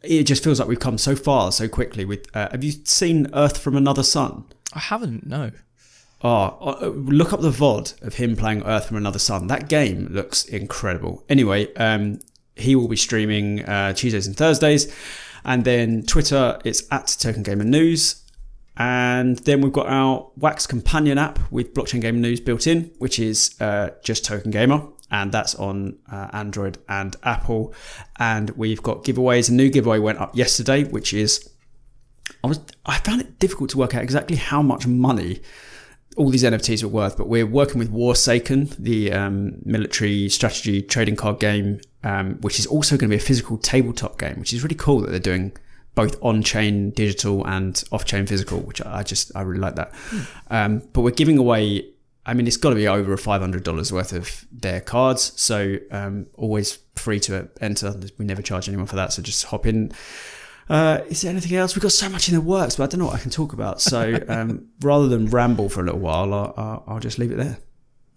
it 0.02 0.24
just 0.24 0.44
feels 0.44 0.60
like 0.60 0.68
we've 0.68 0.80
come 0.80 0.98
so 0.98 1.16
far 1.16 1.52
so 1.52 1.70
quickly. 1.70 2.04
With 2.04 2.36
uh, 2.36 2.50
have 2.50 2.64
you 2.64 2.72
seen 2.84 3.28
Earth 3.34 3.60
from 3.60 3.78
Another 3.78 4.04
Sun? 4.04 4.46
I 4.74 4.80
haven't. 4.80 5.26
No. 5.26 5.52
Oh, 6.22 6.78
uh, 6.82 6.88
look 6.88 7.32
up 7.32 7.42
the 7.42 7.52
VOD 7.52 8.02
of 8.02 8.16
him 8.16 8.36
playing 8.36 8.64
Earth 8.64 8.88
from 8.88 8.98
Another 8.98 9.20
Sun. 9.20 9.48
That 9.48 9.70
game 9.70 10.08
looks 10.10 10.46
incredible. 10.46 11.24
Anyway, 11.30 11.74
um, 11.76 12.20
he 12.56 12.76
will 12.76 12.88
be 12.88 12.98
streaming 12.98 13.64
uh, 13.64 13.94
Tuesdays 13.94 14.28
and 14.28 14.36
Thursdays. 14.36 14.94
And 15.46 15.64
then 15.64 16.04
Twitter, 16.04 16.60
it's 16.64 16.84
at 16.92 17.16
Token 17.20 17.44
Gamer 17.44 17.64
News. 17.64 18.24
And 18.78 19.38
then 19.40 19.60
we've 19.60 19.74
got 19.74 19.88
our 19.88 20.32
Wax 20.38 20.66
companion 20.66 21.18
app 21.18 21.40
with 21.52 21.74
blockchain 21.74 22.02
Gamer 22.02 22.20
news 22.20 22.40
built 22.40 22.66
in, 22.66 22.92
which 22.98 23.20
is 23.20 23.56
uh, 23.60 23.90
just 24.04 24.24
Token 24.24 24.52
Gamer. 24.52 24.88
And 25.12 25.32
that's 25.32 25.56
on 25.56 25.98
uh, 26.10 26.30
Android 26.32 26.78
and 26.88 27.16
Apple. 27.24 27.74
And 28.20 28.52
we've 28.52 28.82
got 28.82 29.04
giveaways. 29.04 29.50
A 29.50 29.54
new 29.54 29.70
giveaway 29.70 30.00
went 30.00 30.20
up 30.20 30.36
yesterday, 30.36 30.86
which 30.86 31.14
is 31.14 31.50
I 32.44 32.48
was 32.48 32.60
I 32.86 32.98
found 33.00 33.22
it 33.22 33.40
difficult 33.40 33.70
to 33.72 33.78
work 33.78 33.96
out 33.96 34.04
exactly 34.04 34.38
how 34.38 34.62
much 34.62 34.88
money 34.88 35.42
all 36.18 36.30
these 36.30 36.44
NFTs 36.44 36.84
are 36.84 36.90
worth, 36.90 37.18
but 37.18 37.28
we're 37.28 37.46
working 37.46 37.80
with 37.80 37.94
Warsaken, 37.94 38.76
the 38.78 39.14
um, 39.14 39.60
military 39.64 40.28
strategy 40.28 40.82
trading 40.82 41.16
card 41.16 41.40
game, 41.40 41.80
um, 42.04 42.36
which 42.42 42.60
is 42.60 42.66
also 42.66 42.96
going 42.96 43.10
to 43.10 43.16
be 43.16 43.22
a 43.22 43.26
physical 43.26 43.58
tabletop 43.58 44.18
game, 44.18 44.40
which 44.40 44.54
is 44.54 44.64
really 44.64 44.76
cool 44.76 45.02
that 45.02 45.12
they're 45.12 45.20
doing 45.20 45.52
both 45.96 46.18
on-chain 46.22 46.92
digital 46.92 47.46
and 47.46 47.84
off-chain 47.92 48.26
physical, 48.26 48.60
which 48.60 48.82
I 48.82 49.04
just 49.04 49.32
I 49.36 49.42
really 49.42 49.60
like 49.60 49.76
that. 49.76 49.92
Mm. 49.94 50.28
Um, 50.50 50.82
but 50.94 51.02
we're 51.02 51.12
giving 51.12 51.38
away. 51.38 51.86
I 52.26 52.34
mean, 52.34 52.46
it's 52.46 52.58
got 52.58 52.70
to 52.70 52.76
be 52.76 52.88
over 52.88 53.16
five 53.18 53.42
hundred 53.42 53.64
dollars 53.64 53.92
worth 53.92 54.14
of 54.14 54.46
their 54.52 54.82
cards, 54.82 55.34
so 55.36 55.78
um, 55.92 56.28
always 56.36 56.80
free 56.96 57.20
to 57.22 57.50
enter. 57.60 58.00
We 58.18 58.26
never 58.26 58.42
charge 58.42 58.68
anyone 58.68 58.86
for 58.86 58.98
that, 58.98 59.14
so 59.14 59.22
just 59.22 59.46
hop 59.46 59.66
in 59.66 59.94
uh, 60.70 61.02
is 61.08 61.22
there 61.22 61.32
anything 61.32 61.58
else? 61.58 61.76
We've 61.76 61.82
got 61.82 61.92
so 61.92 62.08
much 62.10 62.30
in 62.30 62.36
the 62.36 62.42
works, 62.42 62.76
but 62.76 62.84
I 62.84 62.88
don't 62.88 63.00
know 63.00 63.08
what 63.08 63.16
I 63.16 63.20
can 63.20 63.32
talk 63.32 63.54
about. 63.54 63.82
So 63.82 64.20
um, 64.28 64.68
rather 64.82 65.08
than 65.08 65.28
ramble 65.28 65.68
for 65.68 65.82
a 65.82 65.84
little 65.84 66.00
while, 66.00 66.34
I'll, 66.34 66.84
I'll, 66.88 67.00
just 67.00 67.18
leave 67.18 67.32
it 67.32 67.38
there. 67.38 67.58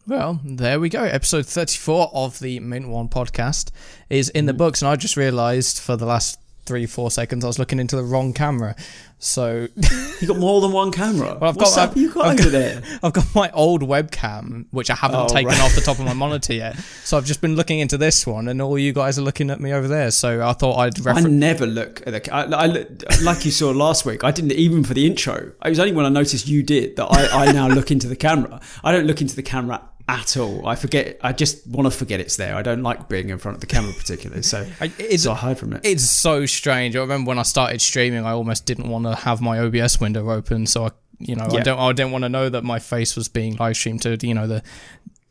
Well, 0.05 0.41
there 0.45 0.81
we 0.81 0.89
go. 0.89 1.05
Episode 1.05 1.47
34 1.47 2.11
of 2.13 2.41
the 2.41 2.59
Mint 2.59 2.89
One 2.89 3.09
podcast 3.09 3.71
is 4.11 4.31
in 4.31 4.47
the 4.47 4.53
mm. 4.53 4.59
books, 4.59 4.83
and 4.83 4.89
I 4.89 4.97
just 4.97 5.17
realised 5.17 5.79
for 5.79 5.95
the 5.95 6.07
last 6.07 6.41
three, 6.65 6.87
four 6.87 7.11
seconds 7.11 7.45
I 7.45 7.49
was 7.49 7.59
looking 7.59 7.79
into 7.79 7.97
the 7.97 8.05
wrong 8.05 8.33
camera. 8.33 8.77
So 9.19 9.69
you 10.21 10.27
got 10.27 10.39
more 10.39 10.61
than 10.61 10.73
one 10.73 10.91
camera. 10.91 11.39
Well, 11.41 11.51
I've 11.51 11.57
What's 11.57 11.77
got, 11.77 11.91
up 11.91 11.97
you 11.97 12.13
got 12.13 12.27
I've 12.27 12.41
over 12.41 12.43
got, 12.45 12.53
there? 12.53 12.83
I've 13.03 13.13
got 13.13 13.35
my 13.35 13.51
old 13.53 13.83
webcam, 13.83 14.67
which 14.73 14.91
I 14.91 14.97
haven't 14.97 15.21
oh, 15.21 15.29
taken 15.29 15.51
right. 15.51 15.61
off 15.61 15.75
the 15.75 15.81
top 15.81 16.01
of 16.01 16.05
my 16.05 16.13
monitor 16.25 16.55
yet. 16.55 16.77
So 16.77 17.17
I've 17.17 17.25
just 17.25 17.41
been 17.41 17.55
looking 17.55 17.79
into 17.79 17.97
this 17.97 18.27
one, 18.27 18.49
and 18.49 18.61
all 18.61 18.77
you 18.77 18.93
guys 18.93 19.19
are 19.21 19.23
looking 19.23 19.51
at 19.51 19.61
me 19.61 19.73
over 19.73 19.87
there. 19.87 20.11
So 20.11 20.45
I 20.45 20.53
thought 20.55 20.77
I'd. 20.77 20.99
Refer- 20.99 21.21
I 21.21 21.23
never 21.23 21.67
look 21.67 22.05
at 22.05 22.25
the. 22.25 22.35
I, 22.35 22.43
I, 22.43 22.87
like 23.23 23.45
you 23.45 23.53
saw 23.53 23.71
last 23.71 24.05
week. 24.05 24.25
I 24.25 24.33
didn't 24.33 24.53
even 24.53 24.83
for 24.83 24.95
the 24.95 25.07
intro. 25.07 25.53
It 25.65 25.69
was 25.69 25.79
only 25.79 25.93
when 25.93 26.05
I 26.05 26.09
noticed 26.09 26.49
you 26.49 26.65
did 26.65 26.97
that 26.97 27.07
I, 27.07 27.47
I 27.47 27.53
now 27.53 27.69
look 27.69 27.93
into 27.93 28.09
the 28.09 28.17
camera. 28.17 28.61
I 28.83 28.91
don't 28.91 29.07
look 29.07 29.21
into 29.21 29.37
the 29.37 29.43
camera 29.43 29.83
at 30.13 30.37
all. 30.37 30.67
I 30.67 30.77
forget. 30.77 31.19
I 31.23 31.33
just 31.33 31.67
want 31.67 31.91
to 31.91 31.97
forget 31.97 32.21
it's 32.21 32.37
there. 32.37 32.55
I 32.55 32.63
don't 32.63 32.83
like 32.83 33.09
being 33.09 33.31
in 33.31 33.39
front 33.39 33.57
of 33.57 33.61
the 33.61 33.67
camera 33.67 33.93
particularly, 33.93 34.43
so 34.43 34.67
it's, 34.81 35.25
so 35.25 35.33
I 35.33 35.37
hide 35.37 35.59
from 35.59 35.73
it. 35.73 35.81
It's 35.85 36.09
so 36.09 36.47
strange. 36.47 36.97
I 36.97 37.01
remember 37.01 37.29
when 37.29 37.39
I 37.39 37.43
started 37.43 37.81
streaming, 37.81 38.25
I 38.25 38.33
almost 38.33 38.67
didn't 38.67 38.89
want 38.89 39.07
to 39.07 39.15
have 39.15 39.41
my 39.41 39.59
OBS 39.59 40.01
window 40.01 40.31
open, 40.31 40.67
so 40.67 40.87
I, 40.87 40.91
you 41.19 41.35
know, 41.35 41.47
yeah. 41.51 41.61
I 41.61 41.63
don't, 41.63 41.79
I 41.79 41.93
didn't 41.93 42.13
want 42.13 42.25
to 42.25 42.29
know 42.29 42.49
that 42.49 42.63
my 42.63 42.79
face 42.79 43.17
was 43.17 43.29
being 43.29 43.57
live 43.57 43.77
streamed 43.77 44.03
to, 44.03 44.19
you 44.27 44.35
know, 44.35 44.47
the 44.47 44.63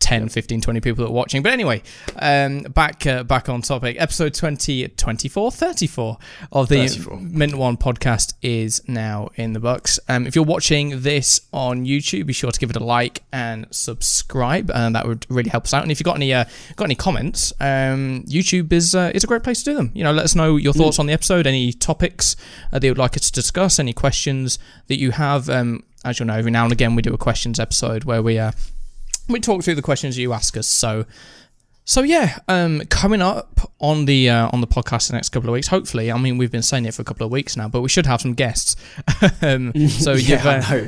10, 0.02 0.30
15, 0.30 0.61
20 0.61 0.82
people 0.82 1.06
that 1.06 1.11
are 1.11 1.14
watching. 1.14 1.41
But 1.41 1.53
anyway, 1.53 1.84
um, 2.18 2.61
back 2.64 3.06
uh, 3.07 3.23
back 3.23 3.48
on 3.48 3.61
topic. 3.61 3.95
Episode 3.99 4.34
20, 4.34 4.90
24, 4.90 5.52
34 5.52 6.18
of 6.52 6.68
the 6.68 6.88
34. 6.88 7.19
Mint 7.19 7.56
One 7.56 7.78
podcast 7.78 8.34
is 8.41 8.82
now 8.88 9.30
in 9.36 9.53
the 9.53 9.60
books. 9.60 9.99
Um, 10.10 10.28
if 10.28 10.36
you're 10.36 10.44
watching 10.44 11.02
this 11.02 11.41
on 11.53 11.86
YouTube, 11.86 12.26
be 12.26 12.34
sure 12.34 12.52
to 12.52 12.60
give 12.60 12.72
it 12.72 12.76
a 12.76 12.84
like 12.84 13.23
and 13.32 13.68
subscribe, 13.72 14.72
and 14.72 14.95
that 14.95 15.07
would 15.07 15.26
really 15.30 15.49
help 15.49 15.65
us 15.65 15.73
out. 15.73 15.84
And 15.84 15.91
if 15.91 15.99
you've 15.99 16.06
got 16.06 16.18
any 16.18 16.34
uh, 16.34 16.45
got 16.76 16.86
any 16.86 16.95
comments, 16.95 17.53
um, 17.60 18.23
YouTube 18.28 18.73
is 18.73 18.95
uh, 18.95 19.11
is 19.14 19.23
a 19.23 19.28
great 19.28 19.44
place 19.44 19.64
to 19.64 19.72
do 19.72 19.76
them. 19.76 19.91
You 19.94 20.03
know, 20.03 20.11
let 20.11 20.26
us 20.26 20.36
know 20.36 20.57
your 20.57 20.73
thoughts 20.73 20.98
mm. 20.98 21.02
on 21.02 21.06
the 21.06 21.14
episode, 21.14 21.45
any 21.45 21.72
topics 21.72 22.36
uh, 22.73 22.80
that 22.80 22.84
you 22.84 22.91
would 22.91 22.98
like 22.98 23.15
us 23.15 23.30
to 23.30 23.32
discuss, 23.32 23.80
any 23.80 23.94
questions 23.94 24.57
that 24.88 24.98
you 24.98 25.11
have. 25.11 25.49
Um, 25.49 25.84
as 26.03 26.19
you'll 26.19 26.28
know, 26.28 26.34
every 26.36 26.52
now 26.52 26.64
and 26.64 26.73
again 26.73 26.95
we 26.95 27.03
do 27.03 27.14
a 27.14 27.18
questions 27.18 27.60
episode 27.60 28.06
where 28.06 28.23
we 28.23 28.40
uh, 28.40 28.52
we 29.32 29.40
talk 29.40 29.64
through 29.64 29.76
the 29.76 29.82
questions 29.82 30.18
you 30.18 30.34
ask 30.34 30.58
us. 30.58 30.68
So, 30.68 31.06
so 31.86 32.02
yeah, 32.02 32.40
um, 32.48 32.82
coming 32.90 33.22
up 33.22 33.72
on 33.80 34.06
the 34.06 34.30
uh, 34.30 34.49
on 34.52 34.62
the 34.62 34.68
podcast 34.68 35.08
the 35.08 35.14
next 35.14 35.30
couple 35.30 35.49
of 35.49 35.53
weeks. 35.53 35.68
Hopefully, 35.68 36.12
I 36.12 36.18
mean 36.18 36.38
we've 36.38 36.52
been 36.52 36.62
saying 36.62 36.86
it 36.86 36.94
for 36.94 37.02
a 37.02 37.06
couple 37.06 37.26
of 37.26 37.32
weeks 37.32 37.58
now, 37.58 37.68
but 37.68 37.82
we 37.82 37.90
should 37.90 38.06
have 38.06 38.22
some 38.22 38.34
guests. 38.34 38.76
um, 39.41 39.74
so 39.90 40.14
yeah, 40.14 40.64
uh, 40.72 40.88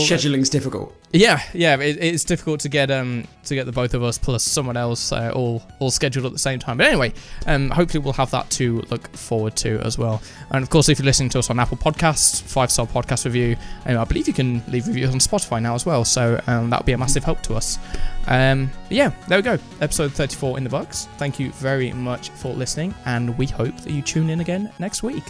scheduling's 0.00 0.48
difficult. 0.48 0.94
Yeah, 1.12 1.42
yeah, 1.52 1.76
it, 1.78 1.98
it's 2.00 2.24
difficult 2.24 2.60
to 2.60 2.68
get 2.68 2.90
um 2.90 3.24
to 3.44 3.54
get 3.54 3.66
the 3.66 3.72
both 3.72 3.92
of 3.94 4.02
us 4.02 4.16
plus 4.16 4.42
someone 4.42 4.76
else 4.76 5.12
uh, 5.12 5.30
all 5.34 5.62
all 5.78 5.90
scheduled 5.90 6.24
at 6.24 6.32
the 6.32 6.38
same 6.38 6.58
time. 6.58 6.78
But 6.78 6.86
anyway, 6.86 7.12
um, 7.46 7.70
hopefully 7.70 8.02
we'll 8.02 8.14
have 8.14 8.30
that 8.30 8.48
to 8.52 8.80
look 8.90 9.14
forward 9.16 9.56
to 9.56 9.78
as 9.80 9.98
well. 9.98 10.22
And 10.50 10.62
of 10.62 10.70
course, 10.70 10.88
if 10.88 10.98
you're 10.98 11.06
listening 11.06 11.28
to 11.30 11.38
us 11.38 11.50
on 11.50 11.58
Apple 11.58 11.76
Podcasts, 11.76 12.42
five 12.42 12.70
star 12.70 12.86
podcast 12.86 13.24
review, 13.24 13.56
um, 13.86 13.98
I 13.98 14.04
believe 14.04 14.26
you 14.26 14.34
can 14.34 14.62
leave 14.68 14.86
reviews 14.86 15.10
on 15.10 15.18
Spotify 15.18 15.60
now 15.60 15.74
as 15.74 15.84
well. 15.84 16.04
So 16.04 16.40
um, 16.46 16.70
that 16.70 16.80
would 16.80 16.86
be 16.86 16.92
a 16.92 16.98
massive 16.98 17.24
help 17.24 17.42
to 17.42 17.54
us. 17.54 17.78
Um, 18.26 18.70
yeah, 18.88 19.12
there 19.28 19.38
we 19.38 19.42
go. 19.42 19.58
Episode 19.80 20.12
34 20.12 20.58
in 20.58 20.64
the 20.64 20.70
box. 20.70 21.08
Thank 21.18 21.38
you 21.38 21.52
very 21.52 21.92
much 21.92 22.30
for 22.30 22.54
listening, 22.54 22.94
and 23.04 23.36
we 23.36 23.46
hope 23.46 23.76
that 23.78 23.92
you 23.92 24.00
tune 24.00 24.30
in 24.30 24.40
again 24.40 24.72
next 24.78 25.02
week. 25.02 25.24